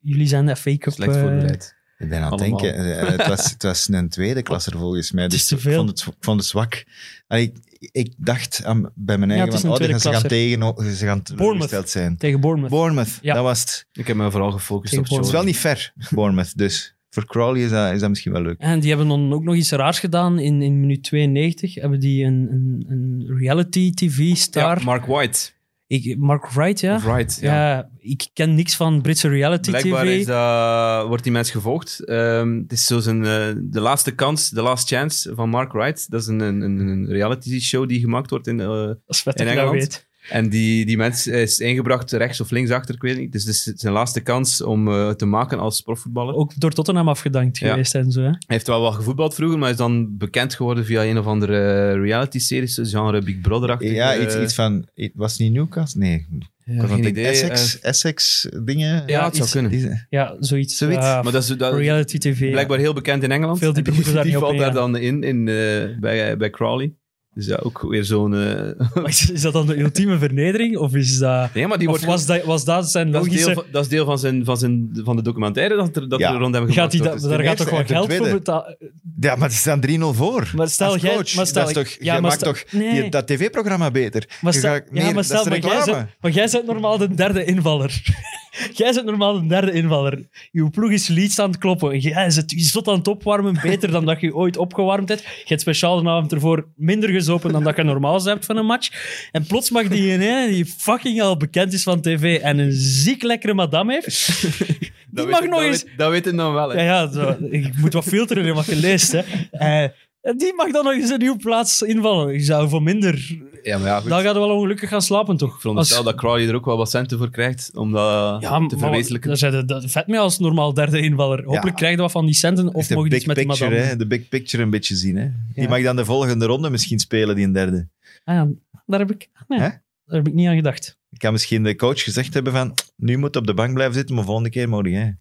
jullie 0.00 0.26
zijn 0.26 0.46
de 0.46 0.56
FA 0.56 0.76
Cup... 0.76 0.92
Slecht 0.92 1.14
eh, 1.14 1.20
voorbereid. 1.20 1.76
Ik 1.98 2.08
ben 2.08 2.22
aan 2.22 2.32
het 2.32 2.40
Allemaal. 2.40 2.60
denken, 2.60 2.98
eh, 3.00 3.08
het, 3.08 3.26
was, 3.26 3.50
het 3.50 3.62
was 3.62 3.88
een 3.88 4.08
tweede 4.08 4.42
klasser 4.42 4.78
volgens 4.78 5.12
mij. 5.12 5.24
Het 5.24 5.32
is 5.32 5.46
Dus 5.46 5.64
ik 5.64 5.72
vond 5.72 5.88
het, 5.88 6.00
ik 6.00 6.14
vond 6.20 6.40
het 6.40 6.48
zwak. 6.48 6.84
Allee, 7.26 7.52
ik, 7.78 7.88
ik 7.92 8.12
dacht 8.16 8.64
aan, 8.64 8.90
bij 8.94 9.18
mijn 9.18 9.30
Ja, 9.30 9.36
eigen, 9.36 9.60
van, 9.60 9.70
een 9.70 9.82
oh, 9.82 9.88
gaan 9.90 10.00
ze 10.00 10.12
gaan 10.12 10.22
tegen, 10.22 10.74
ze 10.96 11.06
gaan 11.06 11.22
teleurgesteld 11.22 11.88
zijn. 11.90 12.16
tegen 12.16 12.40
Bournemouth. 12.40 12.72
Bournemouth, 12.72 13.18
Ja. 13.22 13.34
dat 13.34 13.42
was 13.42 13.60
het. 13.60 13.86
Ik 13.92 14.06
heb 14.06 14.16
me 14.16 14.30
vooral 14.30 14.50
gefocust 14.50 14.92
Tegen 14.94 15.10
op 15.10 15.16
Het 15.16 15.26
is 15.26 15.32
wel 15.32 15.44
niet 15.44 15.56
ver, 15.56 15.92
Bournemouth. 16.10 16.56
Dus 16.56 16.94
voor 17.10 17.26
Crawley 17.26 17.62
is 17.62 17.70
dat, 17.70 17.92
is 17.92 18.00
dat 18.00 18.08
misschien 18.08 18.32
wel 18.32 18.42
leuk. 18.42 18.58
En 18.58 18.80
die 18.80 18.88
hebben 18.88 19.08
dan 19.08 19.32
ook 19.32 19.42
nog 19.44 19.54
iets 19.54 19.70
raars 19.70 19.98
gedaan. 19.98 20.38
In, 20.38 20.62
in 20.62 20.80
minuut 20.80 21.02
92 21.02 21.74
hebben 21.74 22.00
die 22.00 22.24
een, 22.24 22.48
een, 22.50 22.84
een 22.88 23.36
reality 23.38 23.92
TV-star. 23.94 24.78
Ja, 24.78 24.84
Mark 24.84 25.04
White. 25.06 25.50
Ik, 25.88 26.18
Mark 26.18 26.48
Wright, 26.50 26.80
ja? 26.80 27.00
Wright, 27.00 27.38
ja. 27.40 27.54
ja. 27.54 27.90
ik 27.98 28.28
ken 28.32 28.54
niks 28.54 28.76
van 28.76 29.00
Britse 29.00 29.28
reality 29.28 29.70
Blijkbaar 29.70 30.04
TV. 30.04 30.26
dat, 30.26 31.06
wordt 31.06 31.22
die 31.22 31.32
mens 31.32 31.50
gevolgd. 31.50 32.04
Ehm, 32.04 32.58
het 32.58 32.72
is 32.72 32.84
zo 32.84 32.98
zijn, 33.00 33.24
eh, 33.24 33.46
de 33.56 33.80
laatste 33.80 34.10
kans, 34.14 34.50
de 34.50 34.62
last 34.62 34.88
chance 34.88 35.34
van 35.34 35.48
Mark 35.48 35.72
Wright. 35.72 36.10
Dat 36.10 36.20
is 36.20 36.26
een, 36.26 36.40
een, 36.40 36.60
een 36.62 37.06
reality 37.06 37.60
show 37.60 37.88
die 37.88 38.00
gemaakt 38.00 38.30
wordt 38.30 38.46
in, 38.46 38.56
Dat 38.56 38.98
is 39.06 39.20
vet 39.22 39.40
in 39.40 39.44
dat 39.46 39.54
Engeland. 39.54 39.78
weet. 39.78 40.07
En 40.28 40.48
die, 40.48 40.86
die 40.86 40.96
mens 40.96 41.26
is 41.26 41.58
ingebracht 41.58 42.12
rechts 42.12 42.40
of 42.40 42.50
links 42.50 42.70
achter, 42.70 42.94
ik 42.94 43.02
weet 43.02 43.18
niet. 43.18 43.32
Dus 43.32 43.44
het 43.44 43.54
is 43.54 43.62
zijn 43.74 43.92
laatste 43.92 44.20
kans 44.20 44.62
om 44.62 44.88
eh, 44.88 45.10
te 45.10 45.26
maken 45.26 45.58
als 45.58 45.80
profvoetballer. 45.80 46.34
Ook 46.34 46.52
door 46.60 46.70
Tottenham 46.72 47.08
afgedankt 47.08 47.58
Ja. 47.58 47.70
geweest 47.70 47.94
en 47.94 48.10
zo. 48.12 48.20
Hè? 48.20 48.26
Hij 48.26 48.36
heeft 48.46 48.66
wel 48.66 48.80
wat 48.80 48.94
gevoetbald 48.94 49.34
vroeger, 49.34 49.58
maar 49.58 49.70
is 49.70 49.76
dan 49.76 50.16
bekend 50.16 50.54
geworden 50.54 50.84
via 50.84 51.04
een 51.04 51.18
of 51.18 51.26
andere 51.26 51.90
reality-series, 52.00 52.78
genre 52.82 53.22
Big 53.22 53.40
Brother-achtig. 53.40 53.92
Ja, 53.92 54.14
eh, 54.14 54.22
iets, 54.22 54.36
iets 54.38 54.54
van... 54.54 54.88
Was 55.14 55.30
het 55.32 55.40
niet 55.40 55.52
Newcastle? 55.52 56.00
Nee. 56.00 56.26
ja, 56.64 56.86
geen 56.86 57.06
idee. 57.06 57.24
eh, 57.24 57.30
Essex, 57.30 57.80
Essex 57.80 58.48
dingen. 58.64 59.02
ja, 59.06 59.24
het 59.24 59.32
zou 59.36 59.42
iets- 59.44 59.52
kunnen. 59.52 59.70
Die- 59.70 60.06
Ja, 60.10 60.36
zoiets. 60.40 60.76
Zoiets. 60.76 61.00
Maar 61.00 61.32
dat 61.32 61.42
is, 61.42 61.48
dat, 61.56 61.74
reality 61.74 62.18
TV. 62.18 62.40
ja. 62.40 62.50
blijkbaar 62.50 62.78
heel 62.78 62.92
bekend 62.92 63.22
in 63.22 63.30
Engeland. 63.32 63.58
Veel 63.58 63.72
die, 63.72 63.82
die 63.82 63.92
niet 64.24 64.36
op 64.36 64.42
valt 64.42 64.58
daar 64.58 64.72
dan 64.72 64.96
in, 64.96 65.22
in 65.22 65.48
eh, 65.48 65.54
bij, 66.00 66.36
bij 66.36 66.50
Crawley. 66.50 66.92
Dus 67.38 67.46
ja, 67.46 67.58
ook 67.62 67.82
weer 67.88 68.04
zo'n... 68.04 68.34
eh, 68.34 69.04
Is, 69.06 69.30
is 69.30 69.40
dat 69.42 69.52
dan 69.52 69.66
de 69.66 69.78
ultieme 69.80 70.18
vernedering? 70.18 70.76
Of, 70.76 70.94
is 70.94 71.18
dat, 71.18 71.54
nee, 71.54 71.66
maar 71.66 71.78
die 71.78 71.88
of 71.88 71.92
wordt... 71.92 72.06
was, 72.08 72.26
dat, 72.26 72.44
was 72.44 72.64
dat 72.64 72.90
zijn 72.90 73.10
dat, 73.10 73.26
is 73.26 73.44
deel 73.44 73.54
van, 73.54 73.64
dat 73.72 73.82
is 73.82 73.88
deel 73.88 74.04
van, 74.04 74.18
zijn, 74.18 74.44
van, 74.44 74.56
zijn, 74.56 74.90
van 75.04 75.16
de 75.16 75.22
documentaire 75.22 75.76
dat 75.76 75.96
er, 75.96 76.08
dat 76.08 76.18
Ja. 76.18 76.32
er 76.32 76.38
rond 76.38 76.54
hem 76.54 76.62
Gaat 76.64 76.74
gemaakt 76.74 76.92
wordt. 76.96 77.10
dat, 77.10 77.20
Dus 77.30 77.30
daar 77.30 77.42
gaat 77.46 77.56
toch 77.56 77.70
wel 77.70 77.84
geld 77.84 78.12
voor 78.14 78.28
betalen? 78.30 78.76
Ja, 79.20 79.36
maar 79.36 79.50
ze 79.50 79.56
staan 79.56 79.80
3-0 79.88 79.90
voor. 80.16 80.52
Maar 80.56 80.68
stel, 80.68 80.96
jij- 80.96 81.14
maar 81.36 81.46
stel- 81.46 81.46
dat 81.66 81.68
is 81.68 81.72
toch, 81.74 81.88
ja, 81.88 81.96
jij 82.00 82.12
maar 82.12 82.22
maakt 82.22 82.34
stel- 82.40 82.52
toch 82.52 82.64
nee. 82.72 83.00
die- 83.02 83.10
dat 83.10 83.26
tv-programma 83.26 83.90
beter. 83.90 84.28
Maar 84.40 84.52
Je 84.52 84.58
stel, 84.58 84.72
gaat 84.72 84.84
ja, 84.92 85.12
maar 85.12 85.24
stel, 85.24 85.44
dat 85.44 85.52
is 85.56 85.62
maar 85.64 85.84
jij, 85.86 86.06
maar 86.20 86.30
jij 86.32 86.48
bent 86.52 86.66
normaal 86.66 86.98
de 86.98 87.14
derde 87.14 87.44
invaller. 87.44 88.00
jij 88.74 88.92
bent 88.92 89.04
normaal 89.06 89.40
de 89.40 89.46
derde 89.46 89.72
invaller. 89.72 90.28
Je 90.50 90.70
ploeg 90.70 90.90
is 90.90 91.08
Leeds 91.08 91.38
aan 91.38 91.50
het 91.50 91.58
kloppen. 91.58 91.98
Jij 91.98 92.30
zit 92.30 92.50
je 92.50 92.60
zot 92.60 92.88
aan 92.88 92.98
het 92.98 93.08
opwarmen, 93.08 93.58
beter 93.62 93.90
dan 93.90 94.04
dat 94.04 94.20
je 94.20 94.34
ooit 94.34 94.56
opgewarmd 94.56 95.08
hebt. 95.08 95.22
Je 95.22 95.44
hebt 95.44 95.60
speciaal 95.60 96.02
de 96.02 96.08
avond 96.08 96.32
ervoor 96.32 96.66
minder 96.76 97.10
gezopen 97.28 97.52
dan 97.52 97.64
dat 97.64 97.76
je 97.76 97.82
normaal 97.82 98.24
hebt 98.24 98.46
van 98.46 98.56
een 98.56 98.66
match. 98.66 98.90
En 99.32 99.46
plots 99.46 99.70
mag 99.70 99.88
die 99.88 100.10
ene, 100.12 100.48
die 100.48 100.66
fucking 100.66 101.22
al 101.22 101.36
bekend 101.36 101.72
is 101.72 101.82
van 101.82 102.00
tv 102.00 102.40
en 102.40 102.58
een 102.58 102.72
ziek 102.72 103.22
lekkere 103.22 103.54
madame 103.54 103.92
heeft, 103.92 104.06
die 104.68 104.92
dat 105.10 105.28
mag 105.28 105.40
nog 105.40 105.50
dat 105.50 105.62
eens... 105.62 105.82
Weet, 105.82 105.92
dat 105.96 106.10
weet 106.10 106.24
hij 106.24 106.34
dan 106.34 106.52
wel, 106.52 106.68
hè. 106.70 106.82
Ja, 106.82 106.82
ja 106.82 107.12
zo, 107.12 107.36
ik 107.50 107.76
moet 107.76 107.92
wat 107.92 108.04
filteren 108.04 108.44
in 108.44 108.54
wat 108.54 108.66
je 108.66 108.76
leest. 108.76 109.12
Hè. 109.12 109.22
Eh, 109.50 109.88
die 110.36 110.54
mag 110.54 110.70
dan 110.72 110.84
nog 110.84 110.92
eens 110.92 111.10
een 111.10 111.18
nieuwe 111.18 111.36
plaats 111.38 111.82
invallen. 111.82 112.32
Je 112.32 112.40
zou 112.40 112.68
voor 112.68 112.82
minder... 112.82 113.36
Ja, 113.62 113.78
maar 113.78 113.86
ja, 113.86 114.00
goed. 114.00 114.08
Dan 114.10 114.20
gaat 114.22 114.34
hij 114.34 114.40
wel 114.46 114.56
ongelukkig 114.56 114.88
gaan 114.88 115.02
slapen, 115.02 115.36
toch? 115.36 115.54
Ik 115.54 115.60
veronderstel 115.60 116.02
dat 116.02 116.14
Crowley 116.14 116.48
er 116.48 116.54
ook 116.54 116.64
wel 116.64 116.76
wat 116.76 116.90
centen 116.90 117.18
voor 117.18 117.30
krijgt 117.30 117.70
om 117.74 117.92
dat 117.92 118.42
Ja, 118.42 118.48
te 118.48 118.58
maar 118.58 118.78
verwezenlijken. 118.78 119.28
daar 119.28 119.38
zijn 119.38 119.66
de, 119.66 119.88
vet 119.88 120.06
mee 120.06 120.18
als 120.18 120.38
normaal 120.38 120.74
derde 120.74 121.00
invaller. 121.00 121.38
Hopelijk 121.44 121.64
Ja. 121.66 121.72
krijg 121.72 121.94
je 121.94 122.00
wat 122.00 122.10
van 122.10 122.24
die 122.26 122.34
centen 122.34 122.68
of 122.68 122.74
Echt 122.74 122.88
de 122.88 122.94
mogen 122.94 123.08
big 123.10 123.18
iets 123.18 123.26
met 123.28 123.36
die 123.36 123.46
picture, 123.46 123.70
madame. 123.70 123.88
hè, 123.88 123.96
de 123.96 124.06
big 124.06 124.28
picture 124.28 124.62
een 124.62 124.70
beetje 124.70 124.96
zien. 124.96 125.16
Hè. 125.16 125.28
Die 125.54 125.62
Ja. 125.62 125.68
mag 125.68 125.82
dan 125.82 125.96
de 125.96 126.04
volgende 126.04 126.46
ronde 126.46 126.70
misschien 126.70 126.98
spelen, 126.98 127.36
die 127.36 127.44
een 127.44 127.52
derde. 127.52 127.88
Ah, 128.24 128.34
ja, 128.34 128.48
daar, 128.86 128.98
heb 129.00 129.10
ik, 129.10 129.28
nee, 129.48 129.58
Hè? 129.60 129.68
daar 130.04 130.16
heb 130.18 130.26
ik 130.26 130.34
niet 130.34 130.48
aan 130.48 130.56
gedacht. 130.56 130.98
Ik 131.10 131.18
kan 131.18 131.32
misschien 131.32 131.62
de 131.62 131.76
coach 131.76 132.02
gezegd 132.02 132.34
hebben 132.34 132.52
van, 132.52 132.74
nu 132.96 133.16
moet 133.16 133.36
op 133.36 133.46
de 133.46 133.54
bank 133.54 133.74
blijven 133.74 133.94
zitten, 133.94 134.14
maar 134.14 134.24
volgende 134.24 134.50
keer 134.50 134.68
mag 134.68 134.84
jij. 134.88 135.18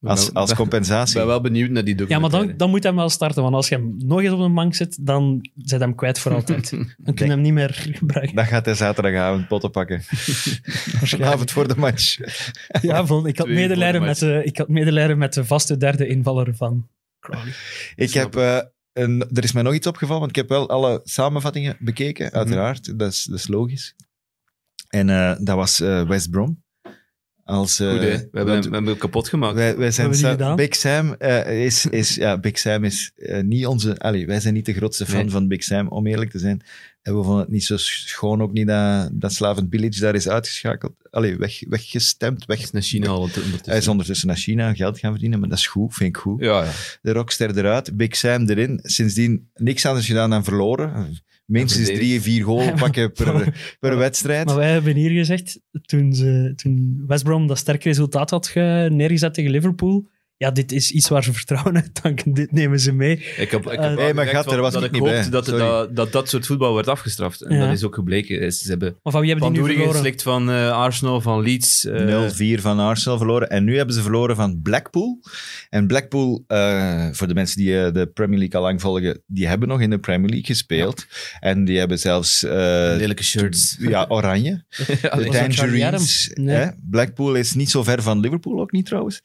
Als, 0.00 0.34
als 0.34 0.54
compensatie. 0.54 1.14
Ik 1.14 1.20
ben 1.20 1.26
wel 1.34 1.40
benieuwd 1.40 1.70
naar 1.70 1.84
die 1.84 1.94
Ja, 1.94 2.00
maar 2.00 2.08
documentaire. 2.08 2.48
dan, 2.48 2.56
dan 2.56 2.70
moet 2.70 2.82
hij 2.82 2.94
wel 2.94 3.08
starten. 3.08 3.42
Want 3.42 3.54
als 3.54 3.68
je 3.68 3.74
hem 3.74 3.94
nog 3.98 4.20
eens 4.20 4.32
op 4.32 4.40
de 4.40 4.48
bank 4.48 4.74
zet, 4.74 4.98
dan 5.00 5.50
zet 5.56 5.80
hem 5.80 5.94
kwijt 5.94 6.18
voor 6.18 6.34
altijd. 6.34 6.70
Dan 6.96 7.14
kun 7.14 7.26
je 7.26 7.32
hem 7.32 7.40
niet 7.40 7.52
meer 7.52 7.74
gebruiken. 7.74 8.36
Dan 8.36 8.46
gaat 8.46 8.64
hij 8.64 8.74
zaterdagavond 8.74 9.48
potten 9.48 9.70
pakken. 9.70 10.02
Avond 11.20 11.50
voor 11.50 11.68
de 11.68 11.76
match. 11.76 12.18
Ja, 12.82 13.06
van, 13.06 13.26
ik, 13.26 13.38
had 13.38 13.48
medelijden 13.48 14.00
de 14.00 14.06
met 14.06 14.18
de, 14.18 14.42
ik 14.44 14.56
had 14.56 14.68
medelijden 14.68 15.18
met 15.18 15.34
de 15.34 15.44
vaste 15.44 15.76
derde 15.76 16.06
invaller 16.06 16.54
van 16.54 16.88
Crowley. 17.20 17.52
Ik 17.94 18.12
heb, 18.12 18.36
eh, 18.36 18.58
een, 18.92 19.28
er 19.32 19.44
is 19.44 19.52
mij 19.52 19.62
nog 19.62 19.74
iets 19.74 19.86
opgevallen, 19.86 20.20
want 20.20 20.36
ik 20.36 20.36
heb 20.36 20.48
wel 20.48 20.68
alle 20.68 21.00
samenvattingen 21.04 21.76
bekeken, 21.78 22.32
uiteraard. 22.32 22.98
Dat, 22.98 23.12
is, 23.12 23.24
dat 23.24 23.38
is 23.38 23.48
logisch. 23.48 23.94
En 24.88 25.10
eh, 25.10 25.36
dat 25.40 25.56
was 25.56 25.80
eh, 25.80 26.08
West 26.08 26.30
Brom. 26.30 26.62
Als, 27.44 27.80
eh, 27.80 27.90
Goed. 27.90 27.98
We 27.98 28.06
hebben, 28.06 28.30
hem, 28.32 28.62
we 28.62 28.70
hebben 28.70 28.84
hem 28.86 28.96
kapot 28.96 29.28
gemaakt. 29.28 29.54
wij, 29.54 29.76
wij 29.76 29.90
zijn 29.90 30.14
Sa-? 30.14 30.54
Big 30.54 30.74
Sam 30.74 31.14
eh, 31.14 31.64
is, 31.64 31.86
is, 31.86 32.14
ja, 32.14 32.38
Big 32.38 32.58
Sam 32.58 32.84
is 32.84 33.12
eh, 33.16 33.42
niet 33.42 33.66
onze, 33.66 33.98
allee, 33.98 34.26
wij 34.26 34.40
zijn 34.40 34.54
niet 34.54 34.66
de 34.66 34.72
grootste 34.72 35.06
fan 35.06 35.20
Nee. 35.20 35.30
van 35.30 35.48
Big 35.48 35.62
Sam, 35.62 35.88
om 35.88 36.06
eerlijk 36.06 36.30
te 36.30 36.38
zijn. 36.38 36.62
En 37.02 37.16
we 37.16 37.22
vonden 37.22 37.40
het 37.40 37.50
niet 37.50 37.64
zo 37.64 37.76
schoon, 37.76 38.42
ook 38.42 38.52
niet 38.52 38.66
dat, 38.66 39.10
dat 39.12 39.32
Slaven 39.32 39.66
Village 39.70 40.00
daar 40.00 40.14
is 40.14 40.28
uitgeschakeld, 40.28 40.92
allee, 41.10 41.36
weg, 41.36 41.60
weggestemd, 41.68 42.44
weg. 42.46 42.62
Is 42.62 42.70
naar 42.70 42.82
China 42.82 43.08
al 43.08 43.16
ondertussen. 43.18 43.60
Hij 43.64 43.78
is 43.78 43.88
ondertussen 43.88 44.26
naar 44.26 44.36
China 44.36 44.74
geld 44.74 44.98
gaan 44.98 45.10
verdienen, 45.10 45.40
maar 45.40 45.48
dat 45.48 45.58
is 45.58 45.66
goed, 45.66 45.94
vind 45.94 46.08
ik 46.08 46.16
goed 46.22 46.40
Ja, 46.40 46.64
ja. 46.64 46.70
de 47.02 47.12
rockster 47.12 47.58
eruit, 47.58 47.96
Big 47.96 48.16
Sam 48.16 48.48
erin. 48.48 48.80
Sindsdien 48.82 49.48
niks 49.54 49.86
anders 49.86 50.06
gedaan 50.06 50.30
dan 50.30 50.44
verloren. 50.44 51.18
Minstens 51.50 51.86
drie, 51.88 52.20
vier 52.20 52.44
goal 52.44 52.72
pakken 52.82 53.12
per, 53.12 53.54
per 53.80 53.96
wedstrijd. 53.96 54.46
Maar 54.46 54.56
wij 54.56 54.70
hebben 54.72 54.94
hier 54.96 55.10
gezegd, 55.10 55.60
toen, 55.82 56.12
ze, 56.14 56.52
toen 56.56 57.04
West 57.06 57.24
Brom 57.24 57.46
dat 57.46 57.58
sterk 57.58 57.84
resultaat 57.84 58.30
had 58.30 58.46
ge- 58.46 58.88
neergezet 58.92 59.34
tegen 59.34 59.50
Liverpool, 59.50 60.08
ja, 60.40 60.50
dit 60.50 60.72
is 60.72 60.90
iets 60.90 61.08
waar 61.08 61.24
ze 61.24 61.32
vertrouwen 61.32 61.74
uit 61.74 62.02
danken. 62.02 62.32
Dit 62.34 62.52
nemen 62.52 62.80
ze 62.80 62.92
mee. 62.92 63.12
Ik 63.36 63.50
heb, 63.50 63.62
ik 63.64 63.70
heb 63.70 63.80
Eh, 63.80 63.94
nee, 63.96 64.14
maar 64.14 64.32
daar 64.32 64.60
was 64.60 64.72
dat 64.72 64.84
ik 64.84 64.90
niet 64.90 65.00
hoopte 65.00 65.20
bij. 65.20 65.30
dat, 65.30 65.46
dat, 65.46 65.96
dat 65.96 66.12
dat 66.12 66.28
soort 66.28 66.46
voetbal 66.46 66.74
werd 66.74 66.88
afgestraft. 66.88 67.40
En 67.42 67.56
Ja. 67.56 67.64
dat 67.66 67.72
is 67.76 67.84
ook 67.84 67.94
gebleken. 67.94 68.52
Ze 68.52 68.68
hebben 68.68 68.96
Maar 69.02 69.12
van 69.12 69.20
wie 69.20 69.30
hebben 69.30 69.52
die 69.52 69.60
nu 69.62 69.66
verloren? 69.68 69.92
geslikt 69.92 70.22
van 70.22 70.50
eh, 70.50 70.70
Arsenal, 70.72 71.20
van 71.20 71.42
Leeds. 71.42 71.84
eh, 71.84 72.56
0-4 72.58 72.60
van 72.60 72.78
Arsenal 72.78 73.16
verloren. 73.18 73.50
En 73.50 73.64
nu 73.64 73.76
hebben 73.76 73.94
ze 73.94 74.02
verloren 74.02 74.36
van 74.36 74.60
Blackpool. 74.62 75.20
En 75.70 75.86
Blackpool, 75.86 76.44
eh, 76.46 77.08
voor 77.12 77.28
de 77.28 77.34
mensen 77.34 77.56
die 77.60 77.84
eh, 77.84 77.92
de 77.92 78.06
Premier 78.06 78.38
League 78.38 78.56
al 78.60 78.66
lang 78.66 78.80
volgen, 78.80 79.22
die 79.26 79.46
hebben 79.46 79.68
nog 79.68 79.80
in 79.80 79.90
de 79.90 79.98
Premier 79.98 80.28
League 80.28 80.46
gespeeld. 80.46 81.06
En 81.40 81.64
die 81.64 81.78
hebben 81.78 81.98
zelfs... 81.98 82.42
eh, 82.44 82.50
lelijke 82.96 83.24
shirts. 83.24 83.76
ja, 83.80 84.04
oranje. 84.08 84.64
Ja, 85.02 85.16
De 85.16 85.28
Tangerines. 85.28 86.30
Nee. 86.34 86.70
Blackpool 86.90 87.34
is 87.34 87.54
niet 87.54 87.70
zo 87.70 87.82
ver 87.82 88.02
van 88.02 88.20
Liverpool, 88.20 88.60
ook 88.60 88.72
niet 88.72 88.86
trouwens. 88.86 89.20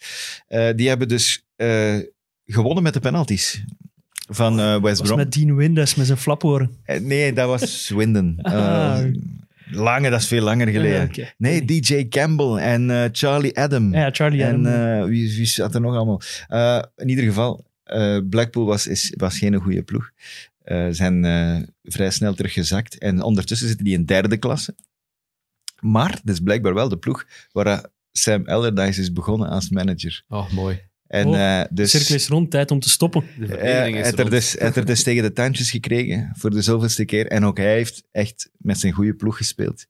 Eh, 0.48 0.70
die 0.76 0.88
hebben 0.88 1.05
dus 1.06 1.46
eh, 1.56 1.98
gewonnen 2.46 2.84
met 2.84 2.94
de 2.94 3.00
penalties 3.00 3.64
van 4.30 4.60
eh, 4.60 4.82
West 4.82 4.98
was 5.00 5.08
Brom. 5.08 5.18
met 5.18 5.32
Dean 5.34 5.56
Windes 5.56 5.96
met 5.96 6.06
zijn 6.06 6.18
flaporen. 6.18 6.78
Eh, 6.84 7.00
nee, 7.00 7.34
dat 7.34 7.48
was 7.48 7.62
Swindon. 7.86 8.40
Eh, 8.42 8.54
Ah. 8.54 9.06
Lange, 9.72 10.10
dat 10.10 10.20
is 10.22 10.28
veel 10.28 10.42
langer 10.44 10.68
geleden. 10.68 11.10
Ja. 11.12 11.34
Nee, 11.38 11.66
DJ 11.66 12.08
Campbell 12.08 12.56
en 12.56 12.90
eh, 12.92 13.10
Charlie 13.12 13.58
Adam. 13.60 13.94
Ja, 13.94 14.10
Charlie 14.12 14.44
en 14.44 14.66
Adam. 14.66 15.02
eh, 15.02 15.06
wie, 15.08 15.36
wie 15.36 15.46
zat 15.46 15.76
er 15.76 15.82
nog 15.82 15.96
allemaal? 15.96 16.22
Eh, 16.48 16.82
in 16.96 17.10
ieder 17.10 17.24
geval, 17.24 17.66
eh, 17.84 18.18
Blackpool 18.30 18.66
was, 18.66 18.88
is, 18.88 19.14
was 19.18 19.38
geen 19.38 19.56
goede 19.56 19.84
ploeg. 19.84 20.10
Eh 20.64 20.88
zijn 20.92 21.26
eh, 21.26 21.58
vrij 21.84 22.10
snel 22.12 22.34
teruggezakt. 22.34 22.98
En 22.98 23.22
ondertussen 23.22 23.68
zitten 23.68 23.86
die 23.86 23.94
in 23.98 24.06
derde 24.06 24.38
klasse. 24.38 24.76
Maar 25.80 26.20
dat 26.24 26.34
is 26.36 26.40
blijkbaar 26.40 26.74
wel 26.74 26.90
de 26.90 26.98
ploeg 26.98 27.26
waar 27.52 27.86
Sam 28.12 28.48
Allardyce 28.48 29.02
is 29.02 29.14
begonnen 29.14 29.50
als 29.50 29.70
manager. 29.70 30.24
Oh, 30.28 30.52
mooi. 30.52 30.82
En 31.08 31.28
Oh, 31.28 31.36
eh, 31.36 31.62
de 31.62 31.74
dus... 31.74 31.92
cirkel 31.92 32.16
is 32.16 32.28
rond, 32.28 32.52
tijd 32.52 32.72
om 32.72 32.80
te 32.80 32.90
stoppen. 32.90 33.24
De 33.40 33.46
Hij 33.46 33.92
heeft 33.92 34.20
er, 34.20 34.30
dus, 34.30 34.58
er 34.58 34.86
dus 34.86 35.04
tegen 35.04 35.24
de 35.24 35.34
tandjes 35.34 35.72
gekregen 35.72 36.32
voor 36.36 36.50
de 36.50 36.62
zoveelste 36.62 37.06
keer. 37.06 37.28
En 37.28 37.46
ook 37.46 37.58
hij 37.58 37.74
heeft 37.74 38.04
echt 38.12 38.50
met 38.58 38.80
zijn 38.80 38.94
goede 38.94 39.14
ploeg 39.14 39.38
gespeeld. 39.38 39.86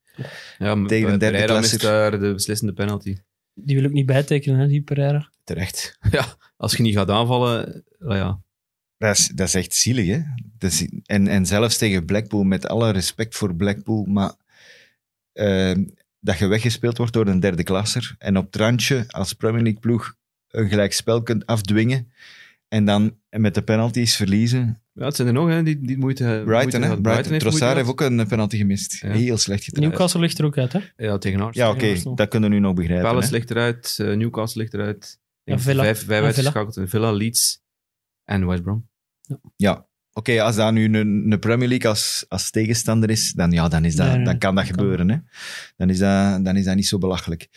ja, 0.58 0.76
maar 0.76 0.88
tegen 0.88 1.12
een 1.12 1.20
derde 1.20 1.38
Pereira 1.38 1.60
mist 1.60 1.82
daar 1.82 2.20
de 2.20 2.34
beslissende 2.34 2.74
penalty. 2.74 3.18
Die 3.54 3.76
wil 3.76 3.86
ik 3.86 3.92
niet 3.92 4.06
bijtekenen, 4.06 4.60
hè, 4.60 4.68
die 4.68 4.82
Pereira. 4.82 5.30
Terecht. 5.44 5.98
Ja, 6.12 6.36
als 6.58 6.76
je 6.76 6.84
niet 6.84 6.96
gaat 6.96 7.10
aanvallen, 7.10 7.84
nou 8.00 8.16
ja. 8.16 8.40
Dat 8.98 9.18
is, 9.18 9.28
dat 9.28 9.48
is 9.48 9.54
echt 9.54 9.74
zielig, 9.74 10.08
hè? 10.08 10.22
Dat 10.58 10.72
is, 10.72 10.88
en, 11.06 11.28
en 11.28 11.46
zelfs 11.46 11.78
tegen 11.78 12.06
Blackpool, 12.06 12.44
met 12.44 12.68
alle 12.68 12.92
respect 12.92 13.36
voor 13.36 13.56
Blackpool, 13.56 14.06
maar 14.06 14.34
ehm, 15.34 15.84
dat 16.20 16.38
je 16.38 16.48
weggespeeld 16.48 16.98
wordt 16.98 17.14
door 17.14 17.28
een 17.28 17.40
derde 17.40 17.64
klasser 17.64 18.16
en 18.18 18.38
op 18.38 18.46
het 18.46 18.56
randje 18.56 19.06
als 19.08 19.34
Premier 19.34 19.62
League 19.62 19.80
ploeg 19.80 20.16
een 20.56 20.70
gelijkspel 20.70 21.24
kunt 21.24 21.46
afdwingen 21.46 22.12
en 22.68 22.86
dan 22.86 23.18
met 23.30 23.54
de 23.56 23.62
penalties 23.62 24.16
verliezen. 24.16 24.82
ja, 24.94 25.06
het 25.06 25.16
zijn 25.16 25.28
er 25.28 25.34
nog, 25.34 25.50
hè, 25.50 25.64
die, 25.64 25.80
die 25.82 25.98
moeite 25.98 26.24
moeite 26.24 26.44
Brighton, 26.46 26.82
hè? 26.82 26.88
gehad. 26.88 27.02
Brighton. 27.02 27.32
heeft 27.32 27.40
Trossard 27.44 27.76
heeft 27.76 27.86
moeite 27.86 28.04
ook 28.04 28.10
een 28.20 28.28
penalty 28.28 28.58
gemist. 28.58 29.02
Ja. 29.02 29.12
Heel 29.12 29.38
slecht 29.38 29.64
gedraaid. 29.64 29.90
Newcastle 29.90 30.20
ligt 30.20 30.40
er 30.40 30.46
ook 30.46 30.58
uit, 30.58 30.74
hè? 30.74 30.80
Ja, 30.98 31.18
tegen 31.18 31.42
Arsenal. 31.42 31.76
Ja, 31.76 31.76
oké, 31.76 32.16
dat 32.16 32.28
kunnen 32.28 32.50
we 32.50 32.56
nu 32.56 32.62
nog 32.62 32.74
begrijpen. 32.74 33.06
Palace 33.10 33.28
hè. 33.28 33.34
ligt 33.34 33.52
eruit, 33.52 33.98
eh, 34.00 34.14
Newcastle 34.14 34.62
ligt 34.62 34.74
eruit. 34.74 35.20
Ja, 35.44 35.60
Villa. 35.60 35.84
Vijf, 35.84 35.98
vijf 35.98 36.08
Villa. 36.08 36.26
uitgeschakeld. 36.26 36.90
Villa, 36.90 37.12
Leeds 37.12 37.62
en 38.24 38.48
West 38.48 38.64
Brom. 38.64 38.88
Ja, 39.56 39.88
oké, 40.14 40.42
als 40.42 40.56
dat 40.56 40.74
nu 40.74 40.86
een, 40.86 41.32
een 41.32 41.40
Premier 41.40 41.68
League 41.68 41.90
als, 41.90 42.26
als 42.28 42.50
tegenstander 42.52 43.10
is, 43.10 43.32
dan, 43.32 43.52
ja, 43.52 43.68
dan, 43.68 43.86
is 43.86 43.96
dat, 43.96 44.08
Nee, 44.08 44.16
nee, 44.16 44.26
dan 44.26 44.38
kan 44.38 44.56
dat 44.56 44.66
kan. 44.66 44.74
gebeuren. 44.76 45.10
Hè? 45.10 45.18
Dan, 45.78 45.90
is 45.90 45.98
dat, 45.98 46.46
dan 46.46 46.56
is 46.56 46.66
dat 46.66 46.76
niet 46.76 46.88
zo 46.88 46.98
belachelijk. 46.98 47.48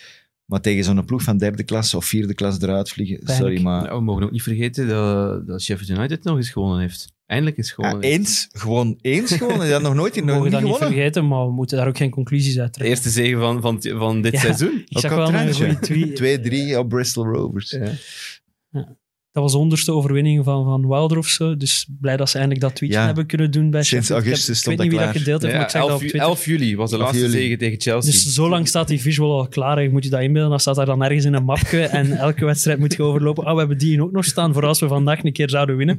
Maar 0.48 0.60
tegen 0.60 0.84
zo'n 0.84 1.04
ploeg 1.04 1.22
van 1.22 1.38
derde 1.38 1.62
klas 1.62 1.94
of 1.94 2.04
vierde 2.04 2.34
klas 2.34 2.60
eruit 2.60 2.90
vliegen, 2.90 3.16
Pijnlijk. 3.18 3.38
sorry, 3.48 3.62
maar... 3.62 3.84
Ja, 3.84 3.94
we 3.96 4.00
mogen 4.02 4.22
ook 4.24 4.30
niet 4.30 4.42
vergeten 4.42 4.88
dat, 4.88 5.46
dat 5.46 5.62
Sheffield 5.62 5.98
United 5.98 6.24
nog 6.24 6.36
eens 6.36 6.50
gewonnen 6.50 6.80
heeft. 6.80 7.12
Eindelijk 7.26 7.56
is 7.56 7.68
Ja, 7.68 7.74
gewonnen. 7.74 8.02
heeft. 8.02 8.18
eens, 8.18 8.48
gewoon 8.52 8.98
eens 9.00 9.32
gewonnen. 9.32 9.70
Dat 9.70 9.82
nog 9.82 9.94
nooit 9.94 10.14
We 10.14 10.20
nog 10.20 10.28
mogen 10.30 10.42
niet 10.50 10.52
dat 10.60 10.62
niet 10.62 10.76
vergeten, 10.76 11.28
maar 11.28 11.46
we 11.46 11.52
moeten 11.52 11.76
daar 11.78 11.86
ook 11.88 11.96
geen 11.96 12.10
conclusies 12.10 12.58
uit 12.58 12.72
trekken. 12.72 12.94
eerste 12.96 13.10
zege 13.10 13.36
van, 13.38 13.60
van, 13.60 13.82
van 13.82 14.22
dit 14.22 14.32
Ja. 14.32 14.40
seizoen. 14.40 14.72
Ik 14.86 14.96
Ook 14.96 15.00
zag 15.02 15.10
op 15.10 15.16
wel 15.16 15.34
een 15.34 15.54
goede 15.54 15.78
tweet. 15.78 16.74
2-3 16.74 16.78
op 16.78 16.88
Bristol 16.88 17.24
Rovers. 17.26 17.70
Ja. 17.70 18.96
Dat 19.38 19.46
was 19.46 19.56
de 19.56 19.58
honderdste 19.62 19.92
overwinning 19.92 20.44
van, 20.44 20.64
van 20.64 20.88
Wilder 20.88 21.18
of 21.18 21.26
zo. 21.26 21.56
Dus 21.56 21.86
blij 22.00 22.16
dat 22.16 22.28
ze 22.30 22.34
eindelijk 22.38 22.64
dat 22.66 22.74
tweetje 22.74 22.98
Ja. 22.98 23.04
hebben 23.06 23.26
kunnen 23.26 23.50
doen 23.50 23.70
bij 23.70 23.82
Sinds 23.82 24.06
Sheffield. 24.06 24.18
Ik 24.20 24.24
heb- 24.26 24.34
augustus 24.34 24.58
Ik 24.60 24.64
weet 24.66 24.74
stond 24.74 24.78
niet 24.78 24.88
wie 24.98 24.98
dat 25.06 25.08
dat 25.14 25.22
gedeeld 25.22 25.42
heeft, 25.42 25.52
maar 25.54 25.60
Ja, 25.62 25.66
ik 25.68 25.72
zag 25.72 25.80
dat 25.82 25.90
11, 25.90 26.00
op 26.00 26.02
ju- 26.04 26.08
Twitter. 26.08 26.30
11 26.30 26.44
juli 26.44 26.76
was 26.76 26.90
de 26.90 26.96
11 26.96 27.04
laatste 27.06 27.26
juli. 27.26 27.38
zege 27.40 27.56
tegen 27.56 27.80
Chelsea. 27.80 28.10
Dus 28.12 28.22
zo 28.32 28.48
lang 28.48 28.68
staat 28.68 28.88
die 28.88 29.00
visual 29.00 29.38
al 29.38 29.48
klaar. 29.48 29.82
Je 29.82 29.90
moet 29.90 30.04
je 30.04 30.10
dat 30.10 30.20
inbeelden. 30.20 30.50
Dan 30.50 30.60
staat 30.60 30.74
daar 30.76 30.86
dan 30.86 31.02
ergens 31.02 31.24
in 31.24 31.34
een 31.34 31.44
mapje 31.44 31.80
en 31.86 32.12
elke 32.18 32.44
wedstrijd 32.44 32.78
moet 32.78 32.92
je 32.94 33.02
overlopen. 33.02 33.46
Oh, 33.46 33.52
we 33.52 33.58
hebben 33.58 33.78
die 33.78 34.02
ook 34.02 34.12
nog 34.12 34.24
staan 34.24 34.52
voor 34.52 34.66
als 34.66 34.80
we 34.80 34.88
vandaag 34.88 35.24
een 35.24 35.32
keer 35.32 35.50
zouden 35.50 35.76
winnen. 35.76 35.98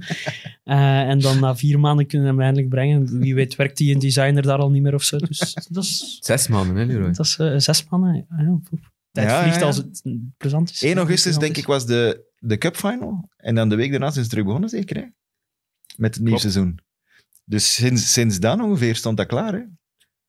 Eh, 0.63 0.99
en 0.99 1.19
dan 1.19 1.39
na 1.39 1.55
vier 1.55 1.79
maanden 1.79 2.07
kunnen 2.07 2.27
we 2.27 2.33
hem 2.33 2.41
eindelijk 2.43 2.69
brengen. 2.69 3.19
Wie 3.19 3.35
weet 3.35 3.55
werkt 3.55 3.77
die 3.77 3.93
een 3.93 3.99
designer 3.99 4.41
daar 4.43 4.57
al 4.59 4.69
niet 4.69 4.81
meer 4.81 4.93
of 4.93 5.03
zo. 5.03 5.17
Dus 5.17 5.53
dat 5.69 5.83
is, 5.83 6.17
Zes 6.21 6.47
maanden, 6.47 6.75
hè, 6.75 6.85
Leroy? 6.85 7.11
dat 7.11 7.25
is 7.25 7.37
eh, 7.39 7.53
zes 7.57 7.85
mannen. 7.89 8.25
Ja. 8.37 8.59
Tijd 9.19 9.29
Ja, 9.29 9.41
vliegt 9.41 9.55
ja, 9.55 9.61
ja. 9.61 9.67
als 9.67 9.77
het 9.77 10.01
plezant 10.37 10.71
is. 10.71 10.81
1 10.83 10.97
augustus, 10.97 11.37
denk 11.37 11.57
ik, 11.57 11.65
was 11.65 11.85
de, 11.85 12.25
de 12.37 12.57
Cup 12.57 12.75
Final. 12.75 13.29
En 13.37 13.55
dan 13.55 13.69
de 13.69 13.75
week 13.75 13.91
daarna 13.91 14.11
zijn 14.11 14.23
ze 14.23 14.29
terug 14.29 14.45
begonnen, 14.45 14.69
zeker? 14.69 14.95
Hè? 14.95 15.03
Met 15.97 16.13
het 16.15 16.23
nieuwe 16.23 16.39
seizoen. 16.39 16.79
Dus 17.45 17.73
sinds, 17.73 18.11
sinds 18.13 18.39
dan 18.39 18.61
ongeveer 18.61 18.95
stond 18.95 19.17
dat 19.17 19.27
klaar. 19.27 19.53
Hè? 19.53 19.61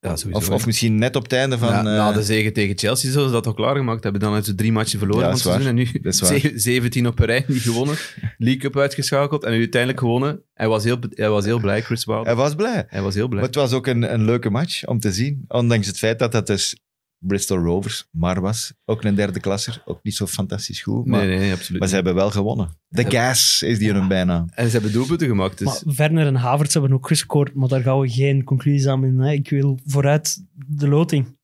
Ja, 0.08 0.16
sowieso. 0.16 0.38
Of, 0.40 0.50
of 0.50 0.66
misschien 0.66 0.98
net 0.98 1.16
op 1.16 1.22
het 1.22 1.32
einde 1.32 1.58
van... 1.58 1.68
na, 1.70 1.82
na 1.82 2.08
eh, 2.08 2.14
de 2.14 2.22
zege 2.22 2.52
tegen 2.52 2.78
Chelsea 2.78 3.10
zullen 3.10 3.26
ze 3.26 3.32
dat 3.32 3.46
al 3.46 3.54
klaargemaakt 3.54 4.02
hebben. 4.02 4.20
Dan 4.20 4.32
hebben 4.32 4.48
ze 4.50 4.54
drie 4.56 4.72
matchen 4.72 4.98
verloren 4.98 5.28
Ja, 5.28 5.36
van 5.36 5.52
dat 5.52 5.52
het 5.52 5.60
is 5.60 5.66
seizoen. 5.66 5.86
En 5.88 5.92
nu 5.94 6.00
Dat 6.02 6.14
is 6.14 6.20
waar. 6.20 6.40
ze- 6.52 6.58
17 6.58 7.06
op 7.06 7.18
een 7.18 7.26
rij, 7.26 7.44
niet 7.46 7.62
gewonnen. 7.62 7.96
League 8.38 8.60
Cup 8.60 8.76
uitgeschakeld 8.76 9.44
en 9.44 9.52
nu 9.52 9.58
uiteindelijk 9.58 10.00
gewonnen. 10.00 10.42
Hij 10.54 10.68
was 10.68 10.84
heel, 10.84 10.98
hij 11.10 11.28
was 11.30 11.44
heel 11.44 11.60
blij, 11.60 11.82
Chris 11.82 12.04
Wilder. 12.04 12.26
hij 12.26 12.34
was 12.34 12.54
blij. 12.54 12.84
Hij 12.88 13.02
was 13.02 13.14
heel 13.14 13.28
blij. 13.28 13.38
Maar 13.40 13.48
het 13.48 13.58
was 13.58 13.72
ook 13.72 13.86
een, 13.86 14.12
een 14.12 14.24
leuke 14.24 14.50
match 14.50 14.86
om 14.86 14.98
te 15.00 15.12
zien. 15.12 15.44
Ondanks 15.48 15.86
het 15.86 15.98
feit 15.98 16.18
dat 16.18 16.32
dat 16.32 16.46
dus 16.46 16.76
Bristol 17.22 17.58
Rovers 17.58 18.06
maar 18.10 18.40
was. 18.40 18.72
Ook 18.84 19.04
een 19.04 19.14
derde 19.14 19.40
klasser. 19.40 19.82
Ook 19.84 19.98
niet 20.02 20.14
zo 20.14 20.26
fantastisch 20.26 20.82
goed. 20.82 21.06
Maar, 21.06 21.26
nee, 21.26 21.38
nee, 21.38 21.52
absoluut. 21.52 21.80
maar 21.80 21.88
ze 21.88 21.94
hebben 21.94 22.14
wel 22.14 22.30
gewonnen. 22.30 22.78
De 22.88 23.10
Gas 23.10 23.62
is 23.62 23.78
die 23.78 23.92
hun 23.92 24.08
bijnaam. 24.08 24.48
En 24.54 24.66
ze 24.66 24.72
hebben 24.72 24.92
doelpunten 24.92 25.28
gemaakt. 25.28 25.58
Dus 25.58 25.84
Maar 25.84 25.94
Werner 25.96 26.26
en 26.26 26.34
Havertz 26.34 26.72
hebben 26.72 26.92
ook 26.92 27.06
gescoord, 27.06 27.54
maar 27.54 27.68
daar 27.68 27.80
gaan 27.82 28.00
we 28.00 28.08
geen 28.08 28.44
conclusies 28.44 28.86
aan 28.86 29.04
in. 29.04 29.18
Hè. 29.18 29.32
Ik 29.32 29.50
wil 29.50 29.78
vooruit 29.84 30.44
de 30.68 30.88
loting. 30.88 31.38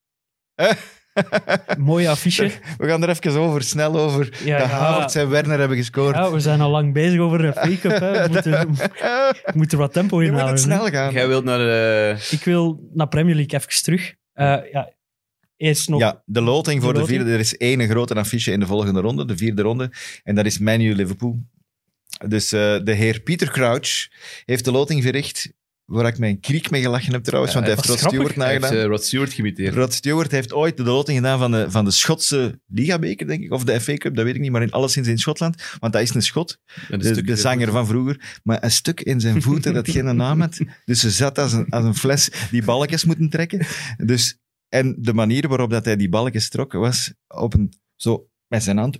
Mooie 1.79 2.09
affiche. 2.09 2.51
We 2.79 2.89
gaan 2.89 3.03
er 3.03 3.09
even 3.09 3.41
over, 3.41 3.63
snel 3.63 3.99
over. 3.99 4.39
Ja. 4.45 4.65
Havertz 4.67 5.17
en 5.17 5.29
Werner 5.29 5.59
hebben 5.59 5.77
gescoord. 5.77 6.15
Ja, 6.15 6.33
we 6.33 6.41
zijn 6.41 6.61
al 6.61 6.71
lang 6.71 6.93
bezig 6.93 7.21
over 7.21 7.39
de 7.39 7.53
fake 7.53 7.79
Cup. 7.81 8.01
Hè. 8.01 8.23
We 8.23 8.29
moeten, 8.33 8.69
ik 9.45 9.55
moet 9.55 9.73
er 9.73 9.79
wat 9.79 9.93
tempo 9.93 10.21
Je 10.21 10.27
in 10.27 10.33
moet 10.33 10.41
het 10.41 10.49
houden. 10.51 10.77
snel 10.79 11.01
gaan. 11.01 11.13
jij 11.13 11.29
wilt 11.29 11.45
naar 11.45 11.59
de... 11.59 12.17
Ik 12.31 12.45
wil 12.45 12.89
naar 12.93 13.09
Premier 13.09 13.35
League 13.35 13.59
even 13.59 13.83
terug. 13.83 14.15
Eh, 14.33 14.73
ja, 14.73 14.93
eerst 15.57 15.89
nog. 15.89 16.01
Ja, 16.01 16.23
de 16.25 16.41
loting 16.41 16.83
voor 16.83 16.95
De 16.95 17.05
vierde. 17.05 17.33
Er 17.33 17.39
is 17.39 17.57
één 17.57 17.89
grote 17.89 18.15
affiche 18.15 18.53
in 18.53 18.61
de 18.61 18.67
volgende 18.67 19.01
ronde, 19.01 19.25
de 19.25 19.37
vierde 19.37 19.63
ronde. 19.63 19.91
En 20.23 20.35
dat 20.35 20.47
is 20.47 20.59
Manu 20.59 20.95
Liverpool. 20.95 21.39
Dus 22.29 22.53
eh, 22.53 22.61
de 22.85 22.93
heer 22.93 23.21
Pieter 23.21 23.51
Crouch 23.51 24.09
heeft 24.45 24.65
de 24.65 24.71
loting 24.71 25.03
verricht. 25.03 25.53
Waar 25.85 26.07
ik 26.07 26.19
mijn 26.19 26.41
kriek 26.41 26.71
mee 26.71 26.83
gelachen 26.83 27.13
heb 27.13 27.23
trouwens, 27.25 27.55
want 27.55 27.67
hij 27.67 27.75
heeft 27.75 27.87
Rod 27.89 27.99
grappig. 27.99 28.21
Stewart 28.21 28.37
Hij 28.37 28.51
heeft 28.51 28.61
nagedaan. 28.63 28.85
eh, 28.85 28.91
Rod 28.91 29.05
Stewart 29.05 29.33
geïmiteerd. 29.33 29.75
Rod 29.75 29.93
Stewart 29.93 30.31
heeft 30.31 30.53
ooit 30.53 30.77
de 30.77 30.83
loting 30.83 31.17
gedaan 31.19 31.39
van 31.39 31.51
de, 31.51 31.71
van 31.71 31.85
de 31.85 31.91
Schotse 31.91 32.61
Ligabeker, 32.69 33.27
denk 33.27 33.43
ik. 33.43 33.53
Of 33.53 33.65
de 33.65 33.81
FA 33.81 33.95
Cup, 33.97 34.15
dat 34.15 34.25
weet 34.25 34.35
ik 34.35 34.41
niet. 34.41 34.51
Maar 34.51 34.63
in, 34.63 34.71
alleszins 34.71 35.09
in 35.09 35.19
Schotland. 35.19 35.63
Want 35.81 35.93
dat 35.93 36.03
is 36.03 36.15
een 36.15 36.23
Schot. 36.23 36.59
Een 36.89 36.99
De, 36.99 37.23
de 37.23 37.37
zanger 37.37 37.71
van 37.71 37.87
vroeger. 37.87 38.39
Maar 38.43 38.63
een 38.65 38.71
stuk 38.71 39.01
in 39.01 39.21
zijn 39.21 39.43
voeten 39.43 39.75
dat 39.75 39.91
geen 39.91 40.17
naam 40.17 40.41
had. 40.41 40.59
Dus 40.85 41.01
ze 41.01 41.11
zat 41.11 41.39
als 41.39 41.53
een, 41.53 41.69
als 41.69 41.85
een 41.85 41.95
fles 41.95 42.31
die 42.51 42.63
balkjes 42.65 43.05
moeten 43.05 43.29
trekken. 43.31 43.67
Dus, 43.97 44.39
en 44.69 44.97
de 44.99 45.13
manier 45.13 45.49
waarop 45.49 45.71
dat 45.71 45.85
hij 45.85 45.97
die 45.97 46.09
balkjes 46.09 46.49
trok, 46.49 46.73
was 46.73 47.13
op 47.29 47.55
een, 47.55 47.73
zo 47.97 48.29
met 48.47 48.63
zijn 48.63 48.77
hand. 48.77 48.99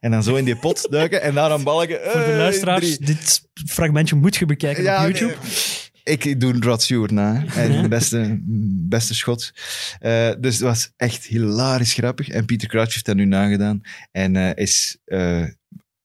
En 0.00 0.10
dan 0.10 0.22
zo 0.22 0.34
in 0.34 0.44
die 0.44 0.56
pot 0.56 0.90
duiken 0.90 1.22
en 1.22 1.34
daar 1.34 1.50
een 1.50 1.64
balkje. 1.64 2.00
Voor 2.04 2.20
de 2.20 2.26
eh, 2.26 2.36
luisteraars, 2.36 2.96
drie. 2.96 3.06
dit 3.06 3.48
fragmentje 3.66 4.16
moet 4.16 4.36
je 4.36 4.46
bekijken 4.46 4.82
Ja, 4.82 4.96
op 4.96 5.10
YouTube. 5.10 5.36
nee, 6.04 6.16
ik 6.18 6.40
doe 6.40 6.60
Rod 6.60 6.82
Stewart 6.82 7.10
na. 7.10 7.44
En 7.46 7.88
beste, 7.88 8.38
beste 8.88 9.14
schot. 9.14 9.52
Eh, 9.98 10.30
dus 10.40 10.54
het 10.54 10.62
was 10.62 10.92
echt 10.96 11.24
hilarisch 11.24 11.92
grappig. 11.92 12.28
En 12.28 12.44
Pieter 12.44 12.68
Crouch 12.68 12.92
heeft 12.92 13.06
dat 13.06 13.16
nu 13.16 13.24
nagedaan. 13.24 13.80
En 14.12 14.36
eh, 14.36 14.50
is 14.54 14.98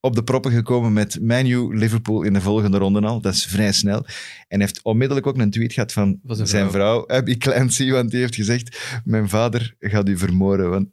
op 0.02 0.16
de 0.16 0.24
proppen 0.24 0.52
gekomen 0.52 0.94
met 0.94 1.22
Manu 1.22 1.78
Liverpool 1.78 2.22
in 2.24 2.34
de 2.34 2.42
volgende 2.42 2.78
ronde 2.78 3.02
al. 3.02 3.22
Dat 3.22 3.34
is 3.34 3.46
vrij 3.46 3.72
snel. 3.72 4.06
En 4.48 4.60
heeft 4.60 4.80
onmiddellijk 4.84 5.28
ook 5.28 5.38
een 5.38 5.50
tweet 5.50 5.74
gehad 5.74 5.92
van, 5.92 6.20
zijn 6.28 6.72
vrouw, 6.72 7.08
Abby 7.08 7.38
Clancy, 7.38 7.92
want 7.92 8.12
die 8.12 8.20
heeft 8.20 8.36
gezegd, 8.36 8.78
mijn 9.04 9.30
vader 9.30 9.76
gaat 9.80 10.10
u 10.10 10.18
vermoorden. 10.18 10.70
Want 10.70 10.88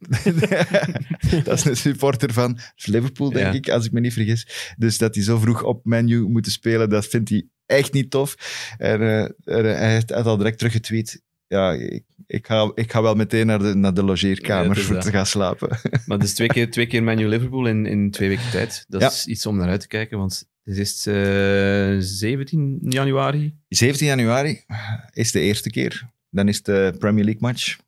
dat 1.44 1.59
is 1.59 1.64
een 1.64 1.76
supporter 1.76 2.32
van 2.32 2.59
Liverpool, 2.76 3.30
denk 3.30 3.46
Ja. 3.46 3.52
ik, 3.52 3.68
als 3.68 3.84
ik 3.86 3.92
me 3.92 4.00
niet 4.00 4.12
vergis. 4.12 4.74
Dus 4.76 4.98
dat 4.98 5.14
hij 5.14 5.24
zo 5.24 5.38
vroeg 5.38 5.62
op 5.62 5.84
Manu 5.84 6.28
moeten 6.28 6.52
spelen, 6.52 6.88
dat 6.90 7.06
vindt 7.06 7.28
hij 7.28 7.46
echt 7.66 7.92
niet 7.92 8.11
tof. 8.11 8.34
En 8.78 9.00
er- 9.00 9.34
hij 9.64 9.92
heeft 9.92 10.11
had 10.11 10.26
al 10.26 10.36
direct 10.36 10.59
teruggetweet. 10.59 11.22
Ja, 11.49 11.72
ik, 11.72 12.05
ik, 12.26 12.46
ga, 12.46 12.72
ik 12.74 12.92
ga 12.92 13.03
wel 13.03 13.14
meteen 13.14 13.46
naar 13.46 13.59
de, 13.59 13.74
naar 13.74 13.94
de 13.94 14.03
logeerkamer 14.05 14.76
voor 14.76 14.94
dat. 14.94 15.05
te 15.05 15.11
gaan 15.11 15.26
slapen. 15.26 15.78
Maar 16.07 16.18
dus 16.18 16.34
twee 16.34 16.49
keer, 16.49 16.70
twee 16.70 16.86
keer 16.86 17.03
Man 17.03 17.18
U 17.18 17.28
Liverpool 17.28 17.66
in, 17.66 17.86
in 17.86 18.11
twee 18.11 18.28
weken 18.28 18.51
tijd. 18.51 18.84
Dat 18.88 19.01
Ja. 19.01 19.07
is 19.09 19.26
iets 19.26 19.46
om 19.46 19.57
naar 19.57 19.68
uit 19.68 19.80
te 19.80 19.86
kijken, 19.86 20.18
want 20.18 20.49
het 20.62 20.76
is 20.76 21.07
eh 21.07 21.96
17 21.99 22.78
januari. 22.80 23.57
17 23.68 24.07
januari 24.07 24.64
is 25.12 25.32
de 25.32 25.40
eerste 25.40 25.70
keer. 25.70 26.11
Dan 26.30 26.49
is 26.49 26.62
de 26.62 26.94
Premier 26.99 27.24
League 27.24 27.42
match. 27.42 27.78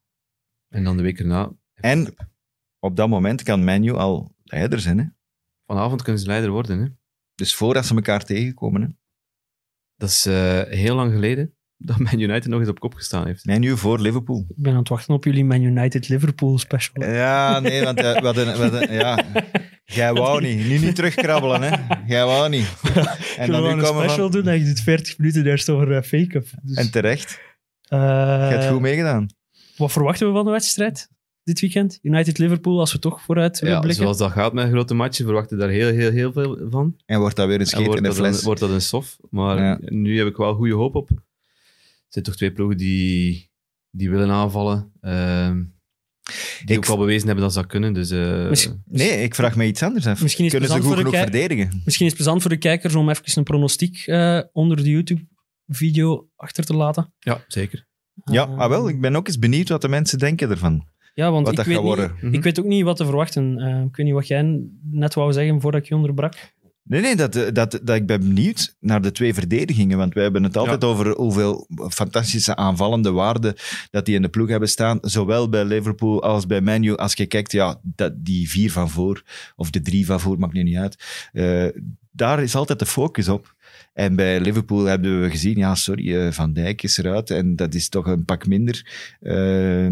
En 0.69 0.85
dan 0.85 0.97
de 0.97 1.03
week 1.03 1.19
erna. 1.19 1.53
En 1.75 2.15
op 2.79 2.97
dat 2.97 3.09
moment 3.09 3.43
kan 3.43 3.65
Manu 3.65 3.93
al 3.93 4.35
leider 4.45 4.81
zijn. 4.81 4.99
Hè? 4.99 5.05
Vanavond 5.67 6.03
kunnen 6.03 6.21
ze 6.21 6.27
leider 6.27 6.51
worden. 6.51 6.79
Hè? 6.79 6.87
Dus 7.35 7.55
voordat 7.55 7.87
ze 7.87 7.95
elkaar 7.95 8.25
tegenkomen. 8.25 8.83
Hè? 8.83 8.89
Dat 9.97 10.09
is 10.09 10.27
eh, 10.27 10.63
heel 10.63 10.95
lang 10.95 11.13
geleden 11.13 11.55
dat 11.83 11.99
Man 11.99 12.21
United 12.21 12.47
nog 12.47 12.61
eens 12.61 12.69
op 12.69 12.81
kop 12.81 12.95
gestaan 12.95 13.27
heeft. 13.27 13.45
Manu 13.47 13.77
voor 13.77 13.99
Liverpool. 14.01 14.45
Ik 14.49 14.55
ben 14.63 14.73
aan 14.73 14.79
het 14.79 14.89
wachten 14.89 15.15
op 15.15 15.25
jullie 15.25 15.45
Man 15.45 15.63
United 15.63 16.09
Liverpool 16.09 16.59
special. 16.59 17.05
Ja, 17.05 17.61
nee, 17.61 17.85
want 17.85 17.99
eh, 18.01 18.19
we 18.21 18.25
hadden, 18.27 18.47
we 18.47 18.63
hadden- 18.63 18.93
ja. 18.93 19.25
Jij 19.85 20.13
wou 20.13 20.41
niet. 20.43 20.69
Nu 20.69 20.79
niet 20.79 20.95
terugkrabbelen, 20.95 21.63
hè. 21.63 21.77
Jij 22.07 22.25
wou 22.25 22.49
niet. 22.49 22.73
En 23.39 23.51
dan 23.51 23.63
nu 23.63 23.69
een 23.69 23.87
special 23.87 24.17
van... 24.17 24.31
doen 24.31 24.47
en 24.49 24.59
je 24.59 24.65
doet 24.65 24.81
40 24.81 25.19
minuten 25.19 25.47
eerst 25.47 25.69
over 25.69 25.89
uh, 25.91 26.03
fake 26.03 26.37
up. 26.37 26.47
Dus, 26.63 26.77
En 26.77 26.91
terecht. 26.91 27.41
eh, 27.89 27.99
Je 27.99 28.55
hebt 28.57 28.67
goed 28.67 28.81
meegedaan. 28.81 29.27
wat 29.77 29.93
verwachten 29.93 30.27
we 30.27 30.33
van 30.33 30.45
de 30.45 30.51
wedstrijd 30.51 31.09
dit 31.45 31.61
weekend? 31.61 31.99
United-Liverpool, 32.03 32.81
als 32.81 32.93
we 32.93 32.99
toch 32.99 33.23
vooruit 33.23 33.59
willen 33.59 33.75
Ja, 33.75 33.81
blikken. 33.81 34.03
zoals 34.03 34.19
dat 34.19 34.31
gaat 34.31 34.53
met 34.53 34.69
grote 34.71 34.95
matchen, 34.95 35.25
verwachten 35.25 35.57
we 35.57 35.63
daar 35.63 35.73
heel, 35.73 35.89
heel, 35.93 36.11
heel 36.11 36.33
veel 36.33 36.59
van. 36.71 36.97
En 37.07 37.19
wordt 37.21 37.37
dat 37.37 37.47
weer 37.47 37.55
een 37.55 37.61
En 37.61 37.67
scheet 37.67 37.81
in 37.81 37.87
wordt 37.87 38.03
de 38.03 38.09
dat, 38.09 38.17
fles. 38.17 38.39
een, 38.39 38.45
wordt 38.45 38.61
dat 38.61 38.71
een 38.71 38.81
sof. 38.81 39.17
Maar 39.31 39.59
Ja. 39.63 39.79
nu 39.81 40.19
heb 40.19 40.27
ik 40.27 40.37
wel 40.37 40.55
goede 40.55 40.75
hoop 40.75 40.95
op. 40.95 41.11
Er 42.11 42.17
zijn 42.17 42.25
toch 42.25 42.37
twee 42.37 42.53
ploegen 42.53 42.77
die, 42.77 43.51
die 43.91 44.11
willen 44.11 44.31
aanvallen. 44.31 44.93
ehm, 45.01 45.63
die 46.65 46.77
Ik- 46.77 46.77
ook 46.77 46.87
al 46.87 46.97
bewezen 46.97 47.27
hebben 47.27 47.45
dat 47.45 47.53
ze 47.53 47.59
dat 47.61 47.69
kunnen. 47.69 47.93
Dus, 47.93 48.11
eh, 48.11 48.49
Misschien- 48.49 48.83
Nee, 48.87 49.23
ik 49.23 49.35
vraag 49.35 49.57
me 49.57 49.67
iets 49.67 49.83
anders 49.83 50.07
af. 50.07 50.23
Misschien 50.23 50.45
is 50.45 50.53
het 50.53 50.61
Kunnen 50.61 50.83
ze 50.83 50.89
goed 50.89 50.95
voor 50.97 51.05
de 51.05 51.11
genoeg 51.17 51.31
verdedigen? 51.31 51.81
Misschien 51.85 52.07
is 52.07 52.13
het 52.13 52.21
plezant 52.23 52.41
voor 52.43 52.51
de 52.51 52.57
kijkers 52.57 52.95
om 52.95 53.09
even 53.09 53.25
een 53.39 53.45
pronostiek 53.45 54.03
eh, 54.07 54.41
onder 54.53 54.77
de 54.77 54.91
YouTube-video 54.91 56.29
achter 56.37 56.65
te 56.65 56.75
laten. 56.75 57.15
ja, 57.19 57.45
zeker. 57.47 57.87
Ja, 58.25 58.47
Eh, 58.49 58.59
ah, 58.59 58.69
wel, 58.69 58.89
ik 58.89 59.01
ben 59.01 59.17
ook 59.17 59.27
eens 59.27 59.39
benieuwd 59.39 59.69
wat 59.69 59.81
de 59.83 59.89
mensen 59.89 60.19
denken 60.19 60.51
ervan. 60.51 60.89
ja, 61.15 61.31
want 61.31 61.47
Wat 61.47 61.59
ik 61.59 61.65
weet, 61.65 62.23
niet, 62.23 62.35
ik 62.35 62.43
weet 62.43 62.59
ook 62.61 62.67
niet 62.67 62.85
wat 62.85 62.97
te 62.97 63.05
verwachten. 63.05 63.59
Eh, 63.59 63.83
ik 63.83 63.97
weet 63.97 64.07
niet 64.07 64.15
wat 64.15 64.27
jij 64.27 64.61
net 64.91 65.15
wou 65.15 65.33
zeggen 65.33 65.61
voordat 65.61 65.81
ik 65.81 65.89
je 65.89 65.95
onderbrak. 65.95 66.35
Nee, 66.91 67.01
nee, 67.01 67.17
dat, 67.17 67.33
dat, 67.33 67.81
dat, 67.83 67.91
ik 67.91 68.07
ben 68.07 68.21
benieuwd 68.21 68.77
naar 68.81 69.03
de 69.03 69.13
twee 69.13 69.35
verdedigingen. 69.35 69.99
Want 69.99 70.15
wij 70.15 70.23
hebben 70.23 70.43
het 70.43 70.57
altijd 70.57 70.85
over 70.85 71.17
hoeveel 71.17 71.69
fantastische 71.89 72.57
aanvallende 72.57 73.11
waarden 73.11 73.55
dat 73.91 74.05
die 74.07 74.15
in 74.15 74.23
de 74.23 74.29
ploeg 74.29 74.49
hebben 74.49 74.69
staan. 74.69 74.99
Zowel 75.01 75.49
bij 75.49 75.65
Liverpool 75.65 76.23
als 76.23 76.47
bij 76.47 76.61
Manu. 76.61 76.97
Als 76.97 77.15
je 77.15 77.27
kijkt, 77.27 77.53
ja, 77.53 77.81
dat, 77.83 78.13
die 78.17 78.51
vier 78.51 78.73
van 78.73 78.91
voor, 78.91 79.23
of 79.57 79.71
de 79.71 79.81
drie 79.81 80.07
van 80.07 80.21
voor, 80.21 80.39
maakt 80.39 80.53
nu 80.53 80.63
niet 80.63 80.77
uit. 80.77 81.29
Eh, 81.33 81.67
daar 82.11 82.43
is 82.43 82.55
altijd 82.55 82.79
de 82.79 82.87
focus 82.87 83.29
op. 83.29 83.55
En 83.93 84.17
bij 84.17 84.41
Liverpool 84.41 84.85
hebben 84.85 85.21
we 85.21 85.31
gezien, 85.31 85.57
ja, 85.57 85.75
sorry, 85.75 86.17
eh, 86.17 86.33
Van 86.33 86.53
Dijk 86.53 86.83
is 86.83 86.99
eruit. 86.99 87.31
En 87.31 87.57
dat 87.57 87.75
is 87.75 87.89
toch 87.89 88.07
een 88.07 88.25
pak 88.25 88.47
minder. 88.47 88.87
Eh, 89.21 89.91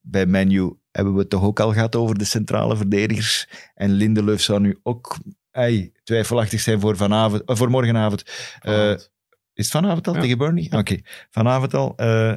bij 0.00 0.26
Manu 0.26 0.72
hebben 0.90 1.14
we 1.14 1.20
het 1.20 1.30
toch 1.30 1.42
ook 1.42 1.60
al 1.60 1.72
gehad 1.72 1.96
over 1.96 2.18
de 2.18 2.24
centrale 2.24 2.76
verdedigers. 2.76 3.48
En 3.74 3.90
Lindelöf 3.90 4.40
zou 4.40 4.60
nu 4.60 4.78
ook 4.82 5.18
ey, 5.54 5.92
twijfelachtig 6.04 6.60
zijn 6.60 6.80
voor, 6.80 6.96
vanavond, 6.96 7.42
eh, 7.44 7.56
voor 7.56 7.70
morgenavond. 7.70 8.22
Eh, 8.60 8.90
is 9.54 9.64
het 9.64 9.66
vanavond 9.66 10.06
al 10.06 10.14
Ja. 10.14 10.20
tegen 10.20 10.38
Burnley? 10.38 10.66
Oké, 10.70 10.96
vanavond 11.30 11.74
al. 11.74 11.92
Eh, 11.96 12.32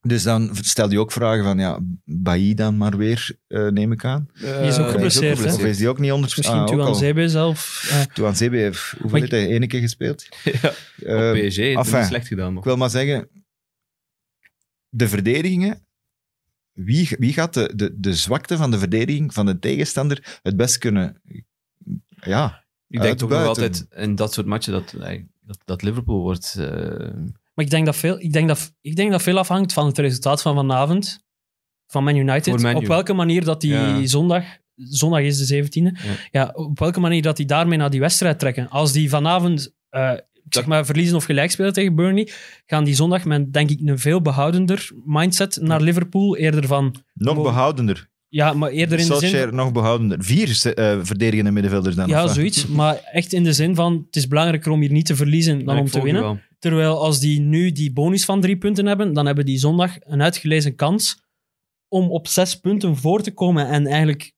dus 0.00 0.22
dan 0.22 0.50
stel 0.60 0.90
je 0.90 0.98
ook 1.00 1.12
vragen 1.12 1.44
van, 1.44 1.58
ja, 1.58 1.78
Bailly 2.04 2.54
dan 2.54 2.76
maar 2.76 2.96
weer, 2.96 3.36
eh, 3.46 3.66
neem 3.68 3.92
ik 3.92 4.04
aan. 4.04 4.28
Die 4.34 4.48
is 4.48 4.78
ook 4.78 4.90
geblesseerd, 4.90 5.38
hè? 5.38 5.52
Of 5.54 5.64
is 5.64 5.76
die 5.76 5.88
ook 5.88 5.98
niet 5.98 6.12
onder... 6.12 6.32
Misschien 6.36 6.58
ah, 6.58 6.66
Tuan. 6.66 6.96
Zebe 6.96 7.28
zelf. 7.28 7.88
eh, 7.90 8.00
Tuan 8.14 8.36
Zebe 8.36 8.56
heeft, 8.56 8.80
hoeveel 8.90 9.10
Maar 9.10 9.20
heeft 9.20 9.32
hij? 9.32 9.54
Eén 9.54 9.68
keer 9.68 9.80
gespeeld? 9.80 10.28
ja, 10.60 10.72
Eh, 11.04 11.28
op 11.42 11.48
PSG 11.48 11.58
enfin, 11.58 12.04
slecht 12.04 12.26
gedaan. 12.26 12.48
nog. 12.50 12.58
Ik 12.58 12.64
wil 12.68 12.76
maar 12.76 12.90
zeggen, 12.90 13.28
de 14.88 15.08
verdedigingen, 15.08 15.86
wie, 16.72 17.08
wie 17.18 17.32
gaat 17.32 17.54
de, 17.54 17.72
de, 17.76 17.94
de 18.00 18.14
zwakte 18.14 18.56
van 18.56 18.70
de 18.70 18.78
verdediging 18.78 19.34
van 19.34 19.46
de 19.46 19.58
tegenstander 19.58 20.38
het 20.42 20.56
best 20.56 20.78
kunnen... 20.78 21.22
Ja, 22.20 22.64
Ik 22.88 23.00
denk 23.00 23.18
toch 23.18 23.28
nog 23.28 23.38
uitbuiten. 23.38 23.64
altijd 23.88 24.02
in 24.08 24.14
dat 24.14 24.32
soort 24.32 24.46
matchen 24.46 24.72
dat, 24.72 24.92
eh, 24.92 25.22
dat, 25.40 25.58
dat 25.64 25.82
Liverpool 25.82 26.20
wordt. 26.20 26.54
eh, 26.58 26.66
Maar 27.54 27.64
ik 27.64 27.70
denk, 27.70 27.86
dat 27.86 27.96
veel, 27.96 28.20
ik, 28.20 28.32
denk 28.32 28.48
dat, 28.48 28.72
ik 28.80 28.96
denk 28.96 29.10
dat 29.10 29.22
veel 29.22 29.38
afhangt 29.38 29.72
van 29.72 29.86
het 29.86 29.98
resultaat 29.98 30.42
van 30.42 30.54
vanavond. 30.54 31.26
Van 31.86 32.04
Man 32.04 32.16
United. 32.16 32.62
Man. 32.62 32.74
Op 32.74 32.86
welke 32.86 33.12
manier 33.12 33.44
dat 33.44 33.60
die 33.60 33.70
Ja. 33.72 34.06
zondag... 34.06 34.44
Zondag 34.74 35.20
is 35.20 35.46
de 35.46 35.64
17e. 35.64 35.82
Ja. 36.06 36.12
Ja. 36.30 36.50
op 36.54 36.78
welke 36.78 37.00
manier 37.00 37.22
dat 37.22 37.36
die 37.36 37.46
daarmee 37.46 37.78
naar 37.78 37.90
die 37.90 38.00
wedstrijd 38.00 38.38
trekken. 38.38 38.68
Als 38.68 38.92
die 38.92 39.08
vanavond... 39.08 39.74
eh, 39.88 40.12
ik 40.44 40.54
zeg 40.54 40.66
maar 40.66 40.86
verliezen 40.86 41.16
of 41.16 41.24
gelijk 41.24 41.50
spelen 41.50 41.72
tegen 41.72 41.94
Burnley, 41.94 42.28
gaan 42.66 42.84
die 42.84 42.94
zondag 42.94 43.24
met, 43.24 43.52
denk 43.52 43.70
ik, 43.70 43.80
een 43.84 43.98
veel 43.98 44.22
behoudender 44.22 44.90
mindset 45.04 45.58
naar 45.60 45.80
Liverpool. 45.80 46.36
Eerder 46.36 46.66
van... 46.66 46.94
nog 47.14 47.42
behoudender. 47.42 48.08
Ja, 48.28 48.52
maar 48.52 48.70
eerder 48.70 48.98
in 48.98 49.06
de 49.06 49.12
zin... 49.12 49.20
Solskjaer 49.20 49.54
nog 49.54 49.72
behouden. 49.72 50.22
Vier 50.24 50.72
eh, 50.74 50.98
verdedigende 51.02 51.50
middenvelders 51.50 51.94
dan. 51.96 52.08
Ja, 52.08 52.26
zoiets. 52.26 52.66
Maar 52.66 53.00
echt 53.12 53.32
in 53.32 53.44
de 53.44 53.52
zin 53.52 53.74
van, 53.74 54.02
het 54.06 54.16
is 54.16 54.28
belangrijker 54.28 54.72
om 54.72 54.80
hier 54.80 54.92
niet 54.92 55.06
te 55.06 55.16
verliezen 55.16 55.64
dan 55.64 55.74
Ja, 55.74 55.80
om 55.80 55.88
te 55.88 56.02
winnen. 56.02 56.22
wel. 56.22 56.38
Terwijl 56.58 57.02
als 57.02 57.20
die 57.20 57.40
nu 57.40 57.72
die 57.72 57.92
bonus 57.92 58.24
van 58.24 58.40
drie 58.40 58.56
punten 58.56 58.86
hebben, 58.86 59.12
dan 59.12 59.26
hebben 59.26 59.44
die 59.44 59.58
zondag 59.58 59.96
een 60.00 60.22
uitgelezen 60.22 60.74
kans 60.74 61.22
om 61.88 62.10
op 62.10 62.26
zes 62.26 62.54
punten 62.54 62.96
voor 62.96 63.22
te 63.22 63.30
komen 63.34 63.68
en 63.68 63.86
eigenlijk 63.86 64.32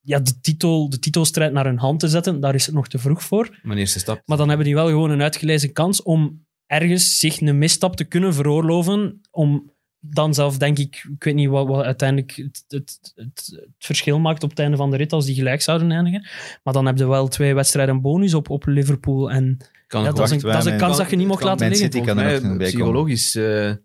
ja, 0.00 0.18
de, 0.18 0.40
titel, 0.40 0.90
de 0.90 0.98
titelstrijd 0.98 1.52
naar 1.52 1.64
hun 1.64 1.78
hand 1.78 2.00
te 2.00 2.08
zetten. 2.08 2.40
Daar 2.40 2.54
is 2.54 2.66
het 2.66 2.74
nog 2.74 2.88
te 2.88 2.98
vroeg 2.98 3.22
voor. 3.22 3.58
Mijn 3.62 3.78
eerste 3.78 3.98
stap. 3.98 4.22
Maar 4.24 4.36
dan 4.36 4.48
hebben 4.48 4.66
die 4.66 4.74
wel 4.74 4.86
gewoon 4.88 5.10
een 5.10 5.22
uitgelezen 5.22 5.72
kans 5.72 6.02
om 6.02 6.46
ergens 6.66 7.18
zich 7.18 7.40
een 7.40 7.58
misstap 7.58 7.96
te 7.96 8.04
kunnen 8.04 8.34
veroorloven. 8.34 9.20
Om 9.30 9.72
dan 10.10 10.34
zelf, 10.34 10.58
denk 10.58 10.78
ik, 10.78 11.06
ik 11.14 11.24
weet 11.24 11.34
niet 11.34 11.48
wat, 11.48 11.66
wat 11.66 11.84
uiteindelijk 11.84 12.36
het, 12.36 12.64
het, 12.68 13.12
het, 13.14 13.52
het 13.54 13.68
verschil 13.78 14.18
maakt 14.18 14.42
op 14.42 14.50
het 14.50 14.58
einde 14.58 14.76
van 14.76 14.90
de 14.90 14.96
rit 14.96 15.12
als 15.12 15.26
die 15.26 15.34
gelijk 15.34 15.62
zouden 15.62 15.90
eindigen. 15.90 16.26
Maar 16.62 16.74
dan 16.74 16.86
heb 16.86 16.98
je 16.98 17.08
wel 17.08 17.28
twee 17.28 17.54
wedstrijden 17.54 18.00
bonus 18.00 18.34
op, 18.34 18.50
op 18.50 18.66
Liverpool. 18.66 19.30
En 19.30 19.56
kan 19.86 20.02
ja, 20.02 20.12
dat, 20.12 20.24
is 20.24 20.30
een, 20.30 20.50
dat 20.50 20.66
is 20.66 20.72
een 20.72 20.78
kans 20.78 20.96
dat 20.96 21.10
je 21.10 21.16
niet 21.16 21.26
mocht 21.26 21.40
kan 21.40 21.48
laten 21.48 21.68
liggen. 21.68 21.92
City 21.92 22.06
kan 22.06 22.18
er 22.18 22.46
mij 22.46 22.66
psychologisch 22.66 23.34
eh, 23.34 23.66
een, 23.68 23.80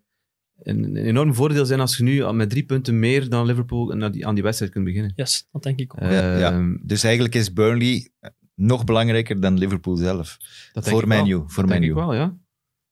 een 0.63 0.95
enorm 0.95 1.33
voordeel 1.33 1.65
zijn 1.65 1.79
als 1.79 1.97
je 1.97 2.03
nu 2.03 2.33
met 2.33 2.49
drie 2.49 2.65
punten 2.65 2.99
meer 2.99 3.29
dan 3.29 3.45
Liverpool 3.45 3.93
aan 3.93 4.11
die, 4.11 4.27
aan 4.27 4.33
die 4.33 4.43
wedstrijd 4.43 4.71
kunt 4.71 4.85
beginnen. 4.85 5.13
Yes, 5.15 5.47
dat 5.51 5.63
denk 5.63 5.79
ik 5.79 5.93
ook. 5.93 6.01
Ja, 6.01 6.37
ja. 6.37 6.51
Ehm, 6.51 6.75
Dus 6.81 7.03
eigenlijk 7.03 7.35
is 7.35 7.53
Burnley 7.53 8.09
nog 8.55 8.83
belangrijker 8.83 9.39
dan 9.41 9.57
Liverpool 9.57 9.95
zelf. 9.95 10.37
dat 10.73 10.83
denk 10.83 10.95
Voor 10.95 11.03
ik 11.03 11.09
wel. 11.09 11.23
menu. 11.23 11.43
Voor 11.47 11.63
Dat 11.63 11.71
denk 11.71 11.83
ik 11.83 11.93
wel, 11.93 12.13
ja. 12.13 12.37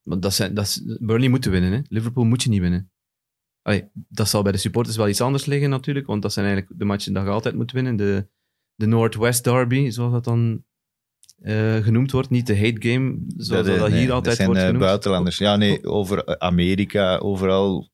Maar 0.04 0.20
dat 0.20 0.34
zijn, 0.34 0.54
dat 0.54 0.66
is, 0.66 0.82
Burnley 1.00 1.30
moet 1.30 1.46
winnen. 1.46 1.72
Hè. 1.72 1.80
Liverpool 1.88 2.24
moet 2.24 2.44
je 2.44 2.50
niet 2.50 2.62
winnen. 2.62 2.92
Allee, 3.70 3.84
dat 3.94 4.30
zal 4.30 4.42
bij 4.42 4.52
de 4.52 4.58
supporters 4.58 4.96
wel 4.98 5.08
iets 5.08 5.22
anders 5.22 5.46
liggen 5.46 5.70
natuurlijk, 5.70 6.08
want 6.08 6.22
dat 6.22 6.34
zijn 6.34 6.46
eigenlijk 6.46 6.80
de 6.80 6.86
matchen 6.86 7.14
dat 7.14 7.24
je 7.24 7.30
altijd 7.30 7.56
moet 7.56 7.72
winnen. 7.72 7.96
De, 7.96 8.28
de 8.76 8.86
Northwest 8.86 9.44
Derby, 9.44 9.90
zoals 9.90 10.12
dat 10.12 10.24
dan 10.24 10.64
eh, 11.42 11.76
genoemd 11.76 12.12
wordt. 12.12 12.30
Niet 12.30 12.48
de 12.48 12.58
hate 12.58 12.90
game, 12.90 13.18
zoals 13.38 13.66
dat, 13.68 13.76
hier 13.92 14.12
altijd 14.12 14.24
dat 14.24 14.36
zijn 14.36 14.48
wordt 14.48 14.62
eh, 14.62 14.68
genoemd. 14.68 14.86
buitenlanders. 14.86 15.38
Ja, 15.38 15.56
nee, 15.56 15.84
over 15.86 16.40
Amerika, 16.40 17.18
overal, 17.18 17.90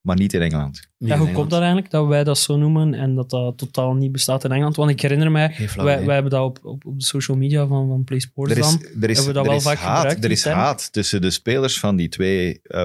maar 0.00 0.16
niet 0.16 0.32
in 0.32 0.40
Engeland. 0.42 0.72
Niet 0.72 0.80
Ja, 0.80 0.88
in 0.98 1.06
hoe 1.06 1.14
Engeland. 1.14 1.34
komt 1.36 1.50
dat 1.50 1.60
eigenlijk 1.60 1.90
dat 1.90 2.06
wij 2.06 2.24
dat 2.24 2.38
zo 2.38 2.56
noemen 2.56 2.94
en 2.94 3.14
dat 3.14 3.30
dat 3.30 3.58
totaal 3.58 3.94
niet 3.94 4.12
bestaat 4.12 4.44
in 4.44 4.52
Engeland? 4.52 4.76
Want 4.76 4.90
ik 4.90 5.00
herinner 5.00 5.30
mij, 5.30 5.52
flauw 5.52 5.84
wij, 5.86 6.14
hebben 6.14 6.30
dat 6.30 6.44
op, 6.44 6.58
op, 6.62 6.86
op 6.86 6.98
de 6.98 7.04
social 7.04 7.36
media 7.36 7.66
van, 7.66 7.88
van 7.88 8.04
Play 8.04 8.20
Sports 8.20 8.52
Er 8.52 8.58
is, 8.58 8.64
dan. 8.70 8.80
er 9.02 9.10
is, 9.10 9.16
Hebben 9.16 9.26
we 9.26 9.32
dat 9.32 9.42
er 9.42 9.48
wel 9.48 9.58
is 9.58 9.62
vaak 9.62 9.78
haat, 9.78 9.96
gebruikt, 9.96 10.22
er 10.22 10.28
die 10.28 10.38
is 10.38 10.44
haat 10.44 10.92
tussen 10.92 11.20
de 11.20 11.30
spelers 11.30 11.78
van 11.80 11.96
die 11.96 12.08
twee 12.08 12.60
eh, 12.62 12.84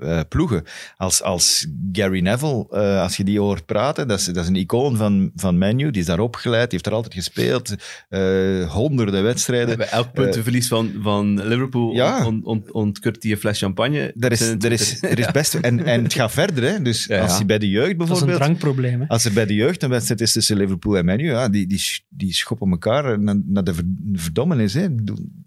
eh, 0.00 0.20
ploegen. 0.28 0.62
Als, 0.96 1.22
als 1.22 1.66
Gary 1.92 2.20
Neville, 2.20 2.66
eh, 2.70 3.00
als 3.02 3.16
je 3.16 3.24
die 3.24 3.40
hoort 3.40 3.66
praten, 3.66 4.08
dat 4.08 4.18
is, 4.18 4.24
dat 4.24 4.36
is 4.36 4.48
een 4.48 4.56
icoon 4.56 4.96
van, 4.96 5.30
van 5.34 5.58
Menu. 5.58 5.90
Die 5.90 6.00
is 6.00 6.06
daar 6.06 6.18
opgeleid, 6.20 6.62
die 6.62 6.72
heeft 6.72 6.86
er 6.86 6.92
altijd 6.92 7.14
gespeeld. 7.14 7.74
eh, 8.08 8.70
honderden 8.70 9.22
wedstrijden. 9.22 9.76
Bij 9.76 9.88
elk 9.88 10.12
puntenverlies 10.12 10.68
van, 10.68 10.92
van 11.02 11.46
Liverpool 11.46 11.94
Ja. 11.94 12.26
ont, 12.26 12.44
ont, 12.44 12.72
ontkurt 12.72 13.22
hij 13.22 13.32
een 13.32 13.38
fles 13.38 13.58
champagne. 13.58 14.12
Er 14.18 14.32
is, 14.32 14.40
er 14.40 14.72
is, 14.72 15.02
er 15.02 15.18
is 15.18 15.30
best... 15.30 15.54
En, 15.54 15.84
en 15.84 16.02
het 16.02 16.12
gaat 16.12 16.32
verder, 16.32 16.64
hè. 16.72 16.82
Dus 16.82 17.04
Ja, 17.04 17.16
ja. 17.16 17.22
als 17.22 17.36
hij 17.36 17.46
bij 17.46 17.58
de 17.58 17.68
jeugd 17.68 17.86
Dat 17.86 17.92
is 17.94 17.98
een 18.00 18.06
bijvoorbeeld... 18.08 18.38
drankprobleem. 18.38 19.00
Hè? 19.00 19.06
Als 19.08 19.24
er 19.24 19.32
bij 19.32 19.46
de 19.46 19.54
jeugd 19.54 19.82
een 19.82 19.90
wedstrijd 19.90 20.20
is 20.20 20.32
tussen 20.32 20.56
Liverpool 20.56 20.96
en 20.98 21.04
Menu, 21.04 21.30
ja, 21.30 21.48
die, 21.48 21.66
die, 21.66 21.82
die 22.08 22.34
schoppen 22.34 22.70
elkaar 22.70 23.20
naar, 23.20 23.36
naar 23.46 23.64
de 23.64 23.74
ver- 23.74 23.84
verdommenis. 24.12 24.74
Hè. 24.74 24.86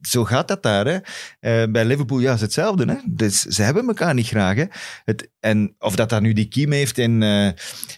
Zo 0.01 0.23
gaat 0.23 0.47
dat 0.47 0.63
daar. 0.63 0.85
Hè. 0.85 0.97
Eh, 1.39 1.71
bij 1.71 1.85
Liverpool 1.85 2.19
ja, 2.19 2.33
is 2.33 2.41
hetzelfde. 2.41 2.85
Hè. 2.85 2.95
Dus 3.09 3.41
ze 3.41 3.61
hebben 3.63 3.87
elkaar 3.87 4.13
niet 4.13 4.27
graag. 4.27 4.42
Hè. 4.51 4.63
Het, 5.05 5.29
en 5.39 5.75
of 5.79 5.95
dat 5.95 6.09
dat 6.09 6.21
nu 6.21 6.33
die 6.33 6.47
kiem 6.47 6.71
heeft 6.71 6.97
in, 6.97 7.23
eh, 7.23 7.47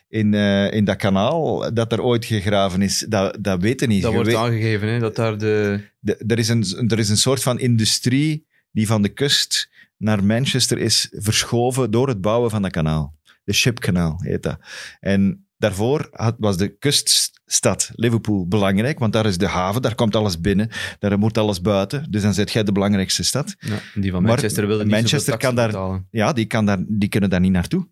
in, 0.10 0.34
eh, 0.34 0.72
in 0.74 0.86
dat 0.86 0.96
kanaal 0.96 1.74
dat 1.74 1.92
er 1.92 2.02
ooit 2.02 2.26
gegraven 2.26 2.82
is, 2.82 3.06
dat, 3.10 3.38
dat 3.40 3.62
weten 3.62 3.90
niet. 3.90 4.02
Dat 4.02 4.10
Je 4.10 4.16
wordt 4.16 4.32
weet- 4.32 4.40
aangegeven, 4.40 4.88
hè, 4.90 5.00
dat 5.00 5.16
daar 5.16 5.38
de... 5.38 5.80
de- 6.00 6.24
er, 6.28 6.40
is 6.40 6.48
een, 6.50 6.90
er 6.90 7.00
is 7.00 7.10
een 7.10 7.18
soort 7.18 7.44
van 7.44 7.60
industrie 7.60 8.46
die 8.72 8.88
van 8.88 9.02
de 9.02 9.10
kust 9.10 9.70
naar 9.98 10.24
Manchester 10.24 10.78
is 10.78 11.10
verschoven 11.12 11.92
door 11.92 12.08
het 12.08 12.22
bouwen 12.22 12.50
van 12.50 12.62
dat 12.62 12.72
kanaal. 12.72 13.14
De 13.44 13.54
Shipkanaal 13.54 14.20
heet 14.22 14.44
dat. 14.44 14.60
En 15.00 15.45
daarvoor 15.58 16.08
had, 16.12 16.36
was 16.38 16.58
de 16.58 16.78
kuststad 16.78 17.92
Liverpool 17.96 18.48
belangrijk, 18.48 19.00
want 19.00 19.14
daar 19.14 19.26
is 19.26 19.38
de 19.38 19.48
haven, 19.48 19.82
daar 19.82 19.96
komt 19.96 20.16
alles 20.16 20.42
binnen, 20.42 20.70
daar 21.00 21.20
moet 21.20 21.38
alles 21.38 21.62
buiten. 21.62 22.08
Dus 22.10 22.22
dan 22.22 22.34
zit 22.34 22.52
jij 22.52 22.64
de 22.64 22.72
belangrijkste 22.72 23.24
stad. 23.24 23.56
Ja, 23.60 23.80
die 23.94 24.12
van 24.12 24.24
Manchester 24.24 24.68
wilde 24.68 24.84
niet 24.84 24.92
Manchester 24.94 25.38
kan 25.38 25.56
daar- 25.56 25.68
betalen. 25.68 26.08
Ja, 26.12 26.34
die, 26.34 26.46
kan 26.46 26.66
daar, 26.66 26.84
die 26.88 27.10
kunnen 27.10 27.30
daar 27.30 27.40
niet 27.40 27.52
naartoe. 27.52 27.88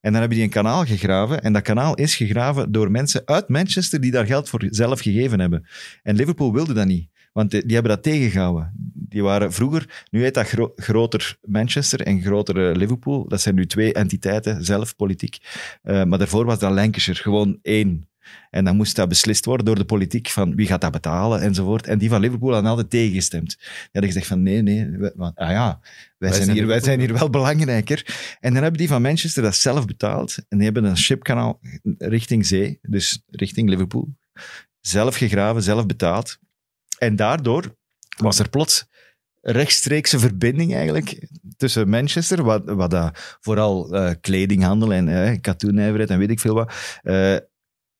En 0.00 0.12
dan 0.12 0.20
hebben 0.20 0.38
die 0.38 0.46
een 0.46 0.52
kanaal 0.52 0.84
gegraven. 0.84 1.42
En 1.42 1.52
dat 1.52 1.62
kanaal 1.62 1.94
is 1.94 2.14
gegraven 2.14 2.72
door 2.72 2.90
mensen 2.90 3.22
uit 3.24 3.48
Manchester 3.48 4.00
die 4.00 4.10
daar 4.10 4.26
geld 4.26 4.48
voor 4.48 4.64
zelf 4.70 5.00
gegeven 5.00 5.40
hebben. 5.40 5.66
En 6.02 6.16
Liverpool 6.16 6.52
wilde 6.52 6.72
dat 6.72 6.86
niet. 6.86 7.10
Want 7.32 7.50
die, 7.50 7.62
die 7.66 7.74
hebben 7.74 7.92
dat 7.92 8.02
tegengehouden. 8.02 8.92
Die 9.16 9.24
waren 9.24 9.52
vroeger, 9.52 10.04
nu 10.10 10.22
heet 10.22 10.34
dat 10.34 10.46
gro- 10.48 10.72
groter 10.76 11.36
Manchester 11.42 12.00
en 12.00 12.22
groter 12.22 12.76
Liverpool. 12.76 13.28
Dat 13.28 13.40
zijn 13.40 13.54
nu 13.54 13.66
twee 13.66 13.92
entiteiten, 13.92 14.64
zelf 14.64 14.96
politiek. 14.96 15.38
Eh, 15.82 16.04
maar 16.04 16.18
daarvoor 16.18 16.44
was 16.44 16.58
dat 16.58 16.72
Lancashire, 16.72 17.22
gewoon 17.22 17.58
één. 17.62 18.08
En 18.50 18.64
dan 18.64 18.76
moest 18.76 18.96
dat 18.96 19.08
beslist 19.08 19.44
worden 19.44 19.66
door 19.66 19.74
de 19.74 19.84
politiek 19.84 20.28
van 20.28 20.54
wie 20.54 20.66
gaat 20.66 20.80
dat 20.80 20.92
betalen 20.92 21.40
enzovoort. 21.40 21.86
En 21.86 21.98
die 21.98 22.08
van 22.08 22.20
Liverpool 22.20 22.52
hadden 22.52 22.70
altijd 22.70 22.90
tegengestemd. 22.90 23.56
Die 23.58 23.68
hadden 23.92 24.10
gezegd 24.10 24.26
van 24.26 24.42
nee, 24.42 24.62
nee, 24.62 24.90
wij- 24.90 25.12
want, 25.14 25.36
ah 25.36 25.50
ja, 25.50 25.80
wij, 26.18 26.32
zijn, 26.32 26.50
hier, 26.50 26.66
wij 26.66 26.80
zijn 26.80 27.00
hier 27.00 27.12
wel 27.12 27.30
belangrijker. 27.30 28.02
En 28.40 28.52
dan 28.52 28.62
hebben 28.62 28.80
die 28.80 28.88
van 28.88 29.02
Manchester 29.02 29.42
dat 29.42 29.54
zelf 29.56 29.84
betaald. 29.86 30.34
En 30.48 30.56
die 30.56 30.64
hebben 30.64 30.84
een 30.84 30.96
shipkanaal 30.98 31.60
richting 31.98 32.46
zee, 32.46 32.78
dus 32.82 33.22
richting 33.26 33.68
Liverpool. 33.68 34.08
Zelf 34.80 35.16
gegraven, 35.16 35.62
zelf 35.62 35.86
betaald. 35.86 36.38
En 36.98 37.16
daardoor 37.16 37.76
was 38.16 38.38
er 38.38 38.48
plots 38.48 38.86
rechtstreekse 39.52 40.18
verbinding 40.18 40.74
eigenlijk 40.74 41.28
tussen 41.56 41.88
Manchester, 41.88 42.42
wat, 42.42 42.64
wat 42.64 42.90
dat 42.90 43.36
vooral 43.40 43.94
eh, 43.94 44.14
kledinghandel 44.20 44.92
en 44.92 45.08
eh, 45.08 45.40
katoennijverheid 45.40 46.10
en 46.10 46.18
weet 46.18 46.30
ik 46.30 46.40
veel 46.40 46.54
wat. 46.54 46.72
eh, 47.02 47.34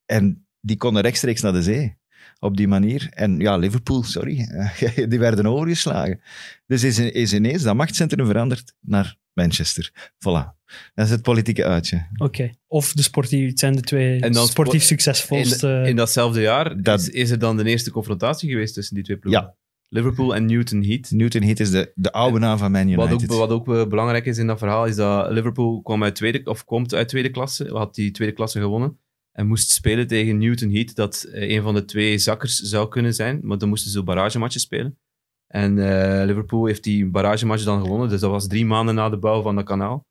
en 0.05 0.47
die 0.61 0.76
konden 0.76 1.03
rechtstreeks 1.03 1.40
naar 1.40 1.53
de 1.53 1.62
zee. 1.62 1.97
Op 2.38 2.57
die 2.57 2.68
manier. 2.68 3.07
En 3.11 3.38
ja, 3.38 3.57
Liverpool, 3.57 4.03
sorry, 4.03 4.47
die 5.09 5.18
werden 5.18 5.47
overgeslagen. 5.47 6.20
Dus 6.66 6.82
is, 6.84 6.99
is 6.99 7.32
ineens 7.32 7.62
dat 7.62 7.74
machtscentrum 7.76 8.26
veranderd 8.26 8.72
naar 8.80 9.16
Manchester. 9.32 9.92
Voilà. 10.14 10.55
Dat 10.94 11.05
is 11.05 11.11
het 11.11 11.22
politieke 11.22 11.64
uitje. 11.64 12.07
Oké. 12.16 12.51
Of 12.66 12.92
de 12.92 13.03
sportief, 13.03 13.49
het 13.49 13.59
zijn 13.59 13.74
de 13.76 13.80
twee 13.80 14.20
En 14.20 14.32
dan 14.32 14.47
sportief 14.47 14.80
spo- 14.80 14.88
succesvolste... 14.88 15.68
In, 15.68 15.84
in 15.84 15.97
datzelfde 15.97 16.40
jaar 16.40 16.82
Dat- 16.82 17.01
is, 17.01 17.09
is 17.09 17.30
er 17.30 17.38
dan 17.38 17.57
de 17.57 17.64
eerste 17.64 17.90
confrontatie 17.90 18.51
geweest 18.51 18.74
tussen 18.74 18.94
die 18.94 19.05
twee 19.05 19.16
ploegen. 19.16 19.42
Ja. 19.42 19.55
Liverpool 19.89 20.34
en 20.34 20.45
Newton 20.45 20.84
Heat. 20.84 21.11
Newton 21.11 21.43
Heat 21.43 21.61
is 21.61 21.70
de, 21.70 21.93
de 21.95 22.12
oude 22.12 22.39
naam 22.39 22.59
van 22.59 22.70
Man 22.70 22.95
Wat 22.95 23.09
United. 23.09 23.30
ook, 23.30 23.39
wat 23.39 23.51
ook 23.51 23.89
belangrijk 23.89 24.26
is 24.26 24.39
in 24.39 24.47
dat 24.47 24.59
verhaal, 24.59 24.87
is 24.87 24.97
dat 24.97 25.30
Liverpool 25.30 25.82
kwam 25.82 26.03
uit 26.03 26.14
tweede, 26.14 26.41
of 26.45 26.64
komt 26.64 26.95
uit 26.95 27.09
tweede 27.09 27.30
klasse, 27.30 27.68
had 27.72 27.95
die 27.95 28.11
tweede 28.11 28.34
klasse 28.34 28.61
gewonnen, 28.61 28.99
en 29.32 29.47
moest 29.47 29.70
spelen 29.70 30.07
tegen 30.07 30.39
Newton 30.39 30.70
Heat, 30.70 30.95
dat 30.95 31.22
eh, 31.22 31.51
een 31.51 31.62
van 31.62 31.74
de 31.74 31.84
twee 31.84 32.18
zakkers 32.18 32.57
zou 32.57 32.89
kunnen 32.89 33.14
zijn, 33.14 33.41
maar 33.43 33.59
dan 33.59 33.68
moesten 33.68 33.91
ze 33.91 34.03
barragematchen 34.03 34.61
spelen. 34.61 34.99
En 35.47 35.78
eh, 35.78 36.26
Liverpool 36.26 36.66
heeft 36.66 36.84
die 36.84 37.07
barragematch 37.07 37.64
dan 37.64 37.80
gewonnen, 37.80 38.09
dus 38.09 38.20
dat 38.20 38.30
was 38.30 38.47
drie 38.47 38.66
maanden 38.66 38.95
na 38.95 39.09
de 39.09 39.18
bouw 39.18 39.43
van 39.43 39.55
dat 39.55 39.64
kanaal. 39.64 40.07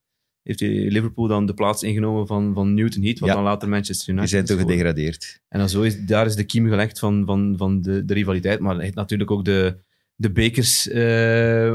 Heeft 0.45 0.59
die 0.59 0.91
Liverpool 0.91 1.27
dan 1.27 1.45
de 1.45 1.53
plaats 1.53 1.83
ingenomen 1.83 2.27
van, 2.27 2.53
van 2.53 2.73
Newton 2.73 3.03
Heat, 3.03 3.19
wat 3.19 3.29
Ja. 3.29 3.35
dan 3.35 3.43
later 3.43 3.69
Manchester 3.69 4.05
Die 4.05 4.13
United 4.15 4.29
zijn 4.29 4.43
is 4.43 4.49
toch 4.49 4.59
gedegradeerd. 4.59 5.41
En 5.49 5.59
dan 5.59 5.69
zo 5.69 5.81
is, 5.81 6.05
daar 6.05 6.25
is 6.25 6.35
de 6.35 6.43
kiem 6.43 6.67
gelegd 6.69 6.99
van, 6.99 7.23
van, 7.25 7.53
van 7.57 7.81
de, 7.81 8.05
de 8.05 8.13
rivaliteit. 8.13 8.59
Maar 8.59 8.75
hij 8.75 8.83
heeft 8.83 8.95
natuurlijk 8.95 9.31
ook 9.31 9.45
de, 9.45 9.77
de 10.15 10.31
bekers, 10.31 10.87
eh, 10.89 10.95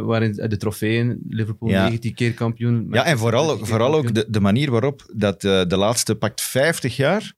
waarin, 0.00 0.32
de 0.32 0.56
trofeeën. 0.56 1.18
Liverpool 1.28 1.68
Ja. 1.68 1.82
19 1.82 2.14
keer 2.14 2.34
kampioen. 2.34 2.86
Ja, 2.90 3.04
en 3.04 3.18
vooral, 3.18 3.44
20 3.44 3.58
keer 3.58 3.76
vooral 3.76 3.94
ook 3.94 4.14
de, 4.14 4.26
de 4.28 4.40
manier 4.40 4.70
waarop 4.70 5.10
dat 5.14 5.44
eh, 5.44 5.64
de 5.66 5.76
laatste 5.76 6.14
pakt 6.16 6.40
50 6.40 6.96
jaar 6.96 7.32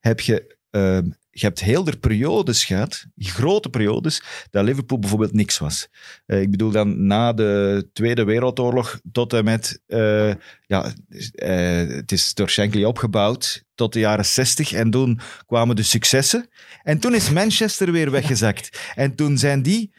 heb 0.00 0.20
je, 0.20 0.56
eh, 0.70 0.98
je 1.40 1.46
hebt 1.46 1.60
heel 1.60 1.84
de 1.84 1.96
periodes 1.96 2.64
gehad, 2.64 3.06
grote 3.18 3.68
periodes, 3.68 4.22
dat 4.50 4.64
Liverpool 4.64 4.98
bijvoorbeeld 4.98 5.32
niks 5.32 5.58
was. 5.58 5.88
Eh, 6.26 6.40
ik 6.40 6.50
bedoel 6.50 6.70
dan 6.70 7.06
na 7.06 7.32
de 7.32 7.88
Tweede 7.92 8.24
Wereldoorlog 8.24 9.00
tot 9.12 9.32
en 9.32 9.44
met, 9.44 9.82
eh, 9.86 10.34
ja, 10.66 10.92
eh, 11.34 11.88
het 11.88 12.12
is 12.12 12.34
door 12.34 12.50
Shankly 12.50 12.84
opgebouwd 12.84 13.64
tot 13.74 13.92
de 13.92 13.98
jaren 13.98 14.24
60 14.24 14.72
en 14.72 14.90
toen 14.90 15.20
kwamen 15.46 15.76
de 15.76 15.82
successen. 15.82 16.48
En 16.82 16.98
toen 16.98 17.14
is 17.14 17.30
Manchester 17.30 17.92
weer 17.92 18.10
weggezakt. 18.10 18.92
En 18.94 19.14
toen 19.14 19.38
zijn 19.38 19.62
die 19.62 19.94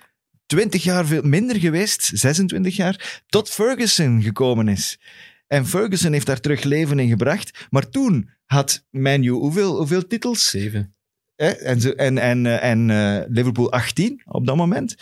20 0.45 0.83
jaar 0.83 1.05
veel 1.05 1.21
minder 1.21 1.59
geweest, 1.59 2.11
26 2.13 2.75
jaar, 2.75 3.21
tot 3.27 3.49
Ferguson 3.49 4.21
gekomen 4.21 4.67
is. 4.67 4.99
En 5.47 5.67
Ferguson 5.67 6.11
heeft 6.13 6.25
daar 6.25 6.39
terug 6.39 6.63
leven 6.63 6.99
in 6.99 7.09
gebracht. 7.09 7.67
Maar 7.69 7.89
toen 7.89 8.29
had 8.45 8.85
Man 8.89 9.23
U 9.23 9.29
hoeveel, 9.29 9.77
hoeveel 9.77 10.07
titels? 10.07 10.49
Zeven. 10.49 10.96
Hè? 11.37 11.47
En, 11.47 11.81
zo, 11.81 11.89
en, 11.89 12.17
en, 12.17 12.45
eh, 12.45 12.69
en 12.69 12.89
eh, 12.89 13.25
Liverpool 13.27 13.71
18 13.71 14.21
op 14.25 14.45
dat 14.45 14.55
moment. 14.55 14.95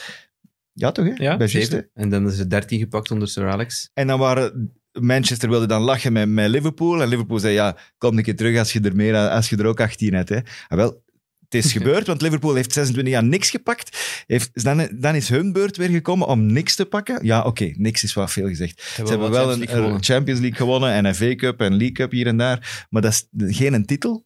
Ja, 0.73 0.91
toch? 0.91 1.05
Hè? 1.05 1.13
Ja, 1.15 1.37
Bij 1.37 1.47
zeven. 1.47 1.89
En 1.93 2.09
dan 2.09 2.27
is 2.27 2.39
er 2.39 2.49
13 2.49 2.79
gepakt 2.79 3.11
onder 3.11 3.27
Sir 3.27 3.47
Alex. 3.47 3.89
En 3.93 4.07
dan 4.07 4.19
waren 4.19 4.73
Manchester 4.91 5.49
wilde 5.49 5.65
dan 5.65 5.81
lachen 5.81 6.13
met, 6.13 6.29
met 6.29 6.49
Liverpool. 6.49 7.01
En 7.01 7.07
Liverpool 7.07 7.39
zei, 7.39 7.53
ja, 7.53 7.77
kom 7.97 8.17
een 8.17 8.23
keer 8.23 8.35
terug 8.35 8.57
als 8.57 8.73
je 8.73 8.81
er, 8.81 8.95
meer, 8.95 9.29
als 9.29 9.49
je 9.49 9.57
er 9.57 9.65
ook 9.65 9.79
18 9.79 10.13
hebt. 10.13 10.29
Hè. 10.29 10.39
Ah, 10.67 10.77
wel, 10.77 11.03
het 11.39 11.53
is 11.53 11.71
gebeurd, 11.77 12.07
want 12.07 12.21
Liverpool 12.21 12.55
heeft 12.55 12.73
26 12.73 13.13
jaar 13.13 13.23
niks 13.23 13.49
gepakt. 13.49 14.23
Heeft, 14.27 14.63
dan, 14.63 14.87
dan 14.91 15.15
is 15.15 15.29
hun 15.29 15.51
beurt 15.51 15.77
weer 15.77 15.89
gekomen 15.89 16.27
om 16.27 16.45
niks 16.45 16.75
te 16.75 16.85
pakken. 16.85 17.25
Ja, 17.25 17.41
oké, 17.41 17.73
niks 17.75 18.03
is 18.03 18.13
wat 18.13 18.31
veel 18.31 18.47
gezegd. 18.47 18.81
Ze 18.95 19.03
hebben 19.03 19.31
wel 19.31 19.51
een, 19.51 19.77
een 19.77 20.03
Champions 20.03 20.39
League 20.39 20.57
gewonnen 20.57 20.91
en 20.91 21.05
een 21.05 21.15
FA 21.15 21.35
Cup 21.35 21.61
en 21.61 21.69
League 21.69 21.91
Cup 21.91 22.11
hier 22.11 22.27
en 22.27 22.37
daar. 22.37 22.85
Maar 22.89 23.01
dat 23.01 23.11
is 23.11 23.27
geen 23.55 23.73
een 23.73 23.85
titel. 23.85 24.25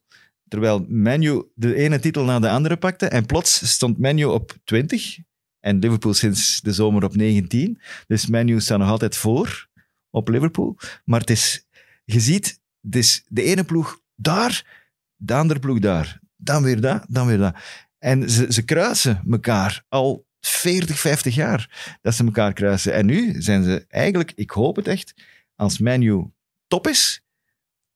Terwijl 0.50 0.86
Manu 0.88 1.42
de 1.54 1.74
ene 1.74 1.98
titel 1.98 2.24
na 2.24 2.38
de 2.38 2.50
andere 2.50 2.76
pakte. 2.76 3.06
En 3.06 3.26
plots 3.26 3.70
stond 3.70 3.98
Manu 3.98 4.24
op 4.24 4.56
20. 4.64 5.18
En 5.60 5.78
Liverpool 5.78 6.14
sinds 6.14 6.60
de 6.60 6.72
zomer 6.72 7.04
op 7.04 7.16
19. 7.16 7.80
Dus 8.06 8.26
Manu 8.26 8.60
staat 8.60 8.78
nog 8.78 8.88
altijd 8.88 9.16
voor 9.16 9.68
op 10.10 10.28
Liverpool. 10.28 10.76
Maar 11.04 11.20
het 11.20 11.30
is, 11.30 11.66
je 12.04 12.20
ziet, 12.20 12.60
het 12.80 12.96
is 12.96 13.24
de 13.28 13.42
ene 13.42 13.64
ploeg 13.64 14.00
daar, 14.14 14.84
de 15.16 15.34
andere 15.34 15.60
ploeg 15.60 15.78
daar. 15.78 16.20
Dan 16.36 16.62
weer 16.62 16.80
dat, 16.80 17.04
dan 17.08 17.26
weer 17.26 17.38
dat. 17.38 17.54
En 17.98 18.30
ze, 18.30 18.52
ze 18.52 18.62
kruisen 18.62 19.22
elkaar 19.30 19.84
al 19.88 20.26
40, 20.40 20.98
50 20.98 21.34
jaar 21.34 21.96
dat 22.02 22.14
ze 22.14 22.24
elkaar 22.24 22.52
kruisen. 22.52 22.92
En 22.92 23.06
nu 23.06 23.42
zijn 23.42 23.64
ze 23.64 23.84
eigenlijk, 23.88 24.32
ik 24.34 24.50
hoop 24.50 24.76
het 24.76 24.88
echt, 24.88 25.14
als 25.54 25.78
Manu 25.78 26.30
top 26.66 26.88
is 26.88 27.22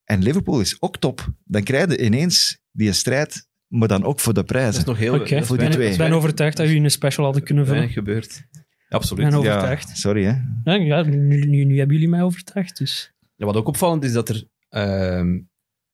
en 0.05 0.23
Liverpool 0.23 0.61
is 0.61 0.77
ook 0.81 0.97
top, 0.99 1.29
dan 1.45 1.63
krijg 1.63 1.91
je 1.91 2.05
ineens 2.05 2.59
die 2.73 2.93
strijd, 2.93 3.47
maar 3.67 3.89
dan 3.89 4.05
ook 4.05 4.21
voor 4.21 4.33
de 4.35 4.39
Dat 4.41 4.49
prijzen. 4.49 4.81
is 4.81 4.87
nog 4.87 4.99
heel... 4.99 5.19
Dat 5.19 5.31
is 5.31 5.47
voor 5.47 5.57
die 5.57 5.67
ik 5.67 5.73
ben, 5.73 5.81
twee. 5.81 5.91
ik 5.93 5.99
ben 5.99 6.13
overtuigd 6.13 6.57
dat 6.57 6.67
jullie 6.67 6.83
een 6.83 6.91
special 6.91 7.25
hadden 7.25 7.43
kunnen 7.43 7.67
vullen. 7.67 7.89
gebeurd. 7.89 8.45
Ik 8.53 9.01
Absoluut. 9.01 9.31
ben 9.31 9.33
Ja. 9.33 9.39
overtuigd. 9.39 9.99
Sorry, 9.99 10.25
hè. 10.25 10.35
Ja, 10.65 10.75
ja, 10.75 11.03
nu, 11.03 11.45
nu, 11.47 11.65
nu 11.65 11.79
hebben 11.79 11.95
jullie 11.95 12.11
mij 12.11 12.23
overtuigd, 12.23 12.79
dus... 12.79 13.13
wat 13.37 13.57
ook 13.57 13.69
opvallend 13.69 14.05
is 14.05 14.13
dat 14.13 14.29
er 14.29 14.45
ehm, 14.69 15.39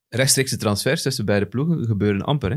rechtstreekse 0.08 0.56
transfers 0.56 1.02
tussen 1.02 1.24
beide 1.24 1.46
ploegen 1.46 1.84
gebeuren 1.84 2.22
amper. 2.22 2.50
Hè? 2.50 2.56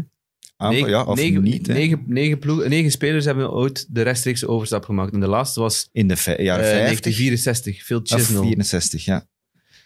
Amper, 0.55 0.89
ja, 0.89 1.03
of 1.03 1.15
negen, 1.15 1.41
niet. 1.43 1.67
hè. 1.67 1.73
Negen, 1.73 2.03
negen, 2.07 2.39
ploegen, 2.39 2.69
negen 2.69 2.91
spelers 2.91 3.25
hebben 3.25 3.51
ooit 3.51 3.85
de 3.89 4.01
rechtstreekse 4.01 4.47
overstap 4.47 4.85
gemaakt. 4.85 5.13
En 5.13 5.19
de 5.19 5.27
laatste 5.27 5.59
was 5.59 5.89
In 5.91 6.07
de 6.07 6.13
jaren 6.37 6.65
50 6.65 7.15
1964, 7.15 7.83
Phil 7.83 7.99
of 7.99 8.07
Chisnell. 8.09 8.41
64, 8.41 9.05
ja. 9.05 9.25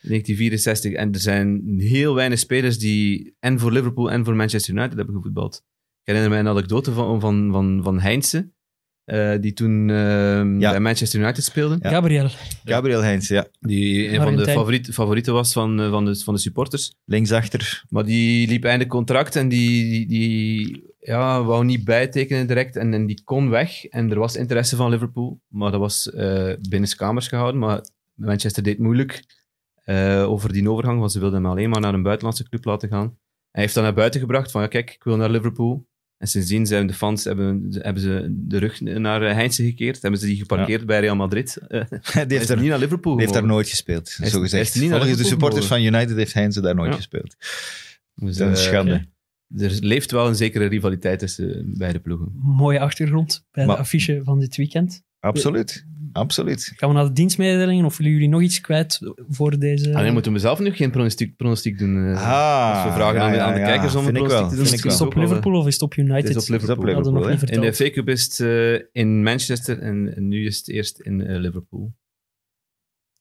1964. 0.08 0.92
En 0.94 1.14
er 1.14 1.20
zijn 1.20 1.76
heel 1.78 2.16
weinig 2.16 2.40
spelers 2.40 2.80
die 2.80 3.36
en 3.40 3.60
voor 3.60 3.72
Liverpool 3.72 4.12
en 4.12 4.26
voor 4.26 4.36
Manchester 4.36 4.74
United 4.74 4.98
hebben 4.98 5.16
gevoetbald. 5.16 5.56
Ik 6.04 6.14
herinner 6.14 6.30
mij 6.30 6.40
een 6.40 6.48
anekdote 6.48 6.92
van, 6.92 7.20
van, 7.20 7.50
van, 7.52 7.80
van 7.84 8.00
Heinze, 8.00 8.52
eh, 9.04 9.34
die 9.40 9.54
toen 9.54 9.90
ehm, 9.90 10.60
Ja. 10.60 10.70
bij 10.72 10.80
Manchester 10.80 11.20
United 11.20 11.44
speelde. 11.44 11.78
Ja. 11.82 11.90
Gabriel, 11.90 12.30
Gabriel 12.64 13.04
Heinz, 13.04 13.28
ja. 13.28 13.48
Die 13.60 14.10
een 14.10 14.22
van 14.22 14.36
de 14.36 14.46
favoriet, 14.46 14.90
favorieten 14.94 15.34
was 15.34 15.54
van, 15.54 15.82
eh, 15.82 15.90
van, 15.90 16.06
de, 16.06 16.16
van 16.16 16.34
de 16.34 16.40
supporters. 16.40 16.96
Linksachter. 17.06 17.84
Maar 17.90 18.06
die 18.06 18.48
liep 18.48 18.64
einde 18.64 18.88
contract 18.88 19.36
en 19.36 19.50
die, 19.50 19.90
die, 19.92 20.08
die 20.08 20.84
ja, 21.00 21.44
wou 21.44 21.66
niet 21.66 21.84
bijtekenen 21.84 22.48
direct. 22.48 22.76
En, 22.76 22.94
en 22.94 23.06
die 23.06 23.22
kon 23.24 23.50
weg. 23.50 23.86
En 23.86 24.12
er 24.12 24.20
was 24.20 24.36
interesse 24.36 24.76
van 24.76 24.90
Liverpool. 24.90 25.40
Maar 25.48 25.72
dat 25.72 25.80
was 25.80 26.12
eh 26.12 26.54
binnenskamers 26.70 27.28
gehouden. 27.28 27.60
Maar 27.60 27.82
Manchester 28.14 28.64
deed 28.64 28.80
moeilijk 28.80 29.24
eh, 29.88 30.24
over 30.30 30.54
die 30.54 30.70
overgang. 30.70 31.00
Want 31.00 31.12
ze 31.12 31.20
wilden 31.20 31.42
hem 31.44 31.52
alleen 31.52 31.70
maar 31.70 31.82
naar 31.82 31.94
een 31.94 32.02
buitenlandse 32.04 32.50
club 32.50 32.66
laten 32.66 32.90
gaan. 32.90 33.18
Hij 33.52 33.62
heeft 33.62 33.74
dan 33.74 33.84
naar 33.84 33.94
buiten 33.94 34.20
gebracht 34.20 34.52
van, 34.52 34.62
ja 34.62 34.68
kijk, 34.68 34.92
ik 34.92 35.04
wil 35.04 35.18
naar 35.18 35.30
Liverpool. 35.30 35.88
En 36.18 36.28
sindsdien 36.28 36.66
zijn 36.66 36.88
de 36.88 36.94
fans, 36.94 37.24
hebben, 37.24 37.68
hebben 37.72 38.02
ze 38.02 38.28
de 38.30 38.58
rug 38.58 38.82
naar 38.82 39.22
Heinze 39.22 39.64
gekeerd. 39.64 40.02
Hebben 40.02 40.20
ze 40.20 40.26
die 40.26 40.36
geparkeerd 40.38 40.86
bij 40.86 41.00
Real 41.00 41.16
Madrid. 41.16 41.58
Eh, 41.68 41.68
Die 41.90 42.00
hij 42.02 42.26
heeft 42.28 42.42
is 42.44 42.50
er, 42.50 42.60
niet 42.60 42.70
naar 42.70 42.80
Liverpool 42.80 43.14
die 43.16 43.22
heeft 43.22 43.34
daar 43.34 43.46
nooit 43.46 43.70
gespeeld, 43.70 44.18
is- 44.22 44.32
zo 44.32 44.40
gezegd. 44.40 44.76
is 44.76 44.82
niet 44.82 44.90
naar 44.90 45.00
Volgens 45.00 45.20
de 45.22 45.28
supporters 45.28 45.66
van 45.66 45.82
United 45.84 46.16
heeft 46.18 46.34
Heinz 46.34 46.58
daar 46.58 46.76
nooit 46.76 46.90
Ja. 46.92 46.96
gespeeld. 46.96 47.36
Dus, 47.40 47.58
Dat 48.16 48.30
is 48.30 48.40
een 48.40 48.48
eh, 48.50 48.56
schande. 48.56 49.06
Er 49.58 49.78
leeft 49.80 50.12
wel 50.12 50.28
een 50.28 50.36
zekere 50.36 50.66
rivaliteit 50.66 51.20
tussen 51.20 51.74
beide 51.78 52.00
ploegen. 52.00 52.32
mooie 52.42 52.80
achtergrond 52.80 53.46
bij 53.52 53.66
Maar- 53.66 53.76
de 53.76 53.82
affiche 53.82 54.22
van 54.24 54.40
dit 54.40 54.56
weekend. 54.56 55.04
Absoluut. 55.20 55.86
Absoluut. 56.18 56.74
Gaan 56.76 56.90
we 56.90 56.96
naar 56.96 57.06
de 57.06 57.12
dienstmededelingen 57.14 57.86
of 57.86 57.98
willen 57.98 58.14
jullie 58.14 58.30
nog 58.30 58.42
iets 58.42 58.62
kwijt 58.62 59.00
voor 59.30 59.60
deze... 59.60 59.96
Alleen 59.96 60.14
moeten 60.14 60.34
we 60.34 60.40
zelf 60.40 60.60
nu 60.60 60.72
geen 60.72 60.92
pronostiek, 60.92 61.36
pronostiek 61.36 61.78
doen. 61.80 62.12
eh. 62.14 62.22
Ah, 62.28 62.76
als 62.76 62.84
we 62.94 63.00
vragen 63.00 63.22
aan, 63.22 63.32
de- 63.32 63.40
aan 63.42 63.54
de 63.54 63.60
kijkers 63.60 63.96
om 63.96 64.06
een 64.08 64.14
pronostiek 64.14 64.40
wel. 64.40 64.50
te 64.50 64.56
doen, 64.56 64.64
is 64.66 64.72
het 64.84 65.02
op 65.02 65.16
Liverpool 65.16 65.54
of 65.60 65.68
is 65.68 65.74
het 65.74 65.82
op 65.84 65.96
United? 65.96 66.28
Het 66.28 66.36
is 66.38 66.44
op 66.44 66.50
Liverpool. 66.50 66.86
Het 66.96 67.06
is 67.06 67.08
op 67.08 67.14
Liverpool, 67.14 67.30
In 67.30 67.62
de 67.62 67.74
verteld. 67.74 67.76
FA 67.76 67.90
Cup 67.90 68.10
is 68.10 68.24
het 68.24 68.40
eh, 68.40 69.02
in 69.04 69.24
Manchester 69.24 69.80
en, 69.80 70.16
en 70.16 70.28
nu 70.28 70.46
is 70.46 70.58
het 70.58 70.70
eerst 70.70 71.00
in 71.00 71.22
eh, 71.28 71.38
Liverpool. 71.40 71.94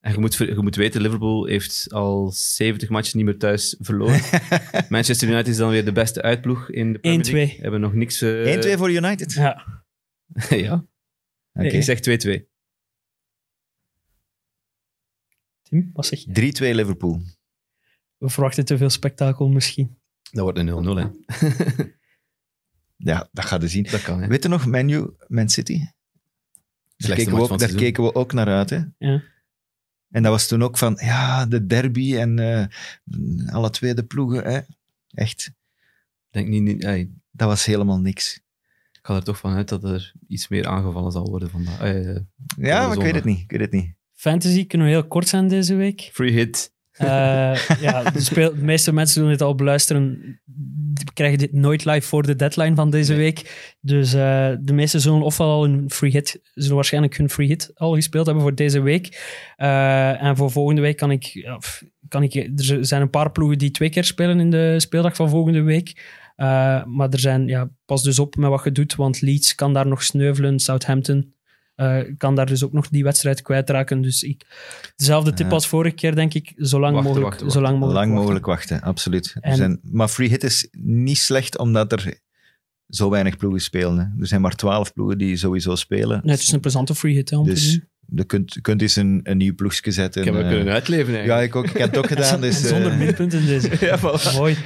En 0.01 0.12
je 0.12 0.18
moet, 0.18 0.34
je 0.34 0.57
moet 0.61 0.76
weten, 0.76 1.01
Liverpool 1.01 1.44
heeft 1.47 1.86
al 1.92 2.30
70 2.34 2.88
matches 2.88 3.14
niet 3.14 3.24
meer 3.24 3.38
thuis 3.38 3.76
verloren. 3.80 4.20
Manchester 4.88 5.28
United 5.28 5.49
is 5.49 5.57
dan 5.57 5.70
weer 5.70 5.84
de 5.84 5.92
beste 5.92 6.22
uitploeg 6.22 6.70
in 6.70 6.92
de 6.92 6.99
Premier 6.99 7.26
1-2. 7.26 7.30
League. 7.32 7.59
Hebben 7.61 7.80
nog 7.80 7.94
niks... 7.94 8.22
eh, 8.22 8.74
1-2 8.74 8.78
voor 8.78 8.90
United. 8.90 9.32
Ja, 9.32 9.62
ja, 10.49 10.84
Oké. 11.53 11.66
ik 11.66 11.82
zeg 11.82 11.99
2-2. 12.38 12.55
Tim, 15.81 15.91
wat 15.93 16.07
zeg 16.07 16.18
je? 16.20 16.72
3-2 16.72 16.74
Liverpool. 16.74 17.22
We 18.16 18.29
verwachten 18.29 18.64
te 18.64 18.77
veel 18.77 18.91
spektakel 18.91 19.49
misschien. 19.49 19.99
Dat 20.31 20.43
wordt 20.43 20.59
een 20.59 20.68
0-0, 20.68 20.99
hè. 20.99 21.85
Ja, 22.97 23.29
dat 23.33 23.45
gaat 23.45 23.62
je 23.62 23.68
zien. 23.68 23.83
Dat 23.83 24.03
kan, 24.03 24.20
hè. 24.22 24.29
Weet 24.29 24.43
je 24.43 24.49
nog, 24.49 24.66
Manu, 24.66 25.11
Man 25.27 25.49
City? 25.49 25.81
Daar, 26.97 27.16
keken 27.16 27.35
we, 27.35 27.41
ook, 27.41 27.59
daar 27.59 27.74
keken 27.74 28.03
we 28.03 28.14
ook 28.14 28.33
naar 28.33 28.47
uit. 28.47 28.70
Hè? 28.70 28.81
Ja. 28.99 29.22
En 30.11 30.22
dat 30.22 30.33
was 30.33 30.47
toen 30.47 30.62
ook 30.62 30.79
van, 30.79 30.99
ja, 31.01 31.47
de 31.47 31.66
derby 31.66 32.16
en 32.16 32.39
eh, 32.39 32.66
alle 33.55 33.70
twee 33.70 33.95
de 33.95 34.05
ploegen. 34.05 34.45
Hè? 34.45 34.61
Echt, 35.11 35.51
denk 36.31 36.49
niet, 36.49 36.62
niet, 36.62 36.85
ey, 36.85 37.11
dat 37.31 37.49
was 37.49 37.64
helemaal 37.64 38.01
niks. 38.01 38.37
ik 38.93 38.99
ga 39.03 39.14
er 39.16 39.24
toch 39.24 39.39
van 39.39 39.55
uit 39.55 39.68
dat 39.68 39.85
er 39.85 40.12
iets 40.29 40.49
meer 40.49 40.66
aangevallen 40.66 41.12
zal 41.12 41.29
worden 41.31 41.51
vandaag. 41.51 41.81
Eh, 41.81 42.16
Ja, 42.59 42.87
maar 42.87 42.97
ik 42.97 43.03
weet 43.03 43.14
het 43.14 43.24
niet. 43.24 43.41
Ik 43.41 43.51
weet 43.51 43.61
het 43.61 43.72
niet. 43.72 43.95
Fantasy 44.31 44.66
kunnen 44.66 44.87
we 44.87 44.93
heel 44.93 45.07
kort 45.07 45.29
zijn 45.29 45.49
deze 45.49 45.74
week. 45.74 46.11
free 46.12 46.33
hit. 46.33 46.74
Eh, 46.93 47.07
ja, 47.81 48.11
de, 48.11 48.20
speel- 48.20 48.55
de 48.55 48.62
meeste 48.64 48.93
mensen 48.93 49.20
doen 49.20 49.31
dit 49.31 49.43
al 49.43 49.55
beluisteren. 49.55 50.18
Die 50.95 51.12
krijgen 51.12 51.39
dit 51.39 51.53
nooit 51.53 51.85
live 51.85 52.07
voor 52.09 52.22
de 52.22 52.37
deadline 52.37 52.74
van 52.74 52.91
deze 52.91 53.14
week. 53.14 53.74
Dus 53.81 54.12
eh, 54.14 54.53
de 54.61 54.72
meesten 54.72 55.01
zullen 55.01 55.22
ofwel 55.22 55.51
al 55.51 55.64
een 55.64 55.91
free 55.91 56.11
hit, 56.11 56.41
zullen 56.55 56.74
waarschijnlijk 56.74 57.16
hun 57.16 57.31
free 57.31 57.47
hit 57.47 57.70
al 57.74 57.95
gespeeld 57.95 58.27
hebben 58.27 58.45
voor 58.45 58.55
deze 58.55 58.81
week. 58.81 59.07
Eh, 59.57 60.22
en 60.22 60.37
voor 60.37 60.51
volgende 60.51 60.81
week 60.81 60.97
kan 60.97 61.11
ik, 61.11 61.49
kan 62.09 62.22
ik. 62.22 62.35
Er 62.35 62.85
zijn 62.87 63.03
een 63.03 63.11
paar 63.11 63.33
ploegen 63.33 63.59
die 63.59 63.70
twee 63.70 63.91
keer 63.91 64.05
spelen 64.05 64.41
in 64.41 64.51
de 64.51 64.74
speeldag 64.81 65.16
van 65.16 65.29
volgende 65.29 65.62
week. 65.62 66.03
Maar 66.87 67.09
er 67.11 67.18
zijn, 67.18 67.47
ja, 67.47 67.70
pas 67.85 68.03
dus 68.03 68.18
op 68.18 68.37
met 68.37 68.51
wat 68.51 68.64
je 68.64 68.72
doet, 68.72 68.95
want 68.95 69.20
Leeds 69.20 69.55
kan 69.55 69.72
daar 69.72 69.87
nog 69.87 70.03
sneuvelen, 70.03 70.59
Southampton. 70.59 71.35
Eh, 71.77 71.99
kan 72.16 72.35
daar 72.35 72.47
dus 72.47 72.64
ook 72.64 72.72
nog 72.72 72.89
die 72.89 73.05
wedstrijd 73.05 73.43
kwijtraken. 73.43 74.01
Dus 74.01 74.22
ik, 74.22 74.47
dezelfde 74.97 75.33
tip 75.33 75.47
Ja. 75.47 75.53
als 75.53 75.66
vorige 75.68 75.95
keer, 75.95 76.14
denk 76.14 76.35
ik. 76.35 76.53
Zolang 76.57 76.95
Wachten, 76.95 77.03
mogelijk. 77.12 77.22
wachten, 77.22 77.45
wachten. 77.47 77.51
Zolang 77.51 77.79
mogelijk. 77.79 77.95
Lang 77.95 78.07
wachten. 78.09 78.22
mogelijk 78.22 78.47
wachten, 78.47 78.81
absoluut. 78.81 79.33
Er 79.41 79.51
En- 79.51 79.57
zijn, 79.57 79.81
maar 79.83 80.09
free 80.09 80.29
hit 80.29 80.45
is 80.45 80.68
niet 80.79 81.18
slecht 81.18 81.59
omdat 81.59 81.93
er 81.93 82.18
zo 82.89 83.11
weinig 83.11 83.37
ploegen 83.37 83.61
spelen. 83.61 83.99
Hè. 83.99 84.20
Er 84.20 84.27
zijn 84.27 84.41
maar 84.41 84.55
twaalf 84.57 84.93
ploegen 84.93 85.18
die 85.18 85.37
sowieso 85.37 85.74
spelen. 85.74 86.20
Nee, 86.22 86.35
het 86.35 86.43
is 86.43 86.53
een 86.53 86.61
plezante 86.61 86.95
free 86.95 87.14
hit 87.14 87.31
hè, 87.31 87.37
om 87.37 87.45
te 87.45 87.51
Dus 87.51 87.70
doen. 87.70 87.89
je 88.16 88.24
kunt, 88.24 88.59
kunt 88.61 88.83
eens 88.83 88.97
een, 88.97 89.20
een 89.22 89.37
nieuw 89.37 89.55
ploegje 89.55 89.91
zetten. 89.91 90.20
Ik 90.20 90.27
heb 90.27 90.37
hem 90.37 90.47
eh, 90.47 90.55
kunnen 90.55 90.74
uitleven 90.74 91.12
ja, 91.12 91.18
eigenlijk. 91.18 91.49
ik 91.49 91.57
ook. 91.57 91.64
Ik 91.66 91.77
heb 91.79 91.89
het 91.89 91.99
ook 91.99 92.07
gedaan. 92.16 92.41
Dus, 92.41 92.62
eh, 92.62 92.68
Zonder 92.68 92.97
minpunten 92.97 93.47
deze. 93.47 93.70
Ja, 93.87 93.99
voilà. 93.99 94.35
Mooi. 94.37 94.57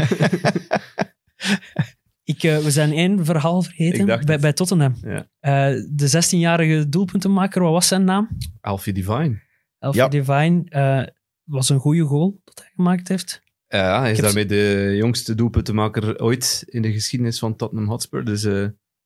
Ik, 2.30 2.42
eh, 2.42 2.58
we 2.58 2.70
zijn 2.70 2.92
één 2.92 3.24
verhaal 3.24 3.62
vergeten 3.62 4.06
bij, 4.06 4.16
het. 4.26 4.40
bij 4.40 4.52
Tottenham. 4.52 4.94
Ja. 5.02 5.26
Eh, 5.40 5.82
de 5.90 6.08
16-jarige 6.08 6.88
doelpuntenmaker, 6.88 7.62
wat 7.62 7.72
was 7.72 7.88
zijn 7.88 8.04
naam? 8.04 8.28
Alfie 8.60 8.92
Divine. 8.92 9.40
Alfie 9.78 10.00
Ja. 10.02 10.08
Divine. 10.08 10.62
eh, 10.68 11.02
was 11.44 11.68
een 11.68 11.78
goede 11.78 12.02
goal 12.04 12.40
dat 12.44 12.58
hij 12.58 12.70
gemaakt 12.74 13.08
heeft. 13.08 13.42
Ja, 13.68 14.00
hij 14.00 14.10
is 14.12 14.18
daarmee 14.18 14.46
de 14.46 14.92
jongste 14.96 15.34
doelpuntenmaker 15.34 16.20
ooit 16.20 16.64
in 16.66 16.82
de 16.82 16.92
geschiedenis 16.92 17.38
van 17.38 17.56
Tottenham 17.56 17.88
Hotspur. 17.88 18.24
Dus 18.24 18.46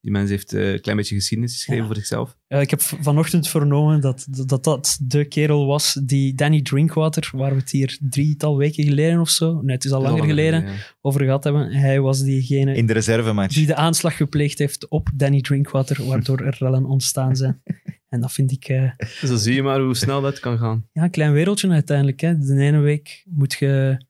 die 0.04 0.12
mens 0.12 0.30
heeft 0.30 0.52
eh, 0.52 0.72
een 0.72 0.80
klein 0.80 0.96
beetje 0.96 1.14
geschiedenis 1.14 1.52
geschreven 1.52 1.80
Ja. 1.82 1.86
voor 1.86 1.96
zichzelf. 1.96 2.36
Eh, 2.46 2.60
ik 2.60 2.70
heb 2.70 2.80
vanochtend 2.80 3.48
vernomen 3.48 4.00
dat, 4.00 4.26
dat 4.46 4.64
dat 4.64 4.98
de 5.02 5.24
kerel 5.24 5.66
was 5.66 6.00
die 6.02 6.34
Danny 6.34 6.62
Drinkwater, 6.62 7.30
waar 7.32 7.50
we 7.50 7.56
het 7.60 7.70
hier 7.70 7.98
drietal 8.00 8.56
weken 8.56 8.84
geleden 8.84 9.20
of 9.20 9.28
zo, 9.30 9.60
nee, 9.62 9.74
het 9.74 9.84
is 9.84 9.90
al 9.92 10.02
langer 10.02 10.24
geleden, 10.24 10.66
ja. 10.66 10.72
over 11.00 11.24
gehad 11.24 11.44
hebben. 11.44 11.72
Hij 11.72 12.00
was 12.00 12.22
diegene 12.22 12.74
in 12.74 12.86
de 12.86 12.92
reservematch. 12.92 13.54
die 13.54 13.66
de 13.66 13.74
aanslag 13.76 14.16
gepleegd 14.16 14.58
heeft 14.58 14.88
op 14.88 15.08
Danny 15.14 15.40
Drinkwater, 15.40 16.04
waardoor 16.06 16.40
er 16.40 16.56
rellen 16.58 16.84
ontstaan 16.84 17.36
zijn. 17.36 17.62
En 18.08 18.20
dat 18.20 18.32
vind 18.32 18.52
ik 18.52 18.64
eh, 18.68 18.90
Zo 19.24 19.36
zie 19.36 19.54
je 19.54 19.62
maar 19.62 19.80
hoe 19.80 19.94
snel 19.96 20.20
dat 20.20 20.40
kan 20.40 20.58
gaan. 20.58 20.88
ja, 20.92 21.02
een 21.02 21.10
klein 21.10 21.32
wereldje 21.32 21.68
uiteindelijk. 21.70 22.20
Hè. 22.20 22.38
De 22.38 22.56
ene 22.58 22.78
week 22.78 23.24
moet 23.28 23.52
je 23.58 24.04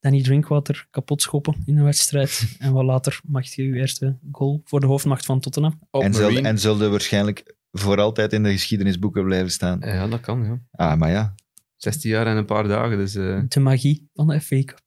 Danny 0.00 0.22
Drinkwater 0.22 0.86
kapot 0.90 1.22
schoppen 1.22 1.54
in 1.64 1.76
een 1.78 1.84
wedstrijd. 1.84 2.46
En 2.58 2.72
wat 2.72 2.84
later 2.84 3.20
mag 3.24 3.54
je 3.54 3.62
je 3.62 3.74
eerste 3.74 4.18
goal 4.32 4.60
voor 4.64 4.80
de 4.80 4.86
hoofdmacht 4.86 5.24
van 5.26 5.40
Tottenham. 5.40 5.80
Op 5.90 6.02
en, 6.02 6.14
zal, 6.14 6.22
Marine. 6.30 6.48
en 6.48 6.58
zullen 6.58 6.90
waarschijnlijk 6.90 7.56
voor 7.72 8.00
altijd 8.00 8.32
in 8.32 8.42
de 8.42 8.50
geschiedenisboeken 8.50 9.24
blijven 9.24 9.50
staan. 9.50 9.78
Ja, 9.80 10.06
dat 10.08 10.20
kan, 10.20 10.44
ja. 10.44 10.60
Ah, 10.70 10.98
maar 10.98 11.10
ja. 11.10 11.34
16 11.76 12.10
jaar 12.10 12.26
en 12.26 12.36
een 12.36 12.44
paar 12.44 12.68
dagen. 12.68 12.96
Dus, 12.98 13.14
eh, 13.14 13.40
De 13.48 13.60
magie 13.60 14.08
van 14.14 14.26
de 14.26 14.40
FA 14.40 14.62
Cup. 14.64 14.80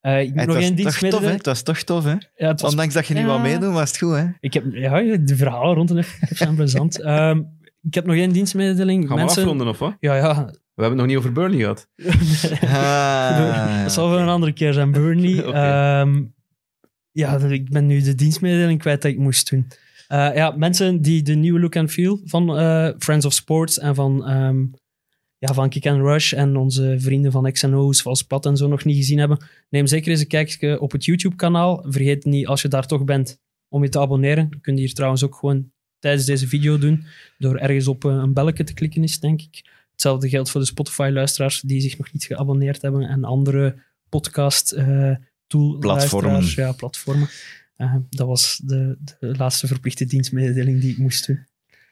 Eh, 0.00 0.20
ik 0.20 0.26
Het 0.34 0.34
nog 0.34 0.46
was 0.46 0.64
één 0.64 0.76
toch 0.76 0.76
dienst 0.76 0.98
tof, 1.00 1.00
hè? 1.00 1.06
mededelen. 1.10 1.36
Het 1.36 1.46
was 1.46 1.62
toch 1.62 1.78
tof, 1.78 2.04
hè? 2.04 2.14
Ja, 2.34 2.54
was 2.54 2.70
Ondanks 2.70 2.94
dat 2.94 3.06
je 3.06 3.14
niet 3.14 3.22
Ja. 3.22 3.28
wou 3.28 3.40
meedoen, 3.42 3.72
was 3.72 3.88
het 3.88 3.98
goed, 3.98 4.14
hè? 4.14 4.26
Ik 4.40 4.54
heb, 4.54 4.64
ja, 4.72 5.00
de 5.16 5.36
verhalen 5.36 5.74
rond 5.74 5.88
de 5.88 6.02
FA 6.02 6.26
Cup 6.26 6.36
zijn 6.36 6.54
plezant. 6.60 7.00
Ehm, 7.00 7.42
ik 7.82 7.94
heb 7.94 8.06
nog 8.06 8.16
één 8.16 8.32
dienstmededeling. 8.32 9.06
gaan 9.06 9.16
we 9.16 9.22
Mensen, 9.22 9.42
afronden 9.42 9.68
of 9.68 9.78
wat? 9.78 9.96
Ja, 10.00 10.14
ja. 10.16 10.50
We 10.76 10.82
hebben 10.82 11.00
het 11.00 11.08
nog 11.08 11.16
niet 11.16 11.16
over 11.16 11.32
Burnley 11.32 11.58
gehad. 11.58 11.88
Ah, 12.76 13.82
dat 13.82 13.92
zal 13.92 14.08
voor 14.08 14.18
een 14.18 14.28
andere 14.28 14.52
keer 14.52 14.72
zijn, 14.72 14.92
Burnley. 14.92 15.44
Ehm, 15.44 16.24
ja, 17.10 17.38
ik 17.38 17.70
ben 17.70 17.86
nu 17.86 18.00
de 18.00 18.14
dienstmededeling 18.14 18.80
kwijt 18.80 19.02
dat 19.02 19.10
ik 19.10 19.18
moest 19.18 19.50
doen. 19.50 19.66
Eh, 20.08 20.34
ja, 20.34 20.50
mensen 20.50 21.02
die 21.02 21.22
de 21.22 21.34
nieuwe 21.34 21.60
look 21.60 21.76
and 21.76 21.90
feel 21.90 22.20
van 22.24 22.58
eh, 22.58 22.88
Friends 22.98 23.26
of 23.26 23.32
Sports 23.32 23.78
en 23.78 23.94
van, 23.94 24.26
ehm, 24.26 24.64
ja, 25.38 25.54
van 25.54 25.68
Kick 25.68 25.86
and 25.86 26.00
Rush 26.00 26.32
en 26.32 26.56
onze 26.56 26.96
vrienden 26.98 27.32
van 27.32 27.52
XNO's, 27.52 28.02
Vals 28.02 28.22
Plat 28.22 28.46
en 28.46 28.56
zo 28.56 28.68
nog 28.68 28.84
niet 28.84 28.96
gezien 28.96 29.18
hebben, 29.18 29.44
neem 29.68 29.86
zeker 29.86 30.10
eens 30.10 30.20
een 30.20 30.26
kijkje 30.26 30.80
op 30.80 30.92
het 30.92 31.04
YouTube-kanaal. 31.04 31.84
Vergeet 31.88 32.24
niet, 32.24 32.46
als 32.46 32.62
je 32.62 32.68
daar 32.68 32.86
toch 32.86 33.04
bent, 33.04 33.40
om 33.68 33.82
je 33.82 33.88
te 33.88 34.00
abonneren. 34.00 34.46
Je 34.50 34.60
kunt 34.60 34.78
hier 34.78 34.92
trouwens 34.92 35.24
ook 35.24 35.34
gewoon 35.34 35.70
tijdens 35.98 36.24
deze 36.24 36.48
video 36.48 36.78
doen, 36.78 37.04
door 37.38 37.56
ergens 37.56 37.88
op 37.88 38.04
eh, 38.04 38.10
een 38.10 38.32
belletje 38.32 38.64
te 38.64 38.74
klikken 38.74 39.02
is, 39.02 39.20
denk 39.20 39.42
ik. 39.42 39.62
Hetzelfde 39.96 40.28
geldt 40.28 40.50
voor 40.50 40.60
de 40.60 40.66
Spotify-luisteraars 40.66 41.60
die 41.60 41.80
zich 41.80 41.98
nog 41.98 42.12
niet 42.12 42.24
geabonneerd 42.24 42.82
hebben 42.82 43.02
en 43.08 43.24
andere 43.24 43.82
podcast 44.08 44.72
eh 44.72 45.14
Ja, 46.54 46.72
platformen. 46.72 47.28
Eh, 47.76 47.94
dat 48.10 48.26
was 48.26 48.60
de, 48.64 48.98
de 49.18 49.34
laatste 49.36 49.66
verplichte 49.66 50.04
dienstmededeling 50.04 50.80
die 50.80 50.90
ik 50.90 50.98
moest 50.98 51.26
doen. 51.26 51.46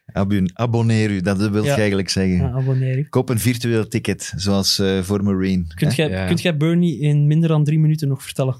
Abon- 0.07 0.51
abonneer 0.59 1.11
u, 1.11 1.21
dat 1.21 1.39
wil 1.39 1.63
je 1.63 1.69
Ja. 1.69 1.77
eigenlijk 1.77 2.09
zeggen. 2.09 2.37
Ja, 2.37 2.51
abonneer 2.51 2.97
je. 2.97 3.09
Koop 3.09 3.29
een 3.29 3.39
virtueel 3.39 3.89
ticket, 3.89 4.33
zoals 4.37 4.79
eh, 4.79 5.03
voor 5.03 5.23
Marine. 5.25 5.65
Kunt 5.75 5.95
jij, 5.95 6.09
Ja. 6.09 6.27
kunt 6.27 6.43
jij 6.43 6.57
Bernie 6.57 6.99
in 7.01 7.27
minder 7.27 7.49
dan 7.49 7.65
drie 7.65 7.79
minuten 7.79 8.09
nog 8.09 8.23
vertellen? 8.23 8.57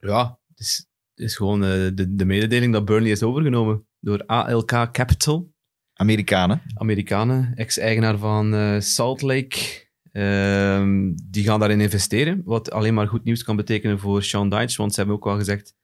Ja, 0.00 0.38
het 0.48 0.58
is, 0.60 0.86
het 1.14 1.24
is 1.24 1.36
gewoon 1.36 1.64
eh, 1.64 1.70
de, 1.94 2.14
de 2.14 2.24
mededeling 2.24 2.72
dat 2.72 2.84
Burnley 2.84 3.10
is 3.10 3.22
overgenomen 3.22 3.86
door 4.00 4.26
ALK 4.26 4.88
Capital. 4.92 5.52
Amerikanen. 6.00 6.62
Amerikanen, 6.74 7.52
ex-eigenaar 7.54 8.18
van 8.18 8.54
eh, 8.54 8.80
Salt 8.80 9.22
Lake. 9.22 9.88
Ehm, 10.12 11.12
die 11.30 11.44
gaan 11.44 11.58
daarin 11.60 11.80
investeren, 11.80 12.42
wat 12.44 12.70
alleen 12.70 12.94
maar 12.94 13.08
goed 13.08 13.24
nieuws 13.24 13.42
kan 13.44 13.56
betekenen 13.56 13.98
voor 13.98 14.22
Sean 14.22 14.48
Dyche, 14.50 14.76
want 14.76 14.92
ze 14.92 14.98
hebben 15.00 15.16
ook 15.16 15.26
al 15.26 15.36
gezegd, 15.36 15.74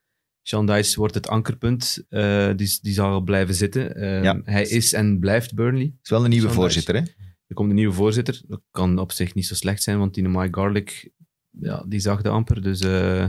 Sean 0.42 0.66
Dyche 0.66 0.98
wordt 0.98 1.14
het 1.14 1.28
ankerpunt, 1.28 2.04
eh, 2.08 2.50
die, 2.56 2.78
die 2.82 2.92
zal 2.92 3.20
blijven 3.20 3.54
zitten. 3.54 3.96
Ehm, 3.96 4.22
Ja. 4.22 4.40
Hij 4.44 4.62
is 4.62 4.92
en 4.92 5.18
blijft 5.18 5.54
Burnley. 5.54 5.94
is 6.02 6.10
wel 6.10 6.24
een 6.24 6.30
nieuwe 6.30 6.46
Sean 6.46 6.60
voorzitter, 6.60 6.94
hè? 6.94 7.00
Er 7.46 7.54
komt 7.54 7.68
een 7.68 7.74
nieuwe 7.74 7.94
voorzitter, 7.94 8.42
dat 8.46 8.60
kan 8.70 8.98
op 8.98 9.12
zich 9.12 9.34
niet 9.34 9.46
zo 9.46 9.54
slecht 9.54 9.82
zijn, 9.82 9.98
want 9.98 10.14
die 10.14 10.28
Mike 10.28 10.60
Garlic, 10.60 11.10
ja, 11.50 11.84
die 11.88 12.00
zag 12.00 12.22
de 12.22 12.28
amper, 12.28 12.62
dus... 12.62 12.80
eh, 12.80 13.26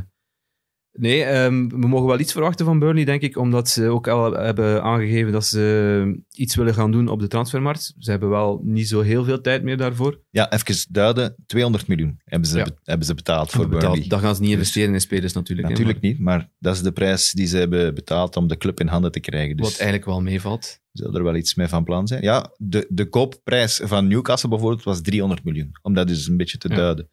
Nee, 1.00 1.24
ehm, 1.24 1.68
we 1.68 1.88
mogen 1.88 2.08
wel 2.08 2.20
iets 2.20 2.32
verwachten 2.32 2.66
van 2.66 2.80
Burnley, 2.80 3.06
denk 3.06 3.22
ik, 3.22 3.38
omdat 3.38 3.70
ze 3.70 3.88
ook 3.88 4.08
al 4.08 4.34
hebben 4.34 4.84
aangegeven 4.84 5.32
dat 5.32 5.46
ze 5.46 6.22
iets 6.32 6.56
willen 6.56 6.74
gaan 6.74 6.92
doen 6.92 7.08
op 7.08 7.20
de 7.20 7.28
transfermarkt. 7.28 7.94
Ze 7.98 8.10
hebben 8.12 8.30
wel 8.30 8.62
niet 8.64 8.88
zo 8.88 9.02
heel 9.02 9.24
veel 9.24 9.42
tijd 9.42 9.64
meer 9.64 9.78
daarvoor. 9.78 10.22
Ja, 10.30 10.52
even 10.52 10.86
duiden. 10.90 11.36
200 11.46 11.88
miljoen 11.88 12.20
hebben 12.24 12.50
ze, 12.50 12.58
Ja. 12.58 12.64
be- 12.64 12.76
hebben 12.84 13.06
ze 13.08 13.14
betaald 13.14 13.50
voor 13.50 13.68
Betaald. 13.68 13.82
Burnley. 13.92 14.08
Dat 14.10 14.20
gaan 14.20 14.36
ze 14.36 14.42
niet 14.42 14.50
Dus- 14.50 14.58
investeren 14.60 14.94
in 14.94 15.02
spelers 15.02 15.34
natuurlijk. 15.34 15.68
hè, 15.68 15.74
Natuurlijk 15.74 16.02
niet, 16.02 16.20
maar 16.20 16.50
dat 16.60 16.76
is 16.76 16.82
de 16.82 16.92
prijs 16.92 17.32
die 17.32 17.48
ze 17.48 17.58
hebben 17.58 17.94
betaald 17.96 18.36
om 18.36 18.48
de 18.48 18.58
club 18.58 18.80
in 18.80 18.88
handen 18.88 19.12
te 19.12 19.20
krijgen. 19.20 19.58
Dus 19.58 19.66
Wat 19.66 19.76
eigenlijk 19.76 20.06
wel 20.06 20.22
meevalt. 20.22 20.80
zal 20.92 21.14
er 21.16 21.24
wel 21.24 21.36
iets 21.36 21.56
mee 21.56 21.68
van 21.68 21.84
plan 21.84 22.08
zijn. 22.08 22.22
Ja, 22.22 22.52
de, 22.58 22.86
de 22.90 23.06
koopprijs 23.10 23.82
van 23.84 24.08
Newcastle 24.08 24.50
bijvoorbeeld 24.50 24.84
was 24.84 25.02
300 25.02 25.44
miljoen. 25.44 25.70
Om 25.82 25.94
dat 25.94 26.08
dus 26.08 26.28
een 26.28 26.38
beetje 26.38 26.58
te 26.58 26.70
Ja. 26.70 26.76
duiden. 26.76 27.10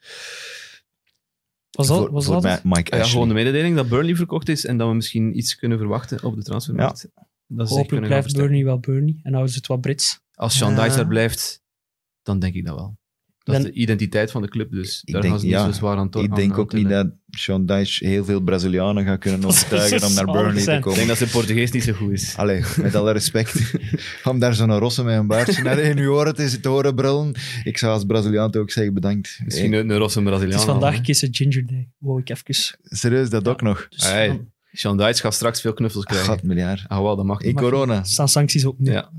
Was 1.77 1.87
dat, 1.87 1.99
voor 1.99 2.11
was 2.13 2.25
voor 2.25 2.35
dat 2.35 2.43
mij- 2.43 2.53
het? 2.53 2.65
Mike 2.65 2.91
Ah 2.91 2.99
ja, 2.99 3.05
gewoon 3.05 3.29
de 3.29 3.35
mededeling 3.35 3.77
dat 3.77 3.89
Burnley 3.89 4.17
verkocht 4.17 4.49
is 4.49 4.65
en 4.67 4.77
dat 4.77 4.89
we 4.89 4.95
misschien 4.95 5.37
iets 5.39 5.57
kunnen 5.57 5.79
verwachten 5.79 6.23
op 6.23 6.35
de 6.37 6.43
transfermarkt. 6.43 7.09
Dat 7.47 7.69
ze 7.69 7.75
zich 7.75 7.83
Hopelijk 7.83 8.07
blijft. 8.07 8.37
Bernie 8.37 8.65
wel 8.65 8.79
Bernie 8.79 9.21
en 9.23 9.31
houden 9.33 9.53
ze 9.53 9.59
het 9.59 9.67
wat 9.67 9.81
Brits. 9.81 10.21
Als 10.35 10.57
Sean 10.57 10.75
Ja. 10.75 10.83
Dyche 10.85 10.97
daar 10.97 11.07
blijft, 11.07 11.63
dan 12.23 12.39
denk 12.39 12.55
ik 12.55 12.65
dat 12.67 12.75
wel. 12.75 12.97
Dat 13.45 13.55
Ben- 13.57 13.65
is 13.65 13.73
de 13.73 13.79
identiteit 13.81 14.31
van 14.31 14.43
de 14.43 14.49
club, 14.49 14.71
dus 14.71 15.03
daar 15.05 15.21
denk- 15.21 15.33
gaan 15.33 15.41
ze 15.41 15.47
niet 15.47 15.55
ja, 15.55 15.65
zo 15.65 15.73
zwaar 15.73 15.97
aan 15.97 16.07
Ik 16.07 16.35
denk 16.35 16.53
aan 16.53 16.59
ook 16.59 16.73
niet 16.73 16.89
dat 16.89 17.07
Sean 17.31 17.67
Dyche 17.67 18.07
heel 18.07 18.25
veel 18.25 18.41
Brazilianen 18.41 19.05
gaat 19.05 19.19
kunnen 19.19 19.45
overtuigen 19.49 20.07
om 20.07 20.15
naar 20.15 20.25
Burnley 20.25 20.55
te 20.55 20.61
zijn. 20.61 20.77
Ik 20.79 20.85
denk 20.85 20.95
komen. 20.95 21.07
dat 21.07 21.17
zijn 21.17 21.31
Portugees 21.31 21.71
niet 21.71 21.83
zo 21.83 21.93
goed 21.93 22.13
is. 22.13 22.35
Allee, 22.37 22.63
met 22.77 22.95
alle 22.95 23.13
respect. 23.13 23.75
om 24.25 24.39
daar 24.39 24.55
zo'n 24.55 24.79
rosse 24.79 25.05
met 25.05 25.17
een 25.19 25.27
baardje 25.27 25.63
naar 25.63 25.79
in 25.79 25.99
uw 25.99 26.13
oren 26.13 26.35
te, 26.35 26.61
te 26.61 26.69
horen 26.69 26.95
brullen. 26.95 27.35
Ik 27.65 27.79
zou 27.79 27.93
als 27.93 28.05
Braziliaan 28.05 28.55
ook 28.55 28.71
zeggen 28.71 28.95
bedankt. 28.95 29.41
Misschien 29.45 29.71
Hey, 29.73 29.81
een, 29.81 29.91
een 29.91 29.99
Rosse 29.99 30.23
Braziliaan. 30.23 30.51
Het 30.61 30.69
is 30.69 30.73
vandaag 30.73 30.99
a 30.99 31.29
Ginger 31.31 31.67
Day. 31.67 31.89
Wou 31.99 32.21
ik 32.21 32.29
even... 32.31 32.77
serieus, 32.83 33.31
dat 33.31 33.49
ook 33.49 33.63
nog. 33.63 33.87
Dus, 33.91 34.11
Hey. 34.11 34.41
Sean 34.73 34.97
Dyche 34.97 35.15
gaat 35.21 35.35
straks 35.35 35.61
veel 35.61 35.73
knuffels 35.73 36.05
krijgen. 36.05 36.27
Gat 36.29 36.43
miljard. 36.43 36.85
Ah, 36.89 37.03
wel, 37.03 37.17
dat 37.17 37.25
mag 37.25 37.41
In. 37.41 37.55
Mag 37.55 37.63
corona. 37.63 38.03
staan 38.05 38.29
sancties 38.29 38.65
op 38.65 38.79
nu. 38.79 38.91
Ja. 38.93 39.11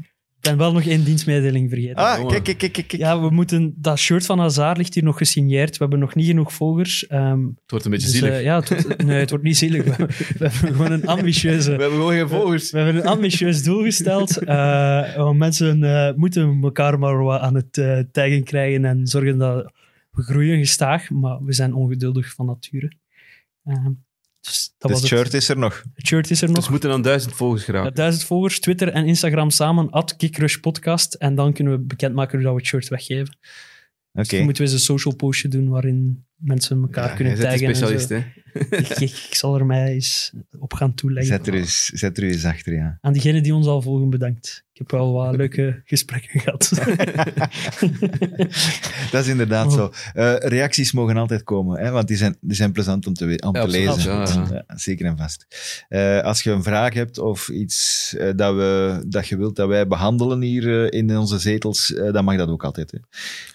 Ik 0.46 0.52
ben 0.52 0.60
wel 0.60 0.74
nog 0.74 0.84
één 0.86 1.04
dienstmededeling 1.04 1.70
vergeten. 1.70 1.96
Ah, 1.96 2.28
kijk, 2.28 2.44
kijk, 2.44 2.58
kijk, 2.58 2.74
kijk. 2.74 2.92
Ja, 2.98 3.22
we 3.22 3.30
moeten... 3.30 3.74
Dat 3.78 4.00
shirt 4.00 4.26
van 4.26 4.40
Hazard 4.40 4.78
ligt 4.78 4.94
hier 4.94 5.04
nog 5.04 5.18
gesigneerd. 5.18 5.72
We 5.72 5.78
hebben 5.78 6.00
nog 6.00 6.16
niet 6.16 6.26
genoeg 6.26 6.54
volgers. 6.54 7.08
Ehm, 7.08 7.44
Het 7.46 7.72
wordt 7.72 7.86
een 7.86 7.92
beetje 7.92 8.08
dus, 8.08 8.18
zielig. 8.20 8.34
eh, 8.34 8.44
ja, 8.44 8.60
het 8.60 8.70
wordt- 8.70 9.04
nee, 9.06 9.20
het 9.20 9.30
wordt 9.30 9.44
niet 9.46 9.58
zielig. 9.58 9.84
We, 9.84 10.06
we 10.38 10.48
hebben 10.50 10.74
gewoon 10.76 10.92
een 10.92 11.08
ambitieuze... 11.08 11.76
we 11.76 11.82
hebben 11.82 12.00
gewoon 12.00 12.14
geen 12.14 12.30
volgers. 12.30 12.72
We 12.72 12.78
hebben 12.80 13.02
een 13.02 13.08
ambitieus 13.08 13.64
doel 13.64 13.84
gesteld. 13.84 14.38
Eh, 14.46 15.16
want 15.16 15.38
mensen 15.38 15.84
eh, 15.84 16.14
moeten 16.16 16.60
elkaar 16.64 17.00
maar 17.00 17.24
wat 17.24 17.42
aan 17.42 17.56
het 17.56 17.74
taggen 18.12 18.44
krijgen 18.44 18.86
en 18.86 19.08
zorgen 19.08 19.38
dat 19.38 19.72
we 20.12 20.22
groeien 20.22 20.58
gestaag. 20.58 21.10
Maar 21.10 21.44
we 21.44 21.54
zijn 21.54 21.74
ongeduldig 21.74 22.34
van 22.34 22.46
nature. 22.46 22.92
Eh, 23.64 23.86
dus 24.46 24.74
dat 24.78 24.92
Het 24.92 25.00
was 25.00 25.10
shirt 25.10 25.24
het. 25.24 25.34
is 25.34 25.50
er 25.50 25.58
nog. 25.58 25.84
Het 25.94 26.08
shirt 26.08 26.32
is 26.32 26.42
er 26.42 26.48
Dus 26.48 26.56
nog. 26.56 26.66
we 26.66 26.72
moeten 26.72 26.92
aan 26.92 27.02
duizend 27.02 27.34
volgers 27.34 27.66
Ja, 27.66 27.72
geraken. 27.72 27.94
duizend 27.96 28.24
volgers, 28.24 28.60
Twitter 28.60 28.88
en 28.88 29.06
Instagram 29.06 29.50
samen, 29.50 29.90
at 29.90 30.16
Kickrush 30.16 30.56
Podcast. 30.56 31.14
En 31.14 31.36
dan 31.36 31.54
kunnen 31.54 31.74
we 31.74 31.80
bekendmaken 31.80 32.34
hoe 32.36 32.44
dat 32.44 32.52
we 32.54 32.60
het 32.60 32.68
shirt 32.68 32.88
weggeven. 32.88 33.38
Oké. 34.14 34.22
Dus 34.22 34.28
dan 34.30 34.44
moeten 34.44 34.64
we 34.64 34.70
eens 34.70 34.80
een 34.80 34.86
social 34.86 35.16
postje 35.16 35.48
doen 35.48 35.70
waarin 35.70 36.26
mensen 36.36 36.82
elkaar 36.82 37.10
Ja, 37.10 37.16
kunnen 37.16 37.40
taggen. 37.40 37.68
en 37.68 37.76
specialist, 37.76 38.08
zo. 38.08 38.14
hè? 38.16 38.24
Ik, 38.78 38.90
ik, 38.90 39.00
ik 39.02 39.36
zal 39.36 39.56
er 39.60 39.66
mij 39.66 39.94
eens 39.94 40.32
op 40.60 40.74
gaan 40.74 40.94
toeleggen. 40.94 41.36
Zet 41.38 41.48
er, 41.48 41.54
eens, 41.54 41.86
zet 41.86 42.18
er 42.18 42.24
eens 42.24 42.46
achter, 42.46 42.74
ja. 42.74 42.98
Aan 43.02 43.14
diegenen 43.14 43.44
die 43.44 43.56
ons 43.56 43.68
al 43.68 43.82
volgen, 43.82 44.10
bedankt. 44.10 44.64
Ik 44.72 44.78
heb 44.78 44.92
wel 44.92 45.14
wat 45.14 45.36
leuke 45.36 45.82
gesprekken 45.86 46.40
gehad. 46.40 46.70
Dat 49.12 49.24
is 49.24 49.28
inderdaad 49.28 49.66
Oh. 49.66 49.72
zo. 49.74 49.92
Eh, 50.14 50.36
reacties 50.38 50.92
mogen 50.92 51.18
altijd 51.18 51.44
komen, 51.44 51.80
hè, 51.80 51.92
want 51.92 52.08
die 52.08 52.18
zijn, 52.18 52.38
die 52.42 52.56
zijn 52.56 52.72
plezant 52.72 53.08
om 53.08 53.14
te, 53.14 53.24
om 53.46 53.56
Ja, 53.56 53.62
te 53.66 53.72
lezen. 53.72 54.12
Ja, 54.12 54.46
ja. 54.52 54.64
zeker 54.76 55.06
en 55.06 55.18
vast. 55.18 55.46
Eh, 55.90 56.22
als 56.22 56.42
je 56.44 56.52
een 56.52 56.64
vraag 56.64 56.94
hebt 56.94 57.18
of 57.18 57.50
iets 57.50 58.14
eh, 58.18 58.30
dat, 58.36 58.56
we, 58.56 59.04
dat 59.08 59.28
je 59.28 59.38
wilt 59.38 59.56
dat 59.56 59.68
wij 59.68 59.88
behandelen 59.88 60.42
hier 60.42 60.94
in 60.94 61.18
onze 61.18 61.40
zetels, 61.40 61.94
eh, 61.94 62.12
dan 62.14 62.26
mag 62.26 62.38
dat 62.38 62.50
ook 62.50 62.64
altijd. 62.64 62.92
Hè. 62.92 62.98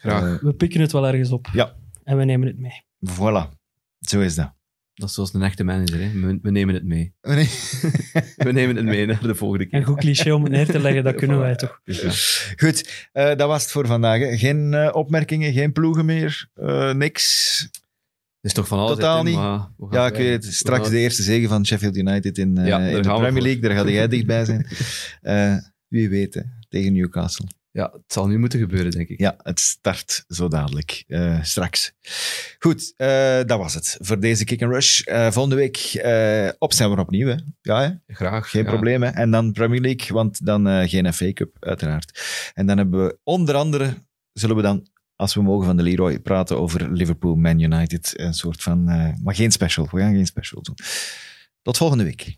Graag. 0.01 0.41
We 0.41 0.53
pikken 0.55 0.81
het 0.81 0.93
wel 0.93 1.07
ergens 1.07 1.31
op. 1.31 1.49
Ja. 1.53 1.73
En 2.11 2.17
we 2.17 2.25
nemen 2.25 2.47
het 2.49 2.59
mee. 2.59 2.85
voilà. 3.11 3.59
Zo 4.01 4.21
is 4.21 4.35
dat. 4.35 4.53
Dat 4.95 5.09
is 5.09 5.15
zoals 5.15 5.35
een 5.35 5.43
echte 5.43 5.65
manager. 5.65 6.01
Hè? 6.01 6.11
We, 6.21 6.39
we 6.43 6.51
nemen 6.51 6.75
het 6.75 6.85
mee. 6.85 7.15
We 7.21 8.53
nemen 8.53 8.77
het 8.77 8.85
mee 8.85 9.07
naar 9.07 9.23
de 9.23 9.35
volgende 9.35 9.67
keer. 9.67 9.79
Een 9.79 9.85
goed 9.87 9.99
cliché 9.99 10.31
om 10.33 10.43
het 10.43 10.53
neer 10.53 10.67
te 10.67 10.79
leggen, 10.81 11.05
dat 11.05 11.15
kunnen 11.21 11.39
wij 11.39 11.55
toch. 11.57 11.81
Ja. 11.85 12.11
Goed, 12.57 13.09
eh, 13.13 13.25
dat 13.37 13.49
was 13.49 13.63
het 13.63 13.71
voor 13.71 13.87
vandaag. 13.87 14.21
hè. 14.21 14.37
Geen 14.39 14.75
eh, 14.75 14.95
opmerkingen, 14.95 15.53
geen 15.53 15.73
ploegen 15.73 16.05
meer, 16.05 16.49
eh, 16.55 16.93
niks. 16.93 17.59
Het 18.41 18.51
is 18.51 18.53
toch 18.53 18.69
van 18.69 18.79
alles. 18.79 18.95
Totaal 18.97 19.23
niet. 19.23 19.35
maar 19.35 19.59
we 19.77 19.87
gaan 19.91 20.01
Ja, 20.01 20.07
ik 20.07 20.15
weet 20.17 20.45
het. 20.45 20.55
Straks 20.55 20.89
de 20.91 20.99
eerste 20.99 21.23
zege 21.23 21.49
van 21.49 21.67
Sheffield 21.67 21.97
United 21.97 22.39
in, 22.39 22.59
eh, 22.59 22.67
Ja, 22.67 22.79
in 22.79 23.03
de 23.03 23.09
Premier. 23.09 23.43
League. 23.43 23.61
Daar 23.61 23.77
ga 23.77 23.91
jij 23.91 24.09
dichtbij 24.09 24.45
zijn. 24.45 24.67
Eh, 25.21 25.57
wie 25.89 26.09
weet, 26.09 26.35
hè, 26.35 26.41
tegen 26.69 26.93
Newcastle. 26.93 27.47
Ja, 27.73 27.91
het 27.93 28.13
zal 28.13 28.27
nu 28.27 28.39
moeten 28.39 28.59
gebeuren, 28.59 28.91
denk 28.91 29.09
ik. 29.09 29.21
Ja, 29.21 29.37
het 29.43 29.61
start 29.61 30.25
zo 30.29 30.49
dadelijk. 30.49 31.05
eh, 31.07 31.43
straks. 31.43 31.93
Goed, 32.59 32.93
eh, 32.97 33.41
dat 33.47 33.59
was 33.59 33.75
het 33.75 33.97
voor 34.01 34.21
deze 34.21 34.45
Kick 34.45 34.63
and 34.63 34.73
Rush. 34.73 35.01
Eh, 35.01 35.31
volgende 35.31 35.57
week 35.57 35.77
op 36.59 36.73
zijn 36.73 36.91
we 36.91 37.01
opnieuw. 37.01 37.29
Hè? 37.29 37.37
Ja, 37.61 37.81
hè? 37.83 38.15
Graag. 38.15 38.51
geen 38.51 38.63
ja. 38.63 38.69
probleem. 38.69 39.03
Hè? 39.03 39.09
En 39.09 39.31
dan 39.31 39.53
Premier 39.53 39.81
League, 39.81 40.17
want 40.17 40.47
dan 40.47 40.89
geen 40.89 41.13
FA 41.13 41.33
Cup, 41.33 41.57
uiteraard. 41.61 42.21
En 42.55 42.67
dan 42.67 42.77
hebben 42.77 43.05
we 43.05 43.19
onder 43.23 43.55
andere, 43.55 43.95
zullen 44.33 44.57
we 44.57 44.63
dan, 44.63 44.89
als 45.17 45.35
we 45.35 45.43
mogen 45.43 45.67
van 45.67 45.77
de 45.77 45.83
Leroy, 45.83 46.19
praten 46.19 46.59
over 46.59 46.93
Liverpool, 46.93 47.35
Man 47.35 47.61
United. 47.61 48.13
Een 48.19 48.35
soort 48.35 48.63
van, 48.63 48.85
maar 49.23 49.35
geen 49.35 49.51
special. 49.51 49.89
We 49.91 50.01
gaan 50.01 50.15
geen 50.15 50.27
special 50.27 50.63
doen. 50.63 50.77
Tot 51.63 51.77
volgende 51.77 52.05
week. 52.05 52.35